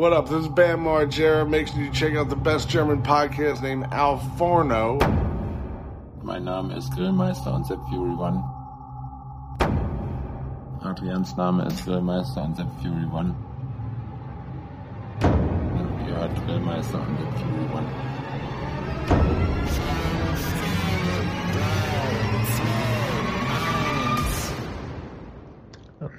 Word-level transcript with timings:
What 0.00 0.14
up? 0.14 0.30
This 0.30 0.44
is 0.44 0.48
Bam 0.48 0.84
Margera. 0.84 1.46
Make 1.46 1.68
sure 1.68 1.82
you 1.82 1.90
check 1.90 2.14
out 2.14 2.30
the 2.30 2.34
best 2.34 2.70
German 2.70 3.02
podcast 3.02 3.60
named 3.60 3.84
Al 3.92 4.16
Forno. 4.38 4.98
Mein 6.22 6.44
Name 6.44 6.70
ist 6.70 6.90
Grillmeister 6.94 7.52
und 7.52 7.66
Sepp 7.66 7.80
Fury 7.90 8.16
One. 8.16 8.42
Adrians 10.80 11.36
Name 11.36 11.66
ist 11.66 11.84
Grillmeister 11.84 12.44
und 12.44 12.56
Sepp 12.56 12.68
Fury 12.80 13.04
One. 13.12 13.34
Und 15.20 16.08
ihr 16.08 16.16
hört 16.16 16.46
Grillmeister 16.46 16.98
und 16.98 17.18
Sepp 17.18 17.38
Fury 17.38 17.68
One. 17.74 17.86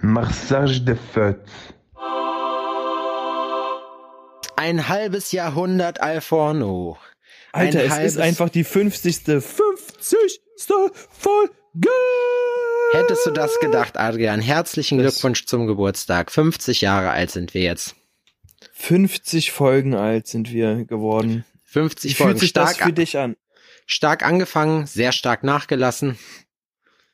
Massage 0.04 0.86
de 0.86 0.94
Fête. 0.94 1.50
Ein 4.62 4.88
halbes 4.90 5.32
Jahrhundert 5.32 6.02
Alforno. 6.02 7.00
Alter, 7.52 7.80
Ein 7.80 7.86
es 7.88 7.92
halbes- 7.94 8.12
ist 8.14 8.18
einfach 8.20 8.50
die 8.50 8.64
50. 8.64 9.18
50. 9.42 10.40
Folge. 11.10 11.90
Hättest 12.92 13.26
du 13.26 13.32
das 13.32 13.60
gedacht, 13.60 13.98
Adrian? 13.98 14.40
Herzlichen 14.40 15.00
Das- 15.00 15.16
Glückwunsch 15.16 15.48
zum 15.48 15.66
Geburtstag. 15.66 16.32
50 16.32 16.82
Jahre 16.82 17.10
alt 17.10 17.32
sind 17.32 17.56
wir 17.56 17.64
jetzt. 17.64 17.96
50 18.74 19.52
Folgen 19.52 19.96
alt 19.96 20.28
sind 20.28 20.52
wir 20.52 20.86
geworden. 20.86 21.44
50 21.64 22.12
Wie 22.12 22.16
Folgen. 22.16 22.32
fühlt 22.34 22.40
sich 22.42 22.54
das 22.54 22.76
Stark, 22.76 22.88
für 22.88 22.94
dich 22.94 23.18
an? 23.18 23.36
stark 23.88 24.24
angefangen, 24.24 24.86
sehr 24.86 25.12
stark 25.12 25.44
nachgelassen. 25.44 26.20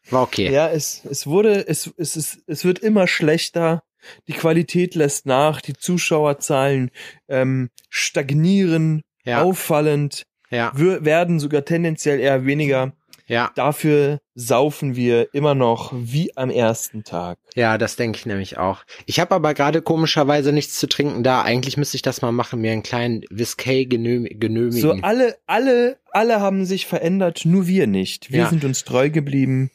War 0.10 0.24
okay. 0.24 0.52
Ja, 0.52 0.68
es, 0.70 1.02
es 1.10 1.26
wurde, 1.28 1.66
es, 1.66 1.90
es 1.96 2.18
ist, 2.18 2.40
es 2.46 2.66
wird 2.66 2.80
immer 2.80 3.08
schlechter. 3.08 3.84
Die 4.28 4.34
Qualität 4.34 4.96
lässt 4.96 5.26
nach, 5.26 5.62
die 5.62 5.74
Zuschauerzahlen 5.74 6.92
ähm, 7.28 7.70
stagnieren, 7.90 9.02
Ja, 9.24 9.42
auffallend, 9.44 10.24
ja, 10.50 10.72
werden 10.76 11.40
sogar 11.40 11.66
tendenziell 11.66 12.20
eher 12.20 12.46
weniger. 12.46 12.94
ja, 13.28 13.52
Dafür 13.56 14.20
saufen 14.36 14.96
wir 14.96 15.34
immer 15.34 15.56
noch 15.56 15.92
wie 15.94 16.36
am 16.38 16.50
ersten 16.50 17.04
Tag. 17.04 17.38
ja, 17.56 17.78
das 17.78 17.96
denke 17.98 18.18
ich 18.20 18.26
nämlich 18.26 18.58
auch. 18.58 18.84
Ich 19.06 19.20
habe 19.20 19.36
aber 19.36 19.54
gerade 19.54 19.82
komischerweise 19.82 20.54
nichts 20.54 20.80
zu 20.80 20.88
trinken 20.88 21.24
da. 21.24 21.42
Eigentlich 21.42 21.76
müsste 21.76 21.96
ich 21.98 22.02
das 22.04 22.22
mal 22.22 22.32
machen, 22.32 22.62
mir 22.62 22.72
einen 22.72 22.84
kleinen 22.84 23.24
Whisky 23.30 23.86
genö 23.88 24.24
genömigen. 24.30 24.80
So 24.80 24.92
alle, 25.02 25.36
alle, 25.48 25.98
alle 26.12 26.40
haben 26.40 26.66
sich 26.66 26.86
verändert, 26.86 27.42
nur 27.44 27.68
wir 27.68 27.88
nicht. 27.88 28.32
Wir 28.32 28.44
Ja. 28.44 28.50
sind 28.50 28.64
uns 28.64 28.86
treu 28.86 29.10
geblieben. 29.10 29.70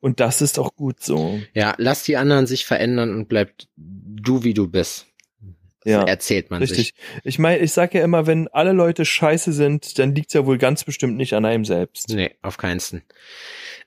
Und 0.00 0.20
das 0.20 0.42
ist 0.42 0.58
auch 0.58 0.74
gut 0.74 1.02
so. 1.02 1.40
ja, 1.54 1.74
lass 1.78 2.04
die 2.04 2.16
anderen 2.16 2.46
sich 2.46 2.66
verändern 2.66 3.14
und 3.14 3.28
bleib 3.28 3.52
du, 3.76 4.44
wie 4.44 4.54
du 4.54 4.68
bist. 4.68 5.06
Ja. 5.86 6.02
Erzählt 6.02 6.50
man 6.50 6.60
Richtig. 6.60 6.78
sich. 6.78 6.94
Ich 7.22 7.38
meine, 7.38 7.60
ich 7.60 7.72
sag 7.72 7.94
ja 7.94 8.02
immer, 8.02 8.26
wenn 8.26 8.48
alle 8.48 8.72
Leute 8.72 9.04
scheiße 9.04 9.52
sind, 9.52 10.00
dann 10.00 10.16
liegt's 10.16 10.34
ja 10.34 10.44
wohl 10.44 10.58
ganz 10.58 10.82
bestimmt 10.82 11.16
nicht 11.16 11.32
an 11.34 11.44
einem 11.44 11.64
selbst. 11.64 12.08
Nee, 12.08 12.32
auf 12.42 12.56
keinsten. 12.56 13.02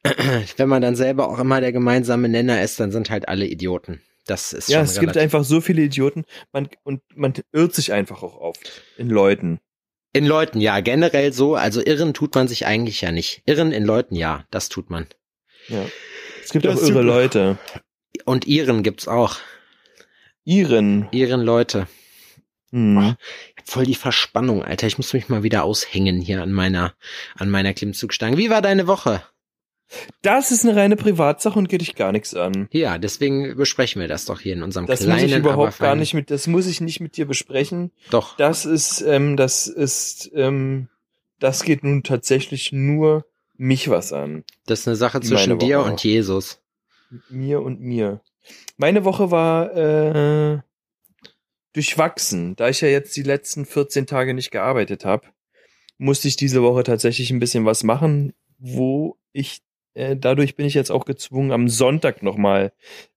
Wenn 0.55 0.69
man 0.69 0.81
dann 0.81 0.95
selber 0.95 1.27
auch 1.27 1.39
immer 1.39 1.59
der 1.59 1.73
gemeinsame 1.73 2.29
Nenner 2.29 2.61
ist, 2.63 2.79
dann 2.79 2.93
sind 2.93 3.09
halt 3.09 3.27
alle 3.27 3.45
Idioten. 3.45 4.01
Das 4.25 4.53
ist 4.53 4.69
Ja, 4.69 4.81
es 4.81 4.99
gibt 4.99 5.17
einfach 5.17 5.43
so 5.43 5.59
viele 5.59 5.81
Idioten 5.81 6.23
man, 6.53 6.69
und 6.83 7.01
man 7.15 7.33
irrt 7.51 7.73
sich 7.73 7.91
einfach 7.91 8.23
auch 8.23 8.37
oft 8.37 8.83
in 8.97 9.09
Leuten. 9.09 9.59
In 10.13 10.25
Leuten, 10.25 10.61
ja, 10.61 10.79
generell 10.79 11.33
so. 11.33 11.55
Also 11.55 11.83
irren 11.83 12.13
tut 12.13 12.33
man 12.33 12.47
sich 12.47 12.65
eigentlich 12.65 13.01
ja 13.01 13.11
nicht. 13.11 13.43
Irren 13.45 13.73
in 13.73 13.83
Leuten, 13.83 14.15
ja, 14.15 14.45
das 14.51 14.69
tut 14.69 14.89
man. 14.89 15.07
Ja. 15.69 15.85
Es 16.43 16.51
gibt 16.51 16.65
Das 16.65 16.77
auch 16.77 16.81
irre 16.81 16.87
super. 16.87 17.03
Leute. 17.03 17.57
Und 18.25 18.47
Iren 18.47 18.83
gibt's 18.83 19.07
auch. 19.07 19.37
Iren. 20.43 21.07
Iren 21.11 21.41
Leute. 21.41 21.87
Hm. 22.71 23.15
Voll 23.65 23.85
die 23.85 23.95
Verspannung, 23.95 24.63
Alter. 24.63 24.87
Ich 24.87 24.97
muss 24.97 25.13
mich 25.13 25.29
mal 25.29 25.43
wieder 25.43 25.63
aushängen 25.63 26.21
hier 26.21 26.41
an 26.41 26.51
meiner, 26.51 26.93
an 27.35 27.49
meiner 27.49 27.73
Klimmzugstange. 27.73 28.37
Wie 28.37 28.49
war 28.49 28.61
deine 28.61 28.87
Woche? 28.87 29.23
Das 30.21 30.51
ist 30.51 30.65
eine 30.65 30.75
reine 30.75 30.95
Privatsache 30.95 31.57
und 31.57 31.67
geht 31.67 31.81
dich 31.81 31.95
gar 31.95 32.11
nichts 32.11 32.35
an. 32.35 32.67
Ja, 32.71 32.97
deswegen 32.99 33.55
besprechen 33.55 33.99
wir 33.99 34.07
das 34.07 34.25
doch 34.25 34.39
hier 34.39 34.53
in 34.53 34.61
unserem 34.61 34.85
Das 34.85 34.99
kleinen, 34.99 35.21
muss 35.21 35.31
ich 35.31 35.37
überhaupt 35.37 35.79
gar 35.79 35.95
nicht 35.95 36.13
mit, 36.13 36.29
das 36.29 36.45
muss 36.45 36.67
ich 36.67 36.79
nicht 36.79 36.99
mit 36.99 37.17
dir 37.17 37.25
besprechen. 37.25 37.91
Doch. 38.11 38.37
Das 38.37 38.65
ist, 38.65 39.01
ähm, 39.01 39.35
das 39.35 39.65
ist, 39.67 40.29
ähm, 40.35 40.89
das 41.39 41.63
geht 41.63 41.83
nun 41.83 42.03
tatsächlich 42.03 42.71
nur 42.71 43.25
mich 43.59 43.89
was 43.89 44.13
an. 44.13 44.43
Das 44.65 44.81
ist 44.81 44.87
eine 44.87 44.95
Sache 44.95 45.21
zwischen 45.21 45.59
dir 45.59 45.81
und 45.81 46.03
Jesus. 46.03 46.61
Mir 47.29 47.61
und 47.61 47.81
mir. 47.81 48.21
Meine 48.77 49.03
Woche 49.03 49.31
war 49.31 49.75
äh, 49.75 50.59
durchwachsen. 51.73 52.55
Da 52.55 52.69
ich 52.69 52.81
ja 52.81 52.87
jetzt 52.87 53.15
die 53.17 53.23
letzten 53.23 53.65
14 53.65 54.07
Tage 54.07 54.33
nicht 54.33 54.51
gearbeitet 54.51 55.05
habe, 55.05 55.27
musste 55.97 56.29
ich 56.29 56.37
diese 56.37 56.63
Woche 56.63 56.83
tatsächlich 56.83 57.31
ein 57.31 57.39
bisschen 57.39 57.65
was 57.65 57.83
machen, 57.83 58.33
wo 58.57 59.17
ich 59.33 59.61
äh, 59.93 60.15
dadurch 60.15 60.55
bin 60.55 60.65
ich 60.65 60.73
jetzt 60.73 60.91
auch 60.91 61.03
gezwungen, 61.03 61.51
am 61.51 61.67
Sonntag 61.67 62.23
nochmal 62.23 62.71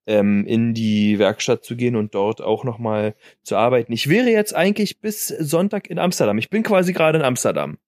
ähm, 0.06 0.44
in 0.46 0.74
die 0.74 1.18
Werkstatt 1.18 1.64
zu 1.64 1.76
gehen 1.76 1.94
und 1.94 2.14
dort 2.14 2.40
auch 2.40 2.64
nochmal 2.64 3.14
zu 3.44 3.56
arbeiten. 3.56 3.92
Ich 3.92 4.08
wäre 4.08 4.30
jetzt 4.30 4.54
eigentlich 4.54 5.00
bis 5.00 5.28
Sonntag 5.28 5.88
in 5.88 6.00
Amsterdam. 6.00 6.38
Ich 6.38 6.50
bin 6.50 6.64
quasi 6.64 6.92
gerade 6.92 7.18
in 7.18 7.24
Amsterdam. 7.24 7.78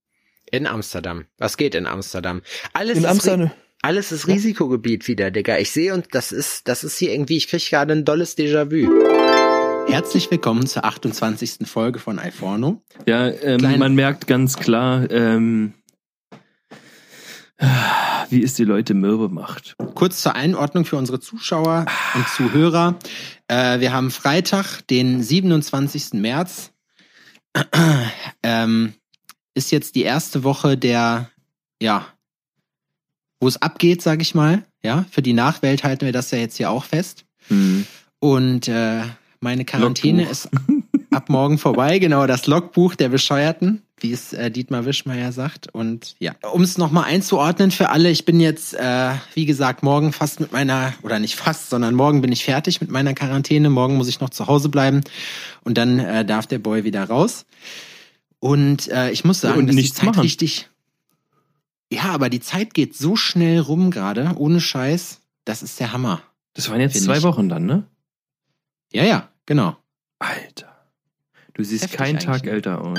In 0.55 0.69
Amsterdam. 0.69 1.25
Was 1.37 1.57
geht 1.57 1.75
in 1.75 1.85
Amsterdam? 1.85 2.41
Alles 2.75 2.99
In 2.99 3.03
ist 3.03 3.11
Amsterdam. 3.11 3.51
Alles 3.83 4.13
ist 4.13 4.29
Risikogebiet 4.29 5.09
wieder, 5.09 5.33
Digga. 5.33 5.59
Ich 5.59 5.73
sehe 5.73 5.93
und 5.93 6.15
das 6.15 6.31
ist, 6.31 6.69
das 6.69 6.85
ist 6.85 6.97
hier 6.97 7.13
irgendwie, 7.13 7.37
ich 7.37 7.49
krieg 7.49 7.69
gerade 7.69 7.93
ein 7.93 8.05
dolles 8.05 8.39
Déjà-vu. 8.39 8.89
Herzlich 9.91 10.31
willkommen 10.31 10.65
zur 10.69 10.85
28. 10.85 11.67
Folge 11.67 11.99
von 11.99 12.21
iPhorno. 12.21 12.81
Ja, 13.05 13.31
ähm, 13.31 13.79
man 13.81 13.97
merkt 13.97 14.29
ganz 14.29 14.57
klar, 14.57 15.11
ähm, 15.11 15.75
wie 18.31 18.45
es 18.45 18.55
die 18.55 18.65
Leute 18.65 18.95
mürbe 18.95 19.31
macht. 19.31 19.75
Kurz 19.97 20.23
zur 20.23 20.37
Einordnung 20.37 20.85
für 20.85 20.99
unsere 20.99 21.19
Zuschauer 21.19 21.87
und 22.15 22.29
Zuhörer. 22.29 23.01
Äh, 23.49 23.81
wir 23.81 23.93
haben 23.93 24.13
Freitag, 24.13 24.87
den 24.87 25.21
27. 25.21 26.13
März. 26.13 26.71
ähm, 28.45 28.95
ist 29.55 29.71
jetzt 29.71 29.95
die 29.95 30.03
erste 30.03 30.45
Woche 30.45 30.77
der, 30.77 31.31
ja, 31.81 32.07
wo 33.41 33.49
es 33.49 33.61
abgeht, 33.61 34.03
sag 34.03 34.21
ich 34.21 34.35
mal. 34.35 34.65
Ja, 34.83 35.07
für 35.11 35.23
die 35.23 35.33
Nachwelt 35.33 35.85
halten 35.85 36.05
wir 36.05 36.13
das 36.13 36.31
ja 36.31 36.39
jetzt 36.39 36.57
hier 36.57 36.71
auch 36.71 36.85
fest. 36.85 37.25
Hm. 37.49 37.87
Und 38.19 38.69
äh, 38.69 39.03
meine 39.41 39.65
Quarantäne 39.65 40.25
Logbuch. 40.25 40.33
ist 40.33 40.49
ab 41.11 41.29
morgen 41.29 41.59
vorbei. 41.59 41.99
Genau, 42.05 42.27
das 42.27 42.47
Logbuch 42.47 42.95
der 42.97 43.09
Bescheuerten, 43.09 43.83
wie 43.99 44.13
es 44.13 44.33
äh, 44.33 44.51
Dietmar 44.51 44.85
Wischmeier 44.85 45.33
sagt. 45.33 45.69
Und 45.73 46.17
ja, 46.19 46.33
um 46.53 46.63
es 46.63 46.77
nochmal 46.77 47.05
einzuordnen 47.05 47.71
für 47.71 47.91
alle, 47.91 48.11
ich 48.11 48.25
bin 48.25 48.41
jetzt, 48.41 48.75
äh, 48.75 49.13
wie 49.35 49.47
gesagt, 49.47 49.83
morgen 49.83 50.13
fast 50.13 50.41
mit 50.41 50.53
meiner, 50.53 50.93
oder 51.03 51.19
nicht 51.19 51.37
fast, 51.37 51.71
sondern 51.71 51.95
morgen 51.95 52.21
bin 52.21 52.33
ich 52.33 52.45
fertig 52.45 52.81
mit 52.81 52.91
meiner 52.91 53.15
Quarantäne. 53.15 53.71
Morgen 53.71 53.97
muss 53.97 54.09
ich 54.09 54.21
noch 54.21 54.31
zu 54.31 54.47
Hause 54.47 54.69
bleiben 54.69 55.03
und 55.63 55.79
dann 55.79 55.99
äh, 55.99 56.25
darf 56.25 56.47
der 56.47 56.59
Boy 56.59 56.85
wieder 56.85 57.05
raus. 57.05 57.47
Und 58.45 58.89
äh, 58.89 59.11
ich 59.11 59.25
muss 59.25 59.41
sagen, 59.41 59.59
Und 59.61 59.69
dass 59.69 59.75
nichts 59.75 59.93
die 59.93 60.01
Zeit 60.01 60.07
machen. 60.07 60.21
richtig. 60.21 60.69
Ja, 61.91 62.03
aber 62.13 62.29
die 62.29 62.41
Zeit 62.41 62.75
geht 62.75 62.95
so 62.95 63.17
schnell 63.17 63.59
rum 63.59 63.91
gerade, 63.91 64.35
ohne 64.37 64.61
Scheiß. 64.61 65.23
Das 65.47 65.63
ist 65.63 65.81
der 65.81 65.93
Hammer. 65.93 66.21
Das 66.53 66.69
waren 66.69 66.79
jetzt 66.79 67.03
zwei 67.03 67.17
ich. 67.17 67.23
Wochen 67.23 67.49
dann, 67.49 67.65
ne? 67.65 67.89
Ja, 68.93 69.03
ja, 69.05 69.31
genau. 69.47 69.79
Alter. 70.19 70.77
Du 71.55 71.65
siehst 71.65 71.85
Heftig 71.85 71.99
keinen 71.99 72.19
Tag 72.19 72.47
älter 72.47 72.83
aus. 72.83 72.99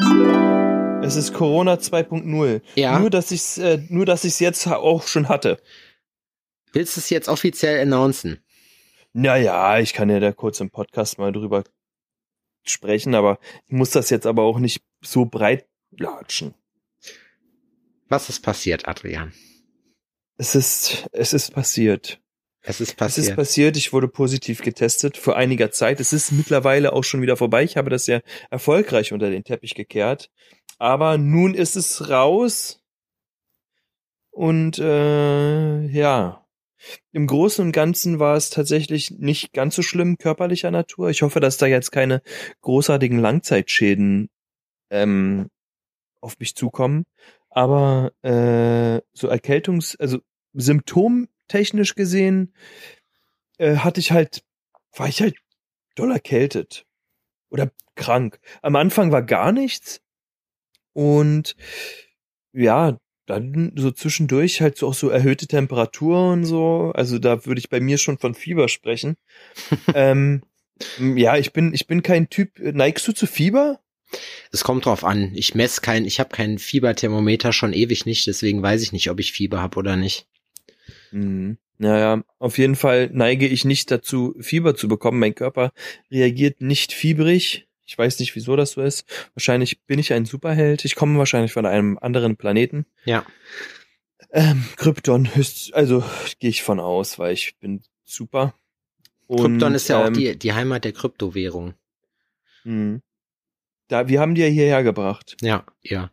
Es 1.06 1.16
ist 1.16 1.32
Corona 1.32 1.76
2.0. 1.76 2.62
Ja. 2.74 2.98
Nur 2.98 3.12
dass 3.12 3.30
ich's, 3.30 3.60
äh, 3.60 3.84
nur 3.90 4.08
dass 4.08 4.24
ich's 4.24 4.40
jetzt 4.40 4.66
auch 4.66 5.06
schon 5.06 5.30
hatte. 5.30 5.62
Willst 6.74 6.98
du 6.98 7.02
es 7.02 7.12
jetzt 7.12 7.30
offiziell 7.30 7.80
announcen? 7.84 8.40
Naja, 9.14 9.78
ich 9.78 9.94
kann 9.94 10.10
ja 10.10 10.20
da 10.20 10.32
kurz 10.32 10.60
im 10.60 10.72
Podcast 10.72 11.20
mal 11.20 11.32
drüber 11.32 11.64
sprechen, 12.64 13.14
aber 13.14 13.38
ich 13.68 13.74
muss 13.74 13.92
das 13.92 14.10
jetzt 14.10 14.26
aber 14.26 14.42
auch 14.42 14.58
nicht 14.58 14.82
so 15.06 15.26
breit 15.26 15.68
latschen. 15.92 16.54
Was 18.08 18.30
ist 18.30 18.42
passiert, 18.42 18.88
Adrian? 18.88 19.34
Es 20.38 20.56
ist, 20.56 21.08
es 21.12 21.34
ist 21.34 21.54
passiert. 21.54 22.22
Es 22.62 22.82
ist 22.82 22.82
Es 22.82 22.88
ist 22.90 22.98
passiert. 22.98 23.36
passiert, 23.36 23.78
ich 23.78 23.94
wurde 23.94 24.08
positiv 24.08 24.62
getestet 24.62 25.18
vor 25.18 25.36
einiger 25.36 25.72
Zeit. 25.72 26.00
Es 26.00 26.14
ist 26.14 26.32
mittlerweile 26.32 26.94
auch 26.94 27.04
schon 27.04 27.22
wieder 27.22 27.38
vorbei. 27.38 27.64
Ich 27.64 27.78
habe 27.78 27.90
das 27.90 28.08
ja 28.08 28.22
erfolgreich 28.50 29.14
unter 29.14 29.30
den 29.30 29.44
Teppich 29.44 29.76
gekehrt. 29.76 30.32
Aber 30.78 31.18
nun 31.18 31.54
ist 31.54 31.76
es 31.76 32.10
raus. 32.10 32.82
Und 34.32 34.80
äh, 34.80 35.86
ja, 35.86 36.46
im 37.12 37.28
Großen 37.28 37.66
und 37.66 37.72
Ganzen 37.72 38.20
war 38.20 38.36
es 38.36 38.50
tatsächlich 38.50 39.12
nicht 39.12 39.54
ganz 39.54 39.76
so 39.76 39.82
schlimm 39.82 40.18
körperlicher 40.18 40.72
Natur. 40.72 41.10
Ich 41.10 41.22
hoffe, 41.22 41.40
dass 41.40 41.58
da 41.58 41.68
jetzt 41.68 41.92
keine 41.92 42.22
großartigen 42.62 43.20
Langzeitschäden 43.20 44.30
ähm, 44.90 45.50
auf 46.22 46.40
mich 46.40 46.56
zukommen. 46.56 47.06
Aber 47.50 48.12
äh, 48.22 49.02
so 49.14 49.30
Erkältungs-, 49.30 49.96
also 50.00 50.20
symptomtechnisch 50.54 51.96
gesehen, 51.96 52.54
äh, 53.58 53.78
hatte 53.78 54.00
ich 54.00 54.12
halt, 54.12 54.44
war 54.96 55.08
ich 55.08 55.22
halt 55.22 55.36
doll 55.96 56.12
erkältet. 56.12 56.86
Oder 57.50 57.72
krank. 57.96 58.40
Am 58.62 58.76
Anfang 58.76 59.12
war 59.12 59.24
gar 59.24 59.52
nichts. 59.52 60.02
Und 60.94 61.56
ja, 62.54 62.98
dann 63.26 63.74
so 63.76 63.92
zwischendurch 63.92 64.62
halt 64.62 64.78
so 64.78 64.88
auch 64.88 64.94
so 64.94 65.10
erhöhte 65.10 65.48
Temperatur 65.48 66.32
und 66.32 66.46
so. 66.46 66.92
Also 66.94 67.20
da 67.20 67.46
würde 67.46 67.60
ich 67.60 67.70
bei 67.70 67.80
mir 67.80 67.98
schon 67.98 68.18
von 68.18 68.36
Fieber 68.36 68.68
sprechen. 68.68 69.16
ähm, 69.94 70.44
ja, 71.00 71.38
ich 71.38 71.54
bin, 71.54 71.74
ich 71.74 71.88
bin 71.88 72.04
kein 72.04 72.30
Typ. 72.30 72.60
Neigst 72.60 73.08
du 73.08 73.14
zu 73.14 73.28
Fieber? 73.28 73.80
Es 74.52 74.64
kommt 74.64 74.86
drauf 74.86 75.04
an. 75.04 75.32
Ich 75.34 75.56
messe 75.56 75.82
kein, 75.82 76.06
ich 76.06 76.20
habe 76.20 76.30
kein 76.30 76.58
Fieberthermometer 76.58 77.54
schon 77.54 77.74
ewig 77.74 78.06
nicht, 78.06 78.28
deswegen 78.28 78.62
weiß 78.62 78.82
ich 78.82 78.92
nicht, 78.92 79.10
ob 79.10 79.20
ich 79.20 79.34
Fieber 79.34 79.62
habe 79.62 79.78
oder 79.78 79.96
nicht. 79.96 80.28
Mhm. 81.12 81.58
Naja, 81.78 82.24
auf 82.40 82.58
jeden 82.58 82.76
Fall 82.76 83.10
neige 83.12 83.48
ich 83.48 83.66
nicht 83.66 83.92
dazu, 83.92 84.36
Fieber 84.40 84.76
zu 84.76 84.88
bekommen. 84.88 85.20
Mein 85.20 85.36
Körper 85.36 85.72
reagiert 86.10 86.62
nicht 86.62 86.94
fiebrig. 86.94 87.68
Ich 87.86 87.98
weiß 87.98 88.20
nicht, 88.20 88.36
wieso 88.36 88.56
das 88.56 88.72
so 88.72 88.82
ist. 88.82 89.06
Wahrscheinlich 89.36 89.82
bin 89.84 90.00
ich 90.00 90.14
ein 90.14 90.26
Superheld. 90.26 90.86
Ich 90.86 90.96
komme 90.96 91.20
wahrscheinlich 91.20 91.54
von 91.54 91.66
einem 91.66 91.98
anderen 92.00 92.38
Planeten. 92.38 92.86
Ja. 93.04 93.26
Ähm, 94.32 94.66
Krypton 94.78 95.36
höchst, 95.36 95.74
also 95.74 96.04
gehe 96.40 96.50
ich 96.50 96.64
von 96.64 96.80
aus, 96.80 97.20
weil 97.20 97.34
ich 97.34 97.58
bin 97.60 97.84
super. 98.06 98.56
Krypton 99.28 99.64
Und, 99.64 99.76
ist 99.76 99.90
ja 99.90 100.02
auch 100.02 100.08
ähm, 100.08 100.14
die, 100.14 100.38
die 100.38 100.54
Heimat 100.54 100.86
der 100.86 100.94
Kryptowährung. 100.94 101.74
mh. 102.64 103.02
Da, 103.88 104.08
wir 104.08 104.20
haben 104.20 104.36
die 104.36 104.42
ja 104.42 104.48
hierher 104.48 104.84
gebracht. 104.84 105.38
Ja, 105.42 105.66
ja. 105.82 106.12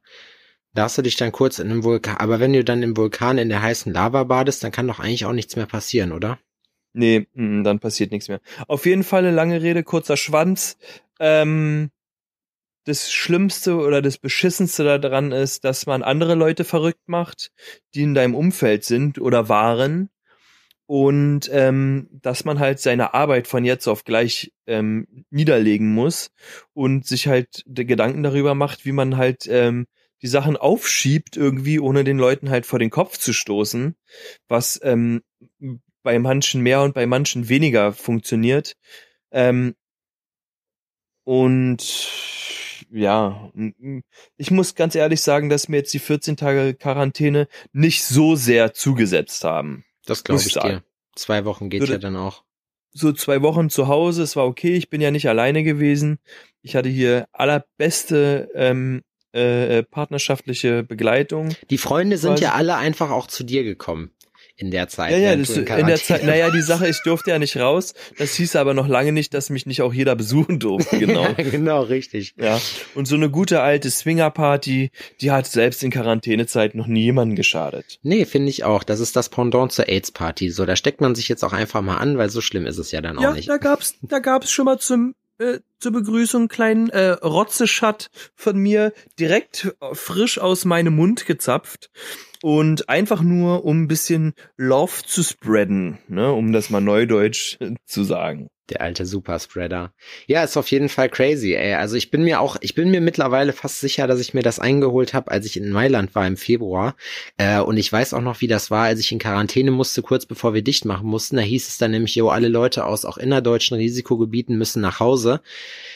Da 0.75 0.85
hast 0.85 0.97
du 0.97 1.03
dich 1.03 1.17
dann 1.17 1.33
kurz 1.33 1.59
in 1.59 1.71
einem 1.71 1.85
Vulkan, 1.85 2.17
aber 2.17 2.41
wenn 2.41 2.53
du 2.53 2.65
dann 2.65 2.83
im 2.83 2.97
Vulkan 2.97 3.39
in 3.39 3.51
der 3.51 3.63
heißen 3.63 3.93
Lava 3.93 4.25
badest, 4.25 4.65
dann 4.65 4.73
kann 4.73 4.87
doch 4.89 5.01
eigentlich 5.01 5.27
auch 5.27 5.33
nichts 5.33 5.57
mehr 5.57 5.67
passieren, 5.67 6.13
oder? 6.13 6.39
Nee, 6.95 7.27
mh, 7.35 7.63
dann 7.63 7.79
passiert 7.79 8.11
nichts 8.11 8.29
mehr. 8.29 8.41
Auf 8.69 8.87
jeden 8.87 9.05
Fall 9.05 9.21
eine 9.21 9.35
lange 9.35 9.63
Rede, 9.63 9.83
kurzer 9.83 10.17
Schwanz. 10.17 10.79
Ähm, 11.21 11.91
das 12.85 13.13
Schlimmste 13.13 13.77
oder 13.77 14.03
das 14.03 14.19
Beschissenste 14.19 14.99
daran 14.99 15.33
ist, 15.33 15.65
dass 15.65 15.87
man 15.87 16.03
andere 16.03 16.35
Leute 16.35 16.65
verrückt 16.65 17.07
macht, 17.09 17.53
die 17.95 18.03
in 18.03 18.15
deinem 18.15 18.35
Umfeld 18.35 18.85
sind 18.85 19.21
oder 19.21 19.49
waren. 19.49 20.11
Und 20.87 21.49
ähm, 21.53 22.09
dass 22.11 22.45
man 22.45 22.59
halt 22.59 22.81
seine 22.81 23.15
Arbeit 23.15 23.47
von 23.47 23.65
jetzt 23.65 23.87
auf 23.87 24.05
gleich 24.05 24.53
ähm, 24.67 25.25
niederlegen 25.31 25.95
muss 25.95 26.31
und 26.75 27.07
sich 27.07 27.29
halt 27.29 27.65
Gedanken 27.67 28.23
darüber 28.23 28.55
macht, 28.55 28.85
wie 28.85 28.93
man 28.93 29.17
halt 29.17 29.47
ähm, 29.49 29.87
die 30.23 30.29
Sachen 30.29 30.57
aufschiebt 30.57 31.37
irgendwie, 31.37 31.81
ohne 31.81 32.05
den 32.05 32.19
Leuten 32.19 32.51
halt 32.51 32.67
vor 32.67 32.79
den 32.79 32.91
Kopf 32.91 33.19
zu 33.19 33.33
stoßen, 33.33 33.97
was 34.49 34.81
ähm, 34.83 35.23
bei 36.03 36.19
manchen 36.19 36.63
mehr 36.63 36.83
und 36.83 36.95
bei 36.95 37.07
manchen 37.07 37.49
weniger 37.49 37.93
funktioniert. 37.93 38.75
Ähm, 39.31 39.75
und 41.25 41.83
ja, 42.91 43.51
ich 44.37 44.51
muss 44.51 44.75
ganz 44.75 44.95
ehrlich 44.95 45.23
sagen, 45.23 45.49
dass 45.49 45.69
mir 45.69 45.79
jetzt 45.79 45.95
die 45.95 45.99
14 45.99 46.37
Tage 46.37 46.75
Quarantäne 46.75 47.49
nicht 47.73 48.05
so 48.05 48.37
sehr 48.37 48.75
zugesetzt 48.75 49.45
haben. 49.45 49.85
Das 50.07 50.25
glaube 50.25 50.43
ich 50.43 50.53
sagen. 50.53 50.69
dir. 50.69 50.83
Zwei 51.15 51.45
Wochen 51.45 51.71
geht 51.71 51.81
Würde- 51.81 51.93
ja 51.95 51.99
dann 51.99 52.17
auch. 52.17 52.45
So 52.95 53.13
zwei 53.13 53.41
Wochen 53.41 53.71
zu 53.71 53.89
Hause, 53.89 54.23
es 54.23 54.37
war 54.37 54.47
okay, 54.47 54.75
ich 54.75 54.91
bin 54.91 55.01
ja 55.01 55.11
nicht 55.11 55.27
alleine 55.29 55.63
gewesen. 55.63 56.19
Ich 56.61 56.77
hatte 56.77 56.91
hier 56.91 57.27
allerbeste 57.33 58.51
ähm, 58.55 59.03
äh, 59.33 59.83
partnerschaftliche 59.83 60.83
Begleitung. 60.83 61.55
Die 61.71 61.79
Freunde 61.79 62.19
sind 62.19 62.33
Quasi- 62.33 62.45
ja 62.45 62.53
alle 62.53 62.77
einfach 62.77 63.11
auch 63.11 63.27
zu 63.29 63.45
dir 63.45 63.65
gekommen 63.65 64.11
in 64.63 64.71
der 64.71 64.89
Zeit. 64.89 65.11
Ja, 65.11 65.19
ja, 65.19 65.37
das, 65.37 65.53
du 65.53 65.61
in 65.61 65.87
der 65.87 65.97
Zeit, 65.97 66.25
naja, 66.25 66.51
die 66.51 66.63
Sache, 66.63 66.89
ich 66.89 67.03
durfte 67.03 67.31
ja 67.31 67.39
nicht 67.41 67.57
raus. 67.57 67.95
Das 68.17 68.35
hieß 68.35 68.55
aber 68.55 68.75
noch 68.75 68.87
lange 68.87 69.11
nicht, 69.11 69.35
dass 69.35 69.51
mich 69.51 69.67
nicht 69.67 69.83
auch 69.83 69.93
jeder 69.93 70.15
besuchen 70.15 70.61
durfte, 70.61 70.99
genau. 71.01 71.25
ja, 71.25 71.33
genau, 71.33 71.83
richtig. 71.83 72.35
Ja, 72.39 72.61
und 72.95 73.07
so 73.07 73.17
eine 73.17 73.29
gute 73.29 73.61
alte 73.61 73.91
Swingerparty, 73.91 74.91
die 75.21 75.31
hat 75.33 75.47
selbst 75.47 75.83
in 75.83 75.91
Quarantänezeit 75.91 76.77
noch 76.77 76.87
nie 76.87 77.03
jemandem 77.03 77.35
geschadet. 77.35 77.99
Nee, 78.03 78.25
finde 78.25 78.51
ich 78.51 78.63
auch. 78.63 78.85
Das 78.85 79.01
ist 79.01 79.17
das 79.17 79.29
Pendant 79.29 79.73
zur 79.73 79.89
AIDS-Party. 79.89 80.51
So, 80.51 80.65
da 80.65 80.77
steckt 80.77 81.01
man 81.01 81.17
sich 81.17 81.29
jetzt 81.29 81.43
auch 81.43 81.53
einfach 81.53 81.83
mal 81.83 81.97
an, 81.97 82.17
weil 82.17 82.31
so 82.31 82.41
schlimm 82.41 82.65
ist 82.67 82.79
es 82.79 82.93
ja 82.93 83.01
dann 83.01 83.19
auch 83.19 83.35
nicht. 83.35 83.49
da 83.49 83.57
gab's, 83.57 83.97
da 84.03 84.21
gab's 84.21 84.53
schon 84.53 84.67
mal 84.67 84.79
zum 84.79 85.15
äh, 85.39 85.59
zur 85.83 85.93
Begrüßung 85.93 86.43
einen 86.43 86.49
kleinen 86.49 86.89
äh, 86.91 87.09
Rotzeschat 87.11 88.11
von 88.37 88.57
mir 88.57 88.93
direkt 89.19 89.75
frisch 89.93 90.39
aus 90.39 90.65
meinem 90.65 90.95
Mund 90.95 91.27
gezapft 91.27 91.91
und 92.41 92.89
einfach 92.89 93.21
nur 93.21 93.65
um 93.65 93.83
ein 93.83 93.89
bisschen 93.89 94.35
Love 94.57 95.03
zu 95.05 95.23
spreaden, 95.23 95.99
ne, 96.09 96.33
um 96.33 96.53
das 96.53 96.71
mal 96.71 96.81
neudeutsch 96.81 97.59
zu 97.85 98.05
sagen. 98.05 98.49
Der 98.71 98.81
alte 98.81 99.05
Superspreader. 99.05 99.93
Ja, 100.29 100.45
ist 100.45 100.57
auf 100.57 100.71
jeden 100.71 100.89
Fall 100.89 101.09
crazy, 101.09 101.53
ey. 101.53 101.75
Also 101.75 101.97
ich 101.97 102.11
bin 102.11 102.23
mir 102.23 102.41
auch, 102.41 102.57
ich 102.61 102.75
bin 102.75 102.91
mir 102.91 103.01
mittlerweile 103.01 103.53
fast 103.53 103.81
sicher, 103.81 104.07
dass 104.07 104.21
ich 104.21 104.35
mir 104.35 104.43
das 104.43 104.61
eingeholt 104.61 105.15
habe, 105.15 105.33
als 105.33 105.47
ich 105.47 105.57
in 105.57 105.71
Mailand 105.71 106.15
war 106.15 106.27
im 106.27 106.37
Februar. 106.37 106.95
Äh, 107.39 107.61
und 107.61 107.77
ich 107.77 107.93
weiß 107.93 108.15
auch 108.15 108.21
noch, 108.21 108.41
wie 108.41 108.47
das 108.47 108.71
war, 108.71 108.85
als 108.85 109.01
ich 109.01 109.11
in 109.11 109.19
Quarantäne 109.19 109.73
musste, 109.73 110.01
kurz 110.01 110.27
bevor 110.27 110.55
wir 110.55 110.63
dicht 110.63 110.85
machen 110.85 111.09
mussten. 111.09 111.37
Da 111.37 111.43
hieß 111.43 111.69
es 111.69 111.79
dann 111.79 111.91
nämlich, 111.91 112.15
jo, 112.15 112.29
alle 112.29 112.49
Leute 112.49 112.87
aus 112.87 113.05
auch 113.05 113.19
innerdeutschen 113.19 113.77
Risikogebieten 113.77 114.57
müssen 114.57 114.81
nach 114.81 115.01
Hause. 115.01 115.43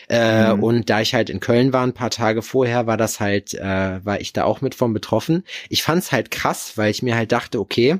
Äh, 0.08 0.54
Mhm. 0.54 0.62
Und 0.62 0.90
da 0.90 1.00
ich 1.00 1.14
halt 1.14 1.30
in 1.30 1.40
Köln 1.40 1.72
war, 1.72 1.82
ein 1.82 1.92
paar 1.94 2.10
Tage 2.10 2.42
vorher, 2.42 2.86
war 2.86 2.96
das 2.96 3.20
halt, 3.20 3.54
äh, 3.54 4.04
war 4.04 4.20
ich 4.20 4.32
da 4.32 4.44
auch 4.44 4.60
mit 4.60 4.74
von 4.74 4.92
betroffen. 4.92 5.44
Ich 5.68 5.82
fand's 5.82 6.12
halt 6.12 6.30
krass, 6.30 6.72
weil 6.76 6.90
ich 6.90 7.02
mir 7.02 7.16
halt 7.16 7.32
dachte, 7.32 7.58
okay, 7.58 7.98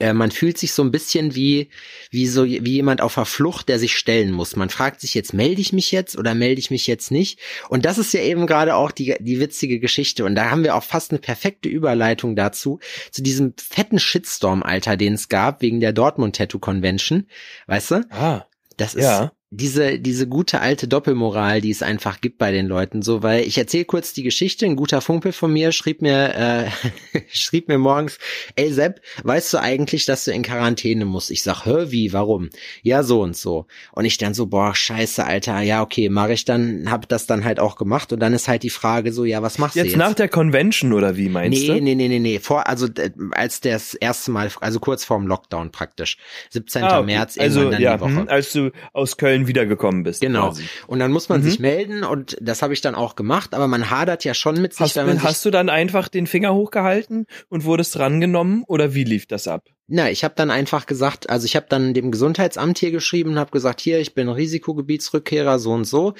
äh, 0.00 0.12
man 0.12 0.30
fühlt 0.30 0.58
sich 0.58 0.74
so 0.74 0.82
ein 0.82 0.90
bisschen 0.90 1.34
wie, 1.34 1.70
wie 2.10 2.26
so, 2.26 2.44
wie 2.44 2.58
jemand 2.72 3.00
auf 3.00 3.14
der 3.14 3.24
Flucht, 3.24 3.70
der 3.70 3.78
sich 3.78 3.96
stellen 3.96 4.32
muss. 4.32 4.54
Man 4.54 4.68
fragt 4.68 5.00
sich 5.00 5.14
jetzt, 5.14 5.32
melde 5.32 5.62
ich 5.62 5.72
mich 5.72 5.92
jetzt 5.92 6.18
oder 6.18 6.34
melde 6.34 6.58
ich 6.58 6.70
mich 6.70 6.86
jetzt 6.86 7.10
nicht? 7.10 7.38
Und 7.70 7.86
das 7.86 7.96
ist 7.96 8.12
ja 8.12 8.20
eben 8.20 8.46
gerade 8.46 8.74
auch 8.74 8.90
die, 8.90 9.16
die 9.18 9.40
witzige 9.40 9.80
Geschichte. 9.80 10.26
Und 10.26 10.34
da 10.34 10.50
haben 10.50 10.62
wir 10.62 10.76
auch 10.76 10.82
fast 10.82 11.10
eine 11.10 11.20
perfekte 11.20 11.70
Überleitung 11.70 12.36
dazu, 12.36 12.80
zu 13.10 13.22
diesem 13.22 13.54
fetten 13.56 13.98
Shitstorm, 13.98 14.62
Alter, 14.62 14.98
den 14.98 15.14
es 15.14 15.30
gab 15.30 15.62
wegen 15.62 15.80
der 15.80 15.94
Dortmund 15.94 16.36
Tattoo 16.36 16.58
Convention. 16.58 17.26
Weißt 17.66 17.92
du? 17.92 18.06
Ah, 18.10 18.44
Das 18.76 18.94
ist 18.94 19.04
Ja. 19.04 19.32
Diese, 19.50 19.98
diese 19.98 20.28
gute 20.28 20.60
alte 20.60 20.88
Doppelmoral, 20.88 21.62
die 21.62 21.70
es 21.70 21.82
einfach 21.82 22.20
gibt 22.20 22.36
bei 22.36 22.52
den 22.52 22.66
Leuten, 22.66 23.00
so, 23.00 23.22
weil 23.22 23.44
ich 23.44 23.56
erzähle 23.56 23.86
kurz 23.86 24.12
die 24.12 24.22
Geschichte. 24.22 24.66
Ein 24.66 24.76
guter 24.76 25.00
Kumpel 25.00 25.32
von 25.32 25.50
mir 25.50 25.72
schrieb 25.72 26.02
mir, 26.02 26.34
äh, 26.34 27.20
schrieb 27.32 27.68
mir 27.68 27.78
morgens, 27.78 28.18
ey 28.56 28.70
Sepp, 28.70 29.00
weißt 29.22 29.54
du 29.54 29.58
eigentlich, 29.58 30.04
dass 30.04 30.24
du 30.26 30.32
in 30.32 30.42
Quarantäne 30.42 31.06
musst? 31.06 31.30
Ich 31.30 31.42
sag, 31.42 31.64
hör, 31.64 31.90
wie, 31.90 32.12
warum? 32.12 32.50
Ja, 32.82 33.02
so 33.02 33.22
und 33.22 33.36
so. 33.36 33.66
Und 33.92 34.04
ich 34.04 34.18
dann 34.18 34.34
so, 34.34 34.46
boah, 34.46 34.74
scheiße, 34.74 35.24
Alter, 35.24 35.62
ja, 35.62 35.80
okay, 35.80 36.10
mache 36.10 36.34
ich 36.34 36.44
dann, 36.44 36.90
hab 36.90 37.08
das 37.08 37.26
dann 37.26 37.44
halt 37.44 37.58
auch 37.58 37.76
gemacht. 37.76 38.12
Und 38.12 38.20
dann 38.20 38.34
ist 38.34 38.48
halt 38.48 38.62
die 38.62 38.70
Frage 38.70 39.14
so, 39.14 39.24
ja, 39.24 39.40
was 39.40 39.56
machst 39.56 39.76
jetzt, 39.76 39.86
du 39.86 39.90
jetzt? 39.92 39.98
nach 39.98 40.12
der 40.12 40.28
Convention 40.28 40.92
oder 40.92 41.16
wie 41.16 41.30
meinst 41.30 41.58
nee, 41.58 41.68
du? 41.68 41.72
nee, 41.80 41.94
nee, 41.94 42.08
nee, 42.08 42.18
nee, 42.18 42.38
vor, 42.38 42.66
also 42.66 42.86
als 43.30 43.62
das 43.62 43.94
erste 43.94 44.30
Mal, 44.30 44.50
also 44.60 44.78
kurz 44.78 45.06
vorm 45.06 45.26
Lockdown 45.26 45.72
praktisch. 45.72 46.18
17. 46.50 46.82
Ah, 46.82 46.98
okay. 46.98 47.06
März, 47.06 47.38
also 47.38 47.72
ja, 47.72 47.96
die 47.96 48.00
Woche. 48.02 48.10
hm, 48.10 48.28
als 48.28 48.52
du 48.52 48.72
aus 48.92 49.16
Köln 49.16 49.37
wiedergekommen 49.46 50.02
bist. 50.02 50.20
Genau. 50.20 50.48
quasi. 50.48 50.64
Und 50.86 50.98
dann 50.98 51.12
muss 51.12 51.28
man 51.28 51.40
Mhm. 51.40 51.44
sich 51.44 51.58
melden 51.60 52.02
und 52.04 52.36
das 52.40 52.62
habe 52.62 52.72
ich 52.72 52.80
dann 52.80 52.94
auch 52.94 53.14
gemacht, 53.16 53.54
aber 53.54 53.68
man 53.68 53.90
hadert 53.90 54.24
ja 54.24 54.34
schon 54.34 54.60
mit 54.60 54.72
sich, 54.72 54.80
Hast, 54.80 54.96
weil 54.96 55.06
man 55.06 55.22
hast 55.22 55.44
du 55.44 55.50
dann 55.50 55.68
einfach 55.68 56.08
den 56.08 56.26
Finger 56.26 56.54
hochgehalten 56.54 57.26
und 57.48 57.64
wurdest 57.64 57.94
drangenommen 57.94 58.64
oder 58.66 58.94
wie 58.94 59.04
lief 59.04 59.26
das 59.26 59.46
ab? 59.46 59.68
Na, 59.90 60.10
ich 60.10 60.22
habe 60.22 60.34
dann 60.36 60.50
einfach 60.50 60.84
gesagt, 60.84 61.30
also 61.30 61.46
ich 61.46 61.56
habe 61.56 61.64
dann 61.66 61.94
dem 61.94 62.10
Gesundheitsamt 62.10 62.76
hier 62.76 62.90
geschrieben 62.90 63.30
und 63.30 63.38
habe 63.38 63.50
gesagt, 63.50 63.80
hier, 63.80 63.98
ich 64.00 64.14
bin 64.14 64.28
Risikogebietsrückkehrer, 64.28 65.58
so 65.58 65.72
und 65.72 65.86
so. 65.86 66.12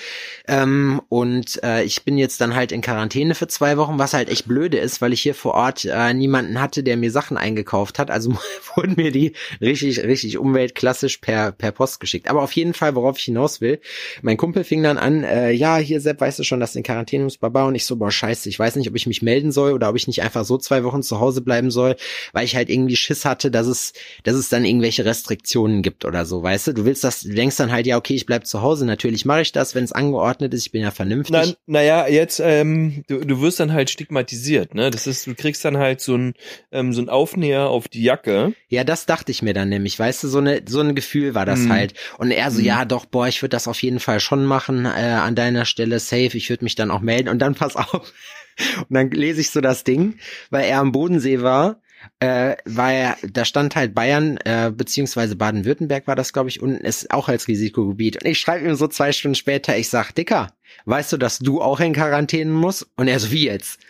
Ähm, 0.47 1.03
und 1.11 1.63
äh, 1.63 1.83
ich 1.83 2.03
bin 2.03 2.17
jetzt 2.17 2.41
dann 2.41 2.55
halt 2.55 2.73
in 2.73 2.81
Quarantäne 2.81 3.35
für 3.35 3.47
zwei 3.47 3.77
Wochen, 3.77 3.99
was 3.99 4.15
halt 4.15 4.31
echt 4.31 4.49
blöde 4.49 4.79
ist, 4.79 5.03
weil 5.03 5.13
ich 5.13 5.21
hier 5.21 5.35
vor 5.35 5.53
Ort 5.53 5.85
äh, 5.85 6.15
niemanden 6.15 6.63
hatte, 6.63 6.83
der 6.83 6.97
mir 6.97 7.11
Sachen 7.11 7.37
eingekauft 7.37 7.99
hat. 7.99 8.11
Also 8.11 8.33
wurden 8.75 8.95
mir 8.97 9.13
die 9.13 9.35
richtig, 9.61 10.03
richtig 10.03 10.39
umweltklassisch 10.39 11.19
per, 11.19 11.53
per 11.53 11.71
Post 11.71 12.01
geschickt. 12.01 12.31
Aber 12.31 12.41
auf 12.43 12.53
jeden 12.53 12.73
Fall, 12.73 12.95
worauf 12.95 13.19
ich 13.19 13.25
hinaus 13.25 13.61
will, 13.61 13.81
mein 14.23 14.39
Kumpel 14.39 14.65
fing 14.65 14.83
dann 14.83 14.97
an, 14.97 15.25
äh, 15.25 15.51
ja, 15.51 15.77
hier 15.77 16.01
Sepp, 16.01 16.23
weißt 16.23 16.39
du 16.39 16.43
schon, 16.43 16.61
dass 16.61 16.73
du 16.73 16.79
in 16.79 16.85
Quarantäne 16.85 17.25
musst, 17.25 17.41
Baba? 17.41 17.65
Und 17.65 17.75
ich 17.75 17.85
so, 17.85 17.97
boah, 17.97 18.11
scheiße, 18.11 18.49
ich 18.49 18.59
weiß 18.59 18.77
nicht, 18.77 18.89
ob 18.89 18.97
ich 18.97 19.07
mich 19.07 19.21
melden 19.21 19.53
soll 19.53 19.75
oder 19.75 19.91
ob 19.91 19.97
ich 19.97 20.07
nicht 20.07 20.23
einfach 20.23 20.47
so 20.47 20.57
zwei 20.57 20.85
Wochen 20.85 21.03
zu 21.03 21.21
Hause 21.21 21.43
bleiben 21.43 21.71
soll, 21.71 21.97
weil 22.33 22.47
ich 22.47 22.57
halt 22.57 22.71
irgendwie 22.71 22.97
Schiss 22.97 23.27
hatte, 23.27 23.51
dass 23.59 23.67
es, 23.67 23.93
dass 24.25 24.37
es 24.37 24.49
dann 24.49 24.65
irgendwelche 24.65 25.05
Restriktionen 25.05 25.83
gibt 25.83 26.05
oder 26.05 26.25
so, 26.25 26.43
weißt 26.43 26.69
du? 26.69 26.73
Du 26.75 26.85
willst 26.85 27.05
das, 27.05 27.23
du 27.23 27.35
denkst 27.35 27.57
dann 27.57 27.73
halt, 27.73 27.87
ja, 27.87 27.97
okay, 27.97 28.15
ich 28.15 28.25
bleib 28.27 28.47
zu 28.47 28.63
Hause, 28.63 28.87
natürlich 28.87 29.25
mache 29.25 29.43
ich 29.43 29.53
das, 29.53 29.75
wenn 29.75 29.85
es 29.85 29.93
angeordnet 29.93 30.55
ist, 30.55 30.67
ich 30.67 30.73
bin 30.73 30.83
ja 30.83 30.91
vernünftig. 30.91 31.35
Na, 31.67 31.81
naja, 31.81 32.09
jetzt, 32.09 32.41
ähm, 32.43 33.03
du, 33.09 33.19
du 33.25 33.41
wirst 33.41 33.61
dann 33.61 33.73
halt 33.73 33.91
stigmatisiert, 33.91 34.75
ne? 34.75 34.91
Das 34.91 35.07
ist, 35.07 35.27
du 35.27 35.35
kriegst 35.35 35.65
dann 35.65 35.77
halt 35.77 36.01
so 36.01 36.15
ein, 36.17 36.35
ähm, 36.73 36.93
so 36.93 37.03
ein 37.03 37.09
Aufnäher 37.09 37.69
auf 37.69 37.89
die 37.89 38.03
Jacke. 38.03 38.55
Ja, 38.69 38.85
das 38.85 39.07
dachte 39.07 39.33
ich 39.33 39.43
mir 39.43 39.55
dann 39.55 39.69
nämlich, 39.69 39.99
weißt 39.99 40.23
du, 40.25 40.29
so 40.29 40.39
eine 40.39 40.63
so 40.67 40.81
ein 40.81 40.95
Gefühl 40.95 41.35
war 41.35 41.45
das 41.47 41.61
Mhm. 41.61 41.69
halt. 41.73 41.95
Und 42.19 42.31
er 42.31 42.51
so, 42.51 42.61
Mhm. 42.61 42.65
ja, 42.67 42.85
doch, 42.85 43.05
boah, 43.07 43.27
ich 43.29 43.43
würde 43.43 43.51
das 43.51 43.69
auf 43.69 43.83
jeden 43.83 44.01
Fall 44.01 44.21
schon 44.21 44.45
machen 44.45 44.85
äh, 44.85 44.89
an 44.89 45.35
deiner 45.35 45.65
Stelle 45.65 45.99
safe. 45.99 46.37
Ich 46.37 46.49
würde 46.51 46.65
mich 46.65 46.75
dann 46.75 46.91
auch 46.91 47.01
melden 47.01 47.29
und 47.29 47.39
dann 47.41 47.55
pass 47.55 47.77
auf. 47.77 48.13
Und 48.89 48.95
dann 48.95 49.11
lese 49.13 49.41
ich 49.41 49.51
so 49.51 49.61
das 49.61 49.85
Ding, 49.85 50.19
weil 50.51 50.65
er 50.65 50.81
am 50.81 50.91
Bodensee 50.91 51.43
war. 51.43 51.81
Äh, 52.21 52.57
er, 52.65 53.17
da 53.23 53.45
stand 53.45 53.77
halt 53.77 53.95
Bayern, 53.95 54.39
äh, 54.45 54.73
beziehungsweise 54.75 55.37
Baden-Württemberg 55.37 56.07
war 56.07 56.17
das, 56.17 56.33
glaube 56.33 56.49
ich, 56.49 56.61
unten 56.61 56.85
ist 56.85 57.11
auch 57.11 57.29
als 57.29 57.49
Risikogebiet. 57.49 58.23
Und 58.23 58.31
ich 58.31 58.39
schreibe 58.39 58.67
ihm 58.67 58.75
so 58.75 58.89
zwei 58.89 59.13
Stunden 59.13 59.35
später, 59.35 59.77
ich 59.77 59.89
sag, 59.89 60.13
Dicker, 60.13 60.53
weißt 60.85 61.13
du, 61.13 61.17
dass 61.17 61.39
du 61.39 61.61
auch 61.61 61.81
in 61.81 61.93
Quarantäne 61.93 62.51
musst? 62.51 62.89
Und 62.97 63.09
er 63.09 63.21
so, 63.21 63.31
wie 63.31 63.47
jetzt? 63.47 63.81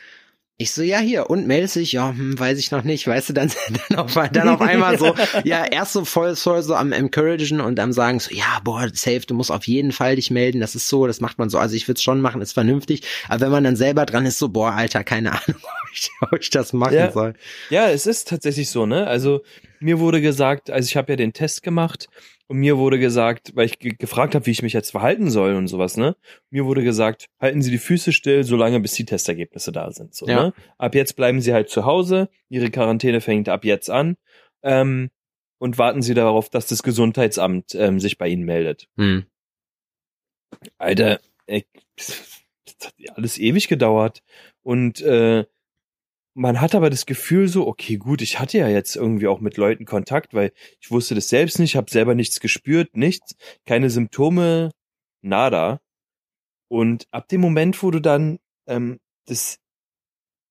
Ich 0.61 0.73
so, 0.73 0.83
ja, 0.83 0.99
hier, 0.99 1.31
und 1.31 1.47
meldet 1.47 1.71
sich, 1.71 1.93
ja, 1.93 2.09
hm, 2.09 2.37
weiß 2.37 2.59
ich 2.59 2.73
noch 2.73 2.83
nicht, 2.83 3.07
weißt 3.07 3.29
du, 3.29 3.33
dann, 3.33 3.49
dann, 3.91 3.99
auf, 3.99 4.15
dann 4.15 4.49
auf 4.49 4.61
einmal 4.61 4.99
so, 4.99 5.15
ja, 5.45 5.65
erst 5.65 5.93
so 5.93 6.05
voll, 6.05 6.35
voll 6.35 6.65
so 6.65 6.75
am 6.75 6.91
encouragen 6.91 7.61
und 7.61 7.79
am 7.79 7.93
sagen 7.93 8.19
so, 8.19 8.35
ja, 8.35 8.59
boah, 8.65 8.89
safe, 8.93 9.21
du 9.21 9.35
musst 9.35 9.53
auf 9.53 9.69
jeden 9.69 9.93
Fall 9.93 10.17
dich 10.17 10.33
melden, 10.33 10.61
das 10.61 10.75
ist 10.75 10.89
so, 10.89 11.07
das 11.07 11.21
macht 11.21 11.39
man 11.39 11.49
so, 11.49 11.59
also 11.59 11.77
ich 11.77 11.87
würde 11.87 11.99
es 11.99 12.03
schon 12.03 12.21
machen, 12.21 12.43
ist 12.43 12.55
vernünftig, 12.55 13.03
aber 13.29 13.43
wenn 13.43 13.53
man 13.53 13.63
dann 13.63 13.77
selber 13.77 14.05
dran 14.05 14.27
ist, 14.27 14.41
so, 14.41 14.49
boah, 14.49 14.73
Alter, 14.73 15.05
keine 15.05 15.31
Ahnung, 15.31 15.45
ob 15.63 15.93
ich, 15.95 16.11
ob 16.23 16.41
ich 16.41 16.51
das 16.51 16.73
machen 16.73 16.95
Ja. 16.95 17.13
soll. 17.13 17.35
Ja, 17.71 17.89
es 17.89 18.07
ist 18.07 18.27
tatsächlich 18.27 18.69
so, 18.69 18.85
ne? 18.85 19.07
Also 19.07 19.43
mir 19.79 20.01
wurde 20.01 20.21
gesagt, 20.21 20.71
also 20.71 20.89
ich 20.89 20.97
habe 20.97 21.13
ja 21.13 21.17
den 21.17 21.33
Test 21.35 21.63
gemacht 21.63 22.09
und 22.49 22.59
mir 22.59 22.79
wurde 22.79 22.99
gesagt, 22.99 23.55
weil 23.55 23.67
ich 23.67 23.79
ge 23.79 23.95
gefragt 23.97 24.35
habe, 24.35 24.47
wie 24.47 24.51
ich 24.51 24.63
mich 24.63 24.73
jetzt 24.73 24.91
verhalten 24.91 25.31
soll 25.31 25.55
und 25.55 25.69
sowas, 25.69 25.97
ne? 25.97 26.17
Mir 26.51 26.65
wurde 26.65 26.83
gesagt, 26.83 27.29
halten 27.41 27.63
Sie 27.63 27.71
die 27.71 27.79
Füße 27.79 28.13
still, 28.13 28.43
solange 28.43 28.81
bis 28.81 28.95
die 28.95 29.05
Testergebnisse 29.05 29.71
da 29.71 29.91
sind. 29.93 30.15
So, 30.15 30.27
Ja. 30.27 30.45
ne? 30.45 30.55
Ab 30.79 30.95
jetzt 30.95 31.15
bleiben 31.15 31.41
Sie 31.41 31.53
halt 31.53 31.69
zu 31.69 31.85
Hause, 31.85 32.29
Ihre 32.49 32.71
Quarantäne 32.71 33.21
fängt 33.21 33.49
ab 33.49 33.65
jetzt 33.65 33.91
an 33.91 34.17
ähm, 34.63 35.11
und 35.59 35.79
warten 35.79 36.03
Sie 36.03 36.15
darauf, 36.15 36.49
dass 36.49 36.67
das 36.67 36.83
Gesundheitsamt 36.83 37.75
ähm, 37.75 38.01
sich 38.01 38.17
bei 38.19 38.29
Ihnen 38.29 38.45
meldet. 38.45 38.89
Hm. 38.97 39.27
Alter, 40.79 41.21
ey, 41.47 41.67
das 41.97 42.87
hat 42.87 42.95
alles 43.15 43.39
ewig 43.39 43.69
gedauert. 43.69 44.23
Und 44.63 45.01
äh, 45.03 45.45
man 46.39 46.61
hat 46.61 46.77
aber 46.77 46.89
das 46.89 47.05
Gefühl 47.05 47.49
so, 47.49 47.67
okay, 47.67 47.97
gut, 47.97 48.23
ich 48.23 48.39
hatte 48.39 48.59
ja 48.59 48.69
jetzt 48.69 48.95
irgendwie 48.95 49.27
auch 49.27 49.41
mit 49.41 49.57
Leuten 49.57 49.85
Kontakt, 49.85 50.35
weil 50.35 50.53
ich 50.81 50.91
wusste 50.91 51.17
das 51.17 51.29
selbst 51.29 51.59
nicht, 51.59 51.75
habe 51.75 51.91
selber 51.91 52.15
nichts 52.15 52.39
gespürt, 52.39 52.97
nichts, 52.97 53.35
keine 53.67 53.91
Symptome, 53.91 54.71
nada. 55.21 55.81
Und 56.69 57.09
ab 57.11 57.27
dem 57.29 57.41
Moment, 57.41 57.83
wo 57.83 57.91
du 57.91 58.01
dann 58.01 58.39
ähm, 58.69 59.01
das 59.27 59.59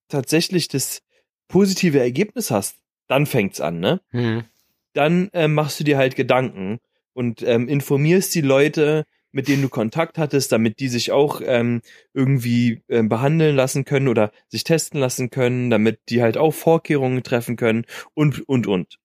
tatsächlich 0.09 0.67
das 0.67 1.01
positive 1.47 1.99
Ergebnis 1.99 2.51
hast, 2.51 2.77
dann 3.07 3.25
fängt's 3.25 3.61
an, 3.61 3.79
ne? 3.79 4.01
Hm. 4.09 4.43
dann 4.91 5.29
ähm, 5.31 5.53
machst 5.53 5.79
du 5.79 5.85
dir 5.85 5.97
halt 5.97 6.17
Gedanken 6.17 6.79
und 7.13 7.43
ähm, 7.43 7.69
informierst 7.69 8.35
die 8.35 8.41
Leute, 8.41 9.05
mit 9.31 9.47
denen 9.47 9.61
du 9.61 9.69
Kontakt 9.69 10.17
hattest, 10.17 10.51
damit 10.51 10.79
die 10.79 10.87
sich 10.87 11.11
auch 11.11 11.41
ähm, 11.43 11.81
irgendwie 12.13 12.81
ähm, 12.89 13.09
behandeln 13.09 13.55
lassen 13.55 13.85
können 13.85 14.07
oder 14.07 14.31
sich 14.47 14.63
testen 14.63 14.99
lassen 14.99 15.29
können, 15.29 15.69
damit 15.69 15.99
die 16.09 16.21
halt 16.21 16.37
auch 16.37 16.53
Vorkehrungen 16.53 17.23
treffen 17.23 17.55
können 17.55 17.85
und, 18.13 18.47
und, 18.47 18.67
und. 18.67 18.99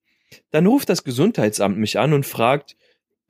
Dann 0.50 0.66
ruft 0.66 0.88
das 0.88 1.04
Gesundheitsamt 1.04 1.76
mich 1.76 1.98
an 1.98 2.12
und 2.12 2.24
fragt, 2.24 2.76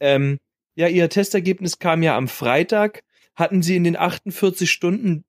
ähm, 0.01 0.39
ja, 0.75 0.89
Ihr 0.89 1.09
Testergebnis 1.09 1.79
kam 1.79 2.03
ja 2.03 2.17
am 2.17 2.29
Freitag. 2.29 3.03
Hatten 3.35 3.63
Sie 3.63 3.77
in 3.77 3.85
den 3.85 3.97
48 3.97 4.71
Stunden 4.71 5.25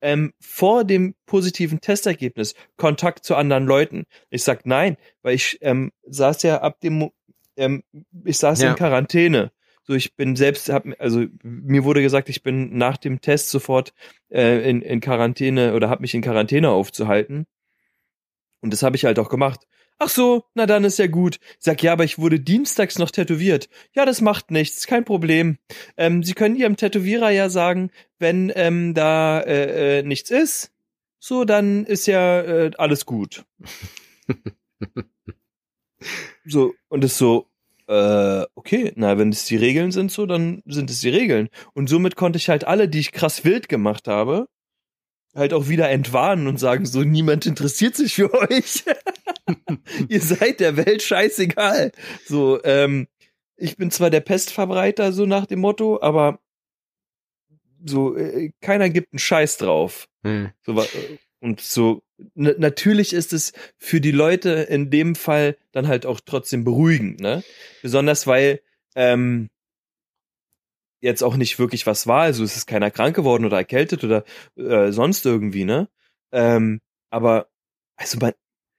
ähm, 0.00 0.32
vor 0.40 0.84
dem 0.84 1.14
positiven 1.26 1.80
Testergebnis 1.80 2.54
Kontakt 2.76 3.24
zu 3.24 3.34
anderen 3.34 3.66
Leuten? 3.66 4.04
Ich 4.30 4.42
sag 4.42 4.66
nein, 4.66 4.96
weil 5.22 5.34
ich 5.34 5.58
ähm, 5.62 5.92
saß 6.06 6.42
ja 6.44 6.60
ab 6.60 6.80
dem, 6.80 7.10
ähm, 7.56 7.82
ich 8.24 8.38
saß 8.38 8.62
Ja. 8.62 8.70
in 8.70 8.76
Quarantäne. 8.76 9.50
So, 9.86 9.94
ich 9.94 10.16
bin 10.16 10.34
selbst, 10.34 10.68
hab, 10.68 10.84
also 10.98 11.26
mir 11.42 11.84
wurde 11.84 12.02
gesagt, 12.02 12.28
ich 12.28 12.42
bin 12.42 12.76
nach 12.76 12.96
dem 12.96 13.20
Test 13.20 13.50
sofort 13.50 13.94
äh, 14.30 14.68
in, 14.68 14.82
in 14.82 15.00
Quarantäne 15.00 15.74
oder 15.74 15.88
habe 15.88 16.02
mich 16.02 16.14
in 16.14 16.22
Quarantäne 16.22 16.70
aufzuhalten. 16.70 17.46
Und 18.60 18.72
das 18.72 18.82
habe 18.82 18.96
ich 18.96 19.04
halt 19.04 19.20
auch 19.20 19.28
gemacht. 19.28 19.60
Ach 19.98 20.08
so, 20.08 20.44
na 20.54 20.66
dann 20.66 20.84
ist 20.84 20.98
ja 20.98 21.06
gut. 21.06 21.38
Sag, 21.60 21.82
ja, 21.84 21.92
aber 21.92 22.02
ich 22.02 22.18
wurde 22.18 22.40
dienstags 22.40 22.98
noch 22.98 23.12
tätowiert. 23.12 23.68
Ja, 23.94 24.04
das 24.04 24.20
macht 24.20 24.50
nichts, 24.50 24.88
kein 24.88 25.04
Problem. 25.04 25.58
Ähm, 25.96 26.24
Sie 26.24 26.34
können 26.34 26.56
Ihrem 26.56 26.76
Tätowierer 26.76 27.30
ja 27.30 27.48
sagen, 27.48 27.90
wenn 28.18 28.52
ähm, 28.56 28.92
da 28.92 29.40
äh, 29.40 30.00
äh, 30.00 30.02
nichts 30.02 30.30
ist, 30.30 30.72
so, 31.20 31.44
dann 31.44 31.86
ist 31.86 32.06
ja 32.06 32.40
äh, 32.40 32.70
alles 32.76 33.06
gut. 33.06 33.46
so, 36.44 36.74
und 36.88 37.04
es 37.04 37.16
so, 37.16 37.48
äh, 37.88 38.44
okay, 38.54 38.92
na, 38.96 39.18
wenn 39.18 39.30
es 39.30 39.44
die 39.44 39.56
Regeln 39.56 39.92
sind, 39.92 40.10
so, 40.10 40.26
dann 40.26 40.62
sind 40.66 40.90
es 40.90 41.00
die 41.00 41.08
Regeln. 41.08 41.48
Und 41.74 41.88
somit 41.88 42.16
konnte 42.16 42.36
ich 42.38 42.48
halt 42.48 42.64
alle, 42.64 42.88
die 42.88 43.00
ich 43.00 43.12
krass 43.12 43.44
wild 43.44 43.68
gemacht 43.68 44.08
habe, 44.08 44.48
halt 45.34 45.52
auch 45.52 45.68
wieder 45.68 45.90
entwarnen 45.90 46.46
und 46.46 46.58
sagen, 46.58 46.86
so, 46.86 47.02
niemand 47.02 47.46
interessiert 47.46 47.94
sich 47.94 48.14
für 48.14 48.32
euch. 48.50 48.84
Ihr 50.08 50.20
seid 50.20 50.60
der 50.60 50.76
Welt 50.76 51.02
scheißegal. 51.02 51.92
So, 52.24 52.62
ähm, 52.64 53.06
ich 53.56 53.76
bin 53.76 53.90
zwar 53.90 54.10
der 54.10 54.20
Pestverbreiter, 54.20 55.12
so 55.12 55.26
nach 55.26 55.46
dem 55.46 55.60
Motto, 55.60 56.00
aber 56.02 56.40
so, 57.84 58.16
äh, 58.16 58.50
keiner 58.60 58.90
gibt 58.90 59.12
einen 59.12 59.18
Scheiß 59.18 59.58
drauf. 59.58 60.08
Hm. 60.24 60.50
So, 60.62 60.80
äh, 60.80 61.18
und 61.40 61.60
so, 61.60 62.02
na, 62.34 62.52
natürlich 62.58 63.12
ist 63.12 63.32
es 63.32 63.52
für 63.78 64.00
die 64.00 64.10
Leute 64.12 64.50
in 64.50 64.90
dem 64.90 65.14
Fall 65.14 65.56
dann 65.72 65.88
halt 65.88 66.06
auch 66.06 66.20
trotzdem 66.24 66.64
beruhigend, 66.64 67.20
ne? 67.20 67.44
Besonders 67.82 68.26
weil 68.26 68.60
ähm, 68.94 69.48
jetzt 71.00 71.22
auch 71.22 71.36
nicht 71.36 71.58
wirklich 71.58 71.86
was 71.86 72.06
war, 72.06 72.22
also 72.22 72.42
es 72.44 72.56
ist 72.56 72.66
keiner 72.66 72.90
krank 72.90 73.14
geworden 73.14 73.44
oder 73.44 73.58
erkältet 73.58 74.02
oder 74.04 74.24
äh, 74.56 74.92
sonst 74.92 75.26
irgendwie, 75.26 75.64
ne? 75.64 75.88
Ähm, 76.32 76.80
aber 77.10 77.48
also 77.96 78.18
man, 78.18 78.32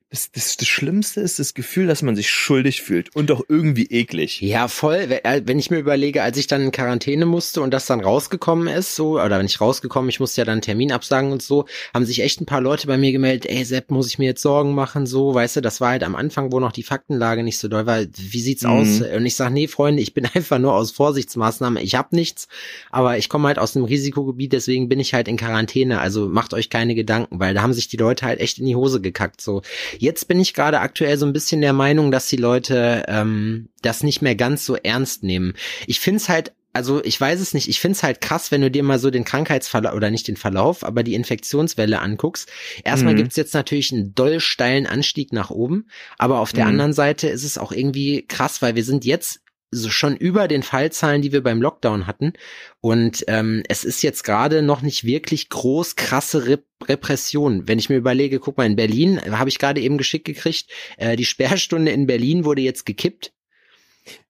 das, 0.10 0.32
das, 0.32 0.56
das 0.56 0.68
Schlimmste 0.68 1.20
ist 1.20 1.38
das 1.38 1.54
Gefühl, 1.54 1.86
dass 1.88 2.02
man 2.02 2.16
sich 2.16 2.30
schuldig 2.30 2.82
fühlt 2.82 3.14
und 3.16 3.30
auch 3.30 3.42
irgendwie 3.50 3.88
eklig. 3.88 4.40
Ja, 4.42 4.70
voll. 4.70 5.08
Äh, 5.24 5.42
Wenn 5.46 5.60
ich 5.60 5.70
mir 5.70 5.80
überlege, 5.80 6.24
als 6.24 6.38
ich 6.38 6.48
dann 6.48 6.62
in 6.62 6.72
Quarantäne 6.72 7.26
musste 7.26 7.62
und 7.62 7.72
das 7.72 7.88
dann 7.88 8.00
rausgekommen 8.00 8.70
ist, 8.70 8.96
so, 8.96 9.20
oder 9.22 9.44
nicht 9.44 9.60
rausgekommen, 9.60 10.10
ich 10.10 10.22
musste 10.22 10.40
ja 10.42 10.46
dann 10.46 10.54
einen 10.54 10.62
Termin 10.62 10.94
absagen 10.94 11.34
und 11.34 11.42
so, 11.42 11.66
haben 11.94 12.06
sich 12.06 12.22
echt 12.22 12.40
ein 12.40 12.46
paar 12.46 12.62
Leute 12.62 12.88
bei 12.88 12.98
mir 12.98 13.12
gemeldet, 13.12 13.52
ey 13.52 13.66
Sepp, 13.66 13.92
muss 13.92 14.08
ich 14.08 14.18
mir 14.18 14.26
jetzt 14.28 14.42
Sorgen 14.42 14.74
machen, 14.74 15.06
so, 15.06 15.34
weißt 15.34 15.58
du, 15.58 15.62
das 15.62 15.82
war 15.82 15.90
halt 15.90 16.04
am 16.04 16.16
Anfang, 16.16 16.54
wo 16.54 16.60
noch 16.62 16.72
die 16.72 16.84
Faktenlage 16.84 17.44
nicht 17.44 17.58
so 17.58 17.68
doll 17.68 17.86
war. 17.86 18.00
Wie 18.16 18.42
sieht's 18.42 18.64
Mhm. 18.64 18.70
aus? 18.70 19.02
Und 19.02 19.26
ich 19.26 19.36
sag, 19.36 19.52
nee, 19.52 19.68
Freunde, 19.68 20.02
ich 20.02 20.14
bin 20.14 20.26
einfach 20.34 20.58
nur 20.60 20.74
aus 20.74 20.92
Vorsichtsmaßnahmen, 20.92 21.84
ich 21.84 21.96
hab 21.96 22.14
nichts, 22.14 22.48
aber 22.92 23.18
ich 23.18 23.28
komme 23.28 23.50
halt 23.50 23.60
aus 23.60 23.76
einem 23.76 23.84
Risikogebiet, 23.86 24.54
deswegen 24.54 24.88
bin 24.88 25.02
ich 25.02 25.14
halt 25.14 25.28
in 25.28 25.36
Quarantäne, 25.36 26.00
also 26.00 26.30
macht 26.30 26.54
euch 26.54 26.70
keine 26.70 26.96
Gedanken, 26.96 27.42
weil 27.42 27.54
da 27.54 27.62
haben 27.62 27.74
sich 27.74 27.90
die 27.90 27.98
Leute 27.98 28.26
halt 28.26 28.40
echt 28.40 28.60
in 28.60 28.66
die 28.66 28.76
Hose 28.78 29.02
gekackt, 29.02 29.42
so. 29.42 29.62
Jetzt 30.00 30.28
bin 30.28 30.40
ich 30.40 30.54
gerade 30.54 30.80
aktuell 30.80 31.18
so 31.18 31.26
ein 31.26 31.34
bisschen 31.34 31.62
der 31.62 31.74
Meinung, 31.74 32.12
dass 32.12 32.28
die 32.28 32.38
Leute 32.38 33.04
ähm, 33.08 33.70
das 33.82 34.04
nicht 34.04 34.22
mehr 34.22 34.36
ganz 34.36 34.66
so 34.66 34.76
ernst 34.76 35.24
nehmen. 35.24 35.54
Ich 35.86 36.00
find's 36.00 36.30
halt, 36.30 36.54
also 36.74 37.04
ich 37.04 37.20
weiß 37.20 37.40
es 37.40 37.54
nicht, 37.54 37.68
ich 37.70 37.80
find's 37.80 38.04
halt 38.04 38.22
krass, 38.22 38.52
wenn 38.52 38.62
du 38.62 38.70
dir 38.70 38.84
mal 38.84 39.00
so 39.00 39.10
den 39.10 39.24
Krankheitsverlauf, 39.26 39.94
oder 39.96 40.12
nicht 40.12 40.28
den 40.28 40.38
Verlauf, 40.38 40.84
aber 40.84 41.02
die 41.04 41.16
Infektionswelle 41.16 42.00
anguckst. 42.00 42.50
Erstmal 42.84 43.14
Mhm. 43.14 43.18
gibt's 43.18 43.36
jetzt 43.36 43.54
natürlich 43.56 43.92
einen 43.92 44.14
doll 44.14 44.40
steilen 44.40 44.86
Anstieg 44.86 45.34
nach 45.34 45.50
oben, 45.50 45.88
aber 46.18 46.40
auf 46.40 46.54
der 46.54 46.66
Mhm. 46.66 46.72
anderen 46.72 46.94
Seite 46.94 47.30
ist 47.30 47.44
es 47.44 47.58
auch 47.58 47.72
irgendwie 47.72 48.26
krass, 48.28 48.62
weil 48.62 48.76
wir 48.76 48.84
sind 48.84 49.06
jetzt 49.06 49.40
so 49.72 49.90
schon 49.90 50.16
über 50.16 50.48
den 50.48 50.64
Fallzahlen, 50.64 51.22
die 51.22 51.32
wir 51.32 51.44
beim 51.44 51.62
Lockdown 51.62 52.08
hatten. 52.08 52.34
Und 52.82 53.26
ähm, 53.28 53.64
es 53.68 53.84
ist 53.84 54.02
jetzt 54.02 54.24
gerade 54.24 54.62
noch 54.62 54.82
nicht 54.82 55.04
wirklich 55.04 55.50
groß 55.50 55.96
krasse 55.96 56.48
Rep 56.48 56.66
Repression. 56.84 57.68
Wenn 57.68 57.80
ich 57.80 57.90
mir 57.90 57.98
überlege, 57.98 58.40
guck 58.40 58.58
mal, 58.58 58.66
in 58.66 58.76
Berlin, 58.76 59.18
äh, 59.18 59.32
habe 59.32 59.50
ich 59.50 59.60
gerade 59.60 59.82
eben 59.82 59.98
geschickt 59.98 60.26
gekriegt, 60.26 60.72
äh, 60.98 61.16
die 61.16 61.26
Sperrstunde 61.26 61.92
in 61.92 62.08
Berlin 62.08 62.46
wurde 62.46 62.62
jetzt 62.62 62.86
gekippt. 62.86 63.34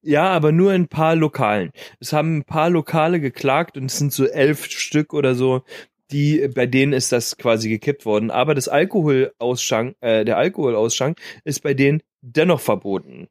Ja, 0.02 0.30
aber 0.30 0.50
nur 0.50 0.72
in 0.74 0.82
ein 0.82 0.88
paar 0.88 1.14
Lokalen. 1.14 1.70
Es 2.00 2.12
haben 2.12 2.38
ein 2.38 2.44
paar 2.44 2.70
Lokale 2.70 3.20
geklagt 3.20 3.76
und 3.76 3.86
es 3.86 3.98
sind 3.98 4.12
so 4.12 4.26
elf 4.26 4.66
Stück 4.66 5.14
oder 5.14 5.34
so, 5.36 5.62
die, 6.10 6.48
bei 6.48 6.66
denen 6.66 6.92
ist 6.92 7.12
das 7.12 7.36
quasi 7.36 7.68
gekippt 7.68 8.06
worden. 8.06 8.30
Aber 8.30 8.54
das 8.54 8.68
Alkoholausschank, 8.68 9.96
äh, 10.00 10.24
der 10.24 10.38
Alkoholausschank 10.38 11.20
ist 11.44 11.62
bei 11.62 11.74
denen 11.74 12.02
dennoch 12.22 12.60
verboten. 12.60 13.28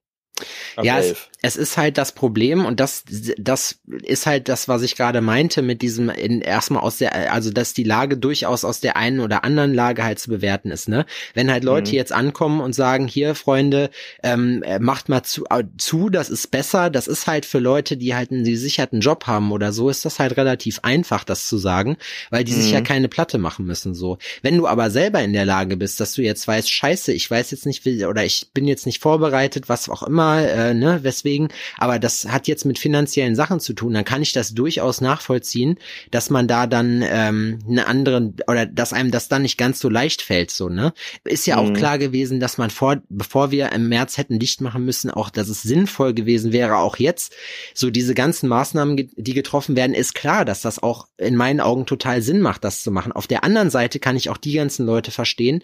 Ab 0.78 0.86
ja, 0.86 1.00
es, 1.00 1.16
es 1.42 1.58
ist 1.58 1.76
halt 1.78 1.98
das 1.98 2.12
Problem 2.14 2.66
und 2.66 2.80
das, 2.80 3.04
das 3.38 3.80
ist 4.04 4.26
halt 4.28 4.48
das, 4.48 4.68
was 4.68 4.84
ich 4.84 4.96
gerade 4.96 5.22
meinte 5.22 5.62
mit 5.62 5.82
diesem 5.82 6.10
in, 6.10 6.42
erstmal 6.42 6.84
aus 6.84 6.98
der, 6.98 7.34
also 7.34 7.52
dass 7.52 7.74
die 7.74 7.84
Lage 7.84 8.16
durchaus 8.18 8.64
aus 8.64 8.80
der 8.80 8.96
einen 8.96 9.20
oder 9.20 9.44
anderen 9.44 9.74
Lage 9.74 10.04
halt 10.04 10.20
zu 10.20 10.30
bewerten 10.30 10.72
ist, 10.72 10.88
ne? 10.88 11.06
Wenn 11.34 11.52
halt 11.52 11.64
Leute 11.64 11.92
Mhm. 11.92 11.98
jetzt 11.98 12.12
ankommen 12.14 12.62
und 12.62 12.74
sagen, 12.74 13.08
hier 13.08 13.34
Freunde, 13.36 13.90
ähm, 14.24 14.62
äh, 14.64 14.80
macht 14.80 15.10
mal 15.10 15.24
zu, 15.24 15.46
äh, 15.50 15.64
zu, 15.78 16.10
das 16.10 16.30
ist 16.30 16.52
besser, 16.52 16.90
das 16.90 17.08
ist 17.08 17.28
halt 17.28 17.46
für 17.46 17.60
Leute, 17.60 17.98
die 17.98 18.14
halt 18.16 18.32
einen 18.32 18.44
gesicherten 18.44 19.00
Job 19.02 19.26
haben 19.28 19.52
oder 19.52 19.74
so, 19.74 19.90
ist 19.90 20.06
das 20.06 20.20
halt 20.20 20.38
relativ 20.38 20.80
einfach, 20.84 21.24
das 21.24 21.48
zu 21.48 21.58
sagen, 21.58 21.98
weil 22.30 22.44
die 22.44 22.54
sich 22.54 22.70
Mhm. 22.70 22.74
ja 22.76 22.82
keine 22.82 23.10
Platte 23.10 23.40
machen 23.40 23.66
müssen, 23.66 23.96
so. 23.96 24.18
Wenn 24.44 24.58
du 24.58 24.68
aber 24.68 24.92
selber 24.92 25.22
in 25.24 25.34
der 25.34 25.46
Lage 25.46 25.76
bist, 25.78 26.00
dass 26.00 26.14
du 26.14 26.22
jetzt 26.22 26.48
weißt, 26.48 26.72
scheiße, 26.72 27.14
ich 27.14 27.30
weiß 27.30 27.52
jetzt 27.52 27.66
nicht, 27.66 27.84
wie, 27.86 28.06
oder 28.06 28.24
ich 28.24 28.48
bin 28.54 28.68
jetzt 28.68 28.86
nicht 28.86 29.02
vorbereitet, 29.02 29.70
was 29.70 29.90
auch 29.90 30.04
immer, 30.04 30.48
äh, 30.48 30.67
äh, 30.70 30.74
ne, 30.74 31.04
weswegen, 31.04 31.50
aber 31.78 32.00
das 32.00 32.28
hat 32.28 32.48
jetzt 32.48 32.66
mit 32.66 32.80
finanziellen 32.80 33.36
Sachen 33.36 33.60
zu 33.60 33.74
tun, 33.74 33.94
dann 33.94 34.06
kann 34.06 34.22
ich 34.22 34.34
das 34.34 34.54
durchaus 34.54 35.02
nachvollziehen, 35.02 35.78
dass 36.12 36.30
man 36.30 36.48
da 36.48 36.68
dann 36.68 37.04
ähm, 37.08 37.60
eine 37.68 37.88
andere 37.88 38.34
oder 38.48 38.66
dass 38.66 38.94
einem 38.94 39.12
das 39.12 39.28
dann 39.28 39.42
nicht 39.42 39.58
ganz 39.58 39.80
so 39.80 39.90
leicht 39.90 40.22
fällt, 40.22 40.52
so, 40.52 40.70
ne? 40.70 40.94
Ist 41.24 41.46
ja 41.48 41.58
auch 41.58 41.70
Mhm. 41.70 41.74
klar 41.74 41.98
gewesen, 41.98 42.40
dass 42.40 42.58
man 42.58 42.70
vor, 42.70 42.98
bevor 43.10 43.52
wir 43.52 43.72
im 43.72 43.90
März 43.90 44.18
hätten 44.18 44.40
dicht 44.40 44.62
machen 44.62 44.86
müssen, 44.86 45.10
auch, 45.12 45.30
dass 45.30 45.50
es 45.50 45.62
sinnvoll 45.64 46.14
gewesen 46.14 46.52
wäre, 46.54 46.78
auch 46.78 46.98
jetzt, 46.98 47.34
so 47.74 47.90
diese 47.90 48.14
ganzen 48.14 48.48
Maßnahmen, 48.50 49.10
die 49.16 49.34
getroffen 49.34 49.76
werden, 49.76 49.94
ist 49.94 50.16
klar, 50.16 50.46
dass 50.46 50.62
das 50.62 50.82
auch 50.82 51.08
in 51.18 51.36
meinen 51.36 51.60
Augen 51.60 51.86
total 51.86 52.22
Sinn 52.22 52.42
macht, 52.42 52.64
das 52.64 52.84
zu 52.84 52.92
machen. 52.92 53.12
Auf 53.12 53.28
der 53.28 53.44
anderen 53.44 53.70
Seite 53.70 54.00
kann 54.00 54.16
ich 54.16 54.30
auch 54.30 54.38
die 54.38 54.54
ganzen 54.54 54.86
Leute 54.86 55.12
verstehen, 55.12 55.62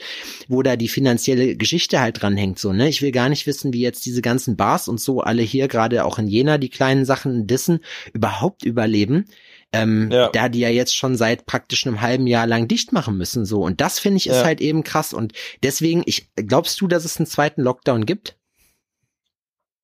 wo 0.47 0.61
da 0.63 0.75
die 0.75 0.87
finanzielle 0.87 1.55
Geschichte 1.55 1.99
halt 1.99 2.21
dranhängt, 2.21 2.59
so, 2.59 2.73
ne? 2.73 2.89
Ich 2.89 3.01
will 3.01 3.11
gar 3.11 3.29
nicht 3.29 3.47
wissen, 3.47 3.73
wie 3.73 3.81
jetzt 3.81 4.05
diese 4.05 4.21
ganzen 4.21 4.55
Bars 4.55 4.87
und 4.93 4.99
so 5.01 5.21
alle 5.21 5.41
hier, 5.41 5.67
gerade 5.67 6.05
auch 6.05 6.19
in 6.19 6.27
Jena, 6.27 6.57
die 6.57 6.69
kleinen 6.69 7.05
Sachen 7.05 7.47
dissen, 7.47 7.79
überhaupt 8.13 8.63
überleben. 8.63 9.25
Ähm, 9.75 10.11
Ja. 10.11 10.29
da 10.29 10.49
die 10.49 10.59
ja 10.59 10.69
jetzt 10.69 10.95
schon 10.95 11.15
seit 11.15 11.47
praktisch 11.47 11.87
einem 11.87 11.99
halben 12.01 12.27
Jahr 12.27 12.45
lang 12.45 12.67
dicht 12.67 12.93
machen 12.93 13.17
müssen, 13.17 13.43
so. 13.43 13.63
Und 13.63 13.81
das 13.81 13.97
finde 13.97 14.17
ich 14.17 14.27
ist 14.27 14.37
Ja. 14.37 14.43
halt 14.45 14.61
eben 14.61 14.83
krass. 14.83 15.13
Und 15.13 15.33
deswegen, 15.63 16.03
ich, 16.05 16.27
glaubst 16.35 16.79
du, 16.79 16.87
dass 16.87 17.05
es 17.05 17.17
einen 17.17 17.25
zweiten 17.25 17.63
Lockdown 17.63 18.05
gibt? 18.05 18.37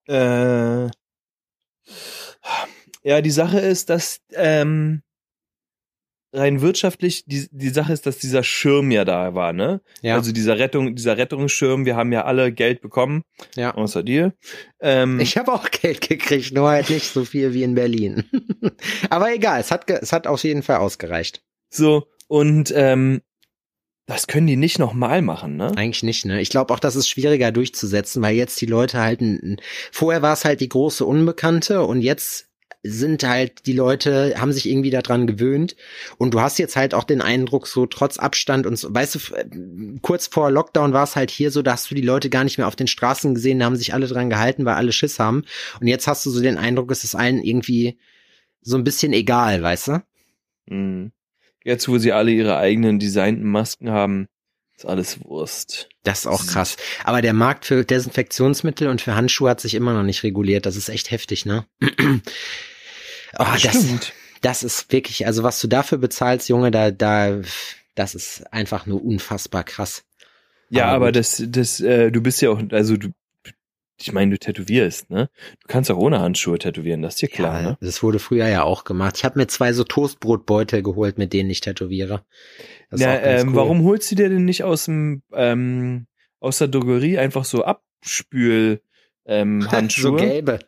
Äh, 0.07 0.85
ja, 3.03 3.21
die 3.21 3.31
Sache 3.31 3.59
ist, 3.59 3.89
dass 3.89 4.19
ähm, 4.33 5.01
rein 6.33 6.62
wirtschaftlich, 6.62 7.25
die, 7.25 7.48
die 7.51 7.69
Sache 7.69 7.93
ist, 7.93 8.05
dass 8.05 8.17
dieser 8.17 8.43
Schirm 8.43 8.91
ja 8.91 9.05
da 9.05 9.33
war, 9.33 9.53
ne? 9.53 9.81
Ja. 10.01 10.15
Also 10.15 10.31
dieser 10.31 10.59
Rettung, 10.59 10.95
dieser 10.95 11.17
Rettungsschirm, 11.17 11.86
wir 11.86 11.95
haben 11.95 12.12
ja 12.12 12.25
alle 12.25 12.51
Geld 12.51 12.81
bekommen, 12.81 13.24
ja. 13.55 13.74
außer 13.75 14.03
dir. 14.03 14.33
Ähm, 14.79 15.19
Ich 15.19 15.38
habe 15.38 15.51
auch 15.51 15.69
Geld 15.71 16.01
gekriegt, 16.07 16.53
nur 16.53 16.69
halt 16.69 16.89
nicht 16.89 17.12
so 17.12 17.25
viel 17.25 17.53
wie 17.53 17.63
in 17.63 17.75
Berlin. 17.75 18.24
Aber 19.09 19.33
egal, 19.33 19.59
es 19.62 19.71
hat, 19.71 19.89
es 19.89 20.12
hat 20.12 20.27
auf 20.27 20.43
jeden 20.43 20.63
Fall 20.63 20.77
ausgereicht. 20.77 21.41
so, 21.69 22.07
und 22.27 22.71
ähm, 22.75 23.21
das 24.05 24.25
können 24.25 24.48
die 24.48 24.55
nicht 24.55 24.79
nochmal 24.79 25.21
machen, 25.21 25.55
ne? 25.55 25.71
Eigentlich 25.75 26.01
nicht, 26.01 26.25
ne? 26.25 26.41
Ich 26.41 26.50
glaube 26.50 26.74
auch, 26.74 26.79
das 26.79 26.95
ist 26.95 27.07
schwieriger 27.07 27.51
durchzusetzen, 27.51 28.24
weil 28.24 28.36
jetzt 28.36 28.59
die 28.59 28.65
Leute 28.65 29.00
halt, 29.00 29.21
vorher 29.91 30.24
war 30.24 30.33
es 30.33 30.45
halt 30.45 30.62
die 30.62 30.69
große 30.69 31.05
Unbekannte 31.05 31.83
und 31.83 32.01
jetzt 32.01 32.48
sind 32.81 33.24
halt 33.24 33.65
die 33.65 33.74
Leute, 33.74 34.36
haben 34.38 34.53
sich 34.53 34.69
irgendwie 34.69 34.89
daran 34.89 35.27
gewöhnt 35.27 35.75
und 36.17 36.33
du 36.33 36.39
hast 36.39 36.59
jetzt 36.59 36.77
halt 36.77 36.93
auch 36.93 37.03
den 37.03 37.21
Eindruck, 37.21 37.67
so 37.67 37.86
trotz 37.86 38.17
Abstand 38.17 38.65
und 38.65 38.77
so, 38.77 38.93
weißt 38.93 39.15
du, 39.15 39.36
äh, 39.36 39.45
kurz 40.01 40.27
vor 40.27 40.50
Lockdown 40.50 40.93
war 40.93 41.03
es 41.03 41.17
halt 41.17 41.29
hier 41.29 41.51
so, 41.51 41.62
da 41.62 41.74
hast 41.74 41.91
du 41.91 41.95
die 41.95 42.01
Leute 42.01 42.29
gar 42.29 42.45
nicht 42.45 42.57
mehr 42.57 42.67
auf 42.67 42.77
den 42.77 42.88
Straßen 42.88 43.36
gesehen, 43.36 43.59
da 43.59 43.65
haben 43.65 43.75
sich 43.75 43.93
alle 43.93 44.07
dran 44.07 44.29
gehalten, 44.29 44.63
weil 44.63 44.75
alle 44.75 44.93
Schiss 44.93 45.19
haben 45.19 45.43
und 45.81 45.88
jetzt 45.88 46.07
hast 46.07 46.25
du 46.25 46.29
so 46.29 46.41
den 46.41 46.57
Eindruck, 46.57 46.89
es 46.91 47.03
ist 47.03 47.15
allen 47.15 47.43
irgendwie 47.43 47.98
so 48.62 48.77
ein 48.77 48.86
bisschen 48.86 49.12
egal, 49.12 49.62
weißt 49.62 49.88
du? 49.89 50.03
Mhm. 50.67 51.12
Jetzt, 51.63 51.89
wo 51.89 51.98
sie 51.98 52.13
alle 52.13 52.31
ihre 52.31 52.57
eigenen 52.57 53.00
designten 53.00 53.50
Masken 53.50 53.89
haben, 53.89 54.27
ist 54.75 54.86
alles 54.86 55.24
Wurst. 55.25 55.89
Das 56.03 56.19
ist 56.19 56.27
auch 56.27 56.45
krass. 56.48 56.77
Aber 57.03 57.21
der 57.21 57.33
Markt 57.33 57.65
für 57.65 57.83
Desinfektionsmittel 57.83 58.88
und 58.88 59.01
für 59.01 59.15
Handschuhe 59.15 59.50
hat 59.50 59.59
sich 59.59 59.75
immer 59.75 59.93
noch 59.93 60.03
nicht 60.03 60.24
reguliert. 60.24 60.65
Das 60.65 60.77
ist 60.77 60.88
echt 60.88 61.12
heftig, 61.12 61.45
ne? 61.45 61.65
Oh, 63.38 63.45
das, 63.62 63.83
Stimmt. 63.83 64.13
das 64.41 64.63
ist 64.63 64.91
wirklich, 64.91 65.25
also 65.27 65.43
was 65.43 65.59
du 65.62 65.67
dafür 65.67 65.98
bezahlst, 65.98 66.50
Junge, 66.50 66.71
da, 66.71 66.91
da, 66.91 67.41
das 67.95 68.15
ist 68.15 68.51
einfach 68.51 68.86
nur 68.86 69.03
unfassbar 69.03 69.63
krass. 69.63 70.03
Ja, 70.69 70.86
Aber 70.86 70.95
aber, 70.95 71.12
das, 71.12 71.43
das, 71.48 71.79
äh, 71.79 72.12
du 72.12 72.21
bist 72.21 72.41
ja 72.41 72.51
auch, 72.51 72.62
also 72.71 72.98
du, 72.98 73.09
ich 74.01 74.13
meine, 74.13 74.31
du 74.31 74.39
tätowierst, 74.39 75.09
ne? 75.09 75.29
Du 75.62 75.67
kannst 75.67 75.91
auch 75.91 75.98
ohne 75.98 76.21
Handschuhe 76.21 76.57
tätowieren, 76.57 77.01
das 77.01 77.15
ist 77.15 77.21
dir 77.21 77.27
klar, 77.27 77.62
ja, 77.62 77.69
ne? 77.69 77.77
Das 77.81 78.01
wurde 78.01 78.19
früher 78.19 78.48
ja 78.48 78.63
auch 78.63 78.83
gemacht. 78.86 79.17
Ich 79.17 79.25
habe 79.25 79.38
mir 79.38 79.48
zwei 79.48 79.74
so 79.74 79.83
Toastbrotbeutel 79.83 80.81
geholt, 80.83 81.17
mit 81.17 81.33
denen 81.33 81.50
ich 81.50 81.59
tätowiere. 81.59 82.24
Das 82.89 83.01
ganz 83.01 83.21
ähm, 83.24 83.50
cool. 83.50 83.55
warum 83.55 83.83
holst 83.83 84.09
du 84.12 84.15
dir 84.15 84.29
denn 84.29 84.45
nicht 84.45 84.63
aus 84.63 84.86
dem, 84.86 85.21
ähm, 85.33 86.07
aus 86.39 86.59
der 86.59 86.69
Drogerie 86.69 87.17
einfach 87.17 87.43
so 87.43 87.65
Abspül, 87.65 88.81
ähm, 89.29 89.62
so 89.62 89.71
Handschuhe? 89.71 90.17
gelbe. 90.17 90.59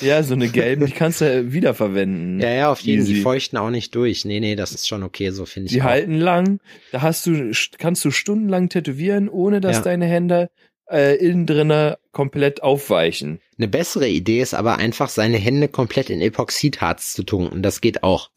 ja, 0.00 0.22
so 0.22 0.34
eine 0.34 0.48
gelben, 0.48 0.86
die 0.86 0.92
kannst 0.92 1.20
du 1.22 1.52
wiederverwenden. 1.52 2.38
Ja, 2.40 2.50
ja, 2.50 2.70
auf 2.72 2.80
jeden 2.80 3.04
Fall. 3.04 3.14
Die 3.14 3.20
feuchten 3.22 3.58
auch 3.58 3.70
nicht 3.70 3.94
durch. 3.94 4.24
Nee, 4.24 4.38
nee, 4.40 4.54
das 4.56 4.72
ist 4.72 4.86
schon 4.86 5.02
okay, 5.02 5.30
so 5.30 5.46
finde 5.46 5.66
ich. 5.66 5.72
Die 5.72 5.80
auch. 5.82 5.86
halten 5.86 6.14
lang, 6.14 6.60
da 6.92 7.02
hast 7.02 7.26
du, 7.26 7.50
kannst 7.78 8.04
du 8.04 8.10
stundenlang 8.10 8.68
tätowieren, 8.68 9.28
ohne 9.28 9.60
dass 9.60 9.78
Ja. 9.78 9.82
deine 9.82 10.06
Hände 10.06 10.50
äh, 10.90 11.16
innen 11.16 11.46
drinne 11.46 11.98
komplett 12.12 12.62
aufweichen. 12.62 13.40
Eine 13.56 13.68
bessere 13.68 14.08
Idee 14.08 14.40
ist 14.40 14.54
aber 14.54 14.76
einfach, 14.78 15.08
seine 15.08 15.36
Hände 15.38 15.68
komplett 15.68 16.10
in 16.10 16.20
Epoxidharz 16.20 17.12
zu 17.12 17.22
tunken. 17.22 17.62
Das 17.62 17.80
geht 17.80 18.02
auch. 18.02 18.30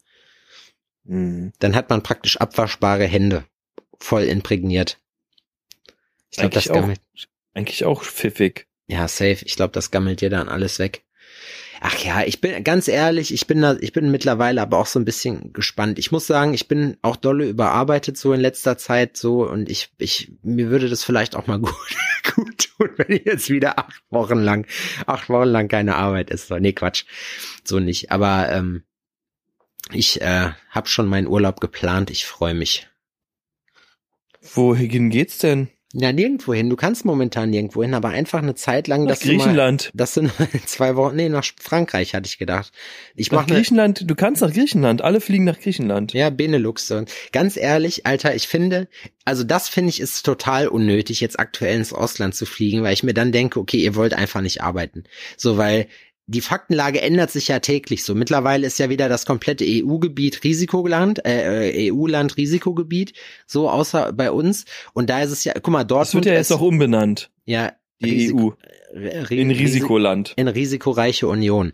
Mhm. 1.04 1.52
Dann 1.58 1.74
hat 1.74 1.90
man 1.90 2.02
praktisch 2.02 2.36
abwaschbare 2.38 3.04
Hände. 3.06 3.44
Voll 3.98 4.22
imprägniert. 4.24 4.98
Ich 6.30 6.38
glaube, 6.38 6.54
das 6.54 6.70
auch. 6.70 6.88
Eigentlich 7.54 7.84
auch 7.84 8.02
pfiffig. 8.02 8.66
Ja, 8.86 9.08
safe. 9.08 9.38
Ich 9.44 9.56
glaube, 9.56 9.72
das 9.72 9.90
gammelt 9.90 10.20
dir 10.20 10.30
dann 10.30 10.48
alles 10.48 10.78
weg. 10.78 11.04
Ach 11.80 11.98
ja, 11.98 12.22
ich 12.24 12.40
bin 12.40 12.64
ganz 12.64 12.88
ehrlich, 12.88 13.32
ich 13.34 13.46
bin 13.46 13.60
da, 13.60 13.76
ich 13.78 13.92
bin 13.92 14.10
mittlerweile 14.10 14.62
aber 14.62 14.78
auch 14.78 14.86
so 14.86 14.98
ein 14.98 15.04
bisschen 15.04 15.52
gespannt. 15.52 15.98
Ich 15.98 16.12
muss 16.12 16.26
sagen, 16.26 16.54
ich 16.54 16.66
bin 16.66 16.96
auch 17.02 17.16
dolle 17.16 17.46
überarbeitet 17.46 18.16
so 18.16 18.32
in 18.32 18.40
letzter 18.40 18.78
Zeit 18.78 19.18
so 19.18 19.46
und 19.46 19.68
ich, 19.68 19.90
ich, 19.98 20.32
mir 20.42 20.70
würde 20.70 20.88
das 20.88 21.04
vielleicht 21.04 21.36
auch 21.36 21.46
mal 21.46 21.58
gut, 21.60 21.74
gut 22.34 22.68
tun, 22.78 22.88
wenn 22.96 23.20
jetzt 23.24 23.50
wieder 23.50 23.78
acht 23.78 24.02
Wochen 24.08 24.38
lang, 24.38 24.66
acht 25.06 25.28
Wochen 25.28 25.48
lang 25.48 25.68
keine 25.68 25.96
Arbeit 25.96 26.30
ist. 26.30 26.50
Nee, 26.50 26.72
Quatsch, 26.72 27.04
so 27.64 27.80
nicht. 27.80 28.10
Aber 28.12 28.50
ähm, 28.50 28.84
ich 29.92 30.22
äh, 30.22 30.52
habe 30.70 30.88
schon 30.88 31.06
meinen 31.06 31.26
Urlaub 31.26 31.60
geplant. 31.60 32.10
Ich 32.10 32.24
freue 32.24 32.54
mich. 32.54 32.88
Wohin 34.40 35.10
geht's 35.10 35.38
denn? 35.38 35.68
Ja, 35.96 36.12
nirgendwo 36.12 36.52
hin. 36.52 36.68
Du 36.70 36.74
kannst 36.76 37.04
momentan 37.04 37.50
nirgendwo 37.50 37.84
hin, 37.84 37.94
aber 37.94 38.08
einfach 38.08 38.42
eine 38.42 38.56
Zeit 38.56 38.88
lang, 38.88 39.04
Nach 39.04 39.10
dass 39.10 39.20
du 39.20 39.28
mal, 39.28 39.36
Griechenland. 39.36 39.90
das 39.94 40.14
sind 40.14 40.32
zwei 40.66 40.96
Wochen, 40.96 41.14
nee, 41.14 41.28
nach 41.28 41.44
Frankreich 41.60 42.14
hatte 42.14 42.26
ich 42.26 42.36
gedacht. 42.36 42.72
Ich 43.14 43.30
Nach 43.30 43.42
mache 43.42 43.50
ne, 43.50 43.56
Griechenland, 43.56 44.10
du 44.10 44.14
kannst 44.16 44.42
nach 44.42 44.52
Griechenland, 44.52 45.02
alle 45.02 45.20
fliegen 45.20 45.44
nach 45.44 45.58
Griechenland. 45.60 46.12
ja, 46.12 46.30
Benelux. 46.30 46.90
Und 46.90 47.12
ganz 47.30 47.56
ehrlich, 47.56 48.06
Alter, 48.06 48.34
ich 48.34 48.48
finde, 48.48 48.88
also 49.24 49.44
das 49.44 49.68
finde 49.68 49.90
ich 49.90 50.00
ist 50.00 50.24
total 50.26 50.66
unnötig, 50.66 51.20
jetzt 51.20 51.38
aktuell 51.38 51.76
ins 51.76 51.92
Ausland 51.92 52.34
zu 52.34 52.44
fliegen, 52.44 52.82
weil 52.82 52.92
ich 52.94 53.04
mir 53.04 53.14
dann 53.14 53.30
denke, 53.30 53.60
okay, 53.60 53.78
ihr 53.78 53.94
wollt 53.94 54.14
einfach 54.14 54.40
nicht 54.40 54.62
arbeiten. 54.62 55.04
So, 55.36 55.56
weil 55.58 55.86
die 56.26 56.40
Faktenlage 56.40 57.02
ändert 57.02 57.30
sich 57.30 57.48
ja 57.48 57.58
täglich 57.58 58.04
so. 58.04 58.14
Mittlerweile 58.14 58.66
ist 58.66 58.78
ja 58.78 58.88
wieder 58.88 59.08
das 59.08 59.26
komplette 59.26 59.64
EU-Gebiet 59.66 60.42
Risikoland, 60.42 61.24
äh, 61.26 61.70
äh, 61.70 61.92
EU-Land 61.92 62.36
Risikogebiet, 62.36 63.12
so 63.46 63.68
außer 63.68 64.12
bei 64.12 64.30
uns. 64.30 64.64
Und 64.94 65.10
da 65.10 65.22
ist 65.22 65.30
es 65.30 65.44
ja, 65.44 65.52
guck 65.54 65.68
mal, 65.68 65.84
dort 65.84 66.06
Das 66.06 66.14
wird 66.14 66.26
ja 66.26 66.32
jetzt 66.32 66.52
auch 66.52 66.62
umbenannt, 66.62 67.30
ja, 67.44 67.72
die 68.00 68.10
Risiko- 68.10 68.56
EU, 68.94 69.30
in 69.30 69.50
Risi- 69.50 69.58
Risikoland. 69.58 70.34
in 70.36 70.46
risikoreiche 70.48 71.26
Union. 71.26 71.72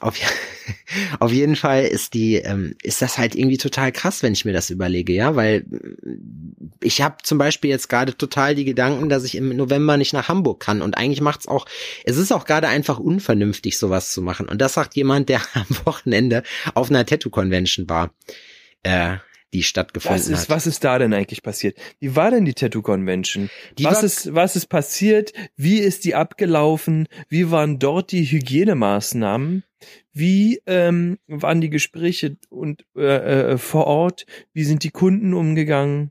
Auf, 0.00 0.16
auf 1.20 1.30
jeden 1.32 1.56
Fall 1.56 1.84
ist 1.84 2.14
die, 2.14 2.36
ähm, 2.36 2.74
ist 2.82 3.02
das 3.02 3.18
halt 3.18 3.34
irgendwie 3.34 3.58
total 3.58 3.92
krass, 3.92 4.22
wenn 4.22 4.32
ich 4.32 4.44
mir 4.44 4.52
das 4.52 4.70
überlege, 4.70 5.12
ja, 5.12 5.36
weil 5.36 5.60
mm, 5.62 6.70
ich 6.80 7.02
habe 7.02 7.16
zum 7.22 7.38
Beispiel 7.38 7.70
jetzt 7.70 7.88
gerade 7.88 8.16
total 8.16 8.54
die 8.54 8.64
Gedanken, 8.64 9.08
dass 9.08 9.24
ich 9.24 9.34
im 9.34 9.54
November 9.56 9.96
nicht 9.96 10.12
nach 10.12 10.28
Hamburg 10.28 10.60
kann 10.60 10.80
und 10.82 10.96
eigentlich 10.96 11.20
macht's 11.20 11.48
auch, 11.48 11.66
es 12.04 12.16
ist 12.16 12.32
auch 12.32 12.44
gerade 12.46 12.68
einfach 12.68 12.98
unvernünftig, 12.98 13.78
sowas 13.78 14.12
zu 14.12 14.22
machen. 14.22 14.48
Und 14.48 14.60
das 14.60 14.74
sagt 14.74 14.96
jemand, 14.96 15.28
der 15.28 15.40
am 15.54 15.66
Wochenende 15.84 16.42
auf 16.74 16.88
einer 16.90 17.04
Tattoo-Convention 17.04 17.88
war, 17.88 18.12
äh, 18.82 19.16
die 19.54 19.62
stattgefunden 19.62 20.18
Was 20.18 20.28
ist, 20.28 20.42
hat. 20.42 20.50
was 20.50 20.66
ist 20.66 20.84
da 20.84 20.98
denn 20.98 21.14
eigentlich 21.14 21.42
passiert? 21.42 21.78
Wie 22.00 22.16
war 22.16 22.30
denn 22.30 22.44
die 22.44 22.54
Tattoo 22.54 22.82
Convention? 22.82 23.48
Die 23.78 23.84
was 23.84 24.02
ist, 24.02 24.34
was 24.34 24.56
ist 24.56 24.66
passiert? 24.66 25.32
Wie 25.56 25.78
ist 25.78 26.04
die 26.04 26.14
abgelaufen? 26.14 27.06
Wie 27.28 27.50
waren 27.50 27.78
dort 27.78 28.10
die 28.12 28.24
Hygienemaßnahmen? 28.24 29.62
Wie 30.12 30.60
ähm, 30.66 31.18
waren 31.28 31.60
die 31.60 31.70
Gespräche 31.70 32.36
und 32.50 32.84
äh, 32.96 33.52
äh, 33.52 33.58
vor 33.58 33.86
Ort? 33.86 34.26
Wie 34.52 34.64
sind 34.64 34.82
die 34.82 34.90
Kunden 34.90 35.34
umgegangen? 35.34 36.10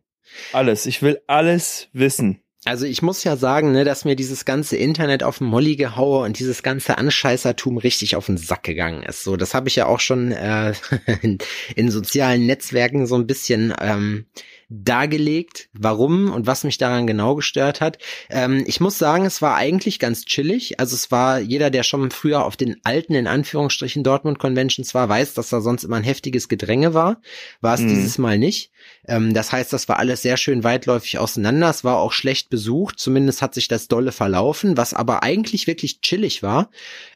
Alles. 0.53 0.85
Ich 0.85 1.01
will 1.01 1.19
alles 1.27 1.89
wissen. 1.91 2.39
Also 2.65 2.85
ich 2.85 3.01
muss 3.01 3.23
ja 3.23 3.35
sagen, 3.35 3.73
ne, 3.73 3.83
dass 3.83 4.05
mir 4.05 4.15
dieses 4.15 4.45
ganze 4.45 4.77
Internet 4.77 5.21
auf 5.21 5.39
den 5.39 5.47
Molly 5.47 5.75
gehaue 5.75 6.23
und 6.23 6.39
dieses 6.39 6.63
ganze 6.63 6.97
Anscheißertum 6.97 7.77
richtig 7.77 8.15
auf 8.15 8.27
den 8.27 8.37
Sack 8.37 8.63
gegangen 8.63 9.03
ist. 9.03 9.23
So, 9.23 9.35
das 9.35 9.53
habe 9.53 9.67
ich 9.67 9.75
ja 9.75 9.85
auch 9.85 9.99
schon 9.99 10.31
äh, 10.31 10.73
in, 11.21 11.39
in 11.75 11.91
sozialen 11.91 12.45
Netzwerken 12.45 13.05
so 13.05 13.15
ein 13.15 13.27
bisschen 13.27 13.73
ähm, 13.81 14.25
dargelegt, 14.69 15.69
warum 15.73 16.31
und 16.31 16.47
was 16.47 16.63
mich 16.63 16.77
daran 16.77 17.07
genau 17.07 17.35
gestört 17.35 17.81
hat. 17.81 17.97
Ähm, 18.29 18.63
ich 18.67 18.79
muss 18.79 18.97
sagen, 18.97 19.25
es 19.25 19.41
war 19.41 19.55
eigentlich 19.55 19.99
ganz 19.99 20.25
chillig. 20.25 20.79
Also 20.79 20.95
es 20.95 21.11
war 21.11 21.39
jeder, 21.39 21.69
der 21.69 21.83
schon 21.83 22.11
früher 22.11 22.45
auf 22.45 22.55
den 22.57 22.77
alten, 22.83 23.13
in 23.13 23.27
Anführungsstrichen, 23.27 24.03
Dortmund 24.03 24.39
Conventions 24.39 24.93
war, 24.93 25.09
weiß, 25.09 25.33
dass 25.33 25.49
da 25.49 25.61
sonst 25.61 25.83
immer 25.83 25.97
ein 25.97 26.03
heftiges 26.03 26.47
Gedränge 26.49 26.93
war. 26.93 27.21
War 27.61 27.75
es 27.75 27.81
Mhm. 27.81 27.89
dieses 27.89 28.17
Mal 28.17 28.37
nicht. 28.37 28.71
Ähm, 29.07 29.33
das 29.33 29.51
heißt, 29.51 29.71
das 29.73 29.87
war 29.87 29.99
alles 29.99 30.21
sehr 30.21 30.37
schön 30.37 30.63
weitläufig 30.63 31.17
auseinander. 31.19 31.69
Es 31.69 31.83
war 31.83 31.97
auch 31.97 32.11
schlecht 32.11 32.49
besucht. 32.49 32.99
Zumindest 32.99 33.41
hat 33.41 33.53
sich 33.53 33.67
das 33.67 33.87
dolle 33.87 34.11
verlaufen, 34.11 34.77
was 34.77 34.93
aber 34.93 35.23
eigentlich 35.23 35.67
wirklich 35.67 36.01
chillig 36.01 36.43
war. 36.43 36.69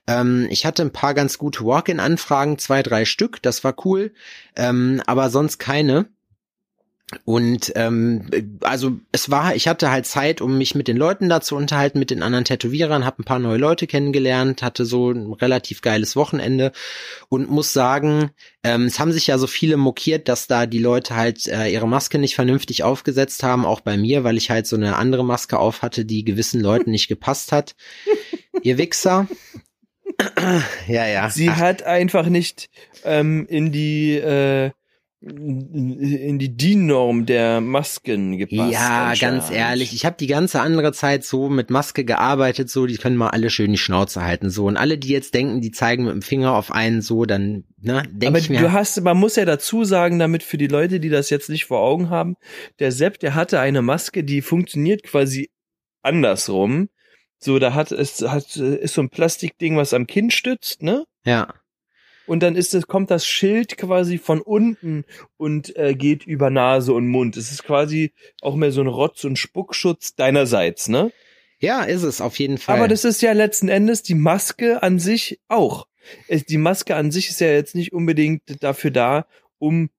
Ähm, 0.07 0.47
ich 0.49 0.65
hatte 0.65 0.81
ein 0.83 0.91
paar 0.91 1.13
ganz 1.13 1.37
gute 1.37 1.65
Walk-in-Anfragen, 1.65 2.57
zwei, 2.57 2.83
drei 2.83 3.05
Stück. 3.05 3.41
Das 3.41 3.63
war 3.63 3.75
cool. 3.85 4.13
Ähm, 4.55 5.01
aber 5.05 5.29
sonst 5.29 5.57
keine. 5.59 6.07
Und 7.23 7.71
ähm, 7.75 8.57
also 8.59 8.99
es 9.13 9.31
war, 9.31 9.55
ich 9.55 9.69
hatte 9.69 9.89
halt 9.91 10.05
Zeit, 10.05 10.41
um 10.41 10.57
mich 10.57 10.75
mit 10.75 10.89
den 10.89 10.97
Leuten 10.97 11.29
da 11.29 11.39
zu 11.39 11.55
unterhalten, 11.55 11.99
mit 11.99 12.11
den 12.11 12.21
anderen 12.21 12.43
Tätowierern, 12.43 13.05
habe 13.05 13.21
ein 13.21 13.25
paar 13.25 13.39
neue 13.39 13.57
Leute 13.57 13.87
kennengelernt, 13.87 14.61
hatte 14.61 14.83
so 14.83 15.11
ein 15.11 15.31
relativ 15.31 15.81
geiles 15.81 16.17
Wochenende 16.17 16.73
und 17.29 17.49
muss 17.49 17.71
sagen, 17.71 18.31
ähm, 18.61 18.87
es 18.87 18.99
haben 18.99 19.13
sich 19.13 19.27
ja 19.27 19.37
so 19.37 19.47
viele 19.47 19.77
mokiert, 19.77 20.27
dass 20.27 20.47
da 20.47 20.65
die 20.65 20.79
Leute 20.79 21.15
halt 21.15 21.47
äh, 21.47 21.69
ihre 21.69 21.87
Maske 21.87 22.19
nicht 22.19 22.35
vernünftig 22.35 22.83
aufgesetzt 22.83 23.41
haben, 23.41 23.65
auch 23.65 23.79
bei 23.79 23.95
mir, 23.95 24.25
weil 24.25 24.35
ich 24.35 24.49
halt 24.49 24.67
so 24.67 24.75
eine 24.75 24.97
andere 24.97 25.23
Maske 25.23 25.59
auf 25.59 25.81
hatte, 25.83 26.03
die 26.03 26.25
gewissen 26.25 26.59
Leuten 26.59 26.91
nicht 26.91 27.07
gepasst 27.07 27.53
hat. 27.53 27.77
Ihr 28.63 28.77
Wichser. 28.77 29.27
ja, 30.87 31.07
ja. 31.07 31.29
Sie 31.29 31.49
Ach, 31.49 31.55
hat 31.55 31.83
einfach 31.83 32.25
nicht 32.25 32.69
ähm, 33.05 33.45
in 33.47 33.71
die 33.71 34.15
äh, 34.15 34.71
in 35.19 36.37
die 36.37 36.55
DIN-Norm 36.55 37.25
der 37.25 37.59
Masken 37.59 38.37
gepasst. 38.37 38.71
Ja, 38.71 39.13
ganz 39.15 39.49
ehrlich, 39.49 39.93
ich 39.93 40.05
habe 40.05 40.15
die 40.19 40.27
ganze 40.27 40.61
andere 40.61 40.93
Zeit 40.93 41.23
so 41.23 41.49
mit 41.49 41.71
Maske 41.71 42.05
gearbeitet, 42.05 42.69
so, 42.69 42.85
die 42.85 42.97
können 42.97 43.17
mal 43.17 43.29
alle 43.29 43.49
schön 43.49 43.71
die 43.71 43.79
Schnauze 43.79 44.21
halten, 44.23 44.51
so. 44.51 44.65
Und 44.65 44.77
alle, 44.77 44.99
die 44.99 45.09
jetzt 45.09 45.33
denken, 45.33 45.59
die 45.59 45.71
zeigen 45.71 46.05
mit 46.05 46.13
dem 46.13 46.21
Finger 46.21 46.53
auf 46.53 46.71
einen 46.71 47.01
so, 47.01 47.25
dann, 47.25 47.63
ne, 47.81 48.03
denke 48.11 48.27
Aber 48.27 48.37
ich 48.37 48.49
mir. 48.49 48.59
du 48.59 48.71
hast, 48.71 49.01
man 49.01 49.17
muss 49.17 49.37
ja 49.37 49.45
dazu 49.45 49.83
sagen, 49.85 50.19
damit 50.19 50.43
für 50.43 50.59
die 50.59 50.67
Leute, 50.67 50.99
die 50.99 51.09
das 51.09 51.31
jetzt 51.31 51.49
nicht 51.49 51.65
vor 51.65 51.79
Augen 51.79 52.11
haben, 52.11 52.35
der 52.77 52.91
Sepp, 52.91 53.19
der 53.19 53.33
hatte 53.33 53.59
eine 53.59 53.81
Maske, 53.81 54.23
die 54.23 54.43
funktioniert 54.43 55.01
quasi 55.01 55.49
andersrum. 56.03 56.89
So, 57.39 57.57
da 57.57 57.73
hat 57.73 57.91
es 57.91 58.21
hat 58.21 58.55
ist 58.55 58.93
so 58.93 59.01
ein 59.01 59.09
Plastikding, 59.09 59.77
was 59.77 59.93
am 59.93 60.05
Kinn 60.07 60.29
stützt, 60.31 60.83
ne? 60.83 61.05
ja. 61.25 61.53
Und 62.27 62.43
dann 62.43 62.55
ist 62.55 62.73
es 62.75 62.87
kommt 62.87 63.09
das 63.09 63.25
Schild 63.25 63.77
quasi 63.77 64.17
von 64.17 64.41
unten 64.41 65.05
und 65.37 65.75
äh, 65.77 65.95
geht 65.95 66.27
über 66.27 66.49
Nase 66.49 66.93
und 66.93 67.07
Mund. 67.07 67.37
Es 67.37 67.51
ist 67.51 67.63
quasi 67.63 68.11
auch 68.41 68.55
mehr 68.55 68.71
so 68.71 68.81
ein 68.81 68.87
Rotz- 68.87 69.23
und 69.25 69.39
Spuckschutz 69.39 70.15
deinerseits, 70.15 70.89
ne? 70.89 71.11
Ja, 71.59 71.83
ist 71.83 72.03
es, 72.03 72.21
auf 72.21 72.37
jeden 72.37 72.57
Fall. 72.59 72.75
Aber 72.75 72.87
das 72.87 73.03
ist 73.05 73.21
ja 73.21 73.31
letzten 73.31 73.69
Endes 73.69 74.03
die 74.03 74.13
Maske 74.13 74.83
an 74.83 74.99
sich 74.99 75.39
auch. 75.47 75.87
Die 76.29 76.57
Maske 76.57 76.95
an 76.95 77.11
sich 77.11 77.29
ist 77.29 77.41
ja 77.41 77.47
jetzt 77.47 77.73
nicht 77.73 77.93
unbedingt 77.93 78.43
dafür 78.61 78.91
da, 78.91 79.25
um 79.57 79.89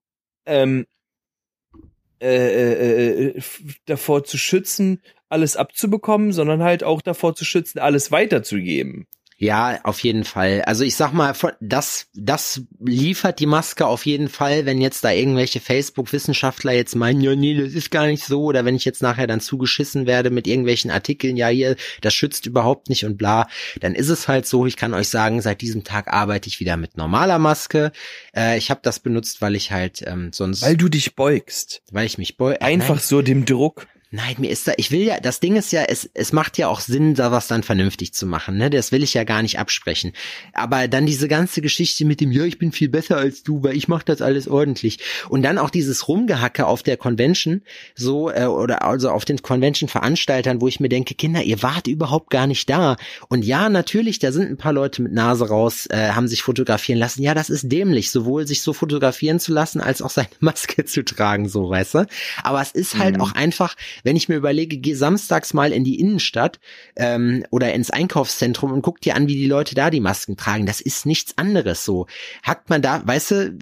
ähm, 0.45 0.85
äh, 2.21 2.27
äh, 2.27 3.27
äh, 3.27 3.37
f- 3.37 3.61
davor 3.85 4.23
zu 4.23 4.37
schützen, 4.37 5.01
alles 5.29 5.55
abzubekommen, 5.57 6.31
sondern 6.31 6.63
halt 6.63 6.83
auch 6.83 7.01
davor 7.01 7.35
zu 7.35 7.45
schützen, 7.45 7.79
alles 7.79 8.11
weiterzugeben. 8.11 9.07
Ja, 9.41 9.79
auf 9.83 10.01
jeden 10.01 10.25
Fall. 10.25 10.63
Also 10.63 10.83
ich 10.83 10.97
sag 10.97 11.13
mal, 11.13 11.33
das, 11.61 12.07
das 12.13 12.61
liefert 12.83 13.39
die 13.39 13.45
Maske 13.45 13.87
auf 13.87 14.05
jeden 14.05 14.27
Fall, 14.27 14.65
wenn 14.65 14.81
jetzt 14.81 15.05
da 15.05 15.11
irgendwelche 15.11 15.61
Facebook-Wissenschaftler 15.61 16.73
jetzt 16.73 16.93
meinen, 16.93 17.21
ja, 17.21 17.33
nee, 17.37 17.55
das 17.55 17.71
ist 17.71 17.89
gar 17.89 18.07
nicht 18.07 18.25
so, 18.25 18.43
oder 18.43 18.65
wenn 18.65 18.75
ich 18.75 18.83
jetzt 18.83 19.01
nachher 19.01 19.27
dann 19.27 19.39
zugeschissen 19.39 20.05
werde 20.05 20.29
mit 20.29 20.45
irgendwelchen 20.45 20.91
Artikeln, 20.91 21.37
ja, 21.37 21.47
hier, 21.47 21.77
das 22.01 22.13
schützt 22.13 22.47
überhaupt 22.47 22.89
nicht 22.89 23.05
und 23.05 23.17
bla, 23.17 23.47
dann 23.79 23.95
ist 23.95 24.09
es 24.09 24.27
halt 24.27 24.45
so, 24.45 24.65
ich 24.65 24.75
kann 24.75 24.93
euch 24.93 25.07
sagen, 25.07 25.41
seit 25.41 25.61
diesem 25.61 25.85
Tag 25.85 26.11
arbeite 26.11 26.49
ich 26.49 26.59
wieder 26.59 26.75
mit 26.75 26.97
normaler 26.97 27.39
Maske. 27.39 27.93
Äh, 28.35 28.57
ich 28.57 28.69
habe 28.69 28.81
das 28.83 28.99
benutzt, 28.99 29.41
weil 29.41 29.55
ich 29.55 29.71
halt 29.71 30.03
ähm, 30.05 30.31
sonst, 30.33 30.63
Weil 30.63 30.75
du 30.75 30.89
dich 30.89 31.15
beugst. 31.15 31.81
weil 31.93 32.05
ich 32.05 32.17
mich 32.17 32.35
beu 32.35 32.57
Einfach 32.59 32.95
Nein, 32.95 33.03
so 33.03 33.21
dem 33.21 33.45
Druck. 33.45 33.87
Nein, 34.11 34.37
mir 34.39 34.49
ist 34.49 34.67
da, 34.67 34.71
ich 34.77 34.89
will 34.89 35.03
ja, 35.03 35.19
das 35.19 35.39
Ding 35.39 35.55
ist 35.55 35.71
ja, 35.71 35.83
es, 35.83 36.09
es 36.15 36.33
macht 36.33 36.57
ja 36.57 36.67
auch 36.67 36.79
Sinn, 36.79 37.13
da 37.13 37.31
was 37.31 37.47
dann 37.47 37.61
vernünftig 37.61 38.11
zu 38.11 38.25
machen, 38.25 38.57
ne? 38.57 38.71
Das 38.71 38.91
will 38.91 39.03
ich 39.03 39.13
ja 39.13 39.23
gar 39.23 39.43
nicht 39.43 39.59
absprechen. 39.59 40.13
Aber 40.53 40.87
dann 40.87 41.05
diese 41.05 41.27
ganze 41.27 41.61
Geschichte 41.61 42.05
mit 42.05 42.19
dem, 42.19 42.31
ja, 42.31 42.43
ich 42.43 42.57
bin 42.57 42.71
viel 42.71 42.89
besser 42.89 43.17
als 43.17 43.43
du, 43.43 43.61
weil 43.61 43.77
ich 43.77 43.87
mach 43.87 44.01
das 44.01 44.23
alles 44.23 44.47
ordentlich. 44.47 44.97
Und 45.29 45.43
dann 45.43 45.59
auch 45.59 45.69
dieses 45.69 46.07
Rumgehacke 46.07 46.65
auf 46.65 46.81
der 46.81 46.97
Convention, 46.97 47.61
so, 47.93 48.31
äh, 48.31 48.45
oder 48.45 48.83
also 48.83 49.11
auf 49.11 49.25
den 49.25 49.43
Convention-Veranstaltern, 49.43 50.59
wo 50.59 50.67
ich 50.67 50.79
mir 50.79 50.89
denke, 50.89 51.13
Kinder, 51.13 51.43
ihr 51.43 51.61
wart 51.61 51.85
überhaupt 51.85 52.31
gar 52.31 52.47
nicht 52.47 52.67
da. 52.67 52.95
Und 53.27 53.45
ja, 53.45 53.69
natürlich, 53.69 54.17
da 54.17 54.31
sind 54.31 54.49
ein 54.49 54.57
paar 54.57 54.73
Leute 54.73 55.03
mit 55.03 55.13
Nase 55.13 55.49
raus, 55.49 55.85
äh, 55.85 56.13
haben 56.13 56.27
sich 56.27 56.41
fotografieren 56.41 56.97
lassen. 56.97 57.21
Ja, 57.21 57.35
das 57.35 57.51
ist 57.51 57.71
dämlich, 57.71 58.09
sowohl 58.09 58.47
sich 58.47 58.63
so 58.63 58.73
fotografieren 58.73 59.39
zu 59.39 59.53
lassen, 59.53 59.81
als 59.81 60.01
auch 60.01 60.09
seine 60.09 60.29
Maske 60.39 60.83
zu 60.85 61.05
tragen, 61.05 61.47
so, 61.47 61.69
weißt 61.69 61.93
du? 61.93 62.07
Aber 62.41 62.59
es 62.59 62.71
ist 62.71 62.97
halt 62.97 63.19
auch 63.19 63.33
einfach, 63.33 63.75
wenn 64.03 64.15
ich 64.15 64.29
mir 64.29 64.35
überlege, 64.35 64.77
geh 64.77 64.93
samstags 64.93 65.53
mal 65.53 65.71
in 65.71 65.83
die 65.83 65.99
Innenstadt 65.99 66.59
ähm, 66.95 67.45
oder 67.51 67.73
ins 67.73 67.91
Einkaufszentrum 67.91 68.71
und 68.71 68.81
guck 68.81 69.01
dir 69.01 69.15
an, 69.15 69.27
wie 69.27 69.35
die 69.35 69.47
Leute 69.47 69.75
da 69.75 69.89
die 69.89 69.99
Masken 69.99 70.37
tragen. 70.37 70.65
Das 70.65 70.81
ist 70.81 71.05
nichts 71.05 71.37
anderes 71.37 71.85
so. 71.85 72.07
Hackt 72.43 72.69
man 72.69 72.81
da, 72.81 73.05
weißt 73.05 73.31
du, 73.31 73.57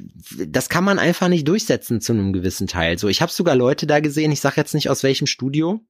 das 0.47 0.69
kann 0.69 0.83
man 0.83 0.99
einfach 0.99 1.27
nicht 1.27 1.47
durchsetzen 1.47 2.01
zu 2.01 2.13
einem 2.13 2.33
gewissen 2.33 2.67
Teil. 2.67 2.97
So, 2.97 3.07
ich 3.07 3.21
habe 3.21 3.31
sogar 3.31 3.55
Leute 3.55 3.87
da 3.87 3.99
gesehen, 3.99 4.31
ich 4.31 4.41
sag 4.41 4.57
jetzt 4.57 4.73
nicht 4.73 4.89
aus 4.89 5.03
welchem 5.03 5.27
Studio, 5.27 5.81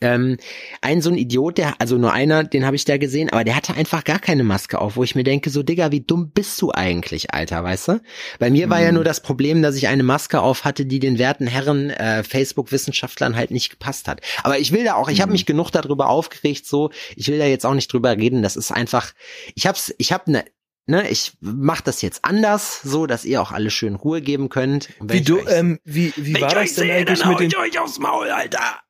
ähm, 0.00 0.36
ein 0.82 1.00
so 1.02 1.10
ein 1.10 1.16
Idiot, 1.16 1.58
der, 1.58 1.80
also 1.80 1.96
nur 1.96 2.12
einer, 2.12 2.44
den 2.44 2.66
habe 2.66 2.76
ich 2.76 2.84
da 2.84 2.98
gesehen, 2.98 3.30
aber 3.30 3.44
der 3.44 3.56
hatte 3.56 3.74
einfach 3.74 4.04
gar 4.04 4.18
keine 4.18 4.44
Maske 4.44 4.78
auf, 4.78 4.96
wo 4.96 5.04
ich 5.04 5.14
mir 5.14 5.24
denke, 5.24 5.50
so 5.50 5.62
Digga, 5.62 5.90
wie 5.90 6.00
dumm 6.02 6.30
bist 6.30 6.60
du 6.60 6.70
eigentlich, 6.70 7.32
Alter, 7.32 7.64
weißt 7.64 7.88
du? 7.88 8.00
Bei 8.38 8.50
mir 8.50 8.68
war 8.70 8.80
ja 8.80 8.92
nur 8.92 9.04
das 9.04 9.22
Problem, 9.22 9.62
dass 9.62 9.76
ich 9.76 9.88
eine 9.88 10.02
Maske 10.02 10.40
auf 10.40 10.64
hatte, 10.64 10.84
die 10.84 10.98
den 10.98 11.18
werten 11.18 11.46
Herren 11.46 11.90
äh, 11.90 12.22
Facebook-Wissenschaftlern 12.24 13.36
halt 13.36 13.50
nicht 13.50 13.70
gepasst 13.70 14.06
hat. 14.08 14.20
Aber 14.42 14.58
ich 14.58 14.72
will 14.72 14.84
da 14.84 14.94
auch, 14.94 15.08
ich 15.08 15.20
habe 15.22 15.32
mich 15.32 15.46
genug 15.46 15.70
darüber 15.70 16.08
aufgeregt, 16.08 16.66
so, 16.66 16.90
ich 17.16 17.28
will 17.28 17.38
da 17.38 17.46
jetzt 17.46 17.64
auch 17.64 17.74
nicht 17.74 17.92
drüber 17.92 18.16
reden, 18.16 18.42
das 18.42 18.56
ist 18.56 18.70
einfach, 18.72 19.12
ich 19.54 19.66
hab's, 19.66 19.94
ich 19.98 20.12
hab 20.12 20.28
ne, 20.28 20.44
ne, 20.86 21.08
ich 21.08 21.32
mach 21.40 21.80
das 21.80 22.02
jetzt 22.02 22.24
anders, 22.24 22.82
so, 22.82 23.06
dass 23.06 23.24
ihr 23.24 23.40
auch 23.40 23.52
alle 23.52 23.70
schön 23.70 23.94
Ruhe 23.94 24.20
geben 24.20 24.48
könnt. 24.50 24.90
Wie 25.00 25.20
du, 25.22 25.38
euch- 25.38 25.46
ähm, 25.48 25.78
wie, 25.84 26.12
wie 26.16 26.40
war 26.40 26.50
das 26.54 26.74
denn 26.74 26.84
sehe, 26.84 26.94
eigentlich 26.94 27.24
mit 27.24 27.40
den, 27.40 27.54
euch 27.56 27.78
aufs 27.78 27.98
Maul, 27.98 28.28
Alter! 28.28 28.80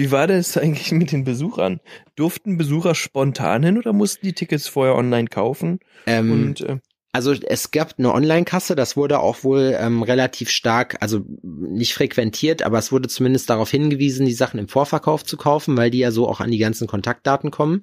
Wie 0.00 0.10
war 0.10 0.26
das 0.26 0.56
eigentlich 0.56 0.92
mit 0.92 1.12
den 1.12 1.24
Besuchern? 1.24 1.78
Durften 2.16 2.56
Besucher 2.56 2.94
spontan 2.94 3.62
hin 3.62 3.76
oder 3.76 3.92
mussten 3.92 4.24
die 4.26 4.32
Tickets 4.32 4.66
vorher 4.66 4.94
online 4.94 5.28
kaufen? 5.28 5.78
Ähm, 6.06 6.32
Und 6.32 6.60
äh, 6.62 6.78
Also 7.12 7.32
es 7.32 7.72
gab 7.72 7.94
eine 7.98 8.14
Online-Kasse, 8.14 8.76
das 8.76 8.96
wurde 8.96 9.18
auch 9.18 9.42
wohl 9.42 9.76
ähm, 9.80 10.04
relativ 10.04 10.48
stark, 10.48 10.96
also 11.00 11.22
nicht 11.42 11.92
frequentiert, 11.92 12.62
aber 12.62 12.78
es 12.78 12.92
wurde 12.92 13.08
zumindest 13.08 13.50
darauf 13.50 13.68
hingewiesen, 13.68 14.26
die 14.26 14.32
Sachen 14.32 14.60
im 14.60 14.68
Vorverkauf 14.68 15.24
zu 15.24 15.36
kaufen, 15.36 15.76
weil 15.76 15.90
die 15.90 15.98
ja 15.98 16.12
so 16.12 16.28
auch 16.28 16.38
an 16.40 16.52
die 16.52 16.58
ganzen 16.58 16.86
Kontaktdaten 16.86 17.50
kommen. 17.50 17.82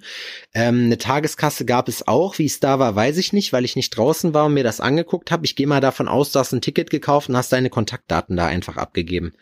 Ähm, 0.54 0.86
eine 0.86 0.98
Tageskasse 0.98 1.66
gab 1.66 1.90
es 1.90 2.08
auch, 2.08 2.38
wie 2.40 2.46
es 2.46 2.62
da 2.62 2.80
war, 2.80 2.96
weiß 2.96 3.18
ich 3.18 3.34
nicht, 3.34 3.52
weil 3.52 3.66
ich 3.66 3.76
nicht 3.76 3.90
draußen 3.98 4.34
war 4.34 4.46
und 4.46 4.54
mir 4.54 4.64
das 4.64 4.80
angeguckt 4.80 5.30
habe. 5.30 5.46
Ich 5.46 5.58
gehe 5.58 5.68
mal 5.68 5.82
davon 5.82 6.08
aus, 6.08 6.32
du 6.32 6.40
hast 6.40 6.54
ein 6.54 6.62
Ticket 6.62 6.90
gekauft 6.90 7.28
und 7.28 7.36
hast 7.36 7.52
deine 7.52 7.70
Kontaktdaten 7.70 8.38
da 8.38 8.46
einfach 8.48 8.78
abgegeben. 8.78 9.34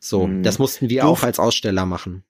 So, 0.00 0.24
Hm. 0.24 0.42
das 0.42 0.58
mussten 0.58 0.88
wir 0.88 1.02
Durf- 1.02 1.20
auch 1.20 1.22
als 1.22 1.38
Aussteller 1.38 1.84
machen. 1.84 2.24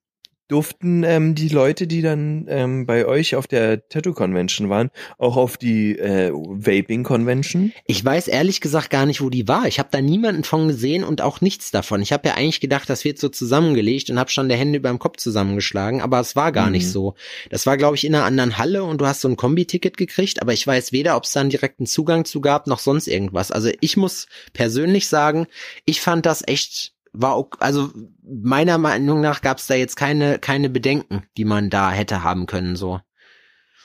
Durften 0.48 1.04
ähm, 1.04 1.35
die 1.35 1.48
Leute, 1.48 1.87
die 1.87 2.02
dann 2.02 2.46
ähm, 2.48 2.87
bei 2.87 3.07
euch 3.07 3.35
auf 3.37 3.46
der 3.46 3.88
Tattoo-Convention 3.88 4.68
waren, 4.68 4.90
auch 5.18 5.37
auf 5.37 5.57
die 5.57 5.98
äh, 5.98 6.30
Vaping-Convention? 6.33 7.72
Ich 7.87 8.04
weiß 8.04 8.28
ehrlich 8.28 8.61
gesagt 8.61 8.90
gar 8.90 9.07
nicht, 9.07 9.20
wo 9.20 9.30
die 9.30 9.48
war. 9.48 9.66
Ich 9.66 9.78
habe 9.78 9.88
da 9.90 10.00
niemanden 10.00 10.44
von 10.44 10.68
gesehen 10.68 11.04
und 11.04 11.22
auch 11.22 11.40
nichts 11.40 11.70
davon. 11.70 12.02
Ich 12.02 12.12
habe 12.12 12.28
ja 12.28 12.35
eigentlich 12.35 12.61
gedacht, 12.61 12.88
das 12.90 13.04
wird 13.04 13.18
so 13.18 13.28
zusammengelegt 13.28 14.11
und 14.11 14.18
habe 14.18 14.30
schon 14.30 14.48
der 14.48 14.59
Hände 14.59 14.78
über 14.78 14.90
dem 14.90 14.98
Kopf 14.98 15.16
zusammengeschlagen, 15.16 16.00
aber 16.00 16.20
es 16.20 16.37
war 16.37 16.52
gar 16.52 16.66
Mhm. 16.66 16.72
nicht 16.72 16.88
so. 16.90 17.14
Das 17.50 17.66
war, 17.66 17.76
glaube 17.76 17.96
ich, 17.96 18.04
in 18.04 18.14
einer 18.14 18.24
anderen 18.24 18.59
Halle 18.59 18.85
und 18.85 19.00
du 19.00 19.07
hast 19.07 19.20
so 19.20 19.28
ein 19.28 19.37
Kombi-Ticket 19.37 19.96
gekriegt, 19.96 20.42
aber 20.42 20.52
ich 20.52 20.66
weiß 20.66 20.92
weder, 20.92 21.16
ob 21.16 21.24
es 21.24 21.33
da 21.33 21.40
einen 21.40 21.50
direkten 21.50 21.87
Zugang 21.87 22.24
zu 22.24 22.40
gab, 22.40 22.66
noch 22.66 22.78
sonst 22.78 23.09
irgendwas. 23.09 23.50
Also 23.50 23.70
ich 23.80 23.96
muss 23.96 24.26
persönlich 24.52 25.09
sagen, 25.09 25.46
ich 25.85 26.00
fand 26.00 26.26
das 26.26 26.42
echt 26.46 26.93
war 27.14 27.38
ok- 27.38 27.57
also 27.61 27.90
meiner 28.22 28.77
Meinung 28.79 29.20
nach 29.20 29.40
gab 29.40 29.59
es 29.59 29.66
da 29.66 29.74
jetzt 29.74 29.96
keine 29.96 30.38
keine 30.38 30.68
Bedenken, 30.68 31.22
die 31.37 31.44
man 31.46 31.70
da 31.70 31.90
hätte 31.92 32.22
haben 32.22 32.46
können 32.46 32.77
so. 32.77 33.00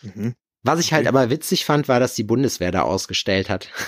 Mhm. 0.02 0.36
Was 0.64 0.80
ich 0.82 0.92
halt 0.92 1.04
Okay. 1.08 1.10
aber 1.16 1.30
witzig 1.30 1.64
fand, 1.64 1.88
war, 1.88 2.00
dass 2.02 2.16
die 2.16 2.24
Bundeswehr 2.24 2.72
da 2.72 2.82
ausgestellt 2.82 3.50
hat. 3.50 3.70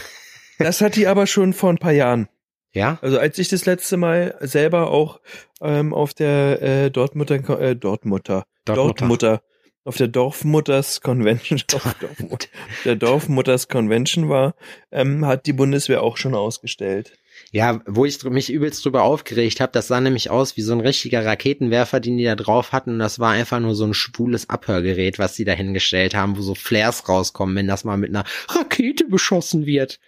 Das 0.60 0.80
hat 0.80 0.96
die 0.96 1.08
aber 1.08 1.26
schon 1.26 1.54
vor 1.54 1.72
ein 1.72 1.80
paar 1.80 1.92
Jahren. 1.92 2.30
Ja? 2.72 3.00
Also 3.02 3.18
als 3.18 3.40
ich 3.40 3.48
das 3.50 3.66
letzte 3.66 3.98
Mal 3.98 4.38
selber 4.42 4.92
auch 4.92 5.20
ähm, 5.60 5.92
auf 5.92 6.14
der 6.14 6.62
äh, 6.62 6.92
Dortmutter, 6.92 7.60
äh, 7.60 7.76
Dortmutter, 7.76 8.46
Dortmutter. 8.66 8.76
Dortmutter, 8.76 9.42
auf 9.86 9.98
der 9.98 10.08
Dorfmutters 10.08 11.02
Convention, 11.02 11.60
auf 11.74 11.96
Dorfmut- 12.00 12.50
der 12.86 12.96
Dorfmutters 12.96 13.70
Convention 13.70 14.30
war, 14.30 14.54
ähm, 14.92 15.26
hat 15.26 15.48
die 15.48 15.54
Bundeswehr 15.54 16.04
auch 16.04 16.18
schon 16.18 16.36
ausgestellt. 16.36 17.14
Ja, 17.52 17.82
wo 17.86 18.06
ich 18.06 18.24
mich 18.24 18.52
übelst 18.52 18.86
drüber 18.86 19.04
aufgeregt 19.04 19.60
habe, 19.60 19.72
das 19.72 19.88
sah 19.88 20.00
nämlich 20.00 20.30
aus 20.30 20.56
wie 20.56 20.62
so 20.62 20.74
ein 20.74 20.80
richtiger 20.80 21.26
Raketenwerfer, 21.26 22.00
den 22.00 22.18
die 22.18 22.24
da 22.24 22.36
drauf 22.36 22.72
hatten. 22.72 22.92
Und 22.92 23.00
das 23.00 23.20
war 23.20 23.32
einfach 23.32 23.60
nur 23.60 23.76
so 23.76 23.86
ein 23.86 23.94
schwules 23.94 24.50
Abhörgerät, 24.50 25.20
was 25.20 25.36
sie 25.36 25.44
da 25.46 25.54
hingestellt 25.54 26.16
haben, 26.16 26.38
wo 26.38 26.42
so 26.42 26.56
Flares 26.56 27.10
rauskommen, 27.10 27.56
wenn 27.56 27.68
das 27.68 27.84
mal 27.84 27.98
mit 27.98 28.10
einer 28.10 28.24
Rakete 28.48 29.06
beschossen 29.06 29.66
wird. 29.66 30.00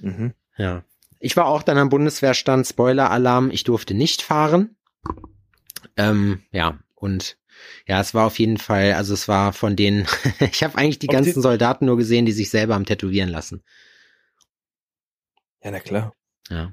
Mhm. 0.00 0.32
Ja. 0.56 0.84
Ich 1.20 1.36
war 1.36 1.46
auch 1.46 1.62
dann 1.62 1.78
am 1.78 1.88
Bundeswehrstand, 1.88 2.66
Spoiler-Alarm, 2.66 3.50
ich 3.50 3.64
durfte 3.64 3.92
nicht 3.94 4.22
fahren. 4.22 4.76
Ähm, 5.96 6.42
ja, 6.52 6.78
und 6.94 7.36
ja, 7.86 8.00
es 8.00 8.14
war 8.14 8.26
auf 8.26 8.38
jeden 8.38 8.56
Fall, 8.58 8.92
also 8.92 9.14
es 9.14 9.26
war 9.26 9.52
von 9.52 9.74
denen, 9.74 10.06
ich 10.52 10.62
habe 10.62 10.78
eigentlich 10.78 10.98
die 11.00 11.08
die- 11.08 11.12
ganzen 11.14 11.42
Soldaten 11.42 11.86
nur 11.86 11.96
gesehen, 11.96 12.24
die 12.24 12.32
sich 12.32 12.50
selber 12.50 12.74
haben 12.74 12.86
tätowieren 12.86 13.28
lassen. 13.28 13.62
Ja, 15.62 15.72
na 15.72 15.80
klar. 15.80 16.14
Ja. 16.48 16.72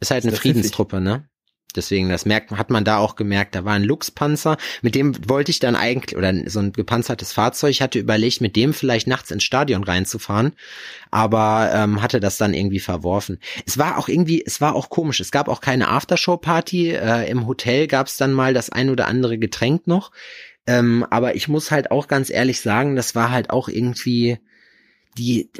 Ist 0.00 0.10
halt 0.10 0.24
Ist 0.24 0.28
eine. 0.28 0.36
Friedenstruppe, 0.36 1.00
ne? 1.00 1.28
Deswegen, 1.76 2.08
das 2.08 2.24
merkt, 2.24 2.50
hat 2.52 2.70
man 2.70 2.84
da 2.84 2.96
auch 2.96 3.16
gemerkt. 3.16 3.54
Da 3.54 3.64
war 3.64 3.74
ein 3.74 3.84
Luchspanzer, 3.84 4.56
mit 4.80 4.94
dem 4.94 5.28
wollte 5.28 5.50
ich 5.50 5.58
dann 5.58 5.76
eigentlich, 5.76 6.16
oder 6.16 6.32
so 6.46 6.60
ein 6.60 6.72
gepanzertes 6.72 7.32
Fahrzeug, 7.32 7.70
ich 7.70 7.82
hatte 7.82 7.98
überlegt, 7.98 8.40
mit 8.40 8.56
dem 8.56 8.72
vielleicht 8.72 9.06
nachts 9.06 9.30
ins 9.30 9.44
Stadion 9.44 9.84
reinzufahren, 9.84 10.52
aber 11.10 11.70
ähm, 11.74 12.02
hatte 12.02 12.18
das 12.18 12.38
dann 12.38 12.54
irgendwie 12.54 12.80
verworfen. 12.80 13.38
Es 13.66 13.76
war 13.76 13.98
auch 13.98 14.08
irgendwie, 14.08 14.42
es 14.44 14.60
war 14.60 14.74
auch 14.74 14.88
komisch. 14.88 15.20
Es 15.20 15.30
gab 15.30 15.48
auch 15.48 15.60
keine 15.60 15.88
Aftershow-Party. 15.88 16.92
Äh, 16.92 17.30
Im 17.30 17.46
Hotel 17.46 17.86
gab 17.86 18.06
es 18.06 18.16
dann 18.16 18.32
mal 18.32 18.54
das 18.54 18.70
ein 18.70 18.88
oder 18.88 19.06
andere 19.06 19.38
Getränk 19.38 19.86
noch. 19.86 20.12
Ähm, 20.66 21.06
aber 21.10 21.36
ich 21.36 21.46
muss 21.46 21.70
halt 21.70 21.90
auch 21.90 22.08
ganz 22.08 22.30
ehrlich 22.30 22.60
sagen, 22.60 22.96
das 22.96 23.14
war 23.14 23.30
halt 23.30 23.50
auch 23.50 23.68
irgendwie 23.68 24.38
die 25.18 25.50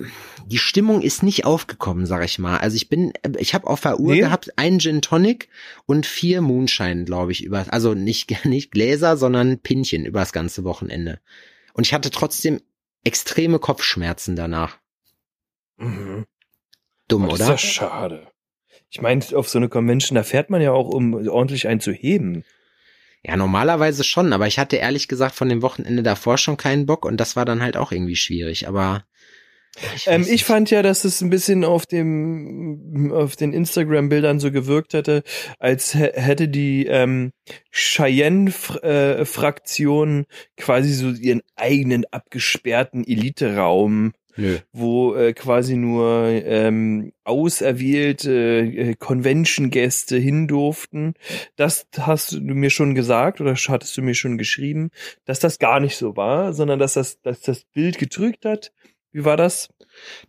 die 0.47 0.59
Stimmung 0.59 1.03
ist 1.03 1.23
nicht 1.23 1.45
aufgekommen, 1.45 2.07
sag 2.07 2.25
ich 2.25 2.38
mal. 2.38 2.59
Also 2.59 2.77
ich 2.77 2.88
bin, 2.88 3.12
ich 3.38 3.55
habe 3.55 3.66
auf 3.66 3.81
der 3.81 3.99
Uhr 3.99 4.14
Nee. 4.14 4.21
gehabt 4.21 4.59
einen 4.59 4.79
Gin 4.81 5.03
Tonic 5.03 5.49
und 5.87 6.07
vier 6.07 6.40
Moonshine, 6.40 7.05
glaube 7.05 7.33
ich, 7.33 7.42
über, 7.45 7.64
also 7.71 7.95
nicht 7.95 8.31
nicht 8.45 8.71
Gläser, 8.71 9.16
sondern 9.16 9.59
Pinchen 9.59 10.05
über 10.05 10.21
das 10.21 10.33
ganze 10.33 10.64
Wochenende. 10.64 11.21
Und 11.73 11.87
ich 11.87 11.92
hatte 11.95 12.11
trotzdem 12.11 12.61
extreme 13.05 13.59
Kopfschmerzen 13.59 14.37
danach. 14.37 14.79
Mhm. 15.79 16.27
Dumm, 17.09 17.25
Oh, 17.25 17.29
das 17.37 17.40
ist 17.40 17.45
oder? 17.45 17.53
ja 17.53 17.59
schade. 17.59 18.27
Ich 18.90 19.01
meine, 19.01 19.23
auf 19.35 19.49
so 19.49 19.59
eine 19.59 19.69
Convention, 19.69 20.14
da 20.16 20.23
fährt 20.23 20.49
man 20.51 20.61
ja 20.62 20.73
auch, 20.73 20.88
um 20.88 21.14
ordentlich 21.29 21.69
einen 21.69 21.81
zu 21.81 21.92
heben. 21.92 22.45
Ja, 23.23 23.37
normalerweise 23.37 24.05
schon, 24.05 24.33
aber 24.33 24.47
ich 24.47 24.59
hatte 24.59 24.77
ehrlich 24.77 25.09
gesagt 25.09 25.35
von 25.35 25.49
dem 25.49 25.61
Wochenende 25.62 26.03
davor 26.03 26.38
schon 26.38 26.57
keinen 26.57 26.87
Bock 26.87 27.05
und 27.05 27.16
das 27.19 27.35
war 27.35 27.45
dann 27.45 27.62
halt 27.62 27.77
auch 27.77 27.90
irgendwie 27.90 28.14
schwierig, 28.16 28.69
aber 28.69 29.05
ich, 29.95 30.07
Ähm, 30.07 30.25
ich 30.29 30.45
fand 30.45 30.71
ja, 30.71 30.83
dass 30.83 31.05
es 31.05 31.21
ein 31.21 31.31
bisschen 31.31 31.65
auf 31.65 31.87
dem, 31.87 33.12
auf 33.12 33.37
den 33.37 33.53
Instagram-Bildern 33.53 34.41
so 34.41 34.51
gewirkt 34.51 34.95
hätte, 34.95 35.23
als 35.59 35.95
hä- 35.95 36.12
hätte 36.15 36.49
die 36.49 36.87
ähm, 36.87 37.33
Cheyenne-Fraktion 37.73 40.27
quasi 40.57 40.93
so 40.93 41.11
ihren 41.11 41.43
eigenen 41.57 42.05
abgesperrten 42.11 43.07
Elite-Raum, 43.07 44.12
wo 44.71 45.15
äh, 45.15 45.33
quasi 45.33 45.77
nur 45.77 46.27
ähm, 46.27 47.12
auserwählte 47.25 48.59
äh, 48.61 48.95
Convention-Gäste 48.95 50.19
hin 50.19 50.47
durften. 50.47 51.15
Das 51.57 51.87
hast 51.99 52.33
du 52.33 52.41
mir 52.41 52.69
schon 52.69 52.95
gesagt 52.95 53.41
oder 53.41 53.55
hattest 53.55 53.97
du 53.97 54.03
mir 54.03 54.15
schon 54.15 54.37
geschrieben, 54.37 54.91
dass 55.25 55.41
das 55.41 55.59
gar 55.59 55.81
nicht 55.81 55.97
so 55.97 56.19
war, 56.19 56.53
sondern 56.53 56.79
dass 56.79 56.93
das, 56.95 57.19
dass 57.23 57.41
das 57.41 57.65
Bild 57.65 57.97
getrügt 57.99 58.45
hat. 58.45 58.73
Wie 59.16 59.24
war 59.24 59.38
das? 59.38 59.70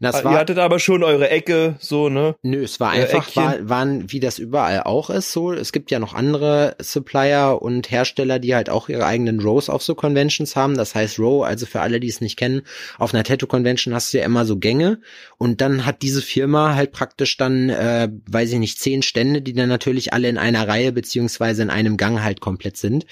Ah, 0.01 0.19
Ihr 0.19 0.23
war, 0.23 0.33
hattet 0.39 0.57
aber 0.59 0.79
schon 0.79 1.03
eure 1.03 1.29
Ecke, 1.29 1.75
so, 1.79 2.09
ne? 2.09 2.35
Nö, 2.43 2.63
es 2.63 2.79
war 2.79 2.95
Äh, 2.95 3.01
einfach, 3.03 3.35
war, 3.35 3.69
waren, 3.69 4.11
wie 4.11 4.19
das 4.19 4.39
überall 4.39 4.83
auch 4.83 5.09
ist, 5.09 5.31
so. 5.31 5.51
Es 5.53 5.71
gibt 5.71 5.91
ja 5.91 5.99
noch 5.99 6.13
andere 6.13 6.75
Supplier 6.79 7.57
und 7.61 7.89
Hersteller, 7.91 8.39
die 8.39 8.53
halt 8.55 8.69
auch 8.69 8.89
ihre 8.89 9.05
eigenen 9.05 9.39
Rows 9.39 9.69
auf 9.69 9.81
so 9.83 9.95
Conventions 9.95 10.55
haben. 10.55 10.75
Das 10.77 10.95
heißt 10.95 11.19
Row, 11.19 11.43
also 11.43 11.65
für 11.65 11.81
alle, 11.81 11.99
die 11.99 12.07
es 12.07 12.21
nicht 12.21 12.37
kennen, 12.37 12.61
auf 12.97 13.13
einer 13.13 13.23
Tattoo-Convention 13.23 13.93
hast 13.93 14.13
du 14.13 14.19
ja 14.19 14.25
immer 14.25 14.45
so 14.45 14.57
Gänge. 14.57 14.99
Und 15.37 15.61
dann 15.61 15.85
hat 15.85 16.01
diese 16.01 16.21
Firma 16.21 16.75
halt 16.75 16.91
praktisch 16.91 17.37
dann, 17.37 17.69
äh, 17.69 18.09
weiß 18.29 18.51
ich 18.53 18.59
nicht, 18.59 18.79
zehn 18.79 19.01
Stände, 19.01 19.41
die 19.41 19.53
dann 19.53 19.69
natürlich 19.69 20.13
alle 20.13 20.29
in 20.29 20.37
einer 20.37 20.67
Reihe 20.67 20.91
beziehungsweise 20.91 21.61
in 21.63 21.69
einem 21.69 21.97
Gang 21.97 22.21
halt 22.23 22.41
komplett 22.41 22.77
sind. 22.77 23.05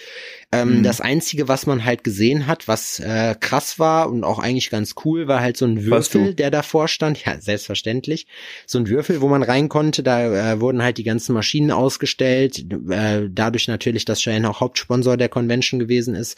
Ähm, 0.52 0.66
Mhm. 0.80 0.84
Das 0.84 1.00
Einzige, 1.02 1.48
was 1.48 1.66
man 1.68 1.86
halt 1.86 2.04
gesehen 2.04 2.48
hat, 2.48 2.68
was 2.68 3.00
äh, 3.00 3.36
krass 3.40 3.80
war 3.80 4.10
und 4.10 4.24
auch 4.24 4.40
eigentlich 4.40 4.70
ganz 4.70 4.96
cool, 5.06 5.28
war 5.28 5.40
halt 5.42 5.58
so 5.58 5.66
ein? 5.66 5.86
Würfel, 5.86 6.34
der 6.34 6.45
davor 6.52 6.88
stand. 6.88 7.16
Ja, 7.26 7.40
selbstverständlich. 7.40 8.28
So 8.68 8.78
ein 8.78 8.88
Würfel, 8.88 9.22
wo 9.22 9.28
man 9.28 9.42
rein 9.42 9.68
konnte. 9.68 10.04
Da 10.04 10.54
äh, 10.54 10.62
wurden 10.62 10.84
halt 10.84 10.98
die 10.98 11.04
ganzen 11.04 11.34
Maschinen 11.34 11.72
ausgestellt. 11.72 12.66
Äh, 12.90 13.30
dadurch 13.32 13.68
natürlich, 13.68 14.06
dass 14.06 14.22
Cheyenne 14.22 14.50
auch 14.50 14.60
Hauptsponsor 14.60 15.18
der 15.18 15.30
Convention 15.30 15.80
gewesen 15.80 16.14
ist. 16.14 16.38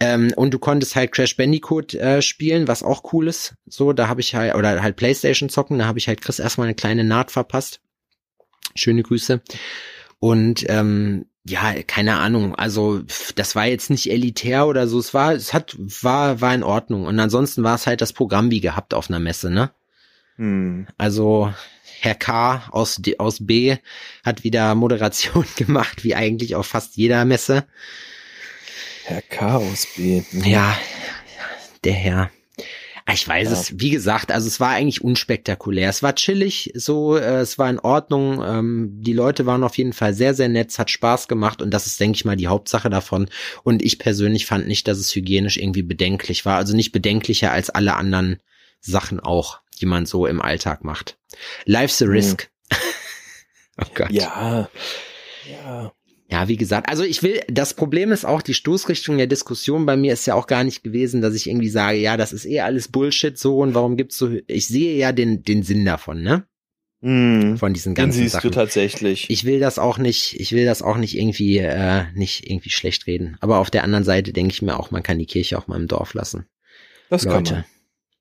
Ähm, 0.00 0.32
und 0.34 0.52
du 0.52 0.58
konntest 0.58 0.96
halt 0.96 1.12
Crash 1.12 1.36
Bandicoot 1.36 1.94
äh, 1.94 2.20
spielen, 2.20 2.66
was 2.66 2.82
auch 2.82 3.12
cool 3.12 3.28
ist. 3.28 3.54
So, 3.66 3.92
da 3.92 4.08
habe 4.08 4.20
ich 4.22 4.34
halt, 4.34 4.54
oder 4.54 4.82
halt 4.82 4.96
Playstation 4.96 5.48
zocken, 5.48 5.78
da 5.78 5.86
habe 5.86 5.98
ich 5.98 6.08
halt 6.08 6.20
Chris 6.20 6.38
erstmal 6.38 6.66
eine 6.66 6.74
kleine 6.74 7.04
Naht 7.04 7.30
verpasst. 7.30 7.80
Schöne 8.74 9.02
Grüße. 9.02 9.40
Und 10.18 10.64
ähm, 10.68 11.26
ja, 11.46 11.74
keine 11.82 12.16
Ahnung, 12.16 12.54
also 12.54 13.02
das 13.34 13.54
war 13.54 13.66
jetzt 13.66 13.90
nicht 13.90 14.10
elitär 14.10 14.66
oder 14.66 14.88
so, 14.88 14.98
es 14.98 15.12
war, 15.12 15.34
es 15.34 15.52
hat, 15.52 15.76
war, 15.78 16.40
war 16.40 16.54
in 16.54 16.62
Ordnung. 16.62 17.04
Und 17.04 17.20
ansonsten 17.20 17.62
war 17.62 17.74
es 17.74 17.86
halt 17.86 18.00
das 18.00 18.14
Programm 18.14 18.50
wie 18.50 18.60
gehabt 18.60 18.94
auf 18.94 19.10
einer 19.10 19.20
Messe, 19.20 19.50
ne? 19.50 19.70
Hm. 20.36 20.86
Also 20.96 21.52
Herr 22.00 22.14
K. 22.14 22.64
aus, 22.70 22.96
D, 22.96 23.18
aus 23.18 23.46
B 23.46 23.76
hat 24.24 24.42
wieder 24.42 24.74
Moderation 24.74 25.44
gemacht, 25.56 26.02
wie 26.02 26.14
eigentlich 26.14 26.54
auf 26.56 26.66
fast 26.66 26.96
jeder 26.96 27.24
Messe. 27.24 27.64
Herr 29.04 29.22
Chaos 29.22 29.86
B. 29.96 30.22
Mhm. 30.32 30.44
Ja, 30.44 30.76
der 31.84 31.92
Herr. 31.92 32.30
Ah, 33.06 33.12
Ich 33.12 33.28
weiß 33.28 33.48
Ja. 33.48 33.52
es, 33.52 33.78
wie 33.78 33.90
gesagt, 33.90 34.32
also 34.32 34.46
es 34.46 34.60
war 34.60 34.70
eigentlich 34.70 35.02
unspektakulär. 35.04 35.90
Es 35.90 36.02
war 36.02 36.14
chillig, 36.14 36.72
so, 36.74 37.16
äh, 37.16 37.40
es 37.40 37.58
war 37.58 37.68
in 37.68 37.78
Ordnung. 37.78 38.42
Ähm, 38.42 38.90
die 39.00 39.12
Leute 39.12 39.44
waren 39.44 39.62
auf 39.62 39.76
jeden 39.76 39.92
Fall 39.92 40.14
sehr, 40.14 40.32
sehr 40.34 40.48
nett, 40.48 40.70
es 40.70 40.78
hat 40.78 40.90
Spaß 40.90 41.28
gemacht 41.28 41.60
und 41.60 41.70
das 41.70 41.86
ist, 41.86 42.00
denke 42.00 42.16
ich 42.16 42.24
mal, 42.24 42.36
die 42.36 42.46
Hauptsache 42.48 42.88
davon. 42.88 43.28
Und 43.62 43.82
ich 43.82 43.98
persönlich 43.98 44.46
fand 44.46 44.66
nicht, 44.66 44.88
dass 44.88 44.98
es 44.98 45.14
hygienisch 45.14 45.58
irgendwie 45.58 45.82
bedenklich 45.82 46.46
war. 46.46 46.56
Also 46.56 46.74
nicht 46.74 46.92
bedenklicher 46.92 47.52
als 47.52 47.68
alle 47.68 47.94
anderen 47.96 48.40
Sachen 48.80 49.20
auch, 49.20 49.60
die 49.80 49.86
man 49.86 50.06
so 50.06 50.26
im 50.26 50.40
Alltag 50.40 50.82
macht. 50.84 51.18
Life's 51.66 52.00
a 52.00 52.06
risk. 52.06 52.50
oh 53.80 53.86
Gott. 53.94 54.10
Ja. 54.12 54.68
Ja. 55.50 55.92
Ja, 56.34 56.48
wie 56.48 56.56
gesagt, 56.56 56.88
also 56.88 57.04
ich 57.04 57.22
will, 57.22 57.42
das 57.46 57.74
Problem 57.74 58.10
ist 58.10 58.24
auch, 58.24 58.42
die 58.42 58.54
Stoßrichtung 58.54 59.18
der 59.18 59.28
Diskussion 59.28 59.86
bei 59.86 59.96
mir 59.96 60.12
ist 60.12 60.26
ja 60.26 60.34
auch 60.34 60.48
gar 60.48 60.64
nicht 60.64 60.82
gewesen, 60.82 61.20
dass 61.20 61.32
ich 61.32 61.48
irgendwie 61.48 61.68
sage, 61.68 61.98
ja, 61.98 62.16
das 62.16 62.32
ist 62.32 62.44
eh 62.44 62.58
alles 62.58 62.88
Bullshit 62.88 63.38
so 63.38 63.58
und 63.58 63.74
warum 63.74 63.96
gibt's 63.96 64.18
so, 64.18 64.36
ich 64.48 64.66
sehe 64.66 64.96
ja 64.96 65.12
den, 65.12 65.44
den 65.44 65.62
Sinn 65.62 65.84
davon, 65.84 66.24
ne? 66.24 66.44
Hm. 67.02 67.56
Von 67.56 67.72
diesen 67.72 67.94
Den 67.94 68.06
ganzen 68.06 68.18
siehst 68.18 68.32
Sachen. 68.32 68.50
du 68.50 68.54
tatsächlich. 68.56 69.30
Ich 69.30 69.44
will 69.44 69.60
das 69.60 69.78
auch 69.78 69.96
nicht, 69.96 70.40
ich 70.40 70.50
will 70.50 70.64
das 70.64 70.82
auch 70.82 70.96
nicht 70.96 71.16
irgendwie, 71.16 71.58
äh, 71.58 72.06
nicht 72.14 72.50
irgendwie 72.50 72.70
schlecht 72.70 73.06
reden. 73.06 73.36
Aber 73.38 73.58
auf 73.58 73.70
der 73.70 73.84
anderen 73.84 74.02
Seite 74.02 74.32
denke 74.32 74.54
ich 74.54 74.60
mir 74.60 74.76
auch, 74.76 74.90
man 74.90 75.04
kann 75.04 75.20
die 75.20 75.26
Kirche 75.26 75.56
auch 75.56 75.68
mal 75.68 75.78
im 75.78 75.86
Dorf 75.86 76.14
lassen. 76.14 76.46
das 77.10 77.26
kann 77.26 77.44
Leute. 77.44 77.54
man. 77.54 77.64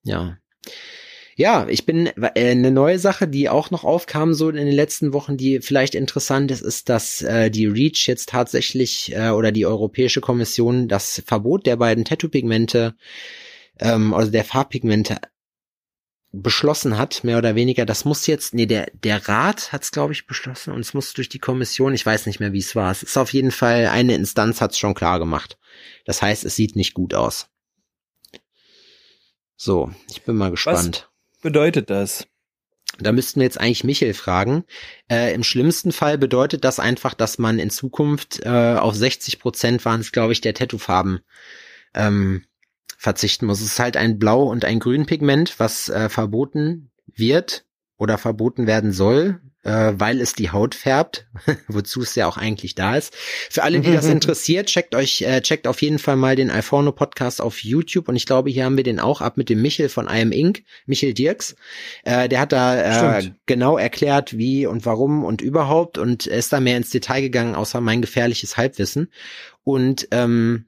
Ja. 0.04 0.38
Ja, 1.36 1.68
ich 1.68 1.86
bin 1.86 2.08
äh, 2.08 2.32
eine 2.36 2.72
neue 2.72 3.00
Sache, 3.00 3.28
die 3.28 3.50
auch 3.50 3.72
noch 3.72 3.84
aufkam 3.84 4.34
so 4.34 4.50
in 4.50 4.56
den 4.56 4.72
letzten 4.72 5.14
Wochen, 5.14 5.38
die 5.38 5.62
vielleicht 5.62 5.96
interessant 5.96 6.52
ist, 6.52 6.62
ist, 6.62 6.90
dass 6.90 7.22
äh, 7.22 7.50
die 7.50 7.66
REACH 7.66 8.08
jetzt 8.08 8.30
tatsächlich 8.30 9.16
äh, 9.16 9.30
oder 9.30 9.52
die 9.52 9.66
Europäische 9.66 10.22
Kommission 10.22 10.88
das 10.88 11.24
Verbot 11.26 11.66
der 11.66 11.78
beiden 11.78 12.06
Tattoo-Pigmente, 12.06 12.96
ähm, 13.80 14.14
also 14.14 14.32
der 14.32 14.44
Farbpigmente 14.44 15.18
beschlossen 16.32 16.98
hat, 16.98 17.24
mehr 17.24 17.38
oder 17.38 17.56
weniger. 17.56 17.86
Das 17.86 18.06
muss 18.06 18.28
jetzt, 18.28 18.54
nee, 18.54 18.66
der, 18.66 18.92
der 19.04 19.28
Rat 19.28 19.72
hat 19.72 19.84
es, 19.84 19.92
glaube 19.92 20.14
ich, 20.14 20.26
beschlossen 20.26 20.74
und 20.74 20.82
es 20.82 20.94
muss 20.94 21.14
durch 21.14 21.30
die 21.30 21.40
Kommission, 21.40 21.94
ich 21.94 22.06
weiß 22.06 22.26
nicht 22.26 22.40
mehr, 22.40 22.54
wie 22.54 22.60
es 22.60 22.76
war. 22.76 22.92
Es 22.92 23.04
ist 23.04 23.18
auf 23.18 23.34
jeden 23.34 23.52
Fall, 23.52 23.88
eine 23.88 24.16
Instanz 24.16 24.60
hat 24.60 24.72
es 24.72 24.80
schon 24.80 24.96
klar 24.96 25.20
gemacht. 25.20 25.58
Das 26.06 26.22
heißt, 26.22 26.44
es 26.44 26.56
sieht 26.56 26.76
nicht 26.76 26.96
gut 26.96 27.14
aus. 27.14 27.50
So, 29.56 29.92
ich 30.10 30.24
bin 30.24 30.36
mal 30.36 30.52
gespannt. 30.52 31.13
Bedeutet 31.44 31.90
das? 31.90 32.26
Da 33.00 33.12
müssten 33.12 33.40
wir 33.40 33.46
jetzt 33.46 33.60
eigentlich 33.60 33.84
Michel 33.84 34.14
fragen. 34.14 34.64
Äh, 35.12 35.34
Im 35.34 35.44
schlimmsten 35.44 35.92
Fall 35.92 36.18
bedeutet 36.18 36.64
das 36.64 36.80
einfach, 36.80 37.14
dass 37.14 37.38
man 37.38 37.60
in 37.60 37.70
Zukunft 37.70 38.42
äh, 38.46 38.76
auf 38.78 38.96
60 38.96 39.40
Prozent 39.40 39.84
waren 39.84 40.00
es, 40.00 40.12
glaube 40.12 40.32
ich, 40.32 40.42
der 40.42 40.54
Tattoo-Farben 40.54 41.20
ähm, 41.96 42.46
verzichten 42.98 43.46
muss. 43.48 43.60
Es 43.60 43.74
ist 43.74 43.80
halt 43.80 43.98
ein 43.98 44.20
Blau- 44.20 44.50
und 44.50 44.64
ein 44.64 44.80
Grünpigment, 44.80 45.60
was 45.60 45.90
äh, 45.90 46.08
verboten 46.08 46.92
wird 47.08 47.66
oder 47.98 48.18
verboten 48.18 48.66
werden 48.66 48.94
soll. 48.94 49.42
Äh, 49.64 49.94
weil 49.96 50.22
es 50.22 50.34
die 50.34 50.52
Haut 50.52 50.76
färbt, 50.76 51.26
wozu 51.68 52.02
es 52.02 52.16
ja 52.16 52.28
auch 52.28 52.38
eigentlich 52.38 52.76
da 52.76 52.98
ist. 52.98 53.16
Für 53.16 53.64
alle, 53.64 53.80
die 53.80 53.92
das 53.92 54.06
interessiert, 54.06 54.68
checkt 54.68 54.94
euch, 54.96 55.22
äh, 55.22 55.42
checkt 55.42 55.68
auf 55.68 55.82
jeden 55.82 56.00
Fall 56.00 56.16
mal 56.16 56.36
den 56.36 56.52
Alforno 56.52 56.92
Podcast 56.92 57.42
auf 57.42 57.64
YouTube 57.64 58.08
und 58.10 58.16
ich 58.16 58.26
glaube, 58.26 58.50
hier 58.50 58.66
haben 58.66 58.78
wir 58.78 58.84
den 58.84 59.00
auch 59.00 59.22
ab 59.22 59.38
mit 59.38 59.50
dem 59.50 59.62
Michel 59.62 59.90
von 59.90 60.08
IM 60.08 60.32
Inc., 60.32 60.64
Michel 60.86 61.14
Dirks. 61.14 61.56
Äh, 62.04 62.30
der 62.30 62.42
hat 62.42 62.52
da 62.52 63.18
äh, 63.18 63.32
genau 63.46 63.78
erklärt, 63.78 64.38
wie 64.38 64.68
und 64.68 64.86
warum 64.86 65.24
und 65.24 65.42
überhaupt 65.42 65.98
und 65.98 66.28
ist 66.28 66.54
da 66.54 66.60
mehr 66.60 66.78
ins 66.78 66.90
Detail 66.90 67.22
gegangen, 67.22 67.56
außer 67.56 67.82
mein 67.82 68.02
gefährliches 68.02 68.58
Halbwissen. 68.58 69.12
Und 69.64 70.08
ähm, 70.12 70.66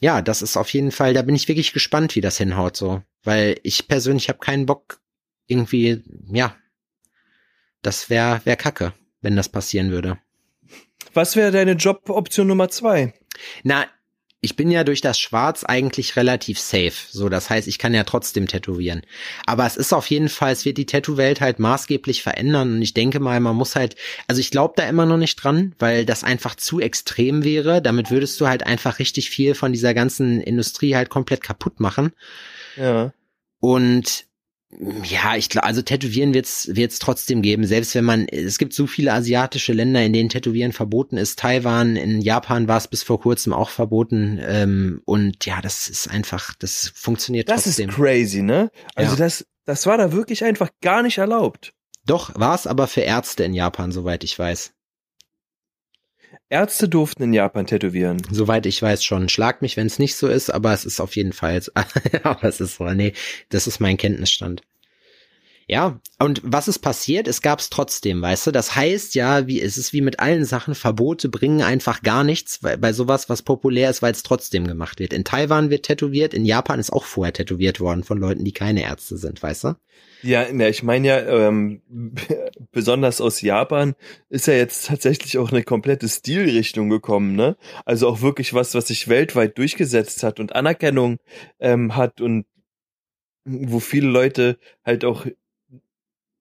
ja, 0.00 0.22
das 0.22 0.42
ist 0.42 0.56
auf 0.56 0.72
jeden 0.72 0.92
Fall, 0.92 1.12
da 1.12 1.22
bin 1.22 1.34
ich 1.34 1.48
wirklich 1.48 1.72
gespannt, 1.72 2.14
wie 2.16 2.20
das 2.20 2.38
hinhaut 2.38 2.76
so. 2.76 3.02
Weil 3.24 3.58
ich 3.62 3.88
persönlich 3.88 4.28
habe 4.28 4.38
keinen 4.38 4.66
Bock, 4.66 5.00
irgendwie, 5.46 6.02
ja, 6.30 6.54
das 7.82 8.10
wäre 8.10 8.40
wär 8.44 8.56
kacke, 8.56 8.92
wenn 9.20 9.36
das 9.36 9.48
passieren 9.48 9.90
würde. 9.90 10.18
Was 11.14 11.36
wäre 11.36 11.50
deine 11.50 11.72
Joboption 11.72 12.46
Nummer 12.46 12.68
zwei? 12.68 13.14
Na, 13.62 13.86
ich 14.40 14.54
bin 14.54 14.70
ja 14.70 14.84
durch 14.84 15.00
das 15.00 15.18
Schwarz 15.18 15.64
eigentlich 15.64 16.14
relativ 16.14 16.60
safe. 16.60 16.92
So, 17.10 17.28
das 17.28 17.50
heißt, 17.50 17.66
ich 17.66 17.78
kann 17.78 17.92
ja 17.92 18.04
trotzdem 18.04 18.46
tätowieren. 18.46 19.02
Aber 19.46 19.66
es 19.66 19.76
ist 19.76 19.92
auf 19.92 20.06
jeden 20.08 20.28
Fall, 20.28 20.52
es 20.52 20.64
wird 20.64 20.78
die 20.78 20.86
Tattoo-Welt 20.86 21.40
halt 21.40 21.58
maßgeblich 21.58 22.22
verändern. 22.22 22.74
Und 22.74 22.82
ich 22.82 22.94
denke 22.94 23.18
mal, 23.18 23.40
man 23.40 23.56
muss 23.56 23.74
halt, 23.74 23.96
also 24.28 24.40
ich 24.40 24.52
glaube 24.52 24.74
da 24.76 24.88
immer 24.88 25.06
noch 25.06 25.16
nicht 25.16 25.42
dran, 25.42 25.74
weil 25.80 26.06
das 26.06 26.22
einfach 26.22 26.54
zu 26.54 26.78
extrem 26.78 27.42
wäre. 27.42 27.82
Damit 27.82 28.12
würdest 28.12 28.40
du 28.40 28.46
halt 28.46 28.64
einfach 28.64 29.00
richtig 29.00 29.28
viel 29.28 29.56
von 29.56 29.72
dieser 29.72 29.92
ganzen 29.92 30.40
Industrie 30.40 30.94
halt 30.94 31.10
komplett 31.10 31.42
kaputt 31.42 31.80
machen. 31.80 32.12
Ja. 32.76 33.12
Und 33.58 34.27
ja, 35.02 35.34
ich 35.36 35.48
glaube, 35.48 35.66
also 35.66 35.80
Tätowieren 35.80 36.34
wird's 36.34 36.68
wird's 36.72 36.98
trotzdem 36.98 37.40
geben, 37.40 37.64
selbst 37.66 37.94
wenn 37.94 38.04
man, 38.04 38.26
es 38.28 38.58
gibt 38.58 38.74
so 38.74 38.86
viele 38.86 39.12
asiatische 39.14 39.72
Länder, 39.72 40.02
in 40.04 40.12
denen 40.12 40.28
Tätowieren 40.28 40.72
verboten 40.72 41.16
ist. 41.16 41.38
Taiwan, 41.38 41.96
in 41.96 42.20
Japan 42.20 42.68
war 42.68 42.76
es 42.76 42.86
bis 42.88 43.02
vor 43.02 43.20
kurzem 43.20 43.52
auch 43.54 43.70
verboten. 43.70 44.38
Ähm, 44.42 45.00
und 45.06 45.44
ja, 45.46 45.60
das 45.62 45.88
ist 45.88 46.08
einfach, 46.10 46.54
das 46.58 46.92
funktioniert 46.94 47.48
Das 47.48 47.64
trotzdem. 47.64 47.88
ist 47.88 47.96
crazy, 47.96 48.42
ne? 48.42 48.70
Also 48.94 49.12
Ja. 49.12 49.16
das, 49.18 49.46
das 49.64 49.86
war 49.86 49.96
da 49.96 50.12
wirklich 50.12 50.44
einfach 50.44 50.68
gar 50.82 51.02
nicht 51.02 51.16
erlaubt. 51.18 51.72
Doch, 52.04 52.38
war 52.38 52.54
es 52.54 52.66
aber 52.66 52.86
für 52.86 53.00
Ärzte 53.02 53.44
in 53.44 53.54
Japan, 53.54 53.90
soweit 53.92 54.22
ich 54.24 54.38
weiß. 54.38 54.72
Ärzte 56.50 56.88
durften 56.88 57.24
in 57.24 57.34
Japan 57.34 57.66
tätowieren. 57.66 58.22
Soweit 58.30 58.64
ich 58.64 58.80
weiß 58.80 59.04
schon. 59.04 59.28
Schlag 59.28 59.60
mich, 59.60 59.76
wenn 59.76 59.86
es 59.86 59.98
nicht 59.98 60.16
so 60.16 60.28
ist, 60.28 60.48
aber 60.48 60.72
es 60.72 60.86
ist 60.86 61.00
auf 61.00 61.14
jeden 61.14 61.34
Fall, 61.34 61.62
aber 62.22 62.44
es 62.44 62.60
ist 62.60 62.76
so, 62.76 62.84
nee, 62.84 63.12
das 63.50 63.66
ist 63.66 63.80
mein 63.80 63.98
Kenntnisstand. 63.98 64.62
Ja, 65.70 66.00
und 66.18 66.40
was 66.42 66.66
ist 66.66 66.78
passiert? 66.78 67.28
Es 67.28 67.42
gab 67.42 67.58
es 67.58 67.68
trotzdem, 67.68 68.22
weißt 68.22 68.46
du? 68.46 68.52
Das 68.52 68.74
heißt 68.74 69.14
ja, 69.14 69.46
wie 69.46 69.60
es 69.60 69.76
ist 69.76 69.92
wie 69.92 70.00
mit 70.00 70.18
allen 70.18 70.46
Sachen, 70.46 70.74
Verbote 70.74 71.28
bringen 71.28 71.60
einfach 71.60 72.00
gar 72.00 72.24
nichts 72.24 72.62
weil, 72.62 72.78
bei 72.78 72.94
sowas, 72.94 73.28
was 73.28 73.42
populär 73.42 73.90
ist, 73.90 74.00
weil 74.00 74.12
es 74.12 74.22
trotzdem 74.22 74.66
gemacht 74.66 74.98
wird. 74.98 75.12
In 75.12 75.24
Taiwan 75.24 75.68
wird 75.68 75.84
tätowiert, 75.84 76.32
in 76.32 76.46
Japan 76.46 76.80
ist 76.80 76.90
auch 76.90 77.04
vorher 77.04 77.34
tätowiert 77.34 77.80
worden 77.80 78.02
von 78.02 78.16
Leuten, 78.16 78.46
die 78.46 78.52
keine 78.52 78.82
Ärzte 78.82 79.18
sind, 79.18 79.42
weißt 79.42 79.64
du? 79.64 79.74
Ja, 80.22 80.50
ne, 80.50 80.70
ich 80.70 80.82
meine 80.82 81.06
ja, 81.06 81.48
ähm, 81.48 81.82
besonders 82.72 83.20
aus 83.20 83.42
Japan 83.42 83.94
ist 84.30 84.46
ja 84.46 84.54
jetzt 84.54 84.86
tatsächlich 84.86 85.36
auch 85.36 85.52
eine 85.52 85.64
komplette 85.64 86.08
Stilrichtung 86.08 86.88
gekommen, 86.88 87.36
ne? 87.36 87.58
Also 87.84 88.08
auch 88.08 88.22
wirklich 88.22 88.54
was, 88.54 88.74
was 88.74 88.88
sich 88.88 89.08
weltweit 89.08 89.58
durchgesetzt 89.58 90.22
hat 90.22 90.40
und 90.40 90.54
Anerkennung 90.56 91.18
ähm, 91.60 91.94
hat 91.94 92.22
und 92.22 92.46
wo 93.44 93.80
viele 93.80 94.08
Leute 94.08 94.58
halt 94.84 95.04
auch 95.04 95.26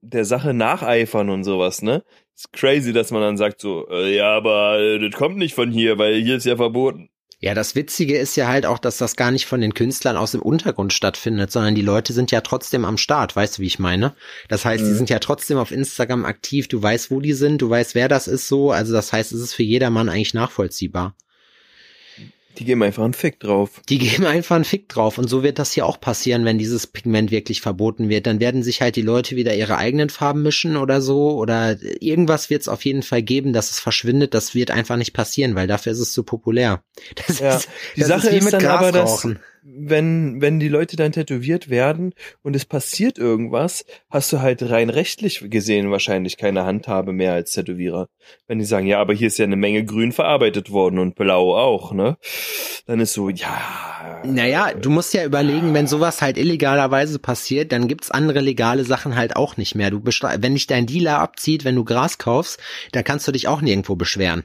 der 0.02 0.26
Sache 0.26 0.54
nacheifern 0.54 1.30
und 1.30 1.44
sowas, 1.44 1.82
ne? 1.82 2.04
Ist 2.36 2.54
crazy, 2.54 2.94
dass 2.94 3.12
man 3.12 3.22
dann 3.22 3.38
sagt 3.38 3.62
so, 3.62 3.88
äh, 3.90 4.16
ja, 4.16 4.36
aber 4.36 4.80
äh, 4.80 5.00
das 5.00 5.18
kommt 5.18 5.38
nicht 5.38 5.56
von 5.56 5.72
hier, 5.72 5.98
weil 5.98 6.22
hier 6.22 6.38
ist 6.38 6.46
ja 6.46 6.56
verboten. 6.56 7.10
Ja, 7.40 7.54
das 7.54 7.76
Witzige 7.76 8.18
ist 8.18 8.36
ja 8.36 8.48
halt 8.48 8.66
auch, 8.66 8.80
dass 8.80 8.98
das 8.98 9.16
gar 9.16 9.30
nicht 9.30 9.46
von 9.46 9.62
den 9.62 9.76
Künstlern 9.76 10.18
aus 10.18 10.32
dem 10.32 10.42
Untergrund 10.42 10.92
stattfindet, 10.92 11.52
sondern 11.52 11.76
die 11.76 11.84
Leute 11.84 12.12
sind 12.12 12.32
ja 12.32 12.42
trotzdem 12.42 12.84
am 12.84 12.98
Start, 12.98 13.36
weißt 13.36 13.58
du, 13.58 13.62
wie 13.62 13.68
ich 13.68 13.78
meine? 13.78 14.16
Das 14.50 14.66
heißt, 14.66 14.84
die 14.84 14.94
sind 14.94 15.12
ja 15.12 15.20
trotzdem 15.20 15.60
auf 15.60 15.72
Instagram 15.72 16.26
aktiv, 16.26 16.68
du 16.68 16.82
weißt, 16.82 17.12
wo 17.12 17.20
die 17.20 17.34
sind, 17.34 17.62
du 17.62 17.70
weißt, 17.70 17.94
wer 17.94 18.08
das 18.08 18.28
ist 18.28 18.48
so, 18.48 18.72
also 18.72 18.92
das 18.92 19.14
heißt, 19.14 19.32
es 19.34 19.42
ist 19.42 19.54
für 19.54 19.62
jedermann 19.62 20.10
eigentlich 20.10 20.34
nachvollziehbar. 20.34 21.16
Die 22.58 22.66
geben 22.66 22.82
einfach 22.84 23.04
einen 23.04 23.14
Fick 23.14 23.40
drauf. 23.40 23.82
Die 23.88 24.00
geben 24.00 24.26
einfach 24.26 24.56
einen 24.56 24.66
Fick 24.66 24.90
drauf 24.90 25.18
und 25.18 25.28
so 25.28 25.44
wird 25.44 25.60
das 25.60 25.72
hier 25.74 25.86
auch 25.86 26.00
passieren, 26.00 26.44
wenn 26.44 26.58
dieses 26.58 26.88
Pigment 26.88 27.30
wirklich 27.30 27.62
verboten 27.62 28.10
wird. 28.10 28.26
Dann 28.26 28.40
werden 28.40 28.64
sich 28.64 28.82
halt 28.82 28.96
die 28.96 29.02
Leute 29.04 29.36
wieder 29.36 29.56
ihre 29.56 29.78
eigenen 29.78 30.10
Farben 30.10 30.42
mischen 30.42 30.76
oder 30.76 31.02
so 31.02 31.38
oder 31.38 31.78
irgendwas 32.02 32.50
wird 32.50 32.64
es 32.64 32.68
auf 32.68 32.84
jeden 32.84 33.04
Fall 33.04 33.22
geben, 33.22 33.54
dass 33.54 33.70
es 33.70 33.80
verschwindet. 33.80 34.34
Das 34.34 34.56
wird 34.56 34.72
einfach 34.72 34.98
nicht 34.98 35.14
passieren, 35.14 35.56
weil 35.56 35.68
dafür 35.68 35.92
ist 35.92 36.00
es 36.00 36.12
zu 36.12 36.24
populär. 36.24 36.84
Das 37.28 37.40
Ja, 37.40 37.56
ist, 37.56 37.70
die 37.96 38.02
das 38.02 38.10
Sache 38.10 38.30
ist, 38.30 38.44
mit 38.44 38.54
dann 38.54 38.66
aber, 38.66 38.92
dass. 38.92 39.28
Wenn 39.70 40.42
wenn 40.42 40.60
die 40.60 40.70
Leute 40.70 40.96
dann 40.96 41.12
tätowiert 41.12 41.70
werden 41.70 42.14
und 42.42 42.56
es 42.56 42.66
passiert 42.66 43.18
irgendwas, 43.18 43.86
hast 44.10 44.32
du 44.32 44.40
halt 44.40 44.64
rein 44.70 44.90
rechtlich 44.90 45.44
gesehen 45.50 45.92
wahrscheinlich 45.92 46.38
keine 46.38 46.64
Handhabe 46.64 47.12
mehr 47.12 47.34
als 47.34 47.52
Tätowierer. 47.52 48.08
Wenn 48.48 48.60
die 48.60 48.66
sagen, 48.66 48.88
ja, 48.88 49.00
aber 49.00 49.14
hier 49.14 49.28
ist 49.28 49.38
ja 49.38 49.46
eine 49.46 49.58
Menge 49.58 49.84
Grün 49.84 50.14
verarbeitet 50.14 50.72
worden 50.72 51.00
und 51.00 51.16
Blau 51.16 51.56
auch, 51.56 51.92
ne? 51.92 52.18
Dann 52.86 53.02
ist 53.02 53.14
so, 53.14 53.30
ja. 53.30 54.22
Naja, 54.24 54.74
du 54.74 54.90
musst 54.90 55.14
ja 55.14 55.26
überlegen, 55.26 55.74
wenn 55.74 55.88
sowas 55.88 56.22
halt 56.22 56.38
illegalerweise 56.38 57.20
passiert, 57.20 57.74
dann 57.74 57.90
gibt's 57.90 58.10
andere 58.10 58.40
legale 58.40 58.86
Sachen 58.86 59.16
halt 59.18 59.36
auch 59.36 59.58
nicht 59.58 59.76
mehr. 59.76 59.92
Du 59.92 60.02
wenn 60.02 60.54
dich 60.54 60.68
dein 60.68 60.86
Dealer 60.86 61.20
abzieht, 61.20 61.66
wenn 61.66 61.76
du 61.76 61.84
Gras 61.84 62.18
kaufst, 62.18 62.60
dann 62.94 63.04
kannst 63.04 63.28
du 63.28 63.34
dich 63.34 63.50
auch 63.50 63.62
nirgendwo 63.62 63.96
beschweren. 63.96 64.44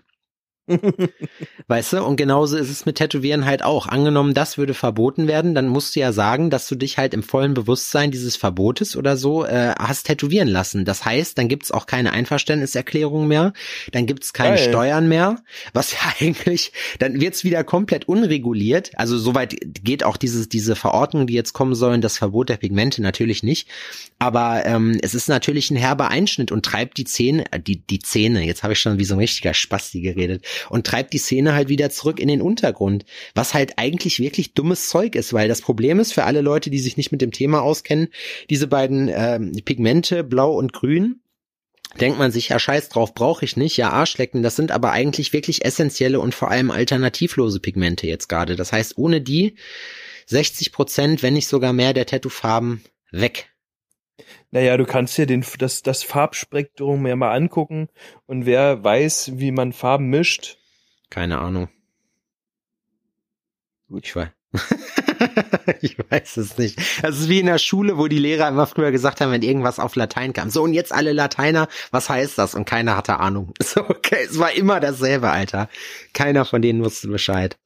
Weißt 1.68 1.92
du, 1.94 2.02
und 2.04 2.16
genauso 2.16 2.56
ist 2.56 2.70
es 2.70 2.86
mit 2.86 2.96
Tätowieren 2.96 3.44
halt 3.44 3.62
auch. 3.62 3.86
Angenommen, 3.86 4.34
das 4.34 4.58
würde 4.58 4.74
verboten 4.74 5.26
werden, 5.26 5.54
dann 5.54 5.68
musst 5.68 5.96
du 5.96 6.00
ja 6.00 6.12
sagen, 6.12 6.50
dass 6.50 6.68
du 6.68 6.74
dich 6.74 6.98
halt 6.98 7.14
im 7.14 7.22
vollen 7.22 7.54
Bewusstsein 7.54 8.10
dieses 8.10 8.36
Verbotes 8.36 8.96
oder 8.96 9.16
so 9.16 9.44
äh, 9.44 9.72
hast 9.78 10.04
tätowieren 10.04 10.48
lassen. 10.48 10.84
Das 10.84 11.04
heißt, 11.04 11.38
dann 11.38 11.48
gibt's 11.48 11.70
auch 11.70 11.86
keine 11.86 12.12
Einverständniserklärung 12.12 13.28
mehr, 13.28 13.52
dann 13.92 14.06
gibt's 14.06 14.32
keine 14.32 14.56
Geil. 14.56 14.68
Steuern 14.68 15.08
mehr, 15.08 15.36
was 15.72 15.92
ja 15.92 15.98
eigentlich, 16.20 16.72
dann 16.98 17.20
wird's 17.20 17.44
wieder 17.44 17.64
komplett 17.64 18.08
unreguliert. 18.08 18.90
Also 18.96 19.18
soweit 19.18 19.56
geht 19.82 20.04
auch 20.04 20.16
dieses, 20.16 20.48
diese 20.48 20.76
Verordnung, 20.76 21.26
die 21.26 21.34
jetzt 21.34 21.52
kommen 21.52 21.74
sollen, 21.74 22.00
das 22.00 22.18
Verbot 22.18 22.48
der 22.48 22.56
Pigmente 22.56 23.02
natürlich 23.02 23.42
nicht. 23.42 23.68
Aber 24.18 24.64
ähm, 24.66 24.98
es 25.02 25.14
ist 25.14 25.28
natürlich 25.28 25.70
ein 25.70 25.76
herber 25.76 26.08
Einschnitt 26.08 26.52
und 26.52 26.64
treibt 26.64 26.96
die 26.98 27.04
Zähne, 27.04 27.44
äh, 27.50 27.60
die, 27.60 27.84
die 27.84 27.98
Zähne, 27.98 28.44
jetzt 28.44 28.62
habe 28.62 28.72
ich 28.72 28.78
schon 28.78 28.98
wie 28.98 29.04
so 29.04 29.14
ein 29.14 29.20
richtiger 29.20 29.54
Spasti 29.54 30.00
geredet, 30.00 30.44
und 30.70 30.86
treibt 30.86 31.12
die 31.12 31.18
Szene 31.18 31.54
halt 31.54 31.68
wieder 31.68 31.90
zurück 31.90 32.20
in 32.20 32.28
den 32.28 32.42
Untergrund, 32.42 33.04
was 33.34 33.54
halt 33.54 33.78
eigentlich 33.78 34.18
wirklich 34.18 34.54
dummes 34.54 34.88
Zeug 34.88 35.14
ist, 35.14 35.32
weil 35.32 35.48
das 35.48 35.60
Problem 35.60 36.00
ist 36.00 36.12
für 36.12 36.24
alle 36.24 36.40
Leute, 36.40 36.70
die 36.70 36.78
sich 36.78 36.96
nicht 36.96 37.12
mit 37.12 37.20
dem 37.20 37.32
Thema 37.32 37.62
auskennen, 37.62 38.08
diese 38.50 38.66
beiden 38.66 39.10
ähm, 39.12 39.52
Pigmente, 39.64 40.24
blau 40.24 40.52
und 40.52 40.72
grün, 40.72 41.20
denkt 42.00 42.18
man 42.18 42.32
sich, 42.32 42.48
ja 42.48 42.58
scheiß 42.58 42.88
drauf, 42.88 43.14
brauche 43.14 43.44
ich 43.44 43.56
nicht, 43.56 43.76
ja 43.76 43.90
Arschlecken, 43.90 44.42
das 44.42 44.56
sind 44.56 44.70
aber 44.70 44.92
eigentlich 44.92 45.32
wirklich 45.32 45.64
essentielle 45.64 46.20
und 46.20 46.34
vor 46.34 46.50
allem 46.50 46.70
alternativlose 46.70 47.60
Pigmente 47.60 48.06
jetzt 48.06 48.28
gerade. 48.28 48.56
Das 48.56 48.72
heißt, 48.72 48.96
ohne 48.98 49.20
die 49.20 49.56
60 50.26 50.72
Prozent, 50.72 51.22
wenn 51.22 51.34
nicht 51.34 51.48
sogar 51.48 51.72
mehr 51.72 51.92
der 51.92 52.06
Tattoo-Farben 52.06 52.82
weg. 53.10 53.51
Naja, 54.50 54.76
du 54.76 54.84
kannst 54.84 55.16
dir 55.18 55.26
den, 55.26 55.44
das, 55.58 55.82
das 55.82 56.02
Farbspektrum 56.02 57.06
ja 57.06 57.16
mal 57.16 57.32
angucken 57.32 57.88
und 58.26 58.46
wer 58.46 58.82
weiß, 58.82 59.32
wie 59.34 59.52
man 59.52 59.72
Farben 59.72 60.08
mischt. 60.08 60.58
Keine 61.10 61.38
Ahnung. 61.38 61.68
Gut, 63.88 64.06
ich 64.06 64.16
weiß. 64.16 64.28
ich 65.80 65.96
weiß 65.98 66.36
es 66.36 66.58
nicht. 66.58 66.78
Das 67.02 67.18
ist 67.18 67.28
wie 67.28 67.40
in 67.40 67.46
der 67.46 67.58
Schule, 67.58 67.96
wo 67.96 68.06
die 68.06 68.18
Lehrer 68.18 68.48
immer 68.48 68.66
früher 68.66 68.90
gesagt 68.90 69.20
haben, 69.20 69.32
wenn 69.32 69.42
irgendwas 69.42 69.78
auf 69.78 69.96
Latein 69.96 70.32
kam. 70.32 70.50
So, 70.50 70.62
und 70.62 70.74
jetzt 70.74 70.92
alle 70.92 71.12
Lateiner, 71.12 71.68
was 71.90 72.08
heißt 72.08 72.38
das? 72.38 72.54
Und 72.54 72.64
keiner 72.64 72.96
hatte 72.96 73.18
Ahnung. 73.20 73.52
So, 73.62 73.80
okay, 73.88 74.26
es 74.28 74.38
war 74.38 74.52
immer 74.52 74.80
dasselbe, 74.80 75.30
Alter. 75.30 75.68
Keiner 76.12 76.44
von 76.44 76.60
denen 76.60 76.84
wusste 76.84 77.08
Bescheid. 77.08 77.58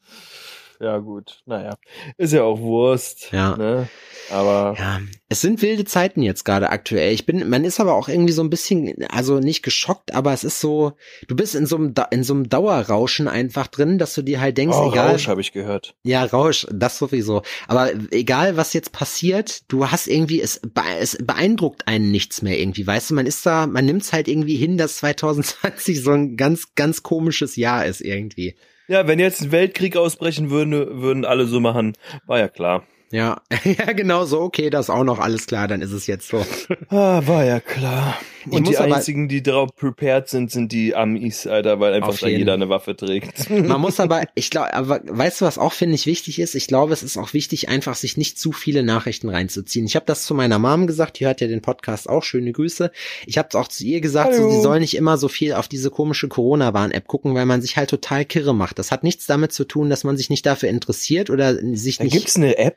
Ja, 0.81 0.99
gut, 0.99 1.41
naja. 1.47 1.77
Ist 2.19 2.33
ja 2.33 2.43
auch 2.43 2.61
Wurst. 2.61 3.33
Ja. 3.33 3.57
Ne? 3.57 3.89
Aber 4.31 4.75
Ja, 4.79 5.01
es 5.29 5.41
sind 5.41 5.63
wilde 5.63 5.85
Zeiten 5.85 6.23
jetzt 6.23 6.45
gerade 6.45 6.71
aktuell. 6.71 7.13
Ich 7.13 7.27
bin, 7.27 7.49
man 7.49 7.65
ist 7.65 7.81
aber 7.81 7.95
auch 7.95 8.09
irgendwie 8.09 8.33
so 8.33 8.43
ein 8.43 8.51
bisschen, 8.51 9.07
also 9.09 9.39
nicht 9.39 9.63
geschockt, 9.63 10.15
aber 10.15 10.33
es 10.33 10.45
ist 10.45 10.61
so, 10.61 10.93
du 11.29 11.37
bist 11.37 11.55
in 11.55 11.67
so 11.67 11.77
einem, 11.77 11.95
in 12.11 12.25
so 12.25 12.35
einem 12.35 12.49
Dauerrauschen 12.49 13.29
einfach 13.29 13.69
drin, 13.69 13.99
dass 13.99 14.15
du 14.15 14.23
dir 14.23 14.41
halt 14.41 14.59
denkst, 14.59 14.77
oh, 14.77 14.91
egal. 14.91 15.13
Rausch 15.13 15.29
habe 15.29 15.41
ich 15.41 15.53
gehört. 15.53 15.97
Ja, 16.03 16.25
Rausch, 16.25 16.67
das 16.71 16.99
sowieso. 16.99 17.43
Aber 17.69 17.91
egal, 18.11 18.57
was 18.57 18.73
jetzt 18.73 18.93
passiert, 18.93 19.63
du 19.69 19.91
hast 19.91 20.09
irgendwie, 20.09 20.41
es, 20.41 20.61
es 20.99 21.19
beeindruckt 21.21 21.89
einen 21.89 22.11
nichts 22.11 22.43
mehr 22.43 22.59
irgendwie. 22.59 22.87
Weißt 22.87 23.11
du, 23.11 23.15
man 23.15 23.27
ist 23.27 23.47
da, 23.47 23.67
man 23.67 23.87
nimmt's 23.87 24.13
halt 24.13 24.29
irgendwie 24.29 24.57
hin, 24.57 24.77
dass 24.77 24.97
2020 24.99 26.03
so 26.03 26.13
ein 26.13 26.37
ganz, 26.37 26.75
ganz 26.75 27.03
komisches 27.03 27.57
Jahr 27.57 27.87
ist 27.87 28.01
irgendwie. 28.01 28.57
Ja, 28.89 29.07
wenn 29.07 29.19
jetzt 29.19 29.43
ein 29.43 29.53
Weltkrieg 29.53 29.97
ausbrechen 29.97 30.51
würde, 30.51 31.01
würden 31.01 31.25
alle 31.25 31.47
so 31.47 31.61
machen. 31.61 31.95
War 32.27 32.39
ja 32.39 32.49
klar. 32.49 32.85
Ja, 33.11 33.41
ja, 33.65 33.93
genau 33.93 34.25
so. 34.25 34.41
Okay, 34.41 34.71
das 34.71 34.87
ist 34.87 34.91
auch 34.91 35.05
noch 35.05 35.19
alles 35.19 35.47
klar, 35.47 35.69
dann 35.69 35.81
ist 35.81 35.93
es 35.93 36.07
jetzt 36.07 36.29
so. 36.29 36.45
Ah, 36.89 37.23
war 37.27 37.45
ja 37.45 37.61
klar. 37.61 38.17
Ich 38.49 38.53
Und 38.53 38.69
die 38.69 38.77
einzigen, 38.77 39.29
die 39.29 39.43
darauf 39.43 39.75
prepared 39.75 40.29
sind, 40.29 40.51
sind 40.51 40.71
die 40.71 40.95
Amis, 40.95 41.47
Alter, 41.47 41.81
weil 41.81 41.95
einfach 41.95 42.17
da 42.17 42.29
jeder 42.29 42.55
eine 42.55 42.69
Waffe 42.69 42.97
trägt. 42.97 43.51
Man 43.51 43.81
muss 43.81 43.99
aber, 43.99 44.23
ich 44.35 44.51
glaube, 44.51 44.73
aber 44.73 45.01
weißt 45.05 45.41
du, 45.41 45.45
was 45.45 45.59
auch 45.59 45.73
finde 45.73 45.97
ich 45.97 46.07
wichtig 46.07 46.39
ist? 46.39 46.55
Ich 46.55 46.69
glaube, 46.69 46.93
es 46.93 47.03
ist 47.03 47.17
auch 47.17 47.33
wichtig, 47.33 47.69
einfach 47.69 47.97
sich 47.97 48.17
nicht 48.17 48.39
zu 48.39 48.53
viele 48.53 48.85
Nachrichten 48.85 49.29
reinzuziehen. 49.29 49.87
Ich 49.87 49.97
habe 49.97 50.07
das 50.07 50.25
zu 50.25 50.35
meiner 50.35 50.59
Mom 50.59 50.87
gesagt, 50.87 51.19
die 51.19 51.27
hört 51.27 51.41
ja 51.41 51.49
den 51.49 51.63
Podcast 51.63 52.09
auch, 52.09 52.23
schöne 52.23 52.53
Grüße. 52.53 52.93
Ich 53.27 53.37
habe 53.39 53.49
es 53.49 53.57
auch 53.57 53.69
zu 53.69 53.85
ihr 53.85 54.01
gesagt, 54.01 54.35
so, 54.35 54.49
sie 54.51 54.61
soll 54.61 54.79
nicht 54.81 54.97
immer 54.97 55.19
so 55.19 55.29
viel 55.29 55.53
auf 55.55 55.67
diese 55.67 55.91
komische 55.91 56.29
Corona-Warn-App 56.29 57.07
gucken, 57.09 57.35
weil 57.35 57.47
man 57.47 57.63
sich 57.63 57.77
halt 57.77 57.91
total 57.91 58.25
kirre 58.25 58.55
macht. 58.55 58.79
Das 58.79 58.93
hat 58.93 59.03
nichts 59.03 59.27
damit 59.27 59.53
zu 59.53 59.65
tun, 59.65 59.91
dass 59.91 60.05
man 60.05 60.17
sich 60.17 60.31
nicht 60.31 60.47
dafür 60.47 60.69
interessiert 60.69 61.31
oder 61.31 61.55
sich 61.75 61.99
Da 61.99 62.05
nicht 62.05 62.13
gibt's 62.13 62.37
eine 62.37 62.59
App. 62.59 62.77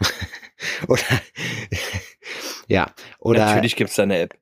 oder 0.88 1.02
ja 2.68 2.94
oder 3.18 3.46
Natürlich 3.46 3.76
gibt's 3.76 3.96
da 3.96 4.04
eine 4.04 4.18
App. 4.18 4.39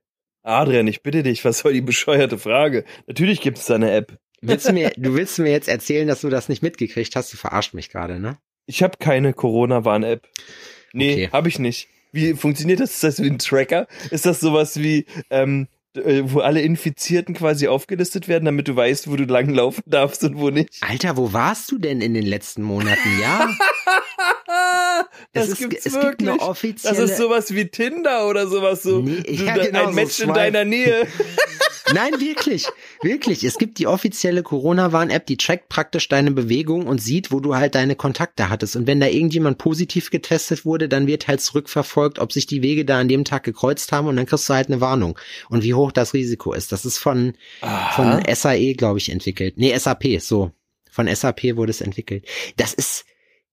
Adrian, 0.49 0.87
ich 0.89 1.03
bitte 1.03 1.23
dich, 1.23 1.45
was 1.45 1.59
soll 1.59 1.73
die 1.75 1.81
bescheuerte 1.81 2.39
Frage? 2.39 2.85
Natürlich 3.07 3.41
gibt's 3.41 3.67
da 3.67 3.75
eine 3.75 3.91
App. 3.93 4.19
willst 4.41 4.69
du 4.69 4.73
mir 4.73 4.93
du 4.97 5.15
willst 5.15 5.39
mir 5.39 5.51
jetzt 5.51 5.69
erzählen, 5.69 6.09
dass 6.09 6.23
du 6.23 6.31
das 6.31 6.49
nicht 6.49 6.63
mitgekriegt 6.63 7.15
hast? 7.17 7.33
Du 7.33 7.37
verarscht 7.37 7.75
mich 7.75 7.91
gerade, 7.91 8.19
ne? 8.19 8.39
Ich 8.67 8.83
habe 8.83 8.97
keine 8.99 9.33
Corona-Warn-App. 9.35 10.27
Nee, 10.93 11.13
Okay. 11.13 11.29
habe 11.33 11.49
ich 11.49 11.59
nicht. 11.59 11.89
Wie 12.13 12.35
funktioniert 12.35 12.81
das? 12.81 12.93
Ist 12.95 13.05
das 13.05 13.23
wie 13.23 13.29
ein 13.31 13.39
Tracker? 13.39 13.87
Ist 14.11 14.25
das 14.27 14.41
sowas 14.41 14.79
wie, 14.81 15.05
ähm, 15.31 15.69
äh, 15.95 16.23
wo 16.25 16.41
alle 16.41 16.63
Infizierten 16.63 17.35
quasi 17.35 17.69
aufgelistet 17.69 18.29
werden, 18.29 18.47
damit 18.47 18.69
du 18.69 18.75
weißt, 18.77 19.11
wo 19.11 19.17
du 19.17 19.25
lang 19.25 19.51
laufen 19.51 19.83
darfst 19.87 20.25
und 20.25 20.39
wo 20.39 20.49
nicht? 20.51 20.79
Alter, 20.81 21.17
wo 21.19 21.33
warst 21.35 21.71
du 21.71 21.79
denn 21.79 22.01
in 22.01 22.15
den 22.15 22.25
letzten 22.27 22.63
Monaten? 22.63 23.09
Ja, 23.21 23.51
das 25.33 25.45
es 25.47 25.53
ist, 25.53 25.59
gibt's 25.71 25.87
es 25.87 25.93
wirklich. 25.95 26.19
gibt 26.19 26.29
eine 26.31 26.41
offizielle. 26.41 26.97
das 26.97 27.11
ist 27.11 27.17
sowas 27.19 27.55
wie 27.55 27.69
Tinder 27.69 28.29
oder 28.29 28.47
sowas 28.49 28.83
so. 28.83 29.01
Nee, 29.01 29.23
du, 29.23 29.33
ja, 29.45 29.55
da- 29.57 29.67
genau, 29.67 29.81
ein 29.81 29.89
so 29.89 29.93
Match 29.93 30.21
in 30.21 30.33
deiner 30.35 30.65
Nähe. 30.65 31.07
Nein, 31.95 32.21
wirklich, 32.21 32.67
wirklich. 33.03 33.45
Es 33.45 33.57
gibt 33.57 33.79
die 33.79 33.87
offizielle 33.87 34.43
Corona-Warn-App, 34.43 35.25
die 35.25 35.39
trackt 35.39 35.71
praktisch 35.71 36.09
deine 36.09 36.31
Bewegung 36.33 36.87
und 36.87 37.01
sieht, 37.01 37.33
wo 37.33 37.41
du 37.41 37.55
halt 37.57 37.75
deine 37.75 37.97
Kontakte 37.97 38.51
hattest. 38.51 38.77
Und 38.77 38.87
wenn 38.87 39.01
da 39.01 39.07
irgendjemand 39.07 39.57
positiv 39.57 40.11
getestet 40.11 40.67
wurde, 40.67 40.89
dann 40.89 41.07
wird 41.07 41.29
halt 41.29 41.41
zurückverfolgt, 41.41 42.19
ob 42.19 42.33
sich 42.33 42.47
die 42.47 42.61
Wege 42.63 42.85
da 42.85 42.99
an 42.99 43.09
dem 43.09 43.25
Tag 43.25 43.43
gekreuzt 43.45 43.91
haben 43.93 44.07
und 44.07 44.17
dann 44.17 44.27
kriegst 44.27 44.49
du 44.51 44.55
halt 44.55 44.69
eine 44.69 44.83
Warnung. 44.83 45.19
Und 45.49 45.63
wie 45.63 45.73
hoch 45.73 45.91
das 45.91 46.13
Risiko 46.13 46.53
ist. 46.53 46.73
Das 46.73 46.85
ist 46.85 46.99
von, 46.99 47.33
von 47.95 48.23
SAE, 48.31 48.75
glaube 48.75 48.99
ich, 48.99 49.11
entwickelt. 49.11 49.55
Nee, 49.57 49.75
SAP, 49.79 50.21
so. 50.21 50.51
Von 50.91 51.07
SAP 51.15 51.57
wurde 51.57 51.71
es 51.71 51.81
entwickelt. 51.81 52.27
Das 52.59 52.75
ist, 52.75 53.07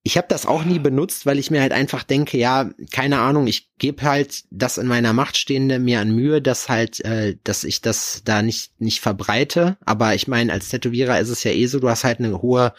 ich 0.08 0.18
habe 0.18 0.28
das 0.30 0.46
auch 0.46 0.64
nie 0.64 0.78
benutzt, 0.78 1.26
weil 1.26 1.40
ich 1.40 1.50
mir 1.50 1.62
halt 1.62 1.72
einfach 1.72 2.04
denke, 2.04 2.38
ja, 2.38 2.70
keine 2.92 3.18
Ahnung, 3.22 3.48
ich 3.48 3.72
gebe 3.80 4.04
halt 4.04 4.44
das 4.52 4.78
in 4.78 4.86
meiner 4.86 5.14
Macht 5.14 5.36
Stehende 5.36 5.80
mir 5.80 6.00
an 6.00 6.12
Mühe, 6.12 6.44
dass 6.44 6.70
halt, 6.70 7.04
äh, 7.04 7.38
dass 7.44 7.64
ich 7.64 7.82
das 7.82 8.22
da 8.24 8.44
nicht 8.44 8.80
nicht 8.80 9.02
verbreite. 9.02 9.78
Aber 9.84 10.14
ich 10.14 10.28
meine, 10.28 10.54
als 10.54 10.70
Tätowierer 10.70 11.20
ist 11.20 11.30
es 11.30 11.44
ja 11.44 11.50
eh 11.50 11.66
so, 11.66 11.80
du 11.80 11.90
hast 11.90 12.04
halt 12.04 12.20
eine 12.20 12.40
hohe, 12.40 12.76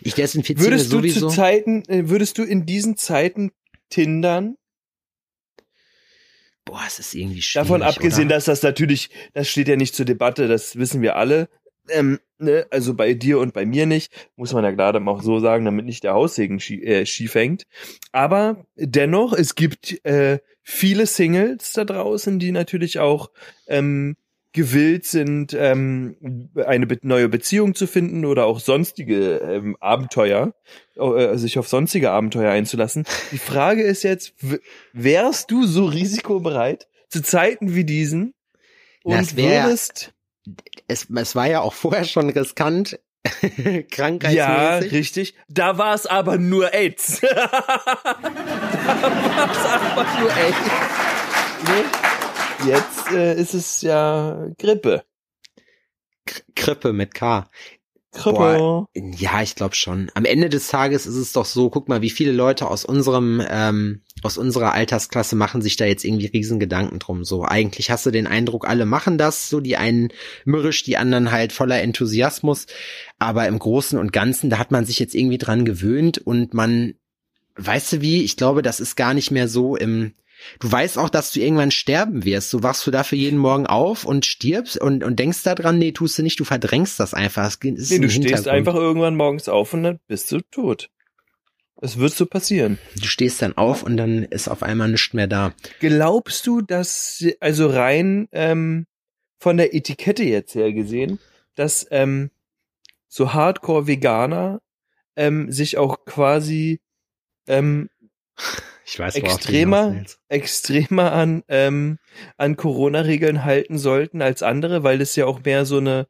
ich 0.00 0.14
desinfiziere 0.14 0.70
Würdest 0.70 0.90
du 0.90 0.96
sowieso. 0.96 1.28
zu 1.28 1.36
Zeiten, 1.36 1.82
äh, 1.88 2.08
würdest 2.08 2.38
du 2.38 2.42
in 2.42 2.64
diesen 2.64 2.96
Zeiten 2.96 3.52
Tindern? 3.90 4.56
Boah, 6.64 6.80
es 6.86 6.98
ist 6.98 7.14
irgendwie 7.14 7.42
schwierig. 7.42 7.68
Davon 7.68 7.82
abgesehen, 7.82 8.28
oder? 8.28 8.36
dass 8.36 8.46
das 8.46 8.62
natürlich, 8.62 9.10
das 9.34 9.46
steht 9.46 9.68
ja 9.68 9.76
nicht 9.76 9.94
zur 9.94 10.06
Debatte, 10.06 10.48
das 10.48 10.76
wissen 10.76 11.02
wir 11.02 11.16
alle. 11.16 11.50
Ähm, 11.88 12.18
ne, 12.38 12.66
also 12.70 12.94
bei 12.94 13.14
dir 13.14 13.38
und 13.38 13.52
bei 13.52 13.66
mir 13.66 13.86
nicht, 13.86 14.12
muss 14.36 14.52
man 14.52 14.64
ja 14.64 14.70
gerade 14.70 15.00
auch 15.06 15.22
so 15.22 15.38
sagen, 15.38 15.64
damit 15.64 15.86
nicht 15.86 16.04
der 16.04 16.14
Haussegen 16.14 16.60
schie 16.60 16.82
äh, 16.84 17.06
schief 17.06 17.34
hängt. 17.34 17.66
Aber 18.12 18.66
dennoch, 18.76 19.32
es 19.32 19.54
gibt 19.54 20.04
äh, 20.04 20.38
viele 20.62 21.06
Singles 21.06 21.72
da 21.72 21.84
draußen, 21.84 22.38
die 22.38 22.52
natürlich 22.52 22.98
auch 22.98 23.30
ähm, 23.68 24.16
gewillt 24.56 25.04
sind, 25.04 25.52
ähm, 25.52 26.48
eine 26.64 26.86
be 26.86 26.98
neue 27.02 27.28
Beziehung 27.28 27.74
zu 27.74 27.86
finden 27.86 28.24
oder 28.24 28.46
auch 28.46 28.58
sonstige 28.58 29.36
ähm, 29.36 29.76
Abenteuer, 29.80 30.54
äh, 30.96 31.36
sich 31.36 31.58
auf 31.58 31.68
sonstige 31.68 32.10
Abenteuer 32.10 32.50
einzulassen. 32.50 33.04
Die 33.32 33.38
Frage 33.38 33.82
ist 33.82 34.02
jetzt, 34.02 34.32
wärst 34.94 35.50
du 35.50 35.66
so 35.66 35.84
risikobereit 35.84 36.88
zu 37.10 37.22
Zeiten 37.22 37.74
wie 37.74 37.84
diesen 37.84 38.32
und 39.04 39.36
würdest 39.36 40.14
es, 40.88 41.08
es 41.14 41.34
war 41.34 41.46
ja 41.46 41.60
auch 41.60 41.74
vorher 41.74 42.04
schon 42.04 42.30
riskant, 42.30 42.98
ja 43.42 43.82
krankheitsmäßig. 43.82 44.92
richtig, 44.92 45.34
da 45.48 45.78
war 45.78 45.94
es 45.94 46.06
aber 46.06 46.38
nur 46.38 46.72
AIDS. 46.72 47.20
da 47.20 47.52
war 47.52 47.80
es 49.50 49.64
aber 49.66 50.06
nur 50.20 50.30
AIDS. 50.36 50.58
Ne? 51.66 51.84
Jetzt 52.66 53.10
äh, 53.12 53.34
ist 53.34 53.54
es 53.54 53.82
ja 53.82 54.46
Grippe. 54.58 55.04
Krippe 56.54 56.92
mit 56.92 57.14
K. 57.14 57.48
Grippe. 58.16 58.36
Boah, 58.36 58.88
Ja, 58.94 59.42
ich 59.42 59.54
glaube 59.54 59.74
schon. 59.74 60.10
Am 60.14 60.24
Ende 60.24 60.48
des 60.48 60.68
Tages 60.68 61.06
ist 61.06 61.16
es 61.16 61.32
doch 61.32 61.44
so, 61.44 61.70
guck 61.70 61.88
mal, 61.88 62.02
wie 62.02 62.10
viele 62.10 62.32
Leute 62.32 62.68
aus 62.68 62.84
unserem, 62.84 63.42
ähm, 63.48 64.02
aus 64.22 64.38
unserer 64.38 64.72
Altersklasse 64.72 65.36
machen 65.36 65.62
sich 65.62 65.76
da 65.76 65.84
jetzt 65.84 66.04
irgendwie 66.04 66.26
riesen 66.26 66.58
Gedanken 66.58 66.98
drum. 66.98 67.24
So, 67.24 67.44
eigentlich 67.44 67.90
hast 67.90 68.06
du 68.06 68.10
den 68.10 68.26
Eindruck, 68.26 68.66
alle 68.66 68.86
machen 68.86 69.18
das, 69.18 69.48
so 69.48 69.60
die 69.60 69.76
einen 69.76 70.08
mürrisch, 70.44 70.82
die 70.82 70.96
anderen 70.96 71.30
halt 71.30 71.52
voller 71.52 71.80
Enthusiasmus. 71.82 72.66
Aber 73.18 73.46
im 73.46 73.58
Großen 73.58 73.98
und 73.98 74.12
Ganzen, 74.12 74.50
da 74.50 74.58
hat 74.58 74.70
man 74.70 74.84
sich 74.84 74.98
jetzt 74.98 75.14
irgendwie 75.14 75.38
dran 75.38 75.64
gewöhnt 75.64 76.18
und 76.18 76.54
man, 76.54 76.94
weißt 77.56 77.94
du 77.94 78.00
wie, 78.00 78.22
ich 78.22 78.36
glaube, 78.36 78.62
das 78.62 78.80
ist 78.80 78.96
gar 78.96 79.14
nicht 79.14 79.30
mehr 79.30 79.48
so 79.48 79.76
im, 79.76 80.12
Du 80.60 80.70
weißt 80.70 80.98
auch, 80.98 81.08
dass 81.08 81.32
du 81.32 81.40
irgendwann 81.40 81.70
sterben 81.70 82.24
wirst. 82.24 82.52
Du 82.52 82.62
wachst 82.62 82.86
du 82.86 82.90
dafür 82.90 83.18
jeden 83.18 83.38
Morgen 83.38 83.66
auf 83.66 84.04
und 84.04 84.26
stirbst 84.26 84.78
und, 84.78 85.02
und 85.02 85.18
denkst 85.18 85.42
da 85.42 85.54
dran, 85.54 85.78
nee, 85.78 85.92
tust 85.92 86.18
du 86.18 86.22
nicht, 86.22 86.38
du 86.40 86.44
verdrängst 86.44 87.00
das 87.00 87.14
einfach. 87.14 87.46
Es 87.46 87.56
ist 87.56 87.90
Nee, 87.90 87.96
ein 87.96 88.02
du 88.02 88.10
stehst 88.10 88.48
einfach 88.48 88.74
irgendwann 88.74 89.16
morgens 89.16 89.48
auf 89.48 89.74
und 89.74 89.82
dann 89.82 90.00
bist 90.06 90.30
du 90.32 90.40
tot. 90.40 90.90
Das 91.78 91.98
wird 91.98 92.14
so 92.14 92.24
passieren. 92.24 92.78
Du 92.96 93.06
stehst 93.06 93.42
dann 93.42 93.56
auf 93.56 93.82
und 93.82 93.98
dann 93.98 94.22
ist 94.22 94.48
auf 94.48 94.62
einmal 94.62 94.88
nichts 94.88 95.12
mehr 95.12 95.26
da. 95.26 95.52
Glaubst 95.80 96.46
du, 96.46 96.62
dass, 96.62 97.22
also 97.40 97.66
rein 97.66 98.28
ähm, 98.32 98.86
von 99.38 99.58
der 99.58 99.74
Etikette 99.74 100.24
jetzt 100.24 100.54
her 100.54 100.72
gesehen, 100.72 101.18
dass 101.54 101.86
ähm, 101.90 102.30
so 103.08 103.34
Hardcore-Veganer 103.34 104.60
ähm, 105.16 105.52
sich 105.52 105.76
auch 105.76 106.04
quasi 106.06 106.80
ähm, 107.46 107.90
Ich 108.88 109.00
weiß, 109.00 109.16
extremer, 109.16 110.04
extremer 110.28 111.12
an, 111.12 111.42
ähm, 111.48 111.98
an 112.36 112.56
Corona-Regeln 112.56 113.44
halten 113.44 113.78
sollten 113.78 114.22
als 114.22 114.44
andere, 114.44 114.84
weil 114.84 114.98
das 114.98 115.16
ja 115.16 115.26
auch 115.26 115.42
mehr 115.44 115.66
so 115.66 115.78
eine, 115.78 116.06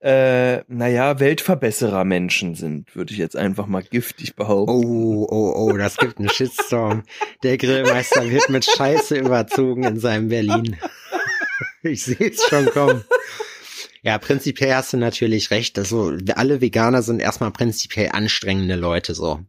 äh, 0.00 0.62
naja, 0.66 1.20
Weltverbesserer-Menschen 1.20 2.54
sind, 2.54 2.96
würde 2.96 3.12
ich 3.12 3.18
jetzt 3.18 3.36
einfach 3.36 3.66
mal 3.66 3.82
giftig 3.82 4.34
behaupten. 4.34 4.72
Oh, 4.72 5.26
oh, 5.30 5.52
oh, 5.56 5.76
das 5.76 5.98
gibt 5.98 6.18
einen 6.18 6.30
Shitstorm. 6.30 7.02
Der 7.42 7.58
Grillmeister 7.58 8.30
wird 8.30 8.48
mit 8.48 8.64
Scheiße 8.64 9.18
überzogen 9.18 9.84
in 9.84 10.00
seinem 10.00 10.28
Berlin. 10.28 10.78
Ich 11.82 12.02
sehe 12.02 12.30
es 12.30 12.42
schon 12.48 12.66
kommen. 12.66 13.04
Ja, 14.02 14.18
prinzipiell 14.18 14.74
hast 14.74 14.92
du 14.92 14.96
natürlich 14.96 15.50
recht. 15.50 15.78
Also 15.78 16.16
alle 16.34 16.60
Veganer 16.60 17.02
sind 17.02 17.20
erstmal 17.20 17.50
prinzipiell 17.50 18.10
anstrengende 18.12 18.76
Leute 18.76 19.14
so. 19.14 19.40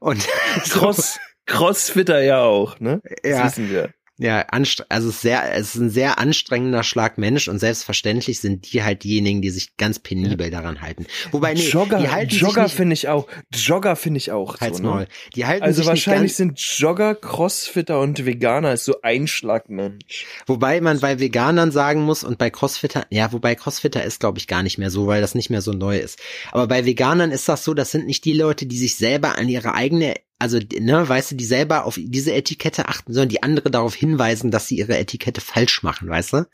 Und 0.00 0.26
Cross, 0.70 1.18
Crossfitter 1.46 2.22
ja 2.22 2.42
auch, 2.42 2.80
ne? 2.80 3.00
Das 3.22 3.30
Ja. 3.30 3.46
wissen 3.46 3.70
wir. 3.70 3.90
Ja, 4.18 4.44
also 4.50 5.08
es 5.08 5.14
ist 5.16 5.22
sehr, 5.22 5.54
es 5.54 5.74
ist 5.74 5.80
ein 5.80 5.90
sehr 5.90 6.18
anstrengender 6.18 6.84
Schlag 6.84 7.16
Mensch 7.18 7.48
und 7.48 7.58
selbstverständlich 7.58 8.40
sind 8.40 8.72
die 8.72 8.82
halt 8.84 9.02
diejenigen, 9.04 9.40
die 9.42 9.50
sich 9.50 9.76
ganz 9.78 9.98
penibel 9.98 10.50
daran 10.50 10.80
halten. 10.82 11.06
Wobei, 11.32 11.54
nee, 11.54 11.66
Jogger, 11.68 11.98
die 11.98 12.08
halten 12.08 12.30
Jogger 12.32 12.52
sich 12.52 12.62
nicht, 12.62 12.74
finde 12.76 12.92
ich 12.94 13.08
auch, 13.08 13.26
Jogger 13.52 13.96
finde 13.96 14.18
ich 14.18 14.30
auch 14.30 14.60
Halt's 14.60 14.78
so, 14.78 14.84
ne? 14.84 15.08
Die 15.34 15.46
halten 15.46 15.64
Also 15.64 15.78
sich 15.78 15.88
wahrscheinlich 15.88 16.36
sind 16.36 16.60
Jogger, 16.60 17.14
Crossfitter 17.14 17.98
und 18.00 18.24
Veganer 18.24 18.74
ist 18.74 18.84
so 18.84 19.00
ein 19.02 19.26
Schlagmensch. 19.26 20.26
wobei 20.46 20.80
man 20.80 21.00
bei 21.00 21.18
Veganern 21.18 21.72
sagen 21.72 22.02
muss 22.02 22.22
und 22.22 22.38
bei 22.38 22.50
Crossfitter, 22.50 23.06
ja, 23.10 23.32
wobei 23.32 23.54
Crossfitter 23.54 24.04
ist 24.04 24.20
glaube 24.20 24.38
ich 24.38 24.46
gar 24.46 24.62
nicht 24.62 24.78
mehr 24.78 24.90
so, 24.90 25.06
weil 25.06 25.22
das 25.22 25.34
nicht 25.34 25.50
mehr 25.50 25.62
so 25.62 25.72
neu 25.72 25.98
ist. 25.98 26.20
Aber 26.52 26.68
bei 26.68 26.84
Veganern 26.84 27.32
ist 27.32 27.48
das 27.48 27.64
so, 27.64 27.72
das 27.74 27.90
sind 27.90 28.06
nicht 28.06 28.24
die 28.26 28.34
Leute, 28.34 28.66
die 28.66 28.78
sich 28.78 28.96
selber 28.96 29.36
an 29.38 29.48
ihre 29.48 29.74
eigene 29.74 30.14
also, 30.42 30.58
ne, 30.58 31.08
weißt 31.08 31.30
du, 31.30 31.36
die 31.36 31.44
selber 31.44 31.84
auf 31.84 31.96
diese 31.96 32.34
Etikette 32.34 32.88
achten, 32.88 33.12
sondern 33.12 33.28
die 33.28 33.44
andere 33.44 33.70
darauf 33.70 33.94
hinweisen, 33.94 34.50
dass 34.50 34.66
sie 34.66 34.76
ihre 34.76 34.98
Etikette 34.98 35.40
falsch 35.40 35.84
machen, 35.84 36.08
weißt 36.08 36.32
du? 36.32 36.46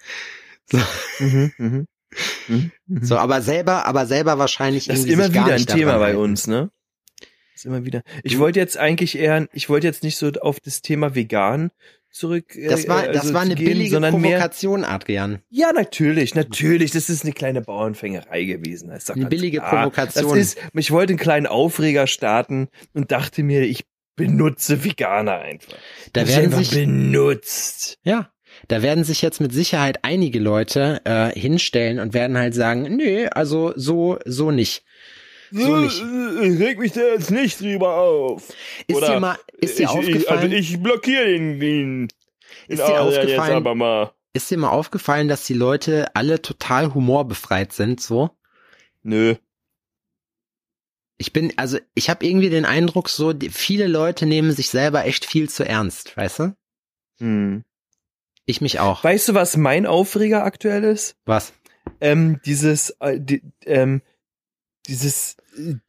So, 0.71 0.79
Mhm, 1.19 1.53
mhm. 1.57 1.87
Mhm, 2.49 2.73
mhm. 2.87 3.05
so 3.05 3.17
aber 3.17 3.41
selber, 3.41 3.87
aber 3.87 4.05
selber 4.07 4.39
wahrscheinlich 4.39 4.87
Das 4.87 4.99
ist 5.01 5.09
immer 5.09 5.33
wieder 5.33 5.47
ein 5.47 5.67
Thema 5.67 5.99
bei 5.99 6.17
uns, 6.17 6.47
ne? 6.47 6.71
Das 7.21 7.63
ist 7.63 7.65
immer 7.65 7.87
wieder. 7.87 8.03
Ich 8.23 8.39
wollte 8.39 8.61
jetzt 8.61 8.77
eigentlich 8.77 9.19
eher, 9.19 9.49
ich 9.53 9.71
wollte 9.71 9.87
jetzt 9.87 10.03
nicht 10.03 10.17
so 10.17 10.29
auf 10.41 10.61
das 10.61 10.83
Thema 10.83 11.15
vegan 11.15 11.71
zurück. 12.11 12.55
äh, 12.57 12.69
Das 12.69 12.89
war, 12.89 13.07
das 13.09 13.23
also 13.23 13.35
war 13.35 13.43
eine 13.43 13.55
gehen, 13.55 13.67
billige 13.67 13.91
sondern 13.91 14.21
mehr. 14.21 14.33
Provokation, 14.39 14.85
Adrian. 14.85 15.41
Ja, 15.51 15.73
natürlich, 15.73 16.35
natürlich. 16.35 16.91
Das 16.93 17.09
ist 17.11 17.25
eine 17.25 17.33
kleine 17.33 17.61
Bauernfängerei 17.63 18.45
gewesen. 18.45 18.89
Das 18.89 18.99
ist 19.01 19.11
doch 19.11 19.17
Eine 19.17 19.27
billige 19.27 19.59
klar. 19.59 19.71
Provokation. 19.85 20.29
Das 20.31 20.39
ist, 20.39 20.59
ich 20.75 20.91
wollte 20.91 21.13
einen 21.13 21.19
kleinen 21.19 21.47
Aufreger 21.47 22.07
starten 22.07 22.69
und 22.95 23.11
dachte 23.13 23.43
mir, 23.43 23.63
ich 23.63 23.85
benutze 24.17 24.85
Veganer 24.85 25.39
einfach. 25.39 25.75
Da 26.13 26.23
Ich 26.23 26.29
werden 26.29 26.53
sich, 26.53 26.71
benutzt. 26.71 27.99
ja, 28.03 28.31
Da 28.67 28.83
werden 28.83 29.05
sich 29.05 29.23
jetzt 29.23 29.41
mit 29.41 29.53
Sicherheit 29.53 30.01
einige 30.03 30.41
Leute 30.41 31.01
äh, 31.05 31.31
hinstellen 31.39 32.01
und 32.01 32.15
werden 32.15 32.37
halt 32.37 32.55
sagen, 32.55 32.97
nö, 32.97 33.29
also 33.31 33.73
so, 33.77 34.19
so 34.25 34.51
nicht. 34.51 34.83
So 35.51 35.77
nicht. 35.77 36.03
Ich 36.03 36.61
reg 36.61 36.79
mich 36.79 36.93
da 36.93 37.01
jetzt 37.01 37.31
nicht 37.31 37.61
drüber 37.61 37.97
auf. 37.97 38.53
Ist 38.87 39.01
dir 39.03 39.21
mal, 39.21 39.39
ist 39.59 39.79
dir 39.79 39.85
ich, 39.85 39.89
aufgefallen, 39.89 40.21
Ich, 40.23 40.31
also 40.31 40.47
ich 40.75 40.83
blockiere 40.83 41.25
den, 41.27 41.59
den, 41.61 42.09
den 42.09 42.09
Ist 42.69 42.79
dir 42.87 42.91
jetzt 42.91 43.19
aufgefallen- 43.19 43.57
aber 43.57 43.75
mal. 43.75 44.13
ist 44.33 44.51
dir 44.51 44.59
mal 44.59 44.71
aufgefallen, 44.71 45.29
dass 45.29 45.45
die 45.47 45.55
Leute 45.55 46.15
alle 46.15 46.43
total 46.43 46.93
humorbefreit 46.95 47.73
sind, 47.73 48.01
so? 48.01 48.31
Nö. 49.03 49.37
Ich 51.21 51.33
bin, 51.33 51.53
also 51.57 51.79
ich 51.95 52.11
habe 52.11 52.25
irgendwie 52.27 52.51
den 52.51 52.65
Eindruck, 52.65 53.09
so 53.09 53.33
die, 53.33 53.51
viele 53.51 53.89
Leute 53.89 54.25
nehmen 54.27 54.53
sich 54.53 54.69
selber 54.71 55.05
echt 55.05 55.25
viel 55.25 55.49
zu 55.49 55.65
ernst, 55.67 56.17
weißt 56.17 56.39
du? 56.41 56.57
Hm. 57.19 57.65
Ich 58.45 58.61
mich 58.61 58.79
auch. 58.81 59.03
Weißt 59.03 59.29
du, 59.29 59.35
was 59.35 59.57
mein 59.57 59.85
Aufreger 59.87 60.45
aktuell 60.45 60.85
ist? 60.85 61.17
Was? 61.27 61.53
Ähm, 62.01 62.41
dieses, 62.45 62.91
äh, 63.01 63.19
die, 63.21 63.43
ähm, 63.67 64.01
dieses 64.89 65.37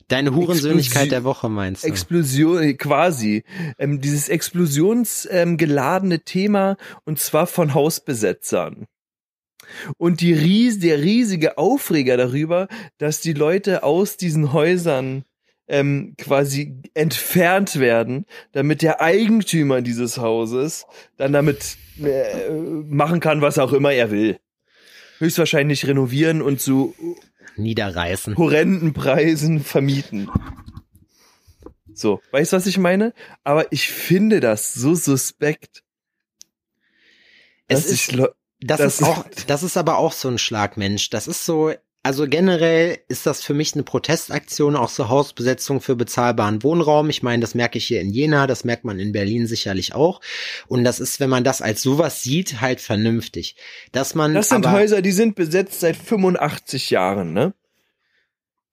Deine 0.08 0.34
Hurensöhnlichkeit 0.34 1.06
Explosi- 1.06 1.10
der 1.10 1.24
Woche 1.24 1.50
meinst 1.50 1.84
du? 1.84 1.88
Explosion, 1.88 2.64
äh, 2.64 2.74
quasi, 2.74 3.44
ähm, 3.78 4.02
dieses 4.02 4.30
explosionsgeladene 4.30 6.16
ähm, 6.16 6.26
Thema 6.26 6.78
und 7.06 7.20
zwar 7.20 7.48
von 7.48 7.74
Hausbesetzern. 7.74 8.88
Und 9.98 10.22
die 10.22 10.34
ries 10.34 10.80
der 10.80 11.00
riesige 11.00 11.60
Aufreger 11.60 12.18
darüber, 12.18 12.68
dass 12.98 13.22
die 13.22 13.34
Leute 13.34 13.84
aus 13.84 14.18
diesen 14.18 14.52
Häusern 14.52 15.24
ähm, 15.68 16.16
quasi 16.18 16.82
entfernt 16.96 17.80
werden, 17.80 18.26
damit 18.52 18.82
der 18.82 19.02
Eigentümer 19.02 19.82
dieses 19.82 20.18
Hauses 20.18 20.88
dann 21.18 21.32
damit 21.32 21.78
äh, 22.02 22.50
machen 22.50 23.20
kann, 23.20 23.42
was 23.42 23.60
auch 23.60 23.74
immer 23.74 23.94
er 23.94 24.10
will. 24.10 24.40
Höchstwahrscheinlich 25.20 25.86
renovieren 25.86 26.42
und 26.42 26.60
zu 26.60 26.96
Niederreißen. 27.56 28.38
horrenden 28.38 28.94
Preisen 28.94 29.64
vermieten. 29.64 30.30
So, 31.94 32.22
weißt 32.32 32.54
du, 32.54 32.58
was 32.58 32.66
ich 32.68 32.78
meine? 32.78 33.14
Aber 33.44 33.72
ich 33.72 33.90
finde 33.90 34.40
das 34.40 34.74
so 34.74 34.96
suspekt. 34.96 35.84
Es 37.68 37.86
ist- 37.86 38.12
Das, 38.62 38.78
Das 38.80 39.00
ist 39.00 39.04
auch, 39.08 39.26
das 39.48 39.64
ist 39.64 39.78
aber 39.78 39.98
auch 39.98 40.12
so 40.12 40.28
ein 40.28 40.38
Schlagmensch. 40.38 41.10
Das 41.10 41.28
ist 41.28 41.46
so, 41.46 41.72
also 42.02 42.28
generell 42.28 43.00
ist 43.10 43.26
das 43.26 43.44
für 43.44 43.54
mich 43.54 43.74
eine 43.74 43.84
Protestaktion, 43.84 44.76
auch 44.76 44.90
so 44.90 45.10
Hausbesetzung 45.10 45.82
für 45.82 45.96
bezahlbaren 45.96 46.64
Wohnraum. 46.64 47.10
Ich 47.10 47.24
meine, 47.24 47.42
das 47.42 47.56
merke 47.56 47.78
ich 47.78 47.86
hier 47.86 48.00
in 48.00 48.10
Jena, 48.10 48.48
das 48.48 48.64
merkt 48.64 48.86
man 48.86 49.00
in 49.00 49.12
Berlin 49.12 49.48
sicherlich 49.48 49.94
auch. 49.94 50.22
Und 50.68 50.84
das 50.86 51.00
ist, 51.00 51.20
wenn 51.20 51.30
man 51.30 51.44
das 51.44 51.62
als 51.62 51.82
sowas 51.82 52.24
sieht, 52.24 52.62
halt 52.62 52.80
vernünftig. 52.80 53.56
Dass 53.92 54.16
man 54.16 54.34
das 54.34 54.50
sind 54.50 54.66
aber, 54.66 54.78
Häuser, 54.78 55.02
die 55.02 55.12
sind 55.12 55.36
besetzt 55.36 55.82
seit 55.82 55.98
85 55.98 56.90
Jahren, 56.90 57.34
ne? 57.34 57.54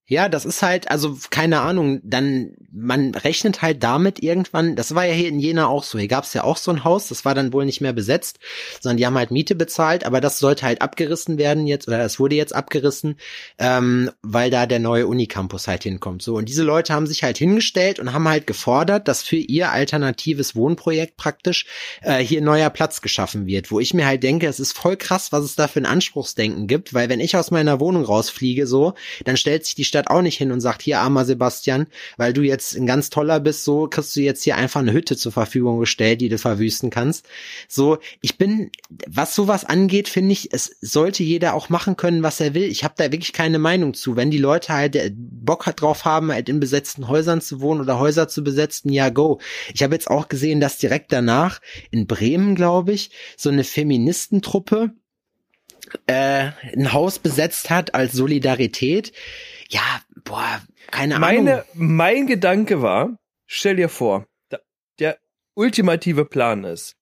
Ja, 0.08 0.28
das 0.28 0.44
ist 0.44 0.62
halt, 0.62 0.88
also 0.88 1.18
keine 1.30 1.62
Ahnung, 1.62 2.00
dann, 2.04 2.52
man 2.70 3.12
rechnet 3.12 3.60
halt 3.60 3.82
damit 3.82 4.22
irgendwann, 4.22 4.76
das 4.76 4.94
war 4.94 5.04
ja 5.04 5.12
hier 5.12 5.28
in 5.28 5.40
Jena 5.40 5.66
auch 5.66 5.82
so, 5.82 5.98
hier 5.98 6.06
gab's 6.06 6.32
ja 6.32 6.44
auch 6.44 6.58
so 6.58 6.70
ein 6.70 6.84
Haus, 6.84 7.08
das 7.08 7.24
war 7.24 7.34
dann 7.34 7.52
wohl 7.52 7.64
nicht 7.64 7.80
mehr 7.80 7.92
besetzt, 7.92 8.38
sondern 8.80 8.98
die 8.98 9.06
haben 9.06 9.16
halt 9.18 9.32
Miete 9.32 9.56
bezahlt, 9.56 10.04
aber 10.04 10.20
das 10.20 10.38
sollte 10.38 10.64
halt 10.64 10.80
abgerissen 10.80 11.38
werden 11.38 11.66
jetzt, 11.66 11.88
oder 11.88 12.04
es 12.04 12.20
wurde 12.20 12.36
jetzt 12.36 12.54
abgerissen, 12.54 13.16
ähm, 13.58 14.12
weil 14.22 14.48
da 14.48 14.66
der 14.66 14.78
neue 14.78 15.08
Unicampus 15.08 15.66
halt 15.66 15.82
hinkommt. 15.82 16.22
So, 16.22 16.36
und 16.36 16.48
diese 16.48 16.62
Leute 16.62 16.94
haben 16.94 17.08
sich 17.08 17.24
halt 17.24 17.38
hingestellt 17.38 17.98
und 17.98 18.12
haben 18.12 18.28
halt 18.28 18.46
gefordert, 18.46 19.08
dass 19.08 19.24
für 19.24 19.34
ihr 19.34 19.72
alternatives 19.72 20.54
Wohnprojekt 20.54 21.16
praktisch 21.16 21.66
äh, 22.02 22.18
hier 22.18 22.42
neuer 22.42 22.70
Platz 22.70 23.00
geschaffen 23.00 23.46
wird, 23.46 23.72
wo 23.72 23.80
ich 23.80 23.92
mir 23.92 24.06
halt 24.06 24.22
denke, 24.22 24.46
es 24.46 24.60
ist 24.60 24.72
voll 24.72 24.96
krass, 24.96 25.32
was 25.32 25.42
es 25.42 25.56
da 25.56 25.66
für 25.66 25.80
ein 25.80 25.86
Anspruchsdenken 25.86 26.68
gibt, 26.68 26.94
weil 26.94 27.08
wenn 27.08 27.18
ich 27.18 27.36
aus 27.36 27.50
meiner 27.50 27.80
Wohnung 27.80 28.04
rausfliege, 28.04 28.68
so, 28.68 28.94
dann 29.24 29.36
stellt 29.36 29.66
sich 29.66 29.74
die 29.74 29.84
Stadt 29.84 29.95
auch 30.04 30.22
nicht 30.22 30.38
hin 30.38 30.52
und 30.52 30.60
sagt, 30.60 30.82
hier, 30.82 31.00
armer 31.00 31.24
Sebastian, 31.24 31.86
weil 32.16 32.32
du 32.32 32.42
jetzt 32.42 32.76
ein 32.76 32.86
ganz 32.86 33.10
toller 33.10 33.40
bist, 33.40 33.64
so 33.64 33.88
kriegst 33.88 34.14
du 34.16 34.20
jetzt 34.20 34.44
hier 34.44 34.56
einfach 34.56 34.80
eine 34.80 34.92
Hütte 34.92 35.16
zur 35.16 35.32
Verfügung 35.32 35.80
gestellt, 35.80 36.20
die 36.20 36.28
du 36.28 36.38
verwüsten 36.38 36.90
kannst. 36.90 37.26
So, 37.68 37.98
ich 38.20 38.38
bin, 38.38 38.70
was 39.06 39.34
sowas 39.34 39.64
angeht, 39.64 40.08
finde 40.08 40.32
ich, 40.32 40.52
es 40.52 40.76
sollte 40.80 41.22
jeder 41.22 41.54
auch 41.54 41.68
machen 41.68 41.96
können, 41.96 42.22
was 42.22 42.40
er 42.40 42.54
will. 42.54 42.64
Ich 42.64 42.84
habe 42.84 42.94
da 42.96 43.04
wirklich 43.10 43.32
keine 43.32 43.58
Meinung 43.58 43.94
zu. 43.94 44.16
Wenn 44.16 44.30
die 44.30 44.38
Leute 44.38 44.72
halt 44.72 44.96
äh, 44.96 45.10
Bock 45.14 45.64
drauf 45.76 46.04
haben, 46.04 46.32
halt 46.32 46.48
in 46.48 46.60
besetzten 46.60 47.08
Häusern 47.08 47.40
zu 47.40 47.60
wohnen 47.60 47.80
oder 47.80 47.98
Häuser 47.98 48.28
zu 48.28 48.44
besetzen, 48.44 48.92
ja, 48.92 49.08
go. 49.08 49.40
Ich 49.74 49.82
habe 49.82 49.94
jetzt 49.94 50.08
auch 50.08 50.28
gesehen, 50.28 50.60
dass 50.60 50.78
direkt 50.78 51.12
danach 51.12 51.60
in 51.90 52.06
Bremen, 52.06 52.54
glaube 52.54 52.92
ich, 52.92 53.10
so 53.36 53.48
eine 53.48 53.64
Feministentruppe 53.64 54.92
äh, 56.06 56.50
ein 56.76 56.92
Haus 56.92 57.18
besetzt 57.18 57.70
hat 57.70 57.94
als 57.94 58.12
Solidarität. 58.12 59.12
Ja, 59.68 60.02
boah, 60.24 60.62
keine 60.90 61.16
Ahnung. 61.16 61.28
Meine, 61.44 61.64
mein 61.74 62.26
Gedanke 62.26 62.82
war, 62.82 63.18
stell 63.46 63.76
dir 63.76 63.88
vor, 63.88 64.26
der 64.98 65.18
ultimative 65.54 66.24
Plan 66.24 66.64
ist, 66.64 66.96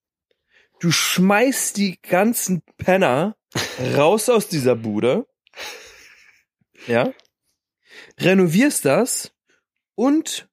du 0.79 0.91
schmeißt 0.91 1.77
die 1.77 1.99
ganzen 2.01 2.61
Penner 2.77 3.35
raus 3.95 4.29
aus 4.29 4.47
dieser 4.47 4.75
Bude, 4.75 5.27
ja, 6.87 7.13
renovierst 8.19 8.85
das 8.85 9.31
und 9.95 10.47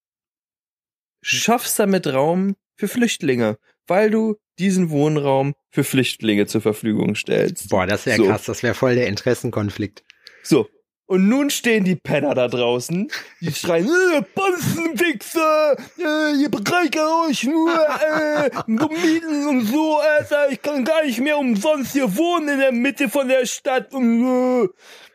schaffst 1.22 1.78
damit 1.78 2.06
Raum 2.06 2.56
für 2.76 2.88
Flüchtlinge, 2.88 3.58
weil 3.86 4.10
du 4.10 4.36
diesen 4.58 4.90
Wohnraum 4.90 5.54
für 5.70 5.84
Flüchtlinge 5.84 6.46
zur 6.46 6.60
Verfügung 6.60 7.14
stellst. 7.14 7.70
Boah, 7.70 7.86
das 7.86 8.06
wäre 8.06 8.18
So. 8.18 8.26
krass, 8.26 8.44
das 8.44 8.62
wäre 8.62 8.74
voll 8.74 8.94
der 8.94 9.08
Interessenkonflikt. 9.08 10.04
So. 10.42 10.68
Und 11.12 11.28
nun 11.28 11.50
stehen 11.50 11.84
die 11.84 11.96
Penner 11.96 12.34
da 12.34 12.48
draußen, 12.48 13.06
die 13.42 13.52
schreien, 13.54 13.86
äh, 13.86 14.22
Banzenwichser, 14.34 15.76
äh, 15.98 16.40
ihr 16.40 16.48
bereichert 16.50 17.28
euch 17.28 17.44
nur, 17.44 17.70
äh, 17.70 18.48
so 18.66 18.88
Mieten 18.88 19.46
und 19.46 19.60
so, 19.66 19.98
Alter, 19.98 20.50
ich 20.50 20.62
kann 20.62 20.86
gar 20.86 21.04
nicht 21.04 21.20
mehr 21.20 21.36
umsonst 21.36 21.92
hier 21.92 22.16
wohnen 22.16 22.48
in 22.48 22.60
der 22.60 22.72
Mitte 22.72 23.10
von 23.10 23.28
der 23.28 23.44
Stadt 23.44 23.92
und, 23.92 24.64
äh. 24.64 24.68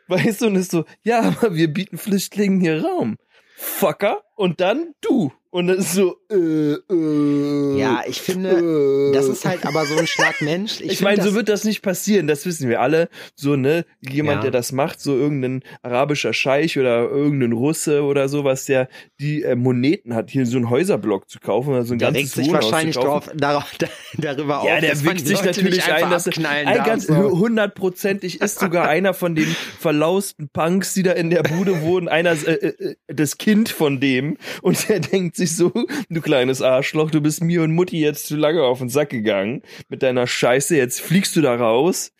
Weißt 0.06 0.42
du, 0.42 0.46
und 0.46 0.54
ist 0.54 0.70
so, 0.70 0.84
ja, 1.02 1.18
aber 1.18 1.56
wir 1.56 1.66
bieten 1.66 1.98
Flüchtlingen 1.98 2.60
hier 2.60 2.84
Raum. 2.84 3.16
Fucker. 3.56 4.22
Und 4.36 4.60
dann 4.60 4.94
du. 5.00 5.32
Und 5.50 5.68
das 5.68 5.78
ist 5.78 5.92
so, 5.94 6.16
äh, 6.30 6.74
äh. 6.92 7.78
Ja, 7.78 8.02
ich 8.06 8.20
finde, 8.20 8.50
äh. 8.50 9.12
das 9.14 9.28
ist 9.28 9.46
halt 9.46 9.64
aber 9.64 9.86
so 9.86 9.96
ein 9.96 10.06
Schlag 10.06 10.42
Mensch. 10.42 10.80
Ich, 10.88 10.98
find 10.98 11.02
meine, 11.02 11.22
so 11.22 11.34
wird 11.34 11.48
das 11.48 11.64
nicht 11.64 11.80
passieren, 11.82 12.26
das 12.26 12.44
wissen 12.44 12.68
wir 12.68 12.80
alle. 12.80 13.08
So, 13.34 13.56
ne, 13.56 13.86
jemand, 14.00 14.38
Ja. 14.38 14.42
der 14.42 14.50
das 14.50 14.72
macht, 14.72 15.00
so 15.00 15.16
irgendein 15.16 15.62
arabischer 15.82 16.32
Scheich 16.34 16.78
oder 16.78 17.08
irgendein 17.08 17.52
Russe 17.52 18.02
oder 18.02 18.28
sowas, 18.28 18.66
der 18.66 18.88
die 19.20 19.42
äh, 19.42 19.54
Moneten 19.56 20.14
hat, 20.14 20.30
hier 20.30 20.44
so 20.44 20.56
einen 20.58 20.68
Häuserblock 20.68 21.30
zu 21.30 21.40
kaufen 21.40 21.70
oder 21.70 21.84
so 21.84 21.94
ein 21.94 21.98
der 21.98 22.12
ganzes 22.12 22.36
regt 22.36 22.44
sich 22.44 22.52
wahrscheinlich 22.52 22.96
drauf, 22.96 23.30
darauf, 23.34 23.64
darüber 24.18 24.62
Ja, 24.66 24.74
auf, 24.74 24.80
der 24.80 24.90
dass 24.90 25.02
man 25.02 25.16
wiegt 25.16 25.26
sich 25.26 25.42
natürlich 25.42 25.84
ein, 25.90 26.10
dass 26.10 26.26
abknallen 26.26 26.68
ein 26.68 26.84
ganz 26.84 27.08
hundertprozentig 27.08 28.40
ist 28.40 28.58
sogar 28.58 28.88
einer 28.88 29.14
von 29.14 29.34
den 29.34 29.48
verlausten 29.80 30.48
Punks, 30.50 30.94
die 30.94 31.02
da 31.02 31.12
in 31.12 31.30
der 31.30 31.42
Bude 31.42 31.80
wohnen, 31.82 32.08
einer 32.08 32.32
äh, 32.32 32.52
äh, 32.52 32.96
das 33.06 33.38
Kind 33.38 33.70
von 33.70 34.00
dem 34.00 34.36
und 34.62 34.88
der 34.88 35.00
denkt 35.00 35.36
sich 35.38 35.56
so, 35.56 35.72
du 36.08 36.20
kleines 36.20 36.62
Arschloch, 36.62 37.10
du 37.10 37.20
bist 37.20 37.42
mir 37.42 37.62
und 37.62 37.74
Mutti 37.74 38.00
jetzt 38.00 38.26
zu 38.26 38.36
lange 38.36 38.62
auf 38.62 38.78
den 38.78 38.88
Sack 38.88 39.10
gegangen 39.10 39.62
mit 39.88 40.02
deiner 40.02 40.26
Scheiße, 40.26 40.76
jetzt 40.76 41.00
fliegst 41.00 41.34
du 41.36 41.40
da 41.40 41.54
raus. 41.56 42.12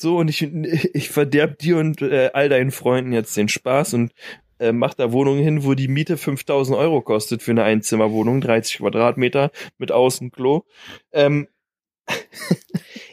So 0.00 0.18
und 0.18 0.28
ich 0.28 0.42
ich 0.42 1.08
verderb 1.10 1.58
dir 1.58 1.78
und 1.78 2.02
äh, 2.02 2.30
all 2.32 2.48
deinen 2.48 2.70
Freunden 2.70 3.12
jetzt 3.12 3.36
den 3.36 3.48
Spaß 3.48 3.94
und 3.94 4.12
äh, 4.60 4.72
mach 4.72 4.94
da 4.94 5.12
Wohnungen 5.12 5.42
hin, 5.42 5.64
wo 5.64 5.74
die 5.74 5.88
Miete 5.88 6.16
5000 6.16 6.76
Euro 6.76 7.00
kostet 7.02 7.42
für 7.42 7.50
eine 7.52 7.64
Einzimmerwohnung, 7.64 8.40
30 8.40 8.78
Quadratmeter 8.78 9.50
mit 9.78 9.92
Außenklo. 9.92 10.64
Ähm, 11.12 11.48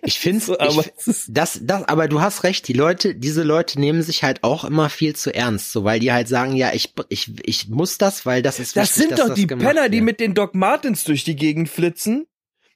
Ich 0.06 0.20
finde, 0.20 0.44
so, 0.44 0.60
aber 0.60 0.82
ich, 0.82 1.26
das, 1.28 1.60
das, 1.62 1.88
aber 1.88 2.08
du 2.08 2.22
hast 2.22 2.44
recht, 2.44 2.68
die 2.68 2.74
Leute, 2.74 3.16
diese 3.16 3.44
Leute 3.44 3.80
nehmen 3.80 4.02
sich 4.02 4.24
halt 4.24 4.44
auch 4.44 4.64
immer 4.64 4.90
viel 4.90 5.16
zu 5.16 5.34
ernst, 5.34 5.72
so, 5.72 5.84
weil 5.84 6.00
die 6.00 6.12
halt 6.12 6.28
sagen, 6.28 6.56
ja, 6.56 6.74
ich, 6.74 6.94
ich, 7.10 7.32
ich 7.44 7.68
muss 7.70 7.98
das, 7.98 8.26
weil 8.26 8.42
das 8.42 8.60
ist 8.60 8.76
Das 8.78 8.98
wichtig, 8.98 9.10
sind 9.10 9.20
doch 9.20 9.28
das 9.30 9.36
die 9.36 9.48
Penner, 9.48 9.90
die 9.90 9.98
wird. 9.98 10.06
mit 10.06 10.20
den 10.20 10.34
Doc 10.34 10.56
Martens 10.56 11.04
durch 11.04 11.24
die 11.24 11.36
Gegend 11.36 11.70
flitzen. 11.70 12.28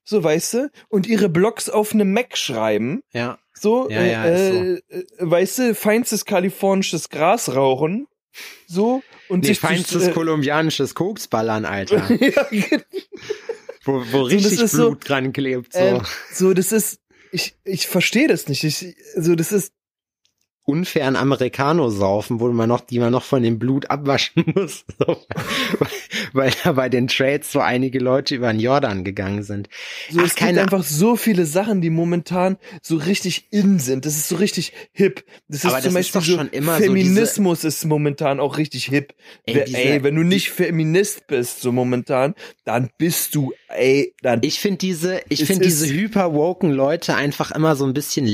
So, 0.03 0.23
weißt 0.23 0.53
du? 0.55 0.71
Und 0.87 1.05
ihre 1.05 1.29
Blogs 1.29 1.69
auf 1.69 1.93
einem 1.93 2.11
Mac 2.13 2.35
schreiben. 2.35 3.03
ja, 3.13 3.37
So, 3.53 3.87
Ja, 3.91 4.03
ja, 4.03 4.25
äh, 4.25 4.73
ist 4.73 4.83
äh, 4.89 5.03
weißt 5.19 5.59
du, 5.59 5.75
feinstes 5.75 6.25
kalifornisches 6.25 7.09
Gras 7.09 7.55
rauchen. 7.55 8.07
So. 8.67 9.03
Und 9.27 9.41
nee, 9.41 9.49
sich 9.49 9.59
feinstes 9.59 10.07
äh, 10.07 10.11
kolumbianisches 10.11 10.95
Koksballern, 10.95 11.65
Alter, 11.65 12.11
ja, 12.19 12.47
wo, 13.85 14.03
wo 14.11 14.21
richtig 14.21 14.59
ist 14.59 14.73
Blut 14.73 15.03
so, 15.03 15.07
dran 15.07 15.33
klebt, 15.33 15.73
so. 15.73 15.79
ähm, 15.79 16.01
so, 16.33 16.53
das 16.53 16.71
ist, 16.71 16.99
ich, 17.31 17.55
ich 17.63 17.87
verstehe 17.87 18.27
das 18.27 18.47
nicht. 18.47 18.63
Ich, 18.63 18.95
so, 19.15 19.35
das 19.35 19.51
ist 19.51 19.73
unfairen 20.69 21.15
Americano 21.15 21.89
saufen, 21.89 22.39
wo 22.39 22.47
man 22.49 22.69
noch, 22.69 22.81
die 22.81 22.99
man 22.99 23.11
noch 23.11 23.23
von 23.23 23.43
dem 23.43 23.59
Blut 23.59 23.89
abwaschen 23.89 24.43
muss, 24.55 24.85
so, 24.99 25.17
weil, 26.33 26.51
da 26.63 26.73
bei 26.73 26.89
den 26.89 27.07
Trades 27.07 27.51
so 27.51 27.59
einige 27.59 27.99
Leute 27.99 28.35
über 28.35 28.51
den 28.51 28.59
Jordan 28.59 29.03
gegangen 29.03 29.43
sind. 29.43 29.69
So, 30.09 30.19
Ach, 30.21 30.25
es 30.25 30.35
gibt 30.35 30.57
einfach 30.57 30.83
so 30.83 31.15
viele 31.15 31.45
Sachen, 31.45 31.81
die 31.81 31.89
momentan 31.89 32.57
so 32.81 32.95
richtig 32.97 33.47
in 33.51 33.79
sind. 33.79 34.05
Das 34.05 34.15
ist 34.15 34.27
so 34.29 34.35
richtig 34.35 34.73
hip. 34.91 35.23
Das 35.47 35.63
ist 35.65 35.83
zum 35.83 35.93
Beispiel 35.93 36.21
so, 36.21 36.35
schon 36.37 36.49
immer 36.49 36.77
so 36.77 36.83
Feminismus 36.83 37.63
ist 37.63 37.85
momentan 37.85 38.39
auch 38.39 38.57
richtig 38.57 38.85
hip. 38.85 39.13
Ey, 39.45 39.63
diese- 39.65 39.77
ey, 39.79 40.03
wenn 40.03 40.15
du 40.15 40.23
nicht 40.23 40.49
Feminist 40.51 41.27
bist, 41.27 41.61
so 41.61 41.71
momentan, 41.71 42.35
dann 42.65 42.89
bist 42.97 43.35
du, 43.35 43.53
ey, 43.69 44.13
dann 44.21 44.39
Ich 44.43 44.59
finde 44.59 44.77
diese, 44.77 45.21
ich 45.29 45.45
finde 45.45 45.65
diese 45.65 45.87
hyper-woken 45.87 46.71
Leute 46.71 47.15
einfach 47.15 47.51
immer 47.51 47.75
so 47.75 47.85
ein 47.85 47.93
bisschen 47.93 48.25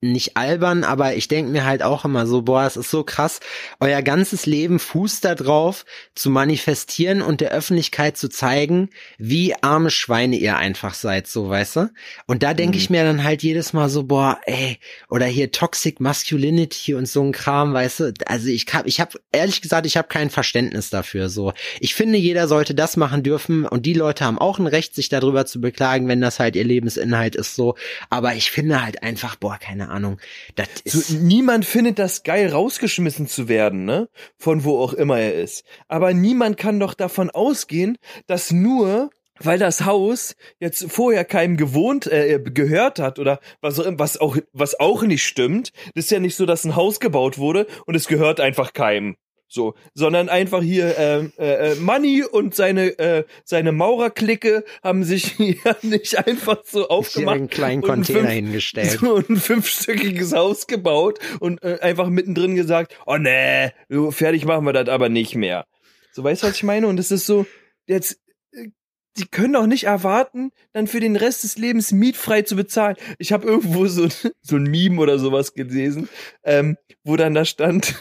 nicht 0.00 0.36
albern, 0.36 0.84
aber 0.84 1.14
ich 1.14 1.26
denke 1.26 1.50
mir 1.50 1.64
halt 1.64 1.82
auch 1.82 2.04
immer 2.04 2.26
so, 2.26 2.42
boah, 2.42 2.64
es 2.64 2.76
ist 2.76 2.90
so 2.90 3.02
krass, 3.02 3.40
euer 3.80 4.00
ganzes 4.02 4.46
Leben 4.46 4.78
fußt 4.78 5.24
da 5.24 5.34
drauf, 5.34 5.84
zu 6.14 6.30
manifestieren 6.30 7.20
und 7.20 7.40
der 7.40 7.50
Öffentlichkeit 7.50 8.16
zu 8.16 8.28
zeigen, 8.28 8.90
wie 9.18 9.54
arme 9.60 9.90
Schweine 9.90 10.36
ihr 10.36 10.56
einfach 10.56 10.94
seid, 10.94 11.26
so, 11.26 11.48
weißt 11.48 11.76
du? 11.76 11.90
Und 12.26 12.42
da 12.44 12.54
denke 12.54 12.76
Mhm. 12.76 12.82
ich 12.82 12.90
mir 12.90 13.02
dann 13.02 13.24
halt 13.24 13.42
jedes 13.42 13.72
Mal 13.72 13.88
so, 13.88 14.04
boah, 14.04 14.38
ey, 14.44 14.78
oder 15.08 15.26
hier 15.26 15.50
Toxic 15.50 15.98
Masculinity 15.98 16.94
und 16.94 17.08
so 17.08 17.22
ein 17.22 17.32
Kram, 17.32 17.74
weißt 17.74 18.00
du? 18.00 18.14
Also 18.26 18.48
ich 18.48 18.66
hab, 18.72 18.86
ich 18.86 19.00
habe 19.00 19.18
ehrlich 19.32 19.60
gesagt, 19.62 19.86
ich 19.86 19.96
habe 19.96 20.08
kein 20.08 20.30
Verständnis 20.30 20.90
dafür, 20.90 21.28
so. 21.28 21.52
Ich 21.80 21.94
finde, 21.94 22.18
jeder 22.18 22.46
sollte 22.46 22.74
das 22.74 22.96
machen 22.96 23.22
dürfen 23.24 23.66
und 23.66 23.84
die 23.84 23.94
Leute 23.94 24.24
haben 24.24 24.38
auch 24.38 24.60
ein 24.60 24.66
Recht, 24.68 24.94
sich 24.94 25.08
darüber 25.08 25.44
zu 25.46 25.60
beklagen, 25.60 26.06
wenn 26.06 26.20
das 26.20 26.38
halt 26.38 26.54
ihr 26.54 26.64
Lebensinhalt 26.64 27.34
ist, 27.34 27.56
so. 27.56 27.74
Aber 28.10 28.34
ich 28.34 28.50
finde 28.52 28.82
halt 28.84 29.02
einfach, 29.02 29.34
boah, 29.36 29.58
keine 29.58 29.87
Ahnung, 29.88 30.18
das 30.54 30.68
So, 30.84 30.98
ist, 30.98 31.10
niemand 31.10 31.64
findet 31.64 31.98
das 31.98 32.22
geil, 32.22 32.50
rausgeschmissen 32.50 33.26
zu 33.26 33.48
werden, 33.48 33.84
ne? 33.84 34.08
Von 34.36 34.64
wo 34.64 34.78
auch 34.78 34.92
immer 34.92 35.18
er 35.18 35.34
ist. 35.34 35.64
Aber 35.88 36.12
niemand 36.14 36.56
kann 36.56 36.80
doch 36.80 36.94
davon 36.94 37.30
ausgehen, 37.30 37.98
dass 38.26 38.50
nur 38.50 39.10
weil 39.40 39.58
das 39.58 39.84
Haus 39.84 40.34
jetzt 40.58 40.90
vorher 40.90 41.24
keinem 41.24 41.56
gewohnt 41.56 42.06
äh, 42.06 42.40
gehört 42.42 42.98
hat 42.98 43.18
oder 43.18 43.40
was 43.60 43.78
auch 43.78 43.86
was 43.96 44.16
auch 44.16 44.36
was 44.52 44.78
auch 44.80 45.02
nicht 45.02 45.24
stimmt. 45.24 45.72
Das 45.94 46.06
ist 46.06 46.10
ja 46.10 46.18
nicht 46.18 46.36
so, 46.36 46.46
dass 46.46 46.64
ein 46.64 46.76
Haus 46.76 47.00
gebaut 47.00 47.38
wurde 47.38 47.66
und 47.86 47.94
es 47.94 48.08
gehört 48.08 48.40
einfach 48.40 48.72
keinem. 48.72 49.16
So, 49.50 49.74
sondern 49.94 50.28
einfach 50.28 50.62
hier 50.62 50.98
ähm, 50.98 51.32
äh, 51.38 51.72
äh, 51.72 51.74
Money 51.76 52.22
und 52.22 52.54
seine 52.54 52.98
äh, 52.98 53.24
seine 53.44 53.72
Maurerklicke 53.72 54.62
haben 54.82 55.04
sich 55.04 55.24
hier 55.36 55.56
nicht 55.82 56.26
einfach 56.26 56.58
so 56.66 56.88
aufgemacht 56.88 57.36
einen 57.36 57.48
kleinen 57.48 57.82
und 57.82 57.88
Container 57.88 58.20
fünf- 58.20 58.32
hingestellt. 58.32 58.90
so 59.00 59.16
ein 59.16 59.36
fünfstöckiges 59.36 60.34
Haus 60.34 60.66
gebaut 60.66 61.18
und 61.40 61.62
äh, 61.62 61.78
einfach 61.80 62.08
mittendrin 62.10 62.56
gesagt, 62.56 62.94
oh 63.06 63.16
nee, 63.16 63.70
fertig 64.10 64.44
machen 64.44 64.66
wir 64.66 64.74
das 64.74 64.88
aber 64.88 65.08
nicht 65.08 65.34
mehr. 65.34 65.64
So, 66.12 66.24
weißt 66.24 66.42
du, 66.42 66.48
was 66.48 66.56
ich 66.56 66.62
meine? 66.64 66.86
Und 66.86 66.98
es 67.00 67.10
ist 67.10 67.26
so, 67.26 67.46
jetzt, 67.86 68.20
äh, 68.52 68.68
die 69.16 69.26
können 69.26 69.54
doch 69.54 69.66
nicht 69.66 69.84
erwarten, 69.84 70.50
dann 70.72 70.86
für 70.86 71.00
den 71.00 71.16
Rest 71.16 71.44
des 71.44 71.56
Lebens 71.56 71.90
mietfrei 71.92 72.42
zu 72.42 72.54
bezahlen. 72.54 72.96
Ich 73.18 73.32
habe 73.32 73.46
irgendwo 73.46 73.86
so, 73.86 74.08
so 74.42 74.56
ein 74.56 74.64
Meme 74.64 75.00
oder 75.00 75.18
sowas 75.18 75.54
gelesen, 75.54 76.08
ähm, 76.44 76.76
wo 77.02 77.16
dann 77.16 77.34
da 77.34 77.44
stand, 77.44 77.94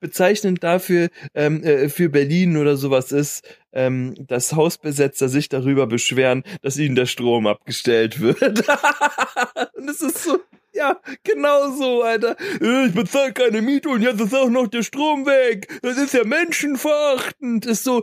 bezeichnend 0.00 0.62
dafür 0.62 1.08
ähm, 1.34 1.62
äh, 1.62 1.88
für 1.88 2.08
Berlin 2.08 2.56
oder 2.56 2.76
sowas 2.76 3.12
ist, 3.12 3.42
ähm, 3.72 4.14
dass 4.26 4.52
Hausbesetzer 4.52 5.28
sich 5.28 5.48
darüber 5.48 5.86
beschweren, 5.86 6.42
dass 6.62 6.76
ihnen 6.76 6.96
der 6.96 7.06
Strom 7.06 7.46
abgestellt 7.46 8.20
wird. 8.20 8.42
und 9.74 9.88
es 9.88 10.00
ist 10.00 10.24
so, 10.24 10.38
ja, 10.72 11.00
genau 11.24 11.70
so, 11.72 12.02
Alter. 12.02 12.36
Äh, 12.60 12.86
Ich 12.86 12.94
bezahle 12.94 13.32
keine 13.32 13.62
Miete 13.62 13.88
und 13.88 14.02
jetzt 14.02 14.20
ist 14.20 14.34
auch 14.34 14.50
noch 14.50 14.68
der 14.68 14.82
Strom 14.82 15.26
weg. 15.26 15.68
Das 15.82 15.96
ist 15.98 16.14
ja 16.14 16.24
menschenverachtend. 16.24 17.66
Ist 17.66 17.84
so, 17.84 18.02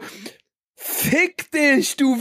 fick 0.76 1.50
dich, 1.52 1.96
du 1.98 2.18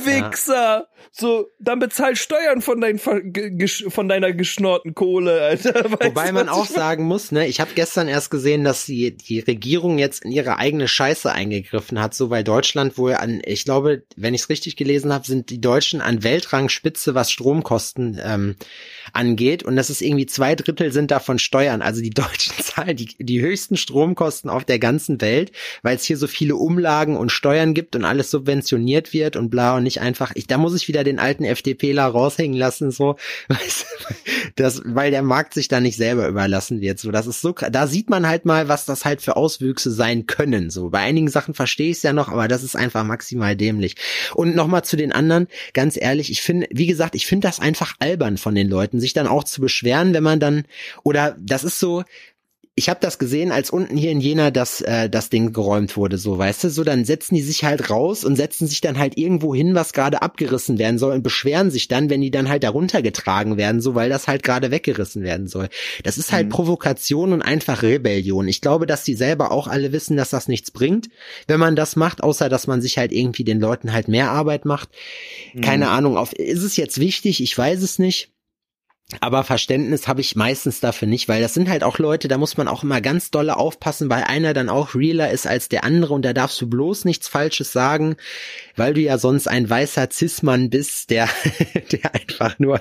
Ja. 0.57 0.87
So, 1.13 1.49
dann 1.59 1.79
bezahl 1.79 2.17
Steuern 2.17 2.61
von, 2.61 2.81
dein, 2.81 2.99
von 2.99 4.09
deiner 4.09 4.33
geschnorten 4.33 4.95
Kohle, 4.95 5.41
Alter. 5.43 5.75
Weißt 5.85 6.05
Wobei 6.05 6.33
man 6.33 6.49
auch 6.49 6.67
sagen 6.67 7.05
muss, 7.05 7.33
ne, 7.33 7.47
ich 7.47 7.61
habe 7.61 7.71
gestern 7.75 8.09
erst 8.09 8.31
gesehen, 8.31 8.65
dass 8.65 8.85
die, 8.87 9.17
die 9.17 9.41
Regierung 9.41 9.99
jetzt 9.99 10.25
in 10.25 10.33
ihre 10.33 10.59
eigene 10.59 10.89
Scheiße 10.89 11.31
eingegriffen 11.31 12.01
hat, 12.01 12.15
so 12.15 12.31
weil 12.31 12.45
Deutschland 12.45 12.99
wohl 12.99 13.15
an, 13.15 13.41
ich 13.45 13.65
glaube, 13.65 14.03
wenn 14.17 14.35
ich 14.35 14.43
es 14.43 14.49
richtig 14.49 14.77
gelesen 14.77 15.13
habe, 15.13 15.27
sind 15.27 15.51
die 15.51 15.61
Deutschen 15.61 16.01
an 16.01 16.23
Weltrangspitze, 16.23 17.15
was 17.15 17.31
Stromkosten 17.31 18.21
ähm, 18.23 18.57
angeht. 19.13 19.63
Und 19.63 19.77
das 19.77 19.91
ist 19.91 20.03
irgendwie 20.03 20.27
zwei 20.27 20.55
Drittel 20.55 20.93
sind 20.93 21.11
davon 21.11 21.39
Steuern. 21.39 21.83
Also 21.83 22.03
die 22.03 22.11
Deutschen 22.11 22.55
zahlen 22.63 22.97
die, 22.97 23.17
die 23.19 23.41
höchsten 23.41 23.77
Stromkosten 23.77 24.51
auf 24.51 24.65
der 24.65 24.79
ganzen 24.79 25.21
Welt, 25.21 25.53
weil 25.83 25.97
es 25.97 26.05
hier 26.05 26.17
so 26.17 26.27
viele 26.27 26.57
Umlagen 26.57 27.17
und 27.17 27.33
Steuern 27.33 27.75
gibt 27.75 27.97
und 27.97 28.05
alles 28.05 28.31
subventioniert 28.31 29.13
wird 29.13 29.37
und 29.37 29.51
bla 29.51 29.77
und 29.77 29.83
nicht 29.83 30.01
einfach. 30.01 30.33
Ich, 30.35 30.47
da 30.47 30.59
muss 30.59 30.75
ich 30.75 30.89
wieder 30.89 30.96
den 31.05 31.19
alten 31.19 31.45
FDPler 31.45 32.05
raushängen 32.05 32.57
lassen, 32.57 32.91
so, 32.91 33.17
weißt 33.49 33.87
du, 34.09 34.15
das, 34.57 34.83
weil 34.85 35.11
der 35.11 35.23
Markt 35.23 35.55
sich 35.55 35.69
da 35.69 35.81
nicht 35.81 35.97
selber 35.97 36.29
überlassen 36.29 36.81
wird. 36.81 36.99
So, 36.99 37.11
das 37.11 37.27
ist 37.27 37.41
so, 37.41 37.53
da 37.53 37.87
sieht 37.87 38.11
man 38.11 38.27
halt 38.27 38.45
mal, 38.45 38.69
was 38.69 38.85
das 38.85 39.05
halt 39.05 39.23
für 39.23 39.37
Auswüchse 39.37 39.91
sein 39.91 40.27
können. 40.27 40.71
So, 40.71 40.91
bei 40.91 41.01
einigen 41.01 41.29
Sachen 41.29 41.55
verstehe 41.55 41.91
ich 41.91 41.99
es 41.99 42.03
ja 42.03 42.13
noch, 42.13 42.29
aber 42.29 42.49
das 42.49 42.63
ist 42.63 42.77
einfach 42.77 43.05
maximal 43.05 43.57
dämlich. 43.57 43.97
Und 44.35 44.55
nochmal 44.55 44.85
zu 44.85 44.97
den 44.97 45.13
anderen, 45.13 45.49
ganz 45.73 45.97
ehrlich, 46.01 46.31
ich 46.31 46.43
finde, 46.43 46.67
wie 46.71 46.87
gesagt, 46.87 47.15
ich 47.15 47.27
finde 47.27 47.49
das 47.49 47.61
einfach 47.61 47.95
albern 47.99 48.37
von 48.37 48.55
den 48.55 48.69
Leuten, 48.69 49.01
sich 49.01 49.13
dann 49.13 49.27
auch 49.27 49.45
zu 49.45 49.61
beschweren, 49.61 50.15
wenn 50.15 50.23
man 50.23 50.41
dann, 50.41 50.65
oder 51.03 51.37
das 51.39 51.65
ist 51.65 51.79
so, 51.79 52.05
ich 52.79 52.91
habe 52.91 53.01
das 53.01 53.19
gesehen, 53.19 53.53
als 53.53 53.71
unten 53.71 53.97
hier 53.97 54.11
in 54.11 54.21
Jena 54.21 54.51
das, 54.51 54.83
äh, 54.83 55.09
das 55.09 55.31
Ding 55.31 55.55
geräumt 55.55 55.97
wurde, 55.97 56.19
so, 56.19 56.37
weißt 56.37 56.65
du, 56.65 56.69
so, 56.69 56.85
dann 56.85 57.07
setzen 57.07 57.35
die 57.35 57.43
sich 57.43 57.65
halt 57.65 57.89
raus 57.89 58.23
und 58.23 58.37
setzen 58.37 58.69
sich 58.69 58.83
dann 58.83 58.99
halt 58.99 59.17
irgendwo 59.17 59.55
hin, 59.55 59.75
was 59.75 59.95
gerade 59.95 60.21
abgerissen 60.21 60.79
werden 60.79 60.99
soll 60.99 61.15
und 61.15 61.23
beschweren 61.23 61.71
sich 61.71 61.89
dann, 61.89 62.11
wenn 62.11 62.21
die 62.21 62.31
dann 62.31 62.51
halt 62.51 62.65
darunter 62.65 63.01
getragen 63.01 63.57
werden, 63.57 63.81
so, 63.81 63.95
weil 63.95 64.11
das 64.11 64.29
halt 64.29 64.43
gerade 64.43 64.71
weggerissen 64.71 65.23
werden 65.23 65.49
soll. 65.49 65.71
Das 66.05 66.19
ist 66.19 66.33
halt 66.33 66.51
Provokation 66.51 67.33
und 67.33 67.41
einfach 67.41 67.83
Rebellion. 67.83 68.47
Ich 68.47 68.61
glaube, 68.61 68.85
dass 68.85 69.05
die 69.05 69.15
selber 69.15 69.53
auch 69.53 69.69
alle 69.69 69.93
wissen, 69.93 70.19
dass 70.19 70.29
das 70.29 70.47
nichts 70.47 70.71
bringt, 70.71 71.09
wenn 71.47 71.59
man 71.59 71.77
das 71.77 71.97
macht, 71.97 72.23
außer 72.23 72.51
dass 72.51 72.67
man 72.67 72.83
sich 72.83 72.99
halt 72.99 73.11
irgendwie 73.11 73.45
den 73.45 73.59
Leuten 73.59 73.95
halt 73.95 74.09
mehr 74.09 74.31
Arbeit 74.31 74.67
macht. 74.67 74.91
Keine 75.63 75.89
Ahnung, 75.89 76.19
auf, 76.19 76.35
ist 76.35 76.63
es 76.63 76.77
jetzt 76.77 77.01
wichtig? 77.01 77.43
Ich 77.43 77.57
weiß 77.57 77.83
es 77.83 77.99
nicht. 77.99 78.36
Aber 79.21 79.45
Verständnis 79.45 80.09
habe 80.09 80.21
ich 80.21 80.35
meistens 80.35 80.81
dafür 80.81 81.07
nicht, 81.07 81.29
weil 81.29 81.41
das 81.41 81.55
sind 81.55 81.69
halt 81.69 81.85
auch 81.85 81.99
Leute, 81.99 82.27
da 82.27 82.39
muss 82.39 82.57
man 82.57 82.67
auch 82.67 82.83
immer 82.83 83.01
ganz 83.01 83.31
dolle 83.31 83.57
aufpassen, 83.57 84.11
weil 84.11 84.25
einer 84.25 84.53
dann 84.53 84.69
auch 84.69 84.97
realer 84.97 85.31
ist 85.31 85.47
als 85.47 85.69
der 85.69 85.85
andere 85.85 86.13
und 86.13 86.25
da 86.25 86.33
darfst 86.33 86.61
du 86.61 86.69
bloß 86.69 87.05
nichts 87.05 87.29
Falsches 87.29 87.71
sagen, 87.71 88.17
weil 88.75 88.95
du 88.95 89.01
ja 89.01 89.17
sonst 89.19 89.47
ein 89.47 89.71
weißer 89.71 90.09
Cis-Mann 90.11 90.71
bist, 90.71 91.11
der, 91.11 91.29
der 91.93 92.15
einfach 92.15 92.59
nur, 92.59 92.81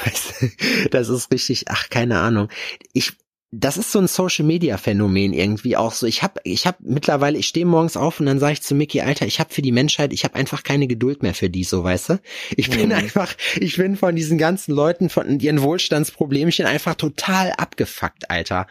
das 0.90 1.08
ist 1.10 1.30
richtig, 1.30 1.66
ach, 1.68 1.90
keine 1.90 2.20
Ahnung. 2.20 2.48
Ich, 2.94 3.12
das 3.56 3.76
ist 3.76 3.92
so 3.92 3.98
ein 3.98 4.08
Social 4.08 4.44
Media 4.44 4.76
Phänomen 4.76 5.32
irgendwie 5.32 5.76
auch 5.76 5.92
so. 5.92 6.06
Ich 6.06 6.22
habe 6.22 6.40
ich 6.44 6.66
habe 6.66 6.78
mittlerweile 6.80 7.38
ich 7.38 7.46
stehe 7.46 7.66
morgens 7.66 7.96
auf 7.96 8.20
und 8.20 8.26
dann 8.26 8.38
sage 8.38 8.54
ich 8.54 8.62
zu 8.62 8.74
Mickey, 8.74 9.00
Alter, 9.00 9.26
ich 9.26 9.40
habe 9.40 9.52
für 9.52 9.62
die 9.62 9.72
Menschheit, 9.72 10.12
ich 10.12 10.24
habe 10.24 10.34
einfach 10.34 10.62
keine 10.62 10.86
Geduld 10.86 11.22
mehr 11.22 11.34
für 11.34 11.50
die 11.50 11.64
so, 11.64 11.84
weißt 11.84 12.10
du? 12.10 12.20
Ich 12.56 12.70
bin 12.70 12.92
einfach 12.92 13.34
ich 13.56 13.76
bin 13.76 13.96
von 13.96 14.16
diesen 14.16 14.38
ganzen 14.38 14.72
Leuten 14.72 15.08
von 15.08 15.38
ihren 15.40 15.62
Wohlstandsproblemchen 15.62 16.66
einfach 16.66 16.94
total 16.94 17.52
abgefuckt, 17.52 18.30
Alter. 18.30 18.66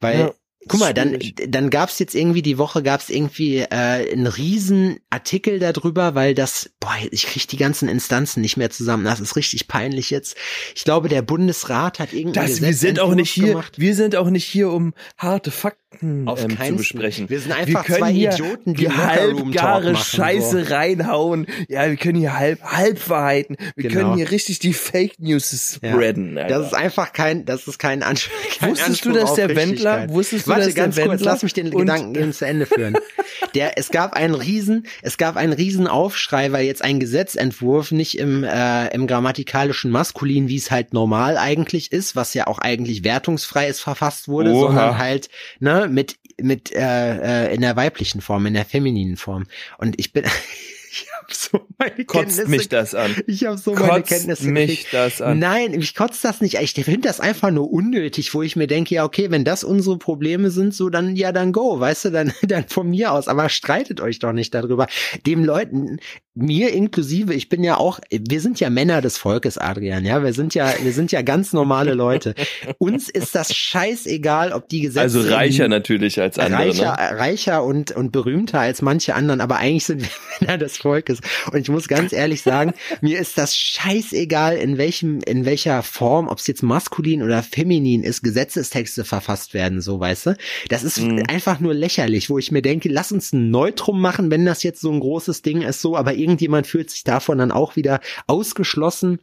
Weil 0.00 0.18
Ja, 0.18 0.34
Guck 0.68 0.78
mal, 0.78 0.92
dann, 0.92 1.18
dann 1.48 1.70
gab's 1.70 1.98
jetzt 1.98 2.14
irgendwie, 2.14 2.42
die 2.42 2.58
Woche 2.58 2.82
gab's 2.82 3.08
irgendwie 3.08 3.60
äh, 3.60 3.66
einen 3.70 4.26
riesen 4.26 5.00
Artikel 5.08 5.58
darüber, 5.58 6.14
weil 6.14 6.34
das, 6.34 6.70
boah, 6.80 6.94
ich 7.10 7.26
krieg 7.26 7.48
die 7.48 7.56
ganzen 7.56 7.88
Instanzen 7.88 8.42
nicht 8.42 8.58
mehr 8.58 8.68
zusammen. 8.68 9.04
Das 9.04 9.20
ist 9.20 9.36
richtig 9.36 9.68
peinlich 9.68 10.10
jetzt. 10.10 10.36
Ich 10.74 10.84
glaube, 10.84 11.08
der 11.08 11.22
Bundesrat 11.22 11.98
hat 11.98 12.12
irgendwie 12.12 12.38
Das, 12.38 12.60
wir 12.60 12.74
sind 12.74 13.00
auch 13.00 13.14
nicht 13.14 13.30
hier, 13.30 13.48
gemacht. 13.48 13.78
wir 13.78 13.94
sind 13.94 14.16
auch 14.16 14.28
nicht 14.28 14.44
hier, 14.44 14.70
um 14.70 14.92
harte 15.16 15.50
Fakten 15.50 15.89
Auf 16.26 16.44
ähm, 16.44 16.50
zu 16.50 16.56
keinen 16.56 16.76
besprechen. 16.76 17.26
Fall. 17.26 17.30
Wir 17.30 17.40
sind 17.40 17.52
einfach 17.52 17.84
können 17.84 17.98
zwei 17.98 18.12
Idioten, 18.12 18.74
die 18.74 18.88
halbgare 18.88 19.96
Scheiße 19.96 20.64
so. 20.64 20.72
reinhauen. 20.74 21.46
Ja, 21.68 21.88
wir 21.88 21.96
können 21.96 22.16
hier 22.18 22.38
halb, 22.38 22.62
Halbwahrheiten. 22.62 23.56
Wir 23.74 23.90
Genau. 23.90 24.00
können 24.02 24.16
hier 24.16 24.30
richtig 24.30 24.60
die 24.60 24.72
Fake 24.72 25.18
News 25.18 25.78
Ja. 25.82 25.90
spreaden. 25.92 26.38
Alter. 26.38 26.48
Das 26.58 26.66
ist 26.68 26.74
einfach 26.74 27.12
kein, 27.12 27.44
das 27.44 27.66
ist 27.66 27.78
kein. 27.78 28.00
Kein 28.60 28.70
Wusstest 28.70 29.04
du, 29.04 29.08
Anspruch 29.10 29.12
dass 29.14 29.30
auf 29.30 29.36
der 29.36 29.56
Wendler- 29.56 30.08
wusstest 30.10 30.46
du, 30.46 30.50
Warte, 30.50 30.66
dass 30.66 30.74
der 30.74 30.84
ganz 30.84 30.96
kurz, 30.96 31.08
Wendler 31.08 31.32
lass 31.32 31.42
mich 31.42 31.52
den 31.54 31.70
Gedanken 31.70 32.14
eben 32.14 32.32
zu 32.32 32.46
Ende 32.46 32.66
führen. 32.66 32.96
Der, 33.54 33.78
es 33.78 33.90
gab 33.90 34.12
einen 34.14 34.34
riesen, 34.34 34.86
es 35.02 35.16
gab 35.16 35.36
einen 35.36 35.52
riesen 35.52 35.86
Aufschrei, 35.88 36.52
weil 36.52 36.66
jetzt 36.66 36.82
ein 36.84 37.00
Gesetzentwurf 37.00 37.90
nicht 37.90 38.18
im, 38.18 38.44
äh, 38.44 38.88
im 38.94 39.06
grammatikalischen 39.06 39.90
Maskulin, 39.90 40.48
wie 40.48 40.56
es 40.56 40.70
halt 40.70 40.92
normal 40.92 41.36
eigentlich 41.36 41.90
ist, 41.90 42.14
was 42.16 42.34
ja 42.34 42.46
auch 42.46 42.58
eigentlich 42.58 43.02
wertungsfrei 43.02 43.66
ist, 43.68 43.80
verfasst 43.80 44.28
wurde, 44.28 44.50
Oha. 44.52 44.66
sondern 44.66 44.98
halt, 44.98 45.30
ne, 45.58 45.79
mit, 45.88 46.18
mit, 46.40 46.72
äh, 46.72 47.48
äh, 47.48 47.54
in 47.54 47.60
der 47.60 47.76
weiblichen 47.76 48.20
Form, 48.20 48.46
in 48.46 48.54
der 48.54 48.64
femininen 48.64 49.16
Form. 49.16 49.46
Und 49.78 49.98
ich 49.98 50.12
bin, 50.12 50.24
Ich 50.92 51.06
habe 51.16 51.32
so 51.32 51.66
meine 51.78 52.04
Kotzt 52.04 52.36
Kenntnisse. 52.36 52.48
mich 52.48 52.68
das 52.68 52.94
an. 52.96 53.14
Ich 53.28 53.44
habe 53.44 53.56
so 53.56 53.74
meine 53.74 53.86
Kotzt 53.86 54.08
Kenntnisse 54.08 54.48
mich 54.48 54.70
gekriegt. 54.70 54.92
das 54.92 55.22
an. 55.22 55.38
Nein, 55.38 55.72
ich 55.72 55.94
kotze 55.94 56.18
das 56.22 56.40
nicht. 56.40 56.54
Ich 56.60 56.72
finde 56.72 57.02
das 57.02 57.20
einfach 57.20 57.52
nur 57.52 57.72
unnötig, 57.72 58.34
wo 58.34 58.42
ich 58.42 58.56
mir 58.56 58.66
denke, 58.66 58.96
ja, 58.96 59.04
okay, 59.04 59.30
wenn 59.30 59.44
das 59.44 59.62
unsere 59.62 59.98
Probleme 59.98 60.50
sind, 60.50 60.74
so 60.74 60.90
dann 60.90 61.14
ja, 61.14 61.30
dann 61.30 61.52
go, 61.52 61.78
weißt 61.78 62.06
du, 62.06 62.10
dann, 62.10 62.32
dann 62.42 62.66
von 62.66 62.90
mir 62.90 63.12
aus. 63.12 63.28
Aber 63.28 63.48
streitet 63.48 64.00
euch 64.00 64.18
doch 64.18 64.32
nicht 64.32 64.52
darüber. 64.52 64.88
Dem 65.26 65.44
Leuten, 65.44 66.00
mir 66.42 66.72
inklusive, 66.72 67.34
ich 67.34 67.48
bin 67.48 67.62
ja 67.64 67.76
auch, 67.76 68.00
wir 68.10 68.40
sind 68.40 68.60
ja 68.60 68.70
Männer 68.70 69.00
des 69.00 69.18
Volkes, 69.18 69.58
Adrian, 69.58 70.04
ja, 70.04 70.22
wir 70.22 70.32
sind 70.32 70.54
ja, 70.54 70.72
wir 70.82 70.92
sind 70.92 71.12
ja 71.12 71.22
ganz 71.22 71.52
normale 71.52 71.94
Leute. 71.94 72.34
Uns 72.78 73.08
ist 73.08 73.34
das 73.34 73.54
scheißegal, 73.54 74.52
ob 74.52 74.68
die 74.68 74.80
Gesetze 74.80 75.00
Also 75.02 75.20
reicher 75.22 75.68
natürlich 75.68 76.20
als 76.20 76.38
andere. 76.38 76.60
reicher, 76.62 76.96
Ne? 77.12 77.18
reicher 77.18 77.64
und, 77.64 77.92
und 77.92 78.12
berühmter 78.12 78.60
als 78.60 78.82
manche 78.82 79.14
anderen, 79.14 79.40
aber 79.40 79.56
eigentlich 79.58 79.84
sind 79.84 80.02
wir 80.02 80.08
Männer 80.40 80.58
des 80.58 80.78
Volkes. 80.78 81.20
Und 81.52 81.60
ich 81.60 81.68
muss 81.68 81.88
ganz 81.88 82.12
ehrlich 82.12 82.42
sagen, 82.42 82.72
mir 83.00 83.18
ist 83.18 83.36
das 83.38 83.56
scheißegal, 83.56 84.56
in 84.56 84.78
welchem, 84.78 85.20
in 85.26 85.44
welcher 85.44 85.82
Form, 85.82 86.28
ob 86.28 86.38
es 86.38 86.46
jetzt 86.46 86.62
maskulin 86.62 87.22
oder 87.22 87.42
feminin 87.42 88.02
ist, 88.02 88.22
Gesetzestexte 88.22 89.04
verfasst 89.04 89.54
werden, 89.54 89.80
so 89.80 89.98
weißt 90.00 90.26
du. 90.26 90.36
Das 90.68 90.82
ist 90.84 91.00
Mhm. 91.00 91.22
einfach 91.28 91.60
nur 91.60 91.72
lächerlich, 91.74 92.28
wo 92.30 92.38
ich 92.38 92.52
mir 92.52 92.62
denke, 92.62 92.88
lass 92.88 93.10
uns 93.12 93.32
ein 93.32 93.50
Neutrum 93.50 94.00
machen, 94.00 94.30
wenn 94.30 94.44
das 94.44 94.62
jetzt 94.62 94.80
so 94.80 94.90
ein 94.92 95.00
großes 95.00 95.42
Ding 95.42 95.62
ist, 95.62 95.80
so, 95.80 95.96
aber 95.96 96.14
irgendjemand 96.30 96.66
fühlt 96.66 96.90
sich 96.90 97.04
davon 97.04 97.38
dann 97.38 97.50
auch 97.52 97.76
wieder 97.76 98.00
ausgeschlossen 98.26 99.18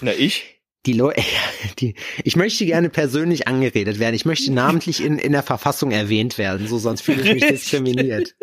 Na, 0.00 0.12
ich? 0.12 0.62
die 0.86 0.92
Leute, 0.92 1.20
die, 1.80 1.94
ich 2.24 2.36
möchte 2.36 2.64
gerne 2.64 2.88
persönlich 2.90 3.48
angeredet 3.48 3.98
werden. 3.98 4.14
Ich 4.14 4.24
möchte 4.24 4.52
namentlich 4.52 5.02
in, 5.02 5.18
in 5.18 5.32
der 5.32 5.42
Verfassung 5.42 5.90
erwähnt 5.90 6.38
werden, 6.38 6.66
so 6.68 6.78
sonst 6.78 7.02
fühle 7.02 7.22
ich 7.22 7.34
mich 7.34 7.46
diskriminiert. 7.46 8.36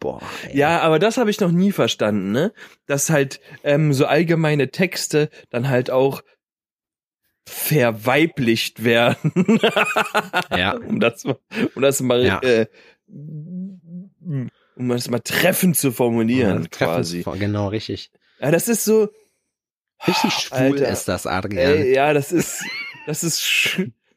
Boah, 0.00 0.22
ey. 0.44 0.56
Ja, 0.56 0.80
aber 0.80 1.00
das 1.00 1.16
habe 1.16 1.28
ich 1.30 1.40
noch 1.40 1.50
nie 1.50 1.72
verstanden, 1.72 2.30
ne? 2.30 2.52
Dass 2.86 3.10
halt 3.10 3.40
ähm, 3.64 3.92
so 3.92 4.06
allgemeine 4.06 4.70
Texte 4.70 5.28
dann 5.50 5.68
halt 5.68 5.90
auch 5.90 6.22
verweiblicht 7.48 8.84
werden. 8.84 9.58
Ja. 10.56 10.76
um 10.86 11.00
das 11.00 11.24
um 11.24 11.36
das 11.82 12.00
mal, 12.00 12.24
Ja. 12.24 12.38
äh, 12.42 12.66
um 14.78 14.88
das 14.88 15.08
mal 15.10 15.18
treffend 15.20 15.76
zu 15.76 15.92
formulieren, 15.92 16.62
Ja, 16.62 16.68
treffen- 16.68 17.22
quasi. 17.22 17.24
Genau, 17.38 17.68
richtig. 17.68 18.10
Ja, 18.40 18.50
das 18.50 18.68
ist 18.68 18.84
so, 18.84 19.08
Richtig 20.06 20.32
schwul 20.32 20.58
Alter. 20.58 20.88
ist 20.90 21.08
das, 21.08 21.26
Adrian. 21.26 21.58
ey, 21.58 21.92
ja, 21.94 22.12
das 22.14 22.30
ist, 22.30 22.62
das 23.08 23.24
ist, 23.24 23.42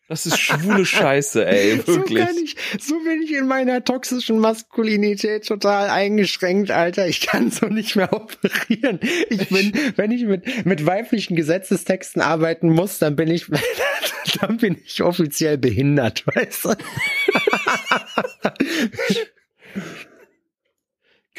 das 0.07 0.27
ist 0.27 0.37
schwule 0.39 0.85
Scheiße, 0.85 1.43
ey, 1.47 1.77
So 1.87 1.95
wirklich. 1.95 2.19
kann 2.23 2.35
ich, 2.37 2.55
so 2.79 2.99
bin 3.03 3.23
ich 3.23 3.31
in 3.33 3.47
meiner 3.47 3.83
toxischen 3.83 4.37
Maskulinität 4.37 5.47
total 5.47 5.89
eingeschränkt, 5.89 6.69
Alter. 6.69 7.07
Ich 7.07 7.21
kann 7.21 7.49
so 7.49 7.65
nicht 7.65 7.95
mehr 7.95 8.13
operieren. 8.13 8.99
Ich 9.31 9.49
bin, 9.49 9.73
wenn 9.95 10.11
ich 10.11 10.25
mit, 10.25 10.65
mit 10.67 10.85
weiblichen 10.85 11.35
Gesetzestexten 11.35 12.21
arbeiten 12.21 12.69
muss, 12.69 12.99
dann 12.99 13.15
bin 13.15 13.29
ich, 13.31 13.47
dann 14.41 14.57
bin 14.57 14.77
ich 14.85 15.01
offiziell 15.01 15.57
behindert, 15.57 16.27
weißt 16.27 16.65
du? 16.65 16.75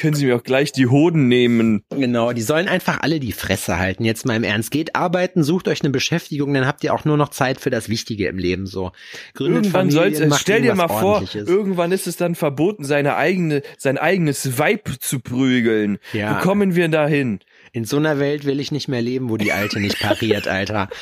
Können 0.03 0.17
Sie 0.17 0.27
mir 0.27 0.35
auch 0.35 0.43
gleich 0.43 0.73
die 0.73 0.89
Hoden 0.89 1.29
nehmen? 1.29 1.85
Genau, 1.91 2.33
die 2.33 2.43
sollen 2.43 2.67
einfach 2.67 3.03
alle 3.03 3.21
die 3.21 3.31
Fresse 3.31 3.79
halten. 3.79 4.05
Jetzt 4.05 4.27
mal 4.27 4.35
im 4.35 4.43
Ernst. 4.43 4.73
Geht 4.73 4.97
arbeiten, 4.97 5.45
sucht 5.45 5.69
euch 5.69 5.83
eine 5.83 5.91
Beschäftigung, 5.91 6.53
dann 6.55 6.67
habt 6.67 6.83
ihr 6.83 6.93
auch 6.93 7.05
nur 7.05 7.17
noch 7.17 7.29
Zeit 7.29 7.61
für 7.61 7.71
das 7.71 7.89
Wichtige 7.89 8.27
im 8.27 8.37
Leben, 8.37 8.67
so. 8.67 8.91
Gründet 9.35 9.67
Irgendwann 9.67 9.93
Familien, 9.93 10.31
soll's, 10.31 10.41
stell 10.41 10.63
dir 10.63 10.75
mal 10.75 10.89
vor, 10.89 11.23
irgendwann 11.33 11.93
ist 11.93 12.09
es 12.09 12.17
dann 12.17 12.35
verboten, 12.35 12.83
seine 12.83 13.15
eigene, 13.15 13.63
sein 13.79 13.97
eigenes 13.97 14.59
Weib 14.59 14.91
zu 14.99 15.21
prügeln. 15.21 15.99
Ja. 16.13 16.35
Wo 16.35 16.43
kommen 16.43 16.75
wir 16.75 16.89
dahin? 16.89 17.39
In 17.71 17.85
so 17.85 17.99
einer 17.99 18.19
Welt 18.19 18.45
will 18.45 18.59
ich 18.59 18.73
nicht 18.73 18.89
mehr 18.89 19.03
leben, 19.03 19.31
wo 19.31 19.37
die 19.37 19.53
Alte 19.53 19.79
nicht 19.79 20.01
pariert, 20.01 20.49
Alter. 20.49 20.89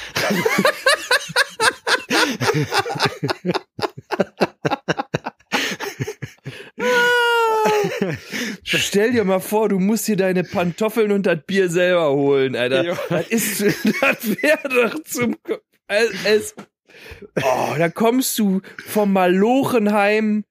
Stell 8.91 9.13
dir 9.13 9.23
mal 9.23 9.39
vor, 9.39 9.69
du 9.69 9.79
musst 9.79 10.07
hier 10.07 10.17
deine 10.17 10.43
Pantoffeln 10.43 11.13
und 11.13 11.25
das 11.25 11.39
Bier 11.47 11.71
selber 11.71 12.11
holen, 12.11 12.57
Alter. 12.57 12.83
Ja. 12.83 12.99
Das 13.09 13.29
ist, 13.29 13.61
das 14.01 14.43
wäre 14.43 14.69
doch 14.69 15.01
zum, 15.05 15.37
es, 15.87 16.11
es, 16.25 16.55
oh, 17.41 17.75
da 17.79 17.89
kommst 17.89 18.37
du 18.41 18.63
vom 18.85 19.13
Malochenheim 19.13 20.43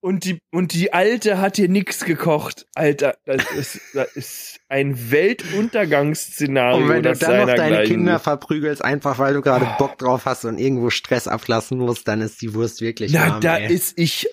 und 0.00 0.24
die, 0.24 0.40
und 0.50 0.72
die 0.72 0.92
Alte 0.92 1.38
hat 1.38 1.58
dir 1.58 1.68
nix 1.68 2.04
gekocht. 2.04 2.66
Alter, 2.74 3.16
das 3.24 3.48
ist, 3.52 3.80
das 3.94 4.16
ist 4.16 4.60
ein 4.68 5.12
Weltuntergangsszenario. 5.12 6.82
Und 6.82 6.88
wenn 6.88 7.02
du 7.04 7.14
dann 7.14 7.46
noch 7.46 7.54
deine 7.54 7.84
Kinder 7.84 8.14
sucht. 8.14 8.24
verprügelst, 8.24 8.84
einfach 8.84 9.20
weil 9.20 9.34
du 9.34 9.42
gerade 9.42 9.68
Bock 9.78 9.96
drauf 9.96 10.24
hast 10.24 10.44
und 10.44 10.58
irgendwo 10.58 10.90
Stress 10.90 11.28
ablassen 11.28 11.78
musst, 11.78 12.08
dann 12.08 12.20
ist 12.20 12.42
die 12.42 12.52
Wurst 12.52 12.80
wirklich 12.80 13.12
Na, 13.12 13.28
warm, 13.28 13.40
da 13.42 13.58
ey. 13.58 13.72
ist 13.72 13.96
ich. 13.96 14.26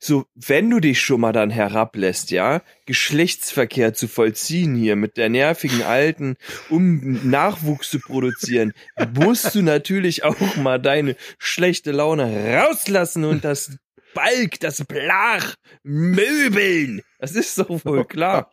So, 0.00 0.26
wenn 0.34 0.70
du 0.70 0.78
dich 0.78 1.00
schon 1.00 1.20
mal 1.20 1.32
dann 1.32 1.50
herablässt, 1.50 2.30
ja, 2.30 2.62
Geschlechtsverkehr 2.86 3.94
zu 3.94 4.06
vollziehen 4.06 4.76
hier 4.76 4.94
mit 4.94 5.16
der 5.16 5.28
nervigen 5.28 5.82
Alten, 5.82 6.36
um 6.68 7.28
Nachwuchs 7.28 7.90
zu 7.90 7.98
produzieren, 7.98 8.72
musst 9.14 9.54
du 9.56 9.62
natürlich 9.62 10.22
auch 10.22 10.56
mal 10.56 10.78
deine 10.78 11.16
schlechte 11.38 11.90
Laune 11.90 12.54
rauslassen 12.54 13.24
und 13.24 13.44
das 13.44 13.76
Balk, 14.14 14.60
das 14.60 14.84
Blach 14.84 15.54
möbeln. 15.82 17.02
Das 17.18 17.32
ist 17.32 17.58
doch 17.58 17.84
wohl 17.84 18.04
klar. 18.04 18.52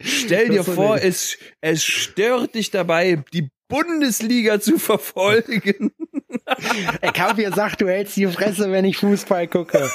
Stell 0.00 0.48
dir 0.48 0.64
vor, 0.64 0.98
es, 1.02 1.38
es 1.60 1.82
stört 1.84 2.54
dich 2.54 2.70
dabei, 2.70 3.22
die 3.32 3.50
Bundesliga 3.74 4.60
zu 4.60 4.78
verfolgen. 4.78 5.90
Ich 7.02 7.20
hab 7.20 7.36
gesagt, 7.36 7.80
du 7.80 7.88
hältst 7.88 8.16
die 8.16 8.28
Fresse, 8.28 8.70
wenn 8.70 8.84
ich 8.84 8.98
Fußball 8.98 9.48
gucke. 9.48 9.90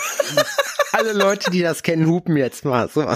Alle 0.92 1.14
Leute, 1.14 1.50
die 1.50 1.62
das 1.62 1.82
kennen, 1.82 2.06
hupen 2.06 2.36
jetzt 2.36 2.66
mal. 2.66 2.90
So. 2.90 3.08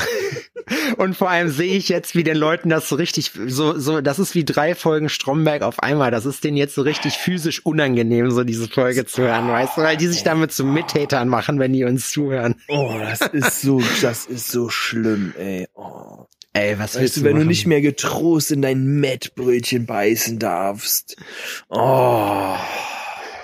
Und 0.97 1.17
vor 1.17 1.29
allem 1.29 1.49
sehe 1.49 1.75
ich 1.75 1.89
jetzt, 1.89 2.15
wie 2.15 2.23
den 2.23 2.37
Leuten 2.37 2.69
das 2.69 2.87
so 2.87 2.95
richtig, 2.95 3.31
so, 3.47 3.77
so, 3.77 3.99
das 3.99 4.19
ist 4.19 4.35
wie 4.35 4.45
drei 4.45 4.73
Folgen 4.75 5.09
Stromberg 5.09 5.63
auf 5.63 5.79
einmal. 5.79 6.11
Das 6.11 6.25
ist 6.25 6.43
denen 6.45 6.55
jetzt 6.55 6.75
so 6.75 6.83
richtig 6.83 7.17
physisch 7.17 7.65
unangenehm, 7.65 8.31
so 8.31 8.45
diese 8.45 8.69
Folge 8.69 9.05
zu 9.05 9.23
hören, 9.23 9.49
weißt 9.49 9.77
du, 9.77 9.81
weil 9.81 9.97
die 9.97 10.07
sich 10.07 10.23
damit 10.23 10.53
zu 10.53 10.63
Mittätern 10.63 11.27
machen, 11.27 11.59
wenn 11.59 11.73
die 11.73 11.83
uns 11.83 12.09
zuhören. 12.11 12.55
Oh, 12.69 12.95
das 12.97 13.21
ist 13.33 13.61
so, 13.61 13.81
das 14.01 14.25
ist 14.25 14.47
so 14.49 14.69
schlimm, 14.69 15.33
ey. 15.37 15.67
Oh. 15.73 16.25
Ey, 16.53 16.77
was 16.77 16.93
Weißt 16.93 17.01
willst 17.01 17.17
du, 17.17 17.21
du 17.21 17.25
wenn 17.25 17.33
du 17.33 17.37
machen? 17.39 17.47
nicht 17.47 17.65
mehr 17.65 17.81
getrost 17.81 18.51
in 18.51 18.61
dein 18.61 18.85
Mettbrötchen 18.99 19.85
beißen 19.87 20.37
darfst. 20.37 21.15
Oh, 21.69 22.55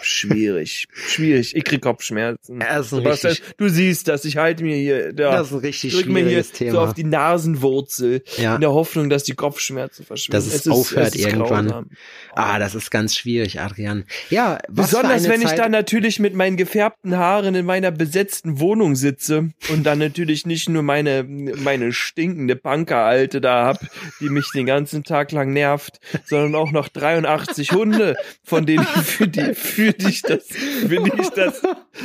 schwierig, 0.03 0.87
schwierig. 0.93 1.55
Ich 1.55 1.63
krieg 1.63 1.81
Kopfschmerzen. 1.81 2.61
Ist 2.61 2.89
Sebastian, 2.89 3.31
richtig- 3.33 3.55
du 3.57 3.69
siehst 3.69 4.07
das, 4.07 4.25
ich 4.25 4.37
halte 4.37 4.63
mir 4.63 4.75
hier, 4.75 5.07
ja, 5.07 5.11
Das 5.13 5.47
ist 5.47 5.53
ein 5.53 5.59
richtig 5.59 5.93
drück 5.93 6.07
mir 6.07 6.25
hier 6.27 6.43
Thema. 6.43 6.71
so 6.71 6.79
auf 6.81 6.93
die 6.93 7.03
Nasenwurzel, 7.03 8.23
Ja. 8.37 8.55
in 8.55 8.61
der 8.61 8.71
Hoffnung, 8.71 9.09
dass 9.09 9.23
die 9.23 9.33
Kopfschmerzen 9.33 10.05
verschwinden. 10.05 10.45
Dass 10.45 10.53
es 10.53 10.67
aufhört 10.67 11.15
irgendwann. 11.15 11.67
grausam. 11.67 11.89
Ah, 12.35 12.59
das 12.59 12.75
ist 12.75 12.91
ganz 12.91 13.15
schwierig, 13.15 13.59
Adrian. 13.59 14.05
Ja, 14.29 14.59
was 14.69 14.91
Besonders 14.91 15.27
wenn 15.27 15.41
ich 15.41 15.47
Zeit, 15.49 15.59
dann 15.59 15.71
natürlich 15.71 16.19
mit 16.19 16.33
meinen 16.35 16.57
gefärbten 16.57 17.17
Haaren 17.17 17.55
in 17.55 17.65
meiner 17.65 17.91
besetzten 17.91 18.59
Wohnung 18.59 18.95
sitze 18.95 19.49
und 19.69 19.83
dann 19.83 19.99
natürlich 19.99 20.45
nicht 20.45 20.69
nur 20.69 20.83
meine, 20.83 21.23
meine 21.23 21.91
stinkende 21.93 22.55
Punker-Alte 22.55 23.41
da 23.41 23.65
hab, 23.65 23.79
die 24.19 24.29
mich 24.29 24.49
den 24.53 24.65
ganzen 24.65 25.03
Tag 25.03 25.31
lang 25.31 25.53
nervt, 25.53 25.99
sondern 26.25 26.55
auch 26.55 26.71
noch 26.71 26.87
83 26.89 27.71
Hunde, 27.71 28.15
von 28.43 28.65
denen 28.65 28.85
für 28.85 29.27
die, 29.27 29.53
für 29.53 29.88
die 29.93 30.09
ich 30.09 30.21
das, 30.21 30.47
für 30.47 31.01
die 31.03 31.21
ich 31.21 31.29
das, 31.29 31.61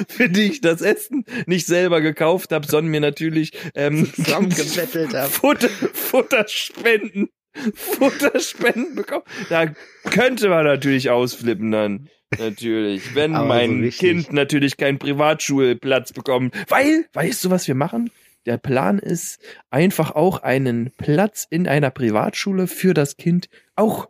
für 0.08 0.28
die 0.28 0.42
ich 0.44 0.60
das 0.60 0.80
Essen 0.80 1.24
nicht 1.46 1.66
selber 1.66 2.00
gekauft 2.00 2.52
habe, 2.52 2.66
sondern 2.66 2.90
mir 2.90 3.00
natürlich 3.00 3.52
ähm, 3.74 4.12
zusammengebettelt 4.14 5.14
hab. 5.14 5.30
Futter, 5.30 5.68
Futterspenden, 5.68 7.28
Futterspenden 7.74 8.94
bekommen. 8.94 9.24
Da 9.48 9.66
könnte 10.10 10.48
man 10.48 10.64
natürlich 10.64 11.10
ausflippen 11.10 11.70
dann. 11.70 12.08
Natürlich. 12.38 13.14
Wenn 13.14 13.34
Aber 13.34 13.44
so 13.44 13.48
mein 13.48 13.80
richtig. 13.80 13.98
Kind 13.98 14.32
natürlich 14.32 14.76
keinen 14.76 14.98
Privatschulplatz 14.98 16.12
bekommt. 16.12 16.54
Weil, 16.68 17.06
weißt 17.12 17.44
du, 17.44 17.50
was 17.50 17.68
wir 17.68 17.74
machen? 17.74 18.10
Der 18.46 18.58
Plan 18.58 18.98
ist, 18.98 19.38
einfach 19.70 20.10
auch 20.14 20.42
einen 20.42 20.90
Platz 20.98 21.46
in 21.48 21.66
einer 21.66 21.90
Privatschule 21.90 22.66
für 22.66 22.92
das 22.92 23.16
Kind 23.16 23.48
auch 23.74 24.08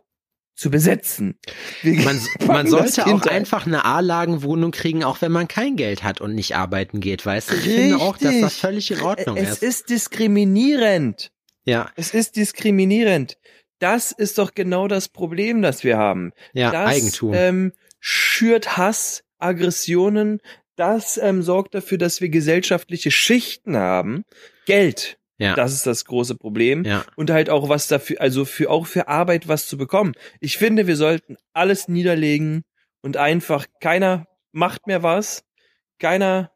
zu 0.55 0.71
besetzen. 0.71 1.37
Wir 1.81 2.01
Man, 2.01 2.19
man 2.47 2.67
sollte 2.67 3.05
auch 3.07 3.23
einfach 3.23 3.65
eine 3.65 3.85
A-Lagenwohnung 3.85 4.71
kriegen, 4.71 5.03
auch 5.03 5.21
wenn 5.21 5.31
man 5.31 5.47
kein 5.47 5.75
Geld 5.75 6.03
hat 6.03 6.21
und 6.21 6.33
nicht 6.33 6.55
arbeiten 6.55 7.01
geht, 7.01 7.25
weißt 7.25 7.51
du? 7.51 7.55
Ich 7.55 7.63
finde 7.63 7.97
auch, 7.97 8.17
dass 8.17 8.33
das 8.33 8.43
Richtig. 8.43 8.61
völlig 8.61 8.91
in 8.91 9.01
Ordnung 9.01 9.37
Es 9.37 9.49
ist. 9.49 9.63
ist 9.63 9.89
diskriminierend. 9.89 11.31
Ja, 11.65 11.89
Es 11.95 12.13
ist 12.13 12.35
diskriminierend. 12.35 13.37
Das 13.79 14.11
ist 14.11 14.37
doch 14.37 14.53
genau 14.53 14.87
das 14.87 15.09
Problem, 15.09 15.61
das 15.61 15.83
wir 15.83 15.97
haben. 15.97 16.31
ja, 16.53 16.71
das 16.71 16.95
Eigentum. 16.95 17.33
Ähm, 17.33 17.73
schürt 17.99 18.77
Hass, 18.77 19.23
Aggressionen. 19.39 20.39
Das 20.77 21.17
ähm, 21.17 21.41
sorgt 21.41 21.75
dafür, 21.75 21.97
dass 21.97 22.21
wir 22.21 22.29
gesellschaftliche 22.29 23.11
Schichten 23.11 23.75
haben. 23.75 24.23
Geld. 24.65 25.17
Ja. 25.37 25.53
Das 25.55 25.73
ist 25.73 25.85
das 25.85 26.05
große 26.05 26.35
Problem. 26.35 26.83
Ja. 26.85 27.05
Und 27.15 27.29
halt 27.29 27.49
auch 27.49 27.67
was 27.69 27.87
dafür, 27.87 28.21
also 28.21 28.45
für 28.45 28.69
auch 28.69 28.85
für 28.87 29.07
Arbeit 29.09 29.47
was 29.47 29.67
zu 29.67 29.77
bekommen. 29.77 30.13
Ich 30.39 30.57
finde, 30.57 30.87
wir 30.87 30.95
sollten 30.95 31.35
alles 31.53 31.87
niederlegen 31.87 32.63
und 33.01 33.17
einfach 33.17 33.65
keiner 33.81 34.27
macht 34.53 34.87
mehr 34.87 35.03
was. 35.03 35.43
Keiner, 35.99 36.51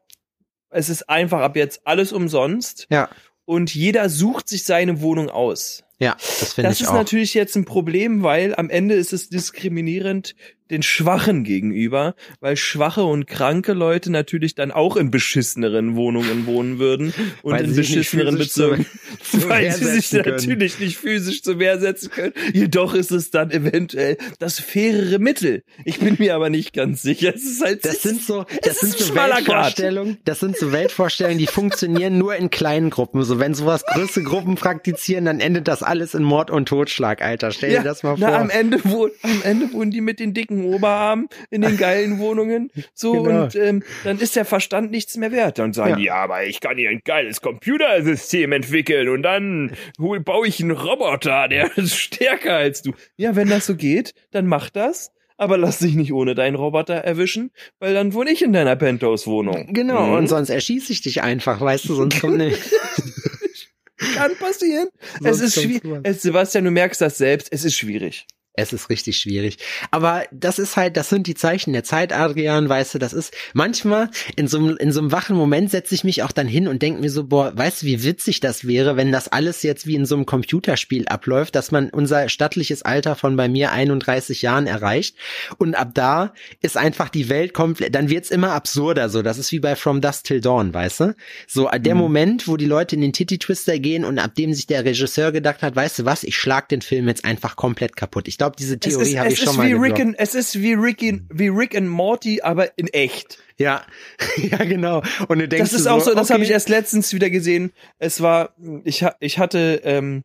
es 0.70 0.88
ist 0.88 1.08
einfach 1.10 1.40
ab 1.40 1.56
jetzt 1.56 1.86
alles 1.86 2.12
umsonst 2.12 2.86
Ja. 2.90 3.10
und 3.44 3.74
jeder 3.74 4.08
sucht 4.08 4.48
sich 4.48 4.64
seine 4.64 5.00
Wohnung 5.02 5.28
aus. 5.28 5.82
Ja, 5.98 6.14
das 6.14 6.54
finde 6.54 6.70
Das 6.70 6.78
ich 6.78 6.84
ist 6.84 6.88
auch. 6.88 6.94
natürlich 6.94 7.34
jetzt 7.34 7.56
ein 7.56 7.66
Problem, 7.66 8.22
weil 8.22 8.54
am 8.54 8.70
Ende 8.70 8.94
ist 8.94 9.12
es 9.12 9.28
diskriminierend 9.28 10.34
den 10.70 10.82
Schwachen 10.82 11.44
gegenüber, 11.44 12.14
weil 12.40 12.56
schwache 12.56 13.04
und 13.04 13.26
kranke 13.26 13.72
Leute 13.72 14.10
natürlich 14.10 14.54
dann 14.54 14.70
auch 14.70 14.96
in 14.96 15.10
beschisseneren 15.10 15.96
Wohnungen 15.96 16.46
wohnen 16.46 16.78
würden 16.78 17.12
und 17.42 17.54
Weil 17.54 17.64
in 17.64 17.76
beschisseneren 17.76 18.38
Bezirken, 18.38 18.86
weil 19.32 19.72
sie 19.72 19.84
sich 19.84 20.10
können. 20.10 20.30
natürlich 20.30 20.78
nicht 20.78 20.96
physisch 20.96 21.42
zu 21.42 21.58
Wehr 21.58 21.78
setzen 21.78 22.10
können. 22.10 22.32
Jedoch 22.52 22.94
ist 22.94 23.10
es 23.10 23.30
dann 23.30 23.50
eventuell 23.50 24.16
das 24.38 24.60
fairere 24.60 25.18
Mittel. 25.18 25.64
Ich 25.84 25.98
bin 25.98 26.16
mir 26.18 26.34
aber 26.34 26.50
nicht 26.50 26.72
ganz 26.72 27.02
sicher. 27.02 27.34
Es 27.34 27.44
ist 27.44 27.62
halt 27.62 27.84
Das 27.84 28.02
sind 28.02 28.22
so, 28.22 28.44
das 28.62 28.80
sind 28.80 28.92
so. 28.96 29.14
Weltvorstellungen, 29.14 30.18
das 30.24 30.40
sind 30.40 30.56
so 30.56 30.72
Weltvorstellungen, 30.72 31.38
die 31.38 31.46
funktionieren 31.46 32.18
nur 32.18 32.36
in 32.36 32.50
kleinen 32.50 32.90
Gruppen. 32.90 33.22
So, 33.22 33.38
wenn 33.38 33.54
sowas 33.54 33.84
größere 33.84 34.24
Gruppen 34.24 34.54
praktizieren, 34.54 35.24
dann 35.24 35.40
endet 35.40 35.68
das 35.68 35.82
alles 35.82 36.14
in 36.14 36.22
Mord 36.22 36.50
und 36.50 36.68
Totschlag, 36.68 37.22
Alter. 37.22 37.50
Stell 37.50 37.70
dir 37.70 37.82
das 37.82 38.02
mal 38.02 38.16
vor. 38.16 38.28
Na, 38.28 38.38
am 38.38 38.50
Ende 38.50 38.84
wohnen, 38.84 39.12
am 39.22 39.42
Ende 39.42 39.72
wohnen 39.72 39.90
die 39.90 40.00
mit 40.00 40.20
den 40.20 40.34
dicken 40.34 40.59
Oberarmen 40.64 41.28
in 41.50 41.62
den 41.62 41.76
geilen 41.76 42.18
Wohnungen. 42.18 42.70
So, 42.94 43.22
Genau. 43.22 43.44
und 43.44 43.56
ähm, 43.56 43.82
dann 44.04 44.18
ist 44.18 44.36
der 44.36 44.44
Verstand 44.44 44.90
nichts 44.90 45.16
mehr 45.16 45.32
wert. 45.32 45.58
Dann 45.58 45.72
sagen 45.72 45.90
Ja. 45.90 45.96
die, 45.96 46.04
ja, 46.04 46.14
aber 46.16 46.44
ich 46.44 46.60
kann 46.60 46.76
hier 46.76 46.90
ein 46.90 47.00
geiles 47.04 47.40
Computersystem 47.40 48.52
entwickeln 48.52 49.08
und 49.08 49.22
dann 49.22 49.72
baue 49.98 50.46
ich 50.48 50.60
einen 50.60 50.72
Roboter, 50.72 51.48
der 51.48 51.70
ist 51.78 51.96
stärker 51.96 52.56
als 52.56 52.82
du. 52.82 52.92
Ja, 53.16 53.36
wenn 53.36 53.48
das 53.48 53.66
so 53.66 53.74
geht, 53.76 54.12
dann 54.32 54.46
mach 54.46 54.70
das. 54.70 55.12
Aber 55.36 55.56
lass 55.56 55.78
dich 55.78 55.94
nicht 55.94 56.12
ohne 56.12 56.34
deinen 56.34 56.54
Roboter 56.54 56.96
erwischen, 56.96 57.50
weil 57.78 57.94
dann 57.94 58.12
wohne 58.12 58.30
ich 58.30 58.42
in 58.42 58.52
deiner 58.52 58.76
Penthouse-Wohnung. 58.76 59.72
Genau, 59.72 60.08
Mhm. 60.08 60.12
und 60.14 60.26
sonst 60.26 60.50
erschieße 60.50 60.92
ich 60.92 61.00
dich 61.00 61.22
einfach, 61.22 61.62
weißt 61.62 61.88
du, 61.88 61.94
sonst 61.94 62.20
kommt 62.20 62.36
ne, 62.36 62.52
Kann 64.14 64.34
passieren. 64.36 64.88
Sonst 65.20 65.40
es 65.40 65.56
ist 65.56 65.62
schwierig. 65.62 66.20
Sebastian, 66.20 66.64
du 66.64 66.70
merkst 66.70 67.00
das 67.00 67.18
selbst. 67.18 67.48
Es 67.52 67.64
ist 67.64 67.76
schwierig. 67.76 68.26
Es 68.54 68.72
ist 68.72 68.90
richtig 68.90 69.16
schwierig. 69.16 69.58
Aber 69.92 70.24
das 70.32 70.58
ist 70.58 70.76
halt, 70.76 70.96
das 70.96 71.08
sind 71.08 71.28
die 71.28 71.36
Zeichen 71.36 71.72
der 71.72 71.84
Zeit, 71.84 72.12
Adrian, 72.12 72.68
weißt 72.68 72.94
du, 72.94 72.98
das 72.98 73.12
ist 73.12 73.32
manchmal 73.54 74.10
in 74.34 74.48
so 74.48 74.58
einem, 74.58 74.76
in 74.76 74.90
so 74.90 74.98
einem 74.98 75.12
wachen 75.12 75.36
Moment 75.36 75.70
setze 75.70 75.94
ich 75.94 76.02
mich 76.02 76.24
auch 76.24 76.32
dann 76.32 76.48
hin 76.48 76.66
und 76.66 76.82
denke 76.82 77.00
mir 77.00 77.10
so, 77.10 77.24
boah, 77.24 77.56
weißt 77.56 77.82
du, 77.82 77.86
wie 77.86 78.02
witzig 78.02 78.40
das 78.40 78.66
wäre, 78.66 78.96
wenn 78.96 79.12
das 79.12 79.28
alles 79.28 79.62
jetzt 79.62 79.86
wie 79.86 79.94
in 79.94 80.04
so 80.04 80.16
einem 80.16 80.26
Computerspiel 80.26 81.06
abläuft, 81.06 81.54
dass 81.54 81.70
man 81.70 81.90
unser 81.90 82.28
stattliches 82.28 82.82
Alter 82.82 83.14
von 83.14 83.36
bei 83.36 83.48
mir 83.48 83.70
31 83.70 84.42
Jahren 84.42 84.66
erreicht 84.66 85.14
und 85.58 85.76
ab 85.76 85.92
da 85.94 86.34
ist 86.60 86.76
einfach 86.76 87.08
die 87.08 87.28
Welt 87.28 87.54
komplett, 87.54 87.94
dann 87.94 88.10
wird's 88.10 88.32
immer 88.32 88.50
absurder 88.50 89.08
so. 89.08 89.22
Das 89.22 89.38
ist 89.38 89.52
wie 89.52 89.60
bei 89.60 89.76
From 89.76 90.00
Dusk 90.00 90.24
Till 90.24 90.40
Dawn, 90.40 90.74
weißt 90.74 91.00
du? 91.00 91.14
So 91.46 91.68
der 91.68 91.94
Moment, 91.94 92.48
wo 92.48 92.56
die 92.56 92.66
Leute 92.66 92.96
in 92.96 93.00
den 93.00 93.12
Titty 93.12 93.38
Twister 93.38 93.78
gehen 93.78 94.04
und 94.04 94.18
ab 94.18 94.34
dem 94.34 94.52
sich 94.54 94.66
der 94.66 94.84
Regisseur 94.84 95.30
gedacht 95.30 95.62
hat, 95.62 95.76
weißt 95.76 96.00
du 96.00 96.04
was, 96.04 96.24
ich 96.24 96.36
schlag 96.36 96.68
den 96.68 96.82
Film 96.82 97.06
jetzt 97.06 97.24
einfach 97.24 97.54
komplett 97.54 97.94
kaputt. 97.94 98.26
Ich 98.26 98.39
glaube, 98.40 98.56
diese 98.56 98.74
Es 98.74 98.80
Theorie 98.80 99.18
habe 99.18 99.28
ich 99.30 99.38
schon 99.38 99.54
mal 99.54 99.68
wie 99.68 99.74
Rick 99.74 99.96
gedroppt. 99.96 100.00
and, 100.00 100.18
es 100.18 100.34
ist 100.34 100.62
wie 100.62 100.72
Rick, 100.72 101.02
in, 101.02 101.28
wie 101.30 101.48
Rick 101.48 101.76
and 101.76 101.90
Morty, 101.90 102.40
aber 102.40 102.78
in 102.78 102.88
echt. 102.88 103.38
Ja, 103.58 103.84
ja 104.38 104.64
genau. 104.64 105.02
Und 105.28 105.40
du 105.40 105.46
denkst 105.46 105.70
Das 105.70 105.78
ist 105.78 105.84
du 105.84 105.90
auch 105.90 106.00
so, 106.00 106.14
das 106.14 106.28
okay, 106.28 106.34
habe 106.34 106.44
ich 106.44 106.50
erst 106.50 106.70
letztens 106.70 107.12
wieder 107.12 107.28
gesehen. 107.28 107.70
Es 107.98 108.22
war, 108.22 108.54
ich, 108.84 109.04
ich 109.20 109.38
hatte, 109.38 109.82
ähm, 109.84 110.22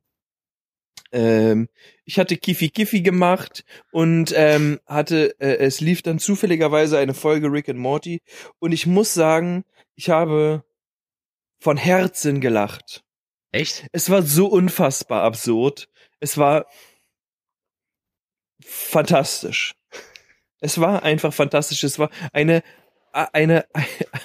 ähm, 1.12 1.68
ich 2.06 2.18
hatte 2.18 2.38
Kiffi 2.38 2.70
Kiffi 2.70 3.02
gemacht 3.02 3.66
und 3.92 4.34
ähm, 4.34 4.80
hatte, 4.86 5.38
äh, 5.42 5.58
es 5.58 5.82
lief 5.82 6.02
dann 6.02 6.18
zufälligerweise 6.18 6.98
eine 6.98 7.14
Folge 7.14 7.52
Rick 7.52 7.68
and 7.68 7.80
Morty 7.80 8.22
und 8.60 8.72
ich 8.72 8.88
muss 8.88 9.14
sagen, 9.14 9.66
ich 9.96 10.10
habe 10.10 10.64
von 11.60 11.76
Herzen 11.76 12.40
gelacht. 12.40 13.04
Echt? 13.52 13.88
Es 13.92 14.10
war 14.10 14.22
so 14.22 14.48
unfassbar 14.48 15.24
absurd. 15.24 15.90
Es 16.22 16.38
war 16.38 16.66
fantastisch. 18.66 19.74
Es 20.60 20.80
war 20.80 21.04
einfach 21.04 21.34
fantastisch. 21.34 21.84
Es 21.84 22.00
war 22.00 22.10
eine, 22.34 22.64
eine, 23.12 23.66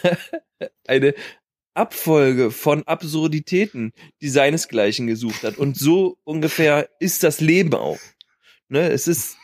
eine 0.86 1.14
Abfolge 1.74 2.50
von 2.50 2.86
Absurditäten, 2.86 3.92
die 4.20 4.28
seinesgleichen 4.28 5.06
gesucht 5.06 5.42
hat. 5.44 5.58
Und 5.58 5.78
so 5.78 6.18
ungefähr 6.24 6.88
ist 6.98 7.22
das 7.22 7.40
Leben 7.40 7.74
auch. 7.74 7.98
Ne, 8.68 8.88
es 8.90 9.08
ist 9.08 9.36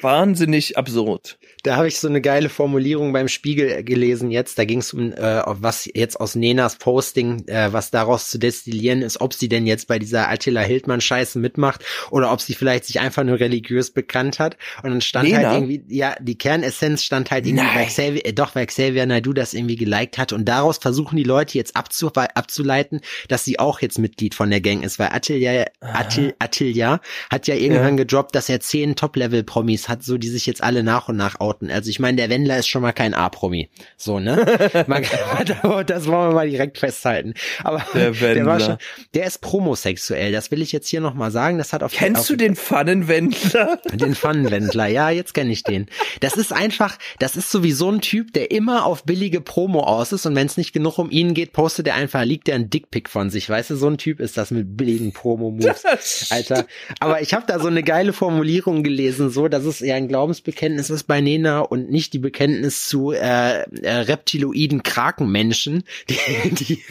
wahnsinnig 0.00 0.76
absurd. 0.76 1.38
Da 1.64 1.76
habe 1.76 1.88
ich 1.88 1.98
so 1.98 2.08
eine 2.08 2.20
geile 2.20 2.50
Formulierung 2.50 3.14
beim 3.14 3.26
Spiegel 3.26 3.82
gelesen 3.84 4.30
jetzt. 4.30 4.58
Da 4.58 4.66
ging 4.66 4.80
es 4.80 4.92
um, 4.92 5.14
äh, 5.14 5.42
was 5.46 5.88
jetzt 5.94 6.20
aus 6.20 6.34
Nenas 6.34 6.76
Posting, 6.76 7.48
äh, 7.48 7.72
was 7.72 7.90
daraus 7.90 8.28
zu 8.28 8.38
destillieren 8.38 9.00
ist, 9.00 9.22
ob 9.22 9.32
sie 9.32 9.48
denn 9.48 9.66
jetzt 9.66 9.88
bei 9.88 9.98
dieser 9.98 10.28
Attila 10.28 10.60
Hildmann-Scheiße 10.60 11.38
mitmacht 11.38 11.82
oder 12.10 12.32
ob 12.32 12.42
sie 12.42 12.52
vielleicht 12.52 12.84
sich 12.84 13.00
einfach 13.00 13.24
nur 13.24 13.40
religiös 13.40 13.90
bekannt 13.90 14.40
hat. 14.40 14.58
Und 14.82 14.90
dann 14.90 15.00
stand 15.00 15.30
Nena? 15.30 15.38
halt 15.38 15.54
irgendwie, 15.54 15.82
ja, 15.88 16.14
die 16.20 16.36
Kernessenz 16.36 17.02
stand 17.02 17.30
halt 17.30 17.46
irgendwie 17.46 17.64
Nein. 17.64 17.74
bei 17.74 17.84
Xavier, 17.86 18.26
äh, 18.26 18.34
doch, 18.34 18.54
weil 18.54 18.66
Xavier 18.66 19.06
Naidoo 19.06 19.32
das 19.32 19.54
irgendwie 19.54 19.76
geliked 19.76 20.18
hat. 20.18 20.34
Und 20.34 20.44
daraus 20.44 20.76
versuchen 20.76 21.16
die 21.16 21.24
Leute 21.24 21.56
jetzt 21.56 21.76
abzu, 21.76 22.12
abzuleiten, 22.12 23.00
dass 23.28 23.46
sie 23.46 23.58
auch 23.58 23.80
jetzt 23.80 23.98
Mitglied 23.98 24.34
von 24.34 24.50
der 24.50 24.60
Gang 24.60 24.84
ist, 24.84 24.98
weil 24.98 25.08
Attila, 25.12 25.64
Attil, 25.80 26.34
Attila 26.38 27.00
hat 27.30 27.46
ja 27.46 27.54
irgendwann 27.54 27.96
gedroppt, 27.96 28.34
dass 28.34 28.50
er 28.50 28.60
zehn 28.60 28.96
Top-Level-Promis 28.96 29.88
hat, 29.88 30.02
so 30.02 30.18
die 30.18 30.28
sich 30.28 30.44
jetzt 30.44 30.62
alle 30.62 30.82
nach 30.82 31.08
und 31.08 31.16
nach 31.16 31.40
outen. 31.40 31.53
Also 31.68 31.90
ich 31.90 31.98
meine, 32.00 32.16
der 32.16 32.30
Wendler 32.30 32.58
ist 32.58 32.68
schon 32.68 32.82
mal 32.82 32.92
kein 32.92 33.14
A-Promi. 33.14 33.68
So, 33.96 34.18
ne? 34.20 34.44
Man 34.86 35.02
kann, 35.02 35.84
das 35.86 36.06
wollen 36.06 36.30
wir 36.30 36.34
mal 36.34 36.48
direkt 36.48 36.78
festhalten. 36.78 37.34
Aber 37.62 37.84
Der 37.94 38.10
der, 38.34 38.46
war 38.46 38.58
Wendler. 38.58 38.60
schon, 38.60 38.76
der 39.14 39.26
ist 39.26 39.40
promosexuell. 39.40 40.32
Das 40.32 40.50
will 40.50 40.62
ich 40.62 40.72
jetzt 40.72 40.88
hier 40.88 41.00
nochmal 41.00 41.30
sagen. 41.30 41.58
Das 41.58 41.72
hat 41.72 41.82
auf 41.82 41.92
Kennst 41.92 42.22
auf, 42.22 42.26
du 42.28 42.36
den 42.36 42.56
Pfannenwendler? 42.56 43.80
den 43.92 44.14
Pfannenwendler, 44.14 44.86
ja, 44.86 45.10
jetzt 45.10 45.34
kenne 45.34 45.52
ich 45.52 45.62
den. 45.62 45.86
Das 46.20 46.34
ist 46.36 46.52
einfach, 46.52 46.98
das 47.18 47.36
ist 47.36 47.50
sowieso 47.50 47.90
ein 47.90 48.00
Typ, 48.00 48.32
der 48.32 48.50
immer 48.50 48.86
auf 48.86 49.04
billige 49.04 49.40
Promo 49.40 49.80
aus 49.80 50.12
ist 50.12 50.26
und 50.26 50.34
wenn 50.34 50.46
es 50.46 50.56
nicht 50.56 50.72
genug 50.72 50.98
um 50.98 51.10
ihn 51.10 51.34
geht, 51.34 51.52
postet 51.52 51.86
er 51.86 51.94
einfach, 51.94 52.24
liegt 52.24 52.48
er 52.48 52.56
ein 52.56 52.70
Dickpick 52.70 53.08
von 53.08 53.30
sich, 53.30 53.48
weißt 53.48 53.70
du, 53.70 53.76
so 53.76 53.88
ein 53.88 53.98
Typ 53.98 54.20
ist 54.20 54.36
das 54.36 54.50
mit 54.50 54.76
billigen 54.76 55.12
Promo-Moves. 55.12 56.28
Alter. 56.30 56.66
Aber 57.00 57.20
ich 57.22 57.34
habe 57.34 57.44
da 57.46 57.58
so 57.58 57.68
eine 57.68 57.82
geile 57.82 58.12
Formulierung 58.12 58.82
gelesen, 58.82 59.30
so, 59.30 59.48
dass 59.48 59.64
es 59.64 59.80
ja 59.80 59.94
ein 59.94 60.08
Glaubensbekenntnis 60.08 60.90
ist 60.90 61.04
bei 61.04 61.20
Nena 61.44 61.60
und 61.60 61.90
nicht 61.90 62.12
die 62.12 62.18
Bekenntnis 62.18 62.88
zu 62.88 63.12
äh, 63.12 63.62
äh, 63.62 63.90
reptiloiden 63.90 64.82
Krakenmenschen, 64.82 65.84
die, 66.08 66.54
die 66.54 66.82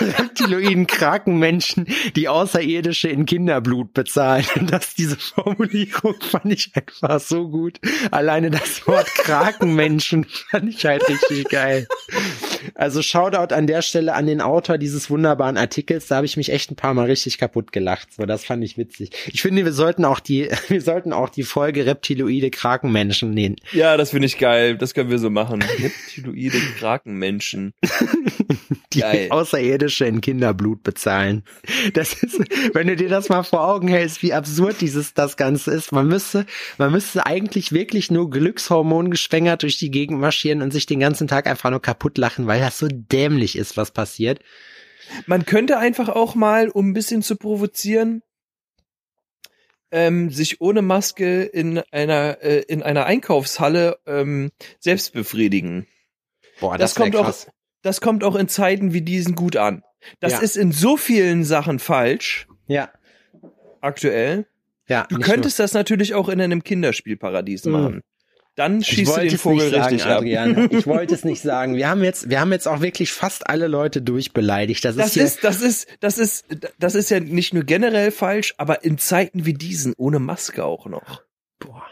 reptiloiden 0.00 0.86
Krakenmenschen, 0.86 1.86
die 2.16 2.28
Außerirdische 2.28 3.08
in 3.08 3.26
Kinderblut 3.26 3.92
bezahlen. 3.94 4.44
Und 4.56 4.72
das, 4.72 4.94
diese 4.94 5.16
Formulierung 5.16 6.16
fand 6.20 6.52
ich 6.52 6.72
einfach 6.74 7.20
so 7.20 7.48
gut. 7.48 7.78
Alleine 8.10 8.50
das 8.50 8.86
Wort 8.86 9.06
Krakenmenschen 9.06 10.26
fand 10.50 10.70
ich 10.70 10.84
halt 10.84 11.08
richtig 11.08 11.48
geil. 11.50 11.86
Also 12.74 13.02
Shoutout 13.02 13.54
an 13.54 13.66
der 13.66 13.82
Stelle 13.82 14.14
an 14.14 14.26
den 14.26 14.40
Autor 14.40 14.78
dieses 14.78 15.10
wunderbaren 15.10 15.56
Artikels. 15.56 16.06
Da 16.06 16.16
habe 16.16 16.26
ich 16.26 16.36
mich 16.36 16.50
echt 16.50 16.70
ein 16.70 16.76
paar 16.76 16.94
Mal 16.94 17.06
richtig 17.06 17.38
kaputt 17.38 17.72
gelacht. 17.72 18.12
So, 18.14 18.26
das 18.26 18.44
fand 18.44 18.64
ich 18.64 18.78
witzig. 18.78 19.10
Ich 19.32 19.42
finde, 19.42 19.64
wir 19.64 19.72
sollten 19.72 20.04
auch 20.04 20.20
die, 20.20 20.48
wir 20.68 20.80
sollten 20.80 21.12
auch 21.12 21.28
die 21.28 21.42
Folge 21.42 21.86
Reptiloide 21.86 22.50
Krakenmenschen 22.50 23.30
nehmen. 23.30 23.56
Ja, 23.72 23.96
das 23.96 24.10
finde 24.10 24.26
ich 24.26 24.38
geil. 24.38 24.76
Das 24.76 24.94
können 24.94 25.10
wir 25.10 25.18
so 25.18 25.30
machen. 25.30 25.62
Reptiloide 25.62 26.58
Krakenmenschen. 26.78 27.74
die 28.92 29.00
Geil. 29.00 29.26
Außerirdische 29.30 30.04
in 30.06 30.20
Kinderblut 30.20 30.82
bezahlen. 30.82 31.42
Das 31.92 32.14
ist, 32.22 32.40
wenn 32.74 32.86
du 32.86 32.96
dir 32.96 33.08
das 33.08 33.28
mal 33.28 33.42
vor 33.42 33.66
Augen 33.66 33.88
hältst, 33.88 34.22
wie 34.22 34.32
absurd 34.32 34.80
dieses, 34.80 35.14
das 35.14 35.36
Ganze 35.36 35.72
ist. 35.72 35.92
Man 35.92 36.06
müsste, 36.06 36.46
man 36.78 36.92
müsste 36.92 37.26
eigentlich 37.26 37.72
wirklich 37.72 38.10
nur 38.10 38.30
Glückshormon 38.30 39.10
geschwängert 39.10 39.62
durch 39.62 39.78
die 39.78 39.90
Gegend 39.90 40.20
marschieren 40.20 40.62
und 40.62 40.72
sich 40.72 40.86
den 40.86 41.00
ganzen 41.00 41.28
Tag 41.28 41.46
einfach 41.46 41.70
nur 41.70 41.82
kaputt 41.82 42.18
lachen, 42.18 42.46
weil 42.46 42.53
das 42.60 42.78
so 42.78 42.88
dämlich 42.90 43.56
ist, 43.56 43.76
was 43.76 43.90
passiert. 43.90 44.40
Man 45.26 45.44
könnte 45.44 45.78
einfach 45.78 46.08
auch 46.08 46.34
mal, 46.34 46.68
um 46.68 46.90
ein 46.90 46.94
bisschen 46.94 47.22
zu 47.22 47.36
provozieren, 47.36 48.22
ähm, 49.90 50.30
sich 50.30 50.60
ohne 50.60 50.82
Maske 50.82 51.42
in 51.42 51.78
einer 51.92 52.38
äh, 52.42 52.60
in 52.62 52.82
einer 52.82 53.06
Einkaufshalle 53.06 53.98
ähm, 54.06 54.50
selbst 54.80 55.12
befriedigen. 55.12 55.86
Boah, 56.60 56.76
Das, 56.78 56.94
das, 56.94 57.02
kommt 57.02 57.16
auch 57.16 57.24
krass. 57.24 57.46
das 57.82 58.00
kommt 58.00 58.24
auch 58.24 58.34
in 58.36 58.48
Zeiten 58.48 58.92
wie 58.92 59.02
diesen 59.02 59.34
gut 59.34 59.56
an. 59.56 59.82
Das 60.20 60.32
Ja. 60.32 60.38
ist 60.40 60.56
in 60.56 60.72
so 60.72 60.96
vielen 60.96 61.44
Sachen 61.44 61.78
falsch 61.78 62.46
Ja, 62.66 62.90
aktuell. 63.80 64.46
ja. 64.88 65.06
Du 65.08 65.18
könntest 65.18 65.58
das 65.58 65.74
natürlich 65.74 66.14
auch 66.14 66.28
in 66.28 66.40
einem 66.40 66.64
Kinderspielparadies 66.64 67.64
Mhm. 67.66 67.72
machen. 67.72 68.00
Dann 68.54 68.84
schießt 68.84 69.16
du 69.16 69.20
den 69.20 69.38
Vogel 69.38 69.70
nicht 69.70 69.74
sagen, 69.74 69.94
richtig 69.94 70.06
ab. 70.06 70.18
Adrian. 70.18 70.70
Ich 70.78 70.86
wollte 70.86 71.14
es 71.14 71.24
nicht 71.24 71.42
sagen. 71.42 71.76
Wir 71.76 71.88
haben 71.88 72.04
jetzt, 72.04 72.30
wir 72.30 72.40
haben 72.40 72.52
jetzt 72.52 72.68
auch 72.68 72.80
wirklich 72.80 73.12
fast 73.12 73.48
alle 73.48 73.66
Leute 73.66 74.00
durchbeleidigt. 74.00 74.84
Das, 74.84 74.96
Das 74.96 75.16
ist, 75.16 75.42
das 75.42 75.60
ist, 75.60 75.88
das 76.00 76.18
ist, 76.18 76.46
das 76.78 76.94
ist 76.94 77.10
ja 77.10 77.20
nicht 77.20 77.52
nur 77.52 77.64
generell 77.64 78.10
falsch, 78.10 78.54
aber 78.56 78.84
in 78.84 78.98
Zeiten 78.98 79.44
wie 79.44 79.54
diesen 79.54 79.92
ohne 79.96 80.20
Maske 80.20 80.64
auch 80.64 80.86
noch. 80.86 81.22
boah. 81.58 81.84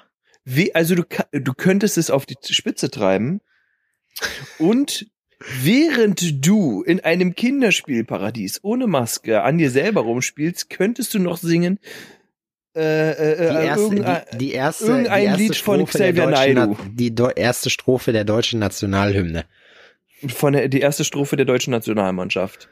Wie, 0.45 0.75
also 0.75 0.95
du, 0.95 1.05
du 1.33 1.53
könntest 1.55 1.99
es 1.99 2.11
auf 2.11 2.27
die 2.27 2.37
Spitze 2.53 2.91
treiben 2.91 3.41
und 4.59 5.07
während 5.39 6.47
du 6.47 6.83
in 6.83 7.01
einem 7.01 7.35
Kinderspielparadies 7.35 8.61
ohne 8.63 8.87
Maske 8.87 9.43
an 9.43 9.59
dir 9.59 9.71
selber 9.71 10.03
rumspielst, 10.03 10.69
könntest 10.71 11.15
du 11.15 11.19
noch 11.19 11.37
singen 11.37 11.79
äh, 12.75 13.11
äh, 13.11 13.37
Die 13.37 13.43
äh, 13.59 13.67
erste, 13.67 13.95
die, 14.33 14.39
die 14.39 14.53
erste, 14.53 14.85
irgendein 14.87 15.21
die 15.21 15.27
erste 15.27 15.43
Lied 15.43 15.57
von 15.57 15.75
Strophe 15.87 15.99
der 15.99 16.13
Xavier 16.13 16.27
deutschen 16.31 16.55
Naidoo. 16.55 16.77
Na- 16.81 16.89
Die 16.91 17.41
erste 17.41 17.71
Strophe 17.71 18.13
der 18.13 18.25
deutschen 18.25 18.59
Nationalhymne. 18.61 19.45
von 20.29 20.53
der, 20.55 20.69
die 20.69 20.81
erste 20.81 21.05
Strophe 21.05 21.37
der 21.37 21.45
deutschen 21.47 21.71
Nationalmannschaft. 21.73 22.69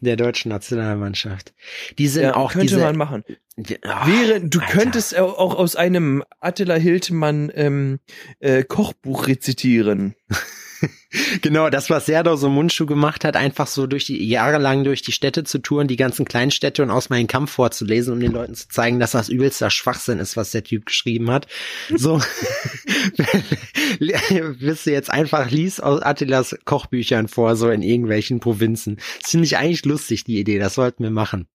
Der 0.00 0.16
deutschen 0.16 0.48
Nationalmannschaft. 0.50 1.54
Die 1.98 2.08
sind 2.08 2.24
Ja, 2.24 2.36
auch 2.36 2.52
könnte 2.52 2.66
diese. 2.66 2.80
man 2.80 2.96
machen. 2.96 3.24
die- 3.56 3.82
ah, 3.84 4.06
Wäre, 4.06 4.40
du 4.40 4.58
Alter. 4.60 4.72
könntest 4.72 5.16
au- 5.18 5.28
auch 5.38 5.54
aus 5.54 5.76
einem 5.76 6.24
Attila 6.40 6.74
Hildmann 6.74 7.50
ähm, 7.54 8.00
äh, 8.40 8.64
Kochbuch 8.64 9.28
rezitieren. 9.28 10.14
Genau, 11.42 11.70
das, 11.70 11.90
was 11.90 12.06
Serdar 12.06 12.36
so 12.36 12.48
Mundschuh 12.48 12.86
gemacht 12.86 13.24
hat, 13.24 13.36
einfach 13.36 13.68
so 13.68 13.86
durch 13.86 14.04
die 14.06 14.26
jahrelang 14.28 14.82
durch 14.82 15.02
die 15.02 15.12
Städte 15.12 15.44
zu 15.44 15.58
touren, 15.60 15.86
die 15.86 15.96
ganzen 15.96 16.24
Kleinstädte 16.24 16.82
und 16.82 16.90
aus 16.90 17.08
meinem 17.08 17.28
Kampf 17.28 17.52
vorzulesen, 17.52 18.14
um 18.14 18.20
den 18.20 18.32
Leuten 18.32 18.54
zu 18.54 18.68
zeigen, 18.68 18.98
dass 18.98 19.12
das 19.12 19.28
übelster 19.28 19.70
Schwachsinn 19.70 20.18
ist, 20.18 20.36
was 20.36 20.50
der 20.50 20.64
Typ 20.64 20.86
geschrieben 20.86 21.30
hat. 21.30 21.46
So 21.94 22.18
wirst 24.00 24.86
du 24.86 24.90
jetzt 24.90 25.10
einfach 25.10 25.50
liest 25.50 25.82
aus 25.82 26.02
Attilas 26.02 26.56
Kochbüchern 26.64 27.28
vor, 27.28 27.54
so 27.56 27.70
in 27.70 27.82
irgendwelchen 27.82 28.40
Provinzen. 28.40 28.98
Das 29.20 29.30
finde 29.30 29.46
ich 29.46 29.56
eigentlich 29.56 29.84
lustig, 29.84 30.24
die 30.24 30.40
Idee. 30.40 30.58
Das 30.58 30.74
sollten 30.74 31.04
wir 31.04 31.10
machen. 31.10 31.46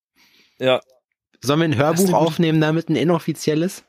Ja. 0.57 0.80
Sollen 1.41 1.59
wir 1.59 1.65
ein 1.65 1.77
Hörbuch 1.77 2.13
aufnehmen, 2.13 2.61
damit 2.61 2.89
ein 2.89 2.95
inoffizielles? 2.95 3.84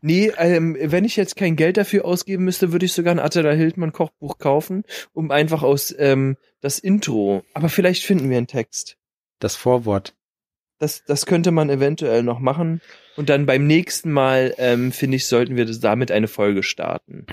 Nee, 0.00 0.32
ähm, 0.38 0.76
wenn 0.80 1.04
ich 1.04 1.16
jetzt 1.16 1.36
kein 1.36 1.56
Geld 1.56 1.76
dafür 1.76 2.04
ausgeben 2.04 2.44
müsste, 2.44 2.72
würde 2.72 2.86
ich 2.86 2.92
sogar 2.92 3.14
ein 3.14 3.20
Attila 3.20 3.52
Hildmann 3.52 3.92
Kochbuch 3.92 4.38
kaufen, 4.38 4.84
um 5.12 5.30
einfach 5.30 5.62
aus 5.62 5.94
ähm, 5.98 6.36
das 6.60 6.78
Intro. 6.78 7.44
Aber 7.54 7.68
vielleicht 7.68 8.04
finden 8.04 8.30
wir 8.30 8.38
einen 8.38 8.46
Text. 8.46 8.96
Das 9.38 9.56
Vorwort. 9.56 10.14
Das, 10.78 11.04
das 11.06 11.26
könnte 11.26 11.52
man 11.52 11.70
eventuell 11.70 12.22
noch 12.22 12.38
machen. 12.38 12.80
Und 13.16 13.30
dann 13.30 13.46
beim 13.46 13.66
nächsten 13.66 14.12
Mal, 14.12 14.54
ähm, 14.58 14.92
finde 14.92 15.16
ich, 15.16 15.26
sollten 15.26 15.56
wir 15.56 15.64
das 15.64 15.80
damit 15.80 16.10
eine 16.10 16.28
Folge 16.28 16.62
starten. 16.62 17.26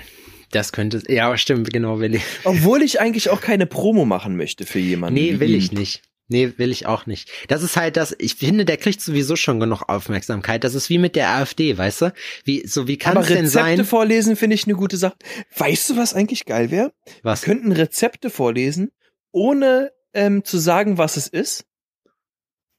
Das 0.50 0.72
könnte, 0.72 1.02
ja, 1.08 1.36
stimmt, 1.36 1.72
genau, 1.72 2.00
will 2.00 2.14
ich. 2.14 2.22
Obwohl 2.44 2.82
ich 2.82 3.00
eigentlich 3.00 3.28
auch 3.28 3.40
keine 3.40 3.66
Promo 3.66 4.04
machen 4.04 4.36
möchte 4.36 4.64
für 4.64 4.78
jemanden. 4.78 5.20
Nee, 5.20 5.40
will 5.40 5.54
ich 5.54 5.72
nicht. 5.72 6.02
Nee, 6.28 6.54
will 6.56 6.70
ich 6.70 6.86
auch 6.86 7.04
nicht. 7.04 7.30
Das 7.48 7.62
ist 7.62 7.76
halt 7.76 7.98
das, 7.98 8.16
ich 8.18 8.36
finde, 8.36 8.64
der 8.64 8.78
kriegt 8.78 9.00
sowieso 9.02 9.36
schon 9.36 9.60
genug 9.60 9.82
Aufmerksamkeit. 9.88 10.64
Das 10.64 10.74
ist 10.74 10.88
wie 10.88 10.96
mit 10.96 11.16
der 11.16 11.28
AfD, 11.30 11.76
weißt 11.76 12.02
du? 12.02 12.12
Wie, 12.44 12.66
so, 12.66 12.88
wie 12.88 12.96
kann 12.96 13.16
es 13.18 13.26
denn 13.26 13.44
Rezepte 13.44 13.76
sein? 13.76 13.84
vorlesen 13.84 14.36
finde 14.36 14.54
ich 14.54 14.64
eine 14.64 14.74
gute 14.74 14.96
Sache. 14.96 15.16
Weißt 15.56 15.90
du, 15.90 15.96
was 15.98 16.14
eigentlich 16.14 16.46
geil 16.46 16.70
wäre? 16.70 16.92
Was? 17.22 17.42
Wir 17.42 17.54
könnten 17.54 17.72
Rezepte 17.72 18.30
vorlesen, 18.30 18.90
ohne 19.32 19.92
ähm, 20.14 20.44
zu 20.44 20.56
sagen, 20.56 20.96
was 20.96 21.18
es 21.18 21.28
ist. 21.28 21.66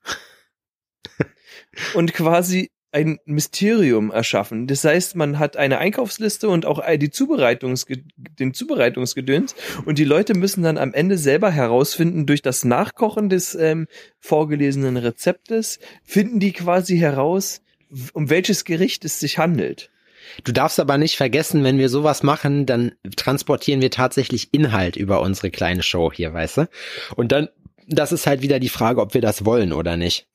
Und 1.94 2.14
quasi 2.14 2.72
ein 2.96 3.20
Mysterium 3.26 4.10
erschaffen. 4.10 4.68
Das 4.68 4.86
heißt, 4.86 5.18
man 5.18 5.38
hat 5.38 5.58
eine 5.58 5.80
Einkaufsliste 5.80 6.48
und 6.48 6.66
auch 6.66 6.82
die 6.98 7.10
Zubereitungsge 7.10 8.04
den 8.16 8.54
Zubereitungsgedöns 8.54 9.54
und 9.84 10.00
die 10.00 10.06
Leute 10.06 10.34
müssen 10.34 10.64
dann 10.64 10.78
am 10.78 10.94
Ende 10.94 11.18
selber 11.18 11.52
herausfinden, 11.52 12.26
durch 12.26 12.42
das 12.42 12.64
Nachkochen 12.64 13.28
des 13.28 13.54
ähm, 13.54 13.88
vorgelesenen 14.20 14.96
Rezeptes, 14.96 15.80
finden 16.06 16.40
die 16.40 16.54
quasi 16.54 16.98
heraus, 16.98 17.62
um 18.14 18.30
welches 18.30 18.64
Gericht 18.64 19.04
es 19.04 19.20
sich 19.20 19.38
handelt. 19.38 19.92
Du 20.46 20.54
darfst 20.54 20.80
aber 20.80 20.98
nicht 20.98 21.18
vergessen, 21.18 21.66
wenn 21.66 21.78
wir 21.78 21.90
sowas 21.90 22.24
machen, 22.24 22.66
dann 22.66 22.94
transportieren 23.18 23.82
wir 23.82 23.92
tatsächlich 23.92 24.54
Inhalt 24.54 24.96
über 24.96 25.22
unsere 25.22 25.52
kleine 25.52 25.84
Show 25.84 26.14
hier, 26.14 26.34
weißt 26.34 26.58
du? 26.58 26.70
Und 27.18 27.34
dann, 27.34 27.50
das 27.88 28.14
ist 28.14 28.26
halt 28.26 28.42
wieder 28.42 28.60
die 28.60 28.70
Frage, 28.70 29.02
ob 29.02 29.14
wir 29.14 29.22
das 29.22 29.44
wollen 29.44 29.74
oder 29.74 29.98
nicht. 29.98 30.28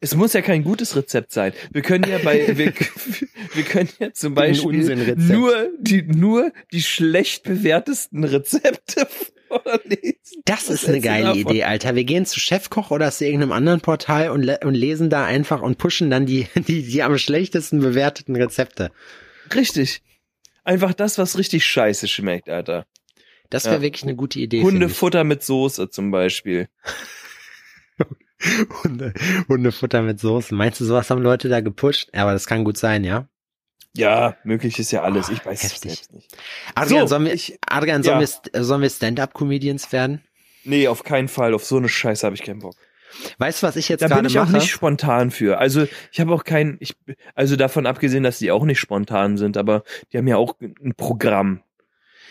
Es 0.00 0.14
muss 0.14 0.32
ja 0.32 0.42
kein 0.42 0.64
gutes 0.64 0.96
Rezept 0.96 1.32
sein. 1.32 1.52
Wir 1.72 1.82
können 1.82 2.04
ja 2.08 2.18
bei, 2.18 2.56
wir, 2.56 2.72
wir 3.54 3.62
können 3.64 3.88
ja 3.98 4.12
zum 4.12 4.34
Beispiel 4.34 5.14
nur 5.16 5.70
die, 5.78 6.02
nur 6.02 6.52
die 6.72 6.82
schlecht 6.82 7.44
bewertesten 7.44 8.24
Rezepte 8.24 9.06
vorlesen. 9.48 10.42
Das 10.44 10.68
ist 10.68 10.88
eine 10.88 11.00
geile 11.00 11.24
davon? 11.26 11.40
Idee, 11.40 11.64
Alter. 11.64 11.94
Wir 11.96 12.04
gehen 12.04 12.26
zu 12.26 12.40
Chefkoch 12.40 12.90
oder 12.90 13.10
zu 13.10 13.24
irgendeinem 13.24 13.52
anderen 13.52 13.80
Portal 13.80 14.30
und, 14.30 14.48
und 14.64 14.74
lesen 14.74 15.10
da 15.10 15.24
einfach 15.24 15.62
und 15.62 15.78
pushen 15.78 16.10
dann 16.10 16.26
die, 16.26 16.46
die, 16.54 16.82
die 16.82 17.02
am 17.02 17.18
schlechtesten 17.18 17.80
bewerteten 17.80 18.36
Rezepte. 18.36 18.90
Richtig. 19.54 20.02
Einfach 20.62 20.94
das, 20.94 21.18
was 21.18 21.38
richtig 21.38 21.64
scheiße 21.64 22.06
schmeckt, 22.06 22.48
Alter. 22.48 22.86
Das 23.48 23.64
wäre 23.64 23.76
Ja. 23.76 23.82
wirklich 23.82 24.04
eine 24.04 24.14
gute 24.14 24.38
Idee. 24.38 24.62
Hundefutter 24.62 25.24
mit 25.24 25.42
Soße 25.42 25.90
zum 25.90 26.10
Beispiel. 26.12 26.68
Hunde, 28.84 29.12
Hundefutter 29.48 30.02
mit 30.02 30.20
Soßen. 30.20 30.56
Meinst 30.56 30.80
du, 30.80 30.84
sowas 30.84 31.10
haben 31.10 31.22
Leute 31.22 31.48
da 31.48 31.60
gepusht? 31.60 32.10
Ja, 32.14 32.22
aber 32.22 32.32
das 32.32 32.46
kann 32.46 32.64
gut 32.64 32.78
sein, 32.78 33.04
ja? 33.04 33.28
Ja, 33.96 34.36
möglich 34.44 34.78
ist 34.78 34.92
ja 34.92 35.02
alles. 35.02 35.28
Ich 35.30 35.44
weiß 35.44 35.64
es 35.64 35.72
Heftig. 35.72 35.90
selbst 35.92 36.12
nicht. 36.12 36.36
Adrian, 36.74 37.02
So, 37.02 37.06
sollen 37.08 37.24
wir, 37.24 37.34
ich- 37.34 37.58
Adrian, 37.66 38.02
sollen 38.02 38.20
ja. 38.20 38.28
wir, 38.52 38.64
sollen 38.64 38.82
wir 38.82 38.90
Stand-Up-Comedians 38.90 39.90
werden? 39.92 40.22
Nee, 40.64 40.86
auf 40.88 41.02
keinen 41.02 41.28
Fall. 41.28 41.54
Auf 41.54 41.64
so 41.64 41.76
eine 41.76 41.88
Scheiße 41.88 42.24
habe 42.26 42.36
ich 42.36 42.42
keinen 42.42 42.60
Bock. 42.60 42.74
Weißt 43.38 43.62
du, 43.62 43.66
was 43.66 43.74
ich 43.74 43.88
jetzt 43.88 44.02
Da 44.02 44.06
gerade 44.06 44.20
bin 44.22 44.30
ich 44.30 44.38
auch 44.38 44.44
mache? 44.44 44.58
nicht 44.58 44.70
spontan 44.70 45.32
für. 45.32 45.58
Also 45.58 45.86
ich 46.12 46.20
habe 46.20 46.32
auch 46.32 46.44
kein, 46.44 46.76
ich, 46.78 46.94
also 47.34 47.56
davon 47.56 47.86
abgesehen, 47.86 48.22
dass 48.22 48.38
die 48.38 48.52
auch 48.52 48.64
nicht 48.64 48.78
spontan 48.78 49.36
sind, 49.36 49.56
aber 49.56 49.82
die 50.12 50.18
haben 50.18 50.28
ja 50.28 50.36
auch 50.36 50.54
ein 50.60 50.94
Programm. 50.96 51.62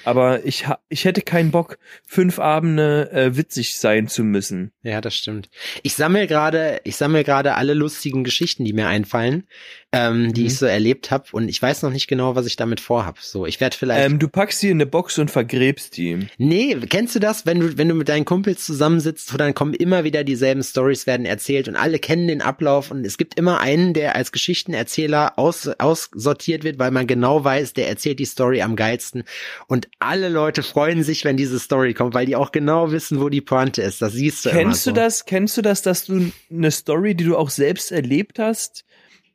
Aber 0.06 0.46
ich, 0.46 0.66
ich 0.88 1.06
hätte 1.06 1.22
keinen 1.22 1.52
Bock, 1.52 1.78
fünf 2.06 2.40
Abende 2.40 3.12
äh, 3.12 3.36
witzig 3.36 3.78
sein 3.78 4.08
zu 4.08 4.24
müssen. 4.24 4.72
Ja, 4.82 5.02
das 5.02 5.16
stimmt. 5.16 5.50
Ich 5.84 5.96
sammle 5.96 6.28
gerade, 6.28 6.82
ich 6.84 6.96
sammle 6.96 7.24
gerade 7.24 7.56
alle 7.56 7.74
lustigen 7.74 8.24
Geschichten, 8.24 8.66
die 8.66 8.74
mir 8.74 8.88
einfallen, 8.88 9.48
ähm, 9.92 10.34
die 10.34 10.42
Mhm. 10.42 10.48
ich 10.48 10.58
so 10.58 10.66
erlebt 10.68 11.10
habe, 11.10 11.26
und 11.32 11.50
ich 11.50 11.62
weiß 11.62 11.82
noch 11.82 11.92
nicht 11.92 12.08
genau, 12.08 12.36
was 12.36 12.46
ich 12.46 12.56
damit 12.56 12.80
vorhab. 12.80 13.20
So, 13.20 13.46
ich 13.46 13.60
werde 13.60 13.76
vielleicht. 13.76 14.06
Ähm, 14.06 14.20
du 14.20 14.28
packst 14.28 14.60
sie 14.60 14.70
in 14.70 14.78
eine 14.78 14.86
Box 14.86 15.18
und 15.18 15.32
vergräbst 15.32 15.98
die. 15.98 16.28
Nee, 16.38 16.76
kennst 16.90 17.16
du 17.16 17.20
das, 17.20 17.46
wenn 17.46 17.60
du, 17.60 17.78
wenn 17.78 17.90
du 17.90 17.96
mit 17.96 18.08
deinen 18.10 18.26
Kumpels 18.26 18.66
zusammensitzt, 18.66 19.34
dann 19.40 19.54
kommen 19.56 19.74
immer 19.74 20.04
wieder 20.04 20.24
dieselben 20.24 20.62
Stories 20.64 21.08
werden 21.08 21.26
erzählt 21.26 21.68
und 21.68 21.76
alle 21.76 21.98
kennen 22.00 22.28
den 22.28 22.42
Ablauf 22.42 22.92
und 22.92 23.06
es 23.06 23.18
gibt 23.18 23.40
immer 23.40 23.60
einen, 23.62 23.94
der 23.94 24.16
als 24.16 24.32
Geschichtenerzähler 24.32 25.34
aus, 25.38 25.68
aussortiert 25.68 26.64
wird, 26.64 26.78
weil 26.80 26.92
man 26.92 27.08
genau 27.08 27.44
weiß, 27.44 27.74
der 27.74 27.88
erzählt 27.90 28.20
die 28.20 28.26
Story 28.26 28.62
am 28.62 28.76
geilsten 28.76 29.24
und 29.68 29.88
alle 30.00 30.30
Leute 30.30 30.62
freuen 30.64 31.04
sich, 31.04 31.26
wenn 31.26 31.38
diese 31.38 31.60
Story 31.60 31.94
kommt, 31.94 32.14
weil 32.14 32.26
die 32.26 32.36
auch 32.36 32.52
genau 32.52 32.92
wissen, 32.92 33.20
wo 33.20 33.30
die 33.30 33.42
Pointe 33.42 33.82
ist. 33.82 34.02
Das 34.02 34.14
siehst 34.14 34.46
du 34.46 34.50
immer 34.50 34.60
Kennst 34.60 34.84
so. 34.84 34.92
du 34.92 34.96
das? 34.96 35.26
Kennst 35.26 35.58
du 35.58 35.62
das, 35.62 35.82
dass 35.82 36.06
du 36.06 36.32
eine 36.52 36.72
Story, 36.72 37.16
die 37.16 37.24
du 37.24 37.36
auch 37.38 37.50
selbst 37.50 37.92
erlebt 37.92 38.38
hast, 38.40 38.84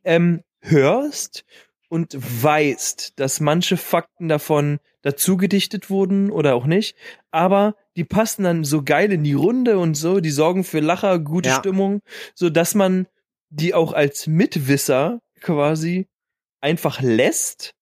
ähm, 0.05 0.42
hörst 0.61 1.44
und 1.88 2.16
weißt, 2.18 3.14
dass 3.16 3.40
manche 3.40 3.76
Fakten 3.76 4.28
davon 4.28 4.78
dazu 5.02 5.36
gedichtet 5.36 5.90
wurden 5.90 6.30
oder 6.30 6.55
auch 6.55 6.64
nicht, 6.66 6.96
aber 7.30 7.76
die 7.96 8.05
passen 8.05 8.44
dann 8.44 8.64
so 8.64 8.82
geil 8.82 9.12
in 9.12 9.22
die 9.22 9.34
Runde 9.34 9.78
und 9.78 9.94
so, 9.94 10.20
die 10.20 10.30
sorgen 10.30 10.64
für 10.64 10.80
Lacher, 10.80 11.18
gute 11.18 11.50
Ja. 11.50 11.57
Stimmung, 11.59 12.00
so 12.34 12.48
dass 12.50 12.74
man 12.74 13.07
die 13.50 13.74
auch 13.74 13.92
als 13.92 14.26
Mitwisser 14.26 15.20
quasi 15.40 16.07
einfach 16.61 17.00
lässt 17.02 17.74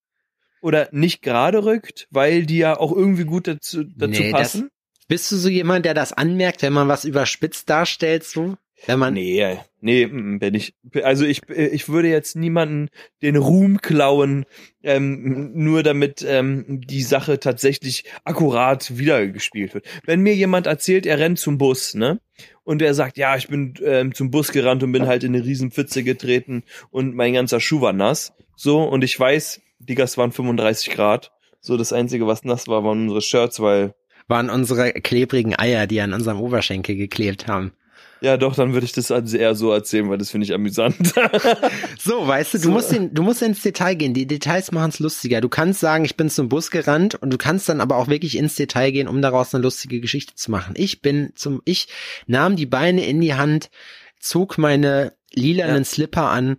oder 0.61 0.89
nicht 0.93 1.23
gerade 1.23 1.65
rückt, 1.65 2.09
weil 2.11 2.45
die 2.45 2.59
ja 2.59 2.77
auch 2.79 2.93
irgendwie 2.93 3.25
gut 3.25 3.47
dazu, 3.47 3.85
dazu 3.85 4.21
Nee, 4.23 4.33
das- 4.33 4.41
passen. 4.53 4.69
Bist 5.09 5.31
du 5.31 5.37
so 5.37 5.49
jemand, 5.49 5.85
der 5.85 5.95
das 5.95 6.13
anmerkt, 6.13 6.63
wenn 6.63 6.73
man 6.73 6.89
was 6.89 7.05
überspitzt 7.05 7.69
darstellt, 7.69 8.25
so? 8.25 8.57
Wenn 8.87 8.99
man, 8.99 9.15
Nee, 9.15 9.59
nee, 9.81 10.07
mm, 10.07 10.39
bin 10.39 10.55
ich. 10.55 10.75
Also 11.03 11.25
ich, 11.25 11.49
ich 11.49 11.89
würde 11.89 12.09
jetzt 12.09 12.37
niemanden 12.37 12.89
den 13.23 13.37
Ruhm 13.37 13.81
klauen, 13.81 14.45
ähm, 14.83 15.53
nur 15.55 15.83
damit 15.83 16.25
ähm, 16.27 16.81
die 16.85 17.03
Sache 17.03 17.39
tatsächlich 17.39 18.05
akkurat 18.25 18.99
wiedergespielt 18.99 19.75
wird. 19.75 19.87
Wenn 20.05 20.21
mir 20.21 20.35
jemand 20.35 20.67
erzählt, 20.67 21.07
er 21.07 21.19
rennt 21.19 21.39
zum 21.39 21.59
Bus, 21.59 21.95
ne? 21.95 22.21
Und 22.65 22.83
er 22.83 22.95
sagt, 22.95 23.19
ja, 23.19 23.37
ich 23.37 23.49
bin 23.49 23.75
ähm, 23.85 24.15
zum 24.15 24.31
Bus 24.31 24.53
gerannt 24.53 24.83
und 24.83 24.93
bin 24.93 25.07
halt 25.07 25.25
in 25.25 25.35
eine 25.35 25.45
riesen 25.45 25.71
Pfütze 25.71 26.03
getreten 26.03 26.65
und 26.91 27.15
mein 27.15 27.35
ganzer 27.35 27.61
Schuh 27.61 27.81
war 27.81 27.93
nass. 27.93 28.33
So, 28.57 28.83
und 28.83 29.05
ich 29.05 29.19
weiß, 29.19 29.61
Digga, 29.79 30.05
es 30.05 30.17
waren 30.17 30.33
35 30.33 30.91
Grad. 30.91 31.33
So, 31.61 31.77
das 31.77 31.93
Einzige, 31.93 32.27
was 32.27 32.45
nass 32.45 32.69
war, 32.69 32.85
waren 32.85 33.03
unsere 33.03 33.21
Shirts, 33.21 33.61
weil 33.61 33.95
waren 34.29 34.51
unsere 34.51 34.93
klebrigen 34.93 35.59
Eier, 35.59 35.87
die 35.87 36.01
an 36.01 36.13
unserem 36.13 36.41
Oberschenkel 36.41 36.97
geklebt 36.97 37.49
haben. 37.49 37.73
Ja, 38.23 38.37
doch, 38.37 38.55
dann 38.55 38.73
würde 38.73 38.85
ich 38.85 38.93
das 38.93 39.11
eher 39.11 39.55
so 39.57 39.73
erzählen, 39.73 40.09
weil 40.09 40.17
das 40.17 40.31
finde 40.31 40.45
ich 40.45 40.55
amüsant. 40.55 40.97
So, 41.99 42.27
weißt 42.27 42.55
du, 42.55 42.59
du 42.59 42.71
musst, 42.71 42.93
in, 42.93 43.15
du 43.15 43.23
musst 43.23 43.43
ins 43.43 43.63
Detail 43.63 43.95
gehen. 43.95 44.13
Die 44.15 44.27
Details 44.27 44.73
machen 44.73 44.91
es 44.91 44.99
lustiger. 44.99 45.41
Du 45.41 45.49
kannst 45.49 45.81
sagen, 45.81 46.05
ich 46.05 46.17
bin 46.17 46.31
zum 46.31 46.49
Bus 46.49 46.71
gerannt 46.71 47.15
und 47.17 47.31
du 47.31 47.39
kannst 47.39 47.69
dann 47.69 47.81
aber 47.81 47.97
auch 47.97 48.09
wirklich 48.09 48.37
ins 48.37 48.55
Detail 48.57 48.91
gehen, 48.91 49.09
um 49.09 49.23
daraus 49.23 49.55
eine 49.55 49.63
lustige 49.63 50.01
Geschichte 50.01 50.35
zu 50.35 50.51
machen. 50.51 50.75
Ich 50.77 51.01
bin 51.01 51.33
zum, 51.35 51.63
ich 51.65 51.89
nahm 52.27 52.57
die 52.57 52.67
Beine 52.67 53.05
in 53.07 53.21
die 53.21 53.35
Hand, 53.35 53.71
zog 54.19 54.59
meine 54.59 55.13
lilanen 55.33 55.79
Ja. 55.79 55.85
Slipper 55.85 56.29
an, 56.31 56.57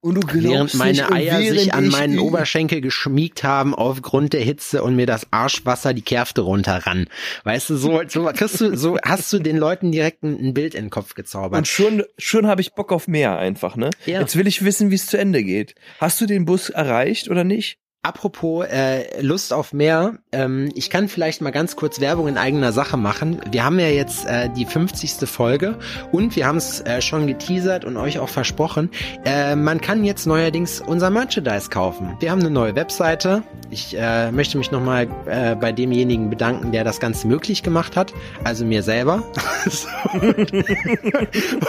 Und 0.00 0.14
du 0.14 0.20
während 0.32 0.74
meine 0.74 1.10
Eier 1.10 1.40
sich 1.40 1.74
an 1.74 1.88
meinen 1.88 2.20
Ober 2.20 2.38
Oberschenkel 2.38 2.80
geschmiegt 2.80 3.42
haben 3.42 3.74
aufgrund 3.74 4.32
der 4.32 4.42
Hitze 4.42 4.84
und 4.84 4.94
mir 4.94 5.06
das 5.06 5.26
Arschwasser 5.32 5.92
die 5.92 6.02
Kärfte 6.02 6.42
runterrann. 6.42 7.06
Weißt 7.42 7.70
du, 7.70 7.76
so, 7.76 8.00
so 8.06 8.30
kriegst 8.32 8.60
du, 8.60 8.76
so 8.76 8.96
hast 9.02 9.32
du 9.32 9.40
den 9.40 9.56
Leuten 9.56 9.90
direkt 9.90 10.22
ein, 10.22 10.38
ein 10.38 10.54
Bild 10.54 10.76
in 10.76 10.84
den 10.84 10.90
Kopf 10.90 11.14
gezaubert. 11.14 11.58
Und 11.58 11.66
schon, 11.66 12.04
schon 12.16 12.46
habe 12.46 12.60
ich 12.60 12.74
Bock 12.74 12.92
auf 12.92 13.08
mehr 13.08 13.38
einfach, 13.38 13.74
ne? 13.74 13.90
Ja. 14.06 14.20
Jetzt 14.20 14.36
will 14.36 14.46
ich 14.46 14.64
wissen, 14.64 14.92
wie 14.92 14.94
es 14.94 15.06
zu 15.06 15.18
Ende 15.18 15.42
geht. 15.42 15.74
Hast 15.98 16.20
du 16.20 16.26
den 16.26 16.44
Bus 16.44 16.70
erreicht 16.70 17.28
oder 17.28 17.42
nicht? 17.42 17.78
Apropos 18.04 18.64
äh, 18.64 19.20
Lust 19.22 19.52
auf 19.52 19.72
mehr, 19.72 20.18
ähm, 20.30 20.70
ich 20.76 20.88
kann 20.88 21.08
vielleicht 21.08 21.40
mal 21.40 21.50
ganz 21.50 21.74
kurz 21.74 22.00
Werbung 22.00 22.28
in 22.28 22.38
eigener 22.38 22.70
Sache 22.70 22.96
machen. 22.96 23.40
Wir 23.50 23.64
haben 23.64 23.80
ja 23.80 23.88
jetzt 23.88 24.24
äh, 24.24 24.48
die 24.50 24.66
50. 24.66 25.28
Folge 25.28 25.76
und 26.12 26.36
wir 26.36 26.46
haben 26.46 26.58
es 26.58 26.80
äh, 26.82 27.02
schon 27.02 27.26
geteasert 27.26 27.84
und 27.84 27.96
euch 27.96 28.20
auch 28.20 28.28
versprochen. 28.28 28.90
Äh, 29.24 29.56
man 29.56 29.80
kann 29.80 30.04
jetzt 30.04 30.28
neuerdings 30.28 30.80
unser 30.80 31.10
Merchandise 31.10 31.70
kaufen. 31.70 32.16
Wir 32.20 32.30
haben 32.30 32.38
eine 32.38 32.50
neue 32.50 32.76
Webseite. 32.76 33.42
Ich 33.68 33.96
äh, 33.98 34.30
möchte 34.30 34.58
mich 34.58 34.70
nochmal 34.70 35.08
äh, 35.26 35.56
bei 35.56 35.72
demjenigen 35.72 36.30
bedanken, 36.30 36.70
der 36.70 36.84
das 36.84 37.00
Ganze 37.00 37.26
möglich 37.26 37.64
gemacht 37.64 37.96
hat, 37.96 38.14
also 38.44 38.64
mir 38.64 38.84
selber. 38.84 39.24
So. 39.68 39.88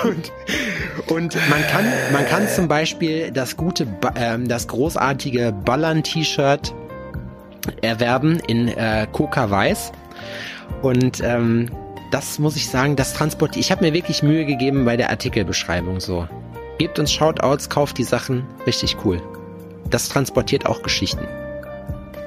und, 0.04 0.32
und 1.08 1.36
man 1.50 1.62
kann, 1.70 1.86
man 2.14 2.26
kann 2.28 2.48
zum 2.48 2.68
Beispiel 2.68 3.32
das 3.32 3.58
gute, 3.58 3.88
ähm, 4.16 4.48
das 4.48 4.68
großartige 4.68 5.54
Ballern-T-Shirt 6.20 6.74
erwerben 7.82 8.40
in 8.48 8.68
äh, 8.70 9.08
Coca 9.12 9.50
Weiß. 9.50 9.92
Und 10.82 11.22
ähm, 11.22 11.70
das 12.12 12.40
muss 12.40 12.56
ich 12.56 12.68
sagen, 12.68 12.96
das 12.96 13.14
transportiert. 13.14 13.66
Ich 13.66 13.72
habe 13.72 13.86
mir 13.86 13.94
wirklich 13.94 14.24
Mühe 14.24 14.46
gegeben 14.46 14.86
bei 14.86 14.98
der 14.98 15.10
Artikelbeschreibung 15.10 16.00
so. 16.00 16.28
Gebt 16.78 16.98
uns 17.00 17.12
Shoutouts, 17.12 17.70
kauft 17.70 17.98
die 17.98 18.04
Sachen, 18.04 18.46
richtig 18.66 18.98
cool. 19.04 19.22
Das 19.90 20.10
transportiert 20.10 20.66
auch 20.66 20.82
Geschichten. 20.82 21.28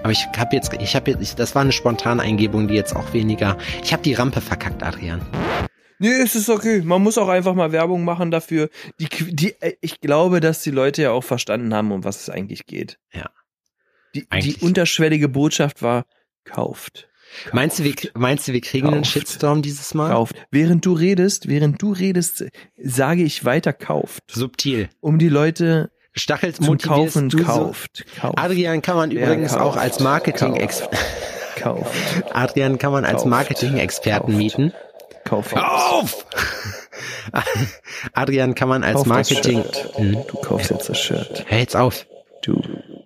Aber 0.02 0.10
ich 0.10 0.26
habe 0.36 0.54
jetzt, 0.56 0.72
ich 0.74 0.96
habe 0.96 1.12
jetzt, 1.12 1.38
das 1.38 1.54
war 1.54 1.62
eine 1.62 1.72
spontane 1.72 2.22
Eingebung, 2.22 2.68
die 2.68 2.74
jetzt 2.74 2.94
auch 2.94 3.12
weniger. 3.12 3.56
Ich 3.82 3.92
habe 3.92 4.02
die 4.02 4.14
Rampe 4.14 4.40
verkackt, 4.40 4.82
Adrian. 4.82 5.22
Nee, 5.98 6.20
es 6.20 6.34
ist 6.34 6.50
okay. 6.50 6.82
Man 6.82 7.02
muss 7.02 7.16
auch 7.16 7.28
einfach 7.28 7.54
mal 7.54 7.70
Werbung 7.70 8.04
machen 8.04 8.32
dafür. 8.32 8.68
Die, 8.98 9.08
die, 9.08 9.54
äh, 9.60 9.74
ich 9.80 10.00
glaube, 10.00 10.40
dass 10.40 10.62
die 10.62 10.72
Leute 10.72 11.02
ja 11.02 11.12
auch 11.12 11.22
verstanden 11.22 11.72
haben, 11.72 11.92
um 11.92 12.02
was 12.02 12.22
es 12.22 12.28
eigentlich 12.28 12.66
geht. 12.66 12.98
Ja. 13.14 13.30
Die, 14.14 14.26
die 14.42 14.56
unterschwellige 14.56 15.28
Botschaft 15.28 15.82
war, 15.82 16.04
kauft. 16.44 17.08
Meinst 17.52 17.78
du, 17.78 17.84
wir, 17.84 17.94
meinst 18.14 18.46
du, 18.46 18.52
wir 18.52 18.60
kriegen 18.60 18.88
einen 18.88 19.02
Kauft. 19.02 19.12
Shitstorm 19.12 19.62
dieses 19.62 19.94
Mal? 19.94 20.10
Kauft. 20.10 20.34
Während 20.50 20.84
du 20.84 20.92
redest, 20.92 21.48
während 21.48 21.80
du 21.80 21.92
redest, 21.92 22.44
sage 22.76 23.22
ich 23.22 23.44
weiter 23.44 23.72
kauft. 23.72 24.24
Subtil. 24.30 24.90
Um 25.00 25.18
die 25.18 25.28
Leute 25.30 25.90
Stachelt 26.14 26.56
zum 26.56 26.76
Kaufen 26.76 27.30
du 27.30 27.38
so. 27.38 27.44
kauft. 27.44 28.04
Kauft. 28.20 28.38
Adrian 28.38 28.82
kann 28.82 28.96
man 28.96 29.10
übrigens 29.10 29.52
kauft? 29.52 29.62
auch 29.62 29.76
als 29.76 29.98
Marketing 30.00 30.54
Kauft. 31.56 31.90
Adrian 32.34 32.78
kann 32.78 32.92
man 32.92 33.04
als 33.06 33.22
Kauft. 33.22 33.26
Marketing-Experten 33.28 34.26
Kauft. 34.26 34.36
mieten. 34.38 34.72
Kauf. 35.24 35.54
Auf! 35.54 36.26
Adrian 38.12 38.54
kann 38.54 38.68
man 38.68 38.84
als 38.84 38.96
Kauf 38.96 39.06
Marketing. 39.06 39.64
Hm. 39.94 40.18
Du 40.28 40.36
kaufst 40.36 40.70
jetzt 40.70 40.88
das 40.90 41.00
Shirt. 41.00 41.44
Hör 41.48 41.58
jetzt 41.58 41.76
auf. 41.76 42.06
Du 42.42 42.60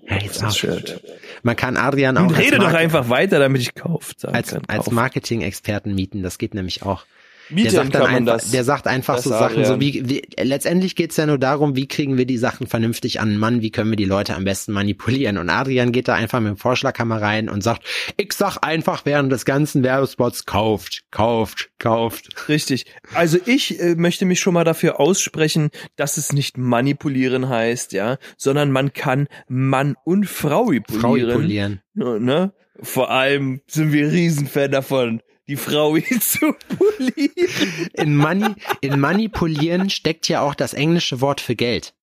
Hör 0.06 0.22
jetzt 0.22 0.42
das. 0.42 0.56
Shirt. 0.56 1.02
Man 1.42 1.56
kann 1.56 1.76
Adrian 1.76 2.16
auch 2.16 2.22
Und 2.22 2.38
rede 2.38 2.58
doch 2.58 2.72
einfach 2.72 3.08
weiter, 3.08 3.38
damit 3.38 3.62
ich 3.62 3.74
kauft 3.74 4.20
sagen 4.20 4.34
als, 4.36 4.56
als. 4.68 4.90
Marketing-Experten 4.90 5.94
mieten. 5.94 6.22
Das 6.22 6.38
geht 6.38 6.54
nämlich 6.54 6.82
auch. 6.82 7.04
Der 7.48 7.54
Mieten 7.54 7.70
sagt, 7.70 7.94
dann 7.94 8.02
einfach, 8.02 8.34
das. 8.34 8.50
der 8.50 8.64
sagt 8.64 8.86
einfach 8.86 9.18
so 9.18 9.30
Sachen, 9.30 9.64
so 9.64 9.80
wie, 9.80 10.08
wie 10.08 10.22
letztendlich 10.42 10.96
geht's 10.96 11.16
ja 11.16 11.26
nur 11.26 11.38
darum, 11.38 11.76
wie 11.76 11.86
kriegen 11.86 12.16
wir 12.18 12.26
die 12.26 12.38
Sachen 12.38 12.66
vernünftig 12.66 13.20
an 13.20 13.30
den 13.30 13.38
Mann, 13.38 13.62
wie 13.62 13.70
können 13.70 13.90
wir 13.90 13.96
die 13.96 14.04
Leute 14.04 14.34
am 14.34 14.44
besten 14.44 14.72
manipulieren. 14.72 15.38
Und 15.38 15.48
Adrian 15.48 15.92
geht 15.92 16.08
da 16.08 16.14
einfach 16.14 16.40
mit 16.40 16.50
dem 16.50 16.56
Vorschlaghammer 16.56 17.20
rein 17.20 17.48
und 17.48 17.62
sagt, 17.62 17.82
ich 18.16 18.32
sag 18.32 18.58
einfach 18.62 19.04
während 19.04 19.30
des 19.30 19.44
ganzen 19.44 19.82
Werbespots, 19.82 20.46
kauft, 20.46 21.04
kauft, 21.10 21.70
kauft. 21.78 22.48
Richtig. 22.48 22.86
Also 23.14 23.38
ich 23.46 23.80
äh, 23.80 23.94
möchte 23.94 24.24
mich 24.24 24.40
schon 24.40 24.54
mal 24.54 24.64
dafür 24.64 24.98
aussprechen, 24.98 25.70
dass 25.96 26.16
es 26.16 26.32
nicht 26.32 26.58
manipulieren 26.58 27.48
heißt, 27.48 27.92
ja, 27.92 28.18
sondern 28.36 28.72
man 28.72 28.92
kann 28.92 29.28
Mann 29.48 29.94
und 30.04 30.26
Frau 30.26 30.66
polieren. 30.66 30.84
Frau 30.88 31.12
polieren. 31.12 31.80
Ne? 31.94 32.52
Vor 32.82 33.10
allem 33.10 33.60
sind 33.66 33.92
wir 33.92 34.10
Riesenfan 34.10 34.70
davon, 34.70 35.22
die 35.48 35.56
Frau 35.56 35.96
zu 36.20 36.54
polieren. 36.76 37.88
In, 37.94 38.16
Mani 38.16 38.54
in 38.80 38.98
manipulieren 39.00 39.90
steckt 39.90 40.28
ja 40.28 40.40
auch 40.40 40.54
das 40.54 40.74
englische 40.74 41.20
Wort 41.20 41.40
für 41.40 41.54
Geld. 41.56 41.94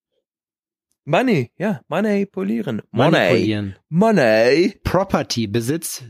Money, 1.06 1.52
ja, 1.58 1.82
Money 1.90 2.26
polieren. 2.26 2.82
Money. 2.92 3.12
Manipulieren. 3.12 3.76
Money. 3.90 4.80
Property, 4.84 5.48
Besitz. 5.48 6.04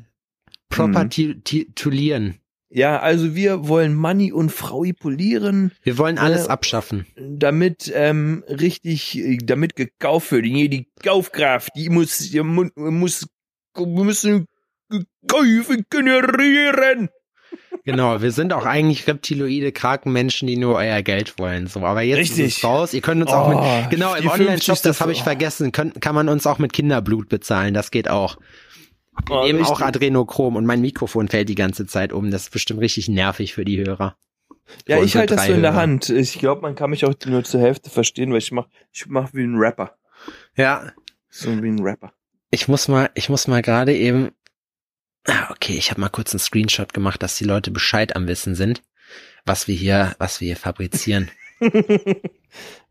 Property 0.69 1.41
tulieren. 1.75 2.39
Ja, 2.69 2.99
also 2.99 3.35
wir 3.35 3.67
wollen 3.67 3.93
Money 3.95 4.31
und 4.31 4.51
Frau 4.51 4.83
polieren. 4.99 5.71
Wir 5.83 5.97
wollen 5.99 6.17
alles 6.17 6.45
Ja. 6.45 6.49
abschaffen. 6.49 7.05
damit 7.15 7.91
ähm, 7.93 8.43
richtig, 8.47 9.15
äh, 9.17 9.37
damit 9.37 9.75
gekauft 9.75 10.31
wird. 10.31 10.45
Hier 10.45 10.69
die 10.69 10.91
Kaufkraft, 11.03 11.69
die 11.75 11.89
muss, 11.89 12.17
die 12.31 12.41
mu- 12.41 12.69
muss, 12.75 13.27
wir 13.75 14.03
müssen 14.03 14.47
Käufe 15.27 15.83
generieren. 15.89 17.09
Genau, 17.85 18.21
wir 18.21 18.31
sind 18.31 18.53
auch 18.53 18.65
eigentlich 18.65 19.07
reptiloide 19.07 19.71
Krakenmenschen, 19.73 20.47
die 20.47 20.55
nur 20.55 20.75
euer 20.75 21.01
Geld 21.01 21.37
wollen. 21.37 21.67
So, 21.67 21.81
aber 21.81 22.01
jetzt 22.01 22.19
ist 22.31 22.37
Richtig. 22.37 22.57
es 22.57 22.63
raus. 22.63 22.93
Ihr 22.93 23.01
könnt 23.01 23.21
uns 23.21 23.31
auch 23.31 23.49
Oh, 23.53 23.81
mit, 23.81 23.89
genau, 23.89 24.13
im 24.15 24.27
Online-Shop, 24.29 24.77
50. 24.77 24.81
das 24.83 25.01
habe 25.01 25.11
ich 25.11 25.21
vergessen, 25.23 25.71
könnt, 25.73 25.99
kann 25.99 26.15
man 26.15 26.29
uns 26.29 26.47
auch 26.47 26.59
mit 26.59 26.71
Kinderblut 26.71 27.27
bezahlen. 27.27 27.73
Das 27.73 27.91
geht 27.91 28.09
auch. 28.09 28.37
Oh, 29.29 29.43
Eben 29.45 29.63
auch. 29.65 29.81
Adrenochrom 29.81 30.55
und 30.55 30.65
mein 30.65 30.79
Mikrofon 30.81 31.27
fällt 31.27 31.49
die 31.49 31.55
ganze 31.55 31.85
Zeit 31.85 32.13
um. 32.13 32.31
Das 32.31 32.43
ist 32.43 32.51
bestimmt 32.51 32.79
richtig 32.79 33.09
nervig 33.09 33.53
für 33.53 33.65
die 33.65 33.79
Hörer. 33.79 34.15
Ja, 34.87 35.03
ich 35.03 35.17
halte 35.17 35.35
das 35.35 35.45
so 35.47 35.51
in 35.53 35.61
der 35.61 35.73
Hörer. 35.73 35.81
Hand. 35.81 36.09
Ich 36.09 36.39
glaube, 36.39 36.61
man 36.61 36.75
kann 36.75 36.89
mich 36.89 37.03
auch 37.05 37.13
nur 37.27 37.43
zur 37.43 37.59
Hälfte 37.59 37.89
verstehen, 37.89 38.31
weil 38.31 38.37
ich 38.39 38.51
mach, 38.53 38.67
ich 38.93 39.05
mach 39.07 39.33
wie 39.33 39.43
ein 39.43 39.55
Rapper. 39.57 39.91
Ja, 40.55 40.91
So 41.29 41.49
wie 41.61 41.67
ein 41.67 41.79
Rapper. 41.79 42.13
ich 42.49 42.67
muss 42.69 42.87
mal, 42.87 43.09
ich 43.13 43.27
muss 43.29 43.47
mal 43.47 43.61
gerade 43.61 43.93
eben. 43.93 44.31
Ah, 45.27 45.51
okay, 45.51 45.75
ich 45.75 45.89
habe 45.89 46.01
mal 46.01 46.09
kurz 46.09 46.33
einen 46.33 46.39
Screenshot 46.39 46.93
gemacht, 46.93 47.23
dass 47.23 47.37
die 47.37 47.45
Leute 47.45 47.71
Bescheid 47.71 48.15
am 48.15 48.27
Wissen 48.27 48.55
sind, 48.55 48.81
was 49.45 49.67
wir 49.67 49.75
hier, 49.75 50.15
was 50.19 50.41
wir 50.41 50.47
hier 50.47 50.57
fabrizieren. 50.57 51.31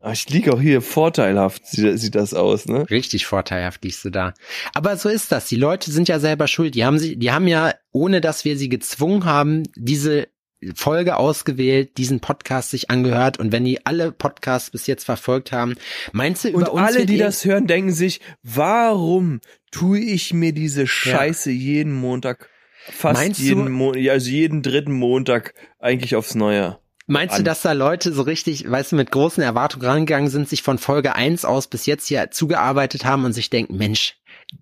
Ah, 0.01 0.11
ich 0.11 0.29
liege 0.29 0.53
auch 0.53 0.61
hier 0.61 0.83
vorteilhaft, 0.83 1.65
sieht, 1.65 1.97
sieht 2.01 2.17
das 2.17 2.35
aus, 2.35 2.67
ne? 2.67 2.91
Richtig 2.91 3.25
vorteilhaft 3.25 3.85
liegst 3.85 4.05
du 4.05 4.11
da. 4.11 4.35
Aber 4.75 4.97
so 4.97 5.09
ist 5.09 5.31
das. 5.31 5.47
Die 5.47 5.55
Leute 5.55 5.93
sind 5.93 6.09
ja 6.09 6.19
selber 6.19 6.49
schuld. 6.49 6.75
Die 6.75 6.85
haben 6.85 6.99
sie, 6.99 7.17
die 7.17 7.31
haben 7.31 7.47
ja, 7.47 7.73
ohne 7.93 8.21
dass 8.21 8.45
wir 8.45 8.59
sie 8.59 8.69
gezwungen 8.69 9.25
haben, 9.25 9.63
diese 9.77 10.27
Folge 10.75 11.17
ausgewählt, 11.17 11.97
diesen 11.99 12.21
Podcast 12.21 12.71
sich 12.71 12.91
angehört. 12.91 13.39
Und 13.39 13.53
wenn 13.53 13.65
die 13.65 13.85
alle 13.85 14.13
Podcasts 14.13 14.71
bis 14.71 14.87
jetzt 14.87 15.05
verfolgt 15.05 15.53
haben, 15.53 15.75
meinst 16.13 16.45
du, 16.45 16.49
Und 16.49 16.63
über 16.63 16.73
uns 16.73 16.89
alle, 16.89 17.07
die 17.07 17.19
das 17.19 17.45
hören, 17.45 17.67
denken 17.67 17.93
sich, 17.93 18.21
warum 18.43 19.41
tue 19.71 19.99
ich 19.99 20.33
mir 20.33 20.53
diese 20.53 20.87
Scheiße 20.87 21.51
jeden 21.51 21.93
Montag, 21.93 22.49
fast 22.91 23.21
Meinst 23.21 23.41
jeden 23.41 23.71
Mo 23.71 23.95
ja, 23.95 24.13
also 24.13 24.31
jeden 24.31 24.63
dritten 24.63 24.93
Montag 24.93 25.55
eigentlich 25.79 26.15
aufs 26.17 26.35
Neue? 26.35 26.79
Meinst 27.07 27.39
du, 27.39 27.43
dass 27.43 27.63
da 27.63 27.73
Leute 27.73 28.13
so 28.13 28.23
richtig, 28.23 28.71
weißt 28.71 28.93
du, 28.93 28.97
mit 28.97 29.11
großen 29.11 29.43
Erwartungen 29.43 29.85
rangegangen 29.85 30.31
sind, 30.31 30.49
sich 30.49 30.63
von 30.63 30.79
Folge 30.79 31.15
1 31.15 31.45
aus 31.45 31.67
bis 31.67 31.87
jetzt 31.87 32.07
hier 32.07 32.31
zugearbeitet 32.31 33.05
haben 33.05 33.25
und 33.25 33.33
sich 33.33 33.51
denken, 33.51 33.77
Mensch, 33.77 34.17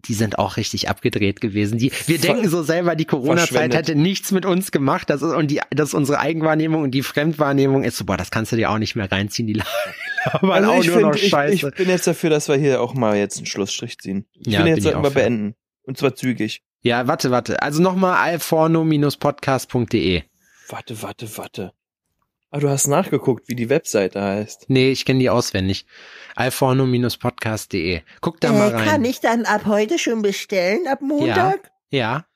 die 0.07 0.15
sind 0.15 0.39
auch 0.39 0.57
richtig 0.57 0.89
abgedreht 0.89 1.41
gewesen. 1.41 1.79
Die, 1.79 1.91
wir 2.07 2.19
Ver- 2.19 2.27
denken 2.35 2.49
so 2.49 2.63
selber, 2.63 2.97
die 2.97 3.05
Corona-Zeit 3.05 3.75
hätte 3.75 3.95
nichts 3.95 4.33
mit 4.33 4.47
uns 4.47 4.71
gemacht. 4.73 5.11
Das 5.11 5.21
ist, 5.23 5.33
und 5.35 5.51
die, 5.51 5.61
das 5.71 5.89
ist 5.91 5.95
unsere 5.95 6.19
Eigenwahrnehmung 6.21 6.83
und 6.83 6.93
die 6.93 7.03
Fremdwahrnehmung 7.03 7.83
ist 7.85 7.97
so, 7.97 8.05
boah, 8.05 8.17
das 8.17 8.31
kannst 8.31 8.53
du 8.53 8.57
dir 8.57 8.71
auch 8.71 8.79
nicht 8.79 8.97
mehr 8.97 9.11
reinziehen, 9.11 9.47
die 9.47 9.55
labern 10.33 10.51
Also 10.53 10.71
auch 10.71 10.81
ich, 10.81 10.87
nur 10.89 11.01
noch 11.01 11.13
find, 11.13 11.25
ich, 11.25 11.31
Scheiße. 11.31 11.69
ich 11.69 11.75
bin 11.75 11.89
jetzt 11.89 12.07
dafür, 12.07 12.31
dass 12.31 12.49
wir 12.49 12.57
hier 12.57 12.81
auch 12.81 12.95
mal 12.95 13.17
jetzt 13.17 13.37
einen 13.39 13.47
Schlussstrich 13.47 13.99
ziehen. 13.99 14.27
Ich 14.35 14.53
Ja, 14.53 14.61
bin 14.61 14.67
bin 14.67 14.77
jetzt 14.77 14.87
ich 14.87 14.95
auch 14.95 15.03
mal 15.03 15.11
beenden. 15.11 15.55
Und 15.83 15.99
zwar 15.99 16.15
zügig. 16.15 16.63
ja, 16.83 17.07
warte, 17.07 17.31
warte. 17.31 17.63
Also 17.63 17.83
nochmal 17.83 18.17
alforno-podcast.de. 18.33 20.23
Warte, 20.69 21.03
warte, 21.03 21.37
warte. 21.37 21.73
Ah, 22.53 22.59
du 22.59 22.69
hast 22.69 22.89
nachgeguckt, 22.89 23.49
wie 23.49 23.55
die 23.55 23.69
Webseite 23.69 24.21
heißt. 24.21 24.65
Nee, 24.69 24.91
ich 24.91 25.05
kenne 25.05 25.21
die 25.21 25.31
auswendig. 25.31 25.87
alforno-podcast.de. 26.37 28.03
Guck 28.21 28.41
da 28.41 28.53
mal 28.53 28.71
Äh, 28.73 28.75
rein. 28.77 28.89
kann 28.89 29.05
ich 29.05 29.21
dann 29.21 29.45
ab 29.45 29.63
heute 29.67 29.99
schon 29.99 30.23
bestellen, 30.23 30.87
ab 30.89 31.01
Montag? 31.01 31.71
Ja. 31.91 32.27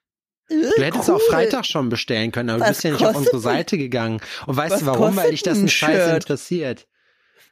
Du 0.49 0.83
hättest 0.83 1.11
auch 1.11 1.21
Freitag 1.23 1.65
schon 1.67 1.89
bestellen 1.89 2.31
können, 2.31 2.51
aber 2.51 2.59
du 2.59 2.65
Was 2.65 2.69
bist 2.71 2.85
ja 2.85 2.91
nicht 2.93 3.05
auf 3.07 3.17
unsere 3.17 3.41
Seite 3.41 3.79
gegangen. 3.79 4.21
Und 4.47 4.57
weißt 4.57 4.73
Was 4.75 4.81
du 4.81 4.87
warum? 4.87 5.17
Weil 5.17 5.31
dich 5.31 5.43
das 5.43 5.59
ein 5.59 5.69
Scheiß 5.69 6.05
Shirt? 6.11 6.15
interessiert. 6.23 6.87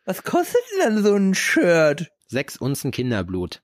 Was 0.05 0.23
kostet 0.23 0.61
denn 0.73 0.95
dann 0.97 1.03
so 1.05 1.15
ein 1.17 1.35
Shirt? 1.35 2.11
Sechs 2.29 2.57
Unzen 2.59 2.91
Kinderblut. 2.91 3.63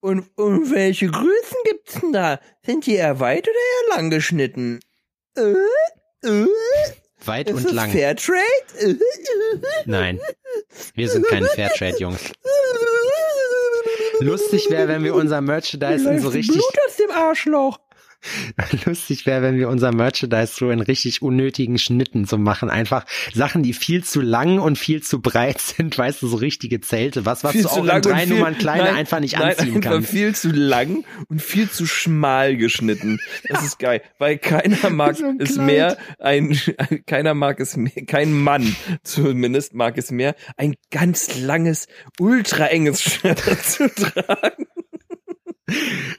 Und, 0.00 0.30
und 0.36 0.70
welche 0.72 1.08
Größen 1.08 1.56
gibt's 1.64 2.00
denn 2.00 2.12
da? 2.12 2.38
Sind 2.64 2.86
die 2.86 2.94
eher 2.94 3.18
weit 3.20 3.48
oder 3.48 3.56
eher 3.90 3.96
lang 3.96 4.10
geschnitten? 4.10 4.78
Äh, 5.36 5.54
äh, 6.22 6.46
Weit 7.24 7.50
ist 7.50 7.66
und 7.66 7.74
lang. 7.74 7.90
Fairtrade? 7.90 8.38
Nein. 9.86 10.20
Wir 10.94 11.08
sind 11.08 11.26
keine 11.26 11.46
Fairtrade-Jungs. 11.46 12.32
Lustig 14.20 14.70
wäre, 14.70 14.88
wenn 14.88 15.04
wir 15.04 15.14
unser 15.14 15.40
Merchandise 15.40 16.08
in 16.10 16.20
so 16.20 16.28
richtig 16.28 16.56
Blut 16.56 16.78
aus 16.86 16.96
dem 16.96 17.10
Arschloch. 17.10 17.78
lustig 18.84 19.26
wäre, 19.26 19.42
wenn 19.42 19.56
wir 19.56 19.68
unser 19.68 19.92
Merchandise 19.92 20.52
so 20.54 20.70
in 20.70 20.80
richtig 20.80 21.22
unnötigen 21.22 21.78
Schnitten 21.78 22.24
so 22.24 22.36
machen. 22.38 22.68
Einfach 22.70 23.04
Sachen, 23.32 23.62
die 23.62 23.72
viel 23.72 24.02
zu 24.04 24.20
lang 24.20 24.58
und 24.58 24.76
viel 24.78 25.02
zu 25.02 25.20
breit 25.20 25.60
sind, 25.60 25.96
weißt 25.96 26.22
du, 26.22 26.26
so 26.26 26.36
richtige 26.36 26.80
Zelte. 26.80 27.24
Was, 27.26 27.44
was 27.44 27.52
Viel 27.52 27.62
du 27.62 27.68
zu 27.68 27.74
auch 27.74 27.84
in 27.96 28.02
drei 28.02 28.26
viel- 28.26 28.34
Nummern 28.36 28.58
kleiner 28.58 28.84
nein, 28.84 28.94
einfach 28.96 29.20
nicht 29.20 29.38
nein, 29.38 29.50
anziehen 29.50 29.76
einfach 29.76 29.90
kannst. 29.92 30.10
viel 30.10 30.34
zu 30.34 30.50
lang 30.50 31.04
und 31.28 31.40
viel 31.42 31.70
zu 31.70 31.86
schmal 31.86 32.56
geschnitten. 32.56 33.18
Das 33.48 33.62
ist 33.64 33.78
geil, 33.78 34.02
weil 34.18 34.38
keiner 34.38 34.90
mag 34.90 35.16
So 35.16 35.32
es 35.38 35.54
Kleid. 35.54 35.66
mehr, 35.66 35.98
ein, 36.18 36.58
keiner 37.06 37.34
mag 37.34 37.60
es 37.60 37.76
mehr, 37.76 37.92
kein 38.06 38.32
Mann 38.32 38.74
zumindest 39.04 39.74
mag 39.74 39.96
es 39.98 40.10
mehr, 40.10 40.34
ein 40.56 40.74
ganz 40.90 41.38
langes, 41.40 41.86
ultra 42.18 42.66
enges 42.66 43.02
Shirt 43.02 43.38
zu 43.64 43.88
tragen. 43.94 44.66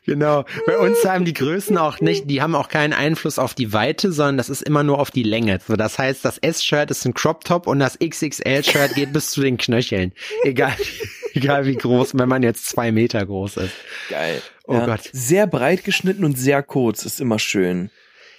Genau. 0.05 0.45
Bei 0.65 0.77
uns 0.77 1.05
haben 1.05 1.26
die 1.26 1.34
Größen 1.34 1.77
auch 1.77 1.99
nicht, 1.99 2.30
die 2.30 2.41
haben 2.41 2.55
auch 2.55 2.69
keinen 2.69 2.93
Einfluss 2.93 3.38
auf 3.38 3.53
die 3.53 3.73
Weite, 3.73 4.11
sondern 4.11 4.38
das 4.38 4.49
ist 4.49 4.63
immer 4.63 4.84
nur 4.84 4.99
auf 4.99 5.11
die 5.11 5.23
Länge. 5.23 5.59
So, 5.67 5.76
das 5.76 5.99
heißt, 5.99 6.26
das 6.26 6.39
S-Shirt 6.39 6.89
ist 6.89 7.05
ein 7.05 7.13
Crop 7.13 7.43
Top 7.43 7.67
und 7.67 7.80
das 7.80 7.99
XXL-Shirt 7.99 8.95
geht 8.95 9.13
bis 9.13 9.30
zu 9.31 9.41
den 9.41 9.57
Knöcheln. 9.57 10.13
Egal, 10.43 10.73
egal 11.34 11.65
wie 11.65 11.76
groß, 11.76 12.17
wenn 12.17 12.30
man 12.30 12.41
jetzt 12.41 12.67
zwei 12.67 12.91
Meter 12.91 13.23
groß 13.26 13.57
ist. 13.57 13.73
Geil. 14.09 14.41
Oh 14.65 14.80
Gott. 14.80 15.09
Sehr 15.11 15.47
breit 15.47 15.84
geschnitten 15.84 16.23
und 16.23 16.38
sehr 16.38 16.63
kurz, 16.63 17.05
ist 17.05 17.21
immer 17.21 17.39
schön. 17.39 17.91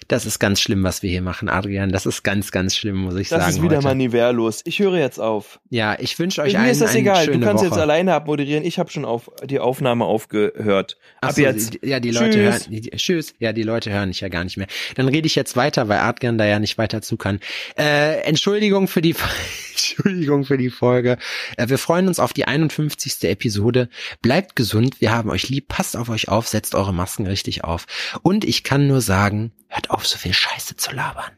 Das 0.07 0.25
ist 0.25 0.39
ganz 0.39 0.59
schlimm, 0.59 0.83
was 0.83 1.03
wir 1.03 1.09
hier 1.09 1.21
machen, 1.21 1.47
Adrian. 1.47 1.91
Das 1.91 2.05
ist 2.05 2.23
ganz, 2.23 2.51
ganz 2.51 2.75
schlimm, 2.75 2.97
muss 2.97 3.15
ich 3.15 3.29
Das 3.29 3.39
sagen. 3.43 3.55
ist 3.55 3.61
wieder 3.63 3.77
heute. 3.77 3.87
mal 3.87 3.95
niveaulos. 3.95 4.61
Ich 4.65 4.79
höre 4.79 4.97
jetzt 4.97 5.19
auf. 5.19 5.59
Ja, 5.69 5.97
ich 5.99 6.17
wünsche 6.19 6.41
euch 6.41 6.53
Mir 6.53 6.59
allen 6.59 6.69
ist 6.71 6.81
das 6.81 6.95
egal. 6.95 7.27
Du 7.27 7.39
kannst 7.39 7.63
Woche. 7.63 7.65
jetzt 7.67 7.77
alleine 7.77 8.13
abmoderieren. 8.13 8.65
Ich 8.65 8.79
habe 8.79 8.89
schon 8.91 9.05
auf 9.05 9.31
die 9.45 9.59
Aufnahme 9.59 10.05
aufgehört. 10.05 10.97
Ach 11.21 11.29
Ab 11.29 11.35
so, 11.35 11.41
jetzt. 11.41 11.79
Ja, 11.83 11.99
die 11.99 12.11
Leute 12.11 12.31
Tschüss. 12.31 12.67
hören, 12.67 12.71
die, 12.81 12.89
tschüss. 12.91 13.33
Ja, 13.39 13.53
die 13.53 13.63
Leute 13.63 13.91
hören 13.91 14.09
dich 14.09 14.19
ja 14.21 14.29
gar 14.29 14.43
nicht 14.43 14.57
mehr. 14.57 14.67
Dann 14.95 15.07
rede 15.07 15.27
ich 15.27 15.35
jetzt 15.35 15.55
weiter, 15.55 15.87
weil 15.87 15.99
Adrian 15.99 16.37
da 16.37 16.45
ja 16.45 16.59
nicht 16.59 16.77
weiter 16.77 17.01
zu 17.01 17.17
kann. 17.17 17.39
Äh, 17.77 18.21
Entschuldigung 18.21 18.87
für 18.87 19.01
die, 19.01 19.15
Entschuldigung 19.71 20.45
für 20.45 20.57
die 20.57 20.69
Folge. 20.69 21.17
Äh, 21.57 21.69
wir 21.69 21.77
freuen 21.77 22.07
uns 22.07 22.19
auf 22.19 22.33
die 22.33 22.45
51. 22.45 23.23
Episode. 23.29 23.89
Bleibt 24.21 24.55
gesund. 24.55 24.99
Wir 24.99 25.11
haben 25.11 25.29
euch 25.29 25.47
lieb. 25.49 25.67
Passt 25.67 25.95
auf 25.95 26.09
euch 26.09 26.27
auf. 26.27 26.47
Setzt 26.47 26.75
eure 26.75 26.93
Masken 26.93 27.27
richtig 27.27 27.63
auf. 27.63 27.85
Und 28.23 28.43
ich 28.43 28.63
kann 28.63 28.87
nur 28.87 29.01
sagen, 29.01 29.51
hört 29.71 29.89
auf, 29.89 30.05
so 30.05 30.17
viel 30.17 30.33
Scheiße 30.33 30.75
zu 30.75 30.91
labern. 30.91 31.37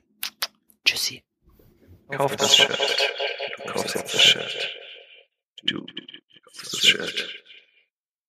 Tschüssi. 0.85 1.23
Kauf 2.09 2.35
das 2.35 2.55
Shirt. 2.55 2.77
Du 3.57 3.63
kaufst 3.71 3.95
jetzt 3.95 4.13
das 4.13 4.23
Shirt. 4.23 4.75
Du 5.63 5.85
kaufst 6.43 6.73
das 6.73 6.85
Shirt. 6.85 7.42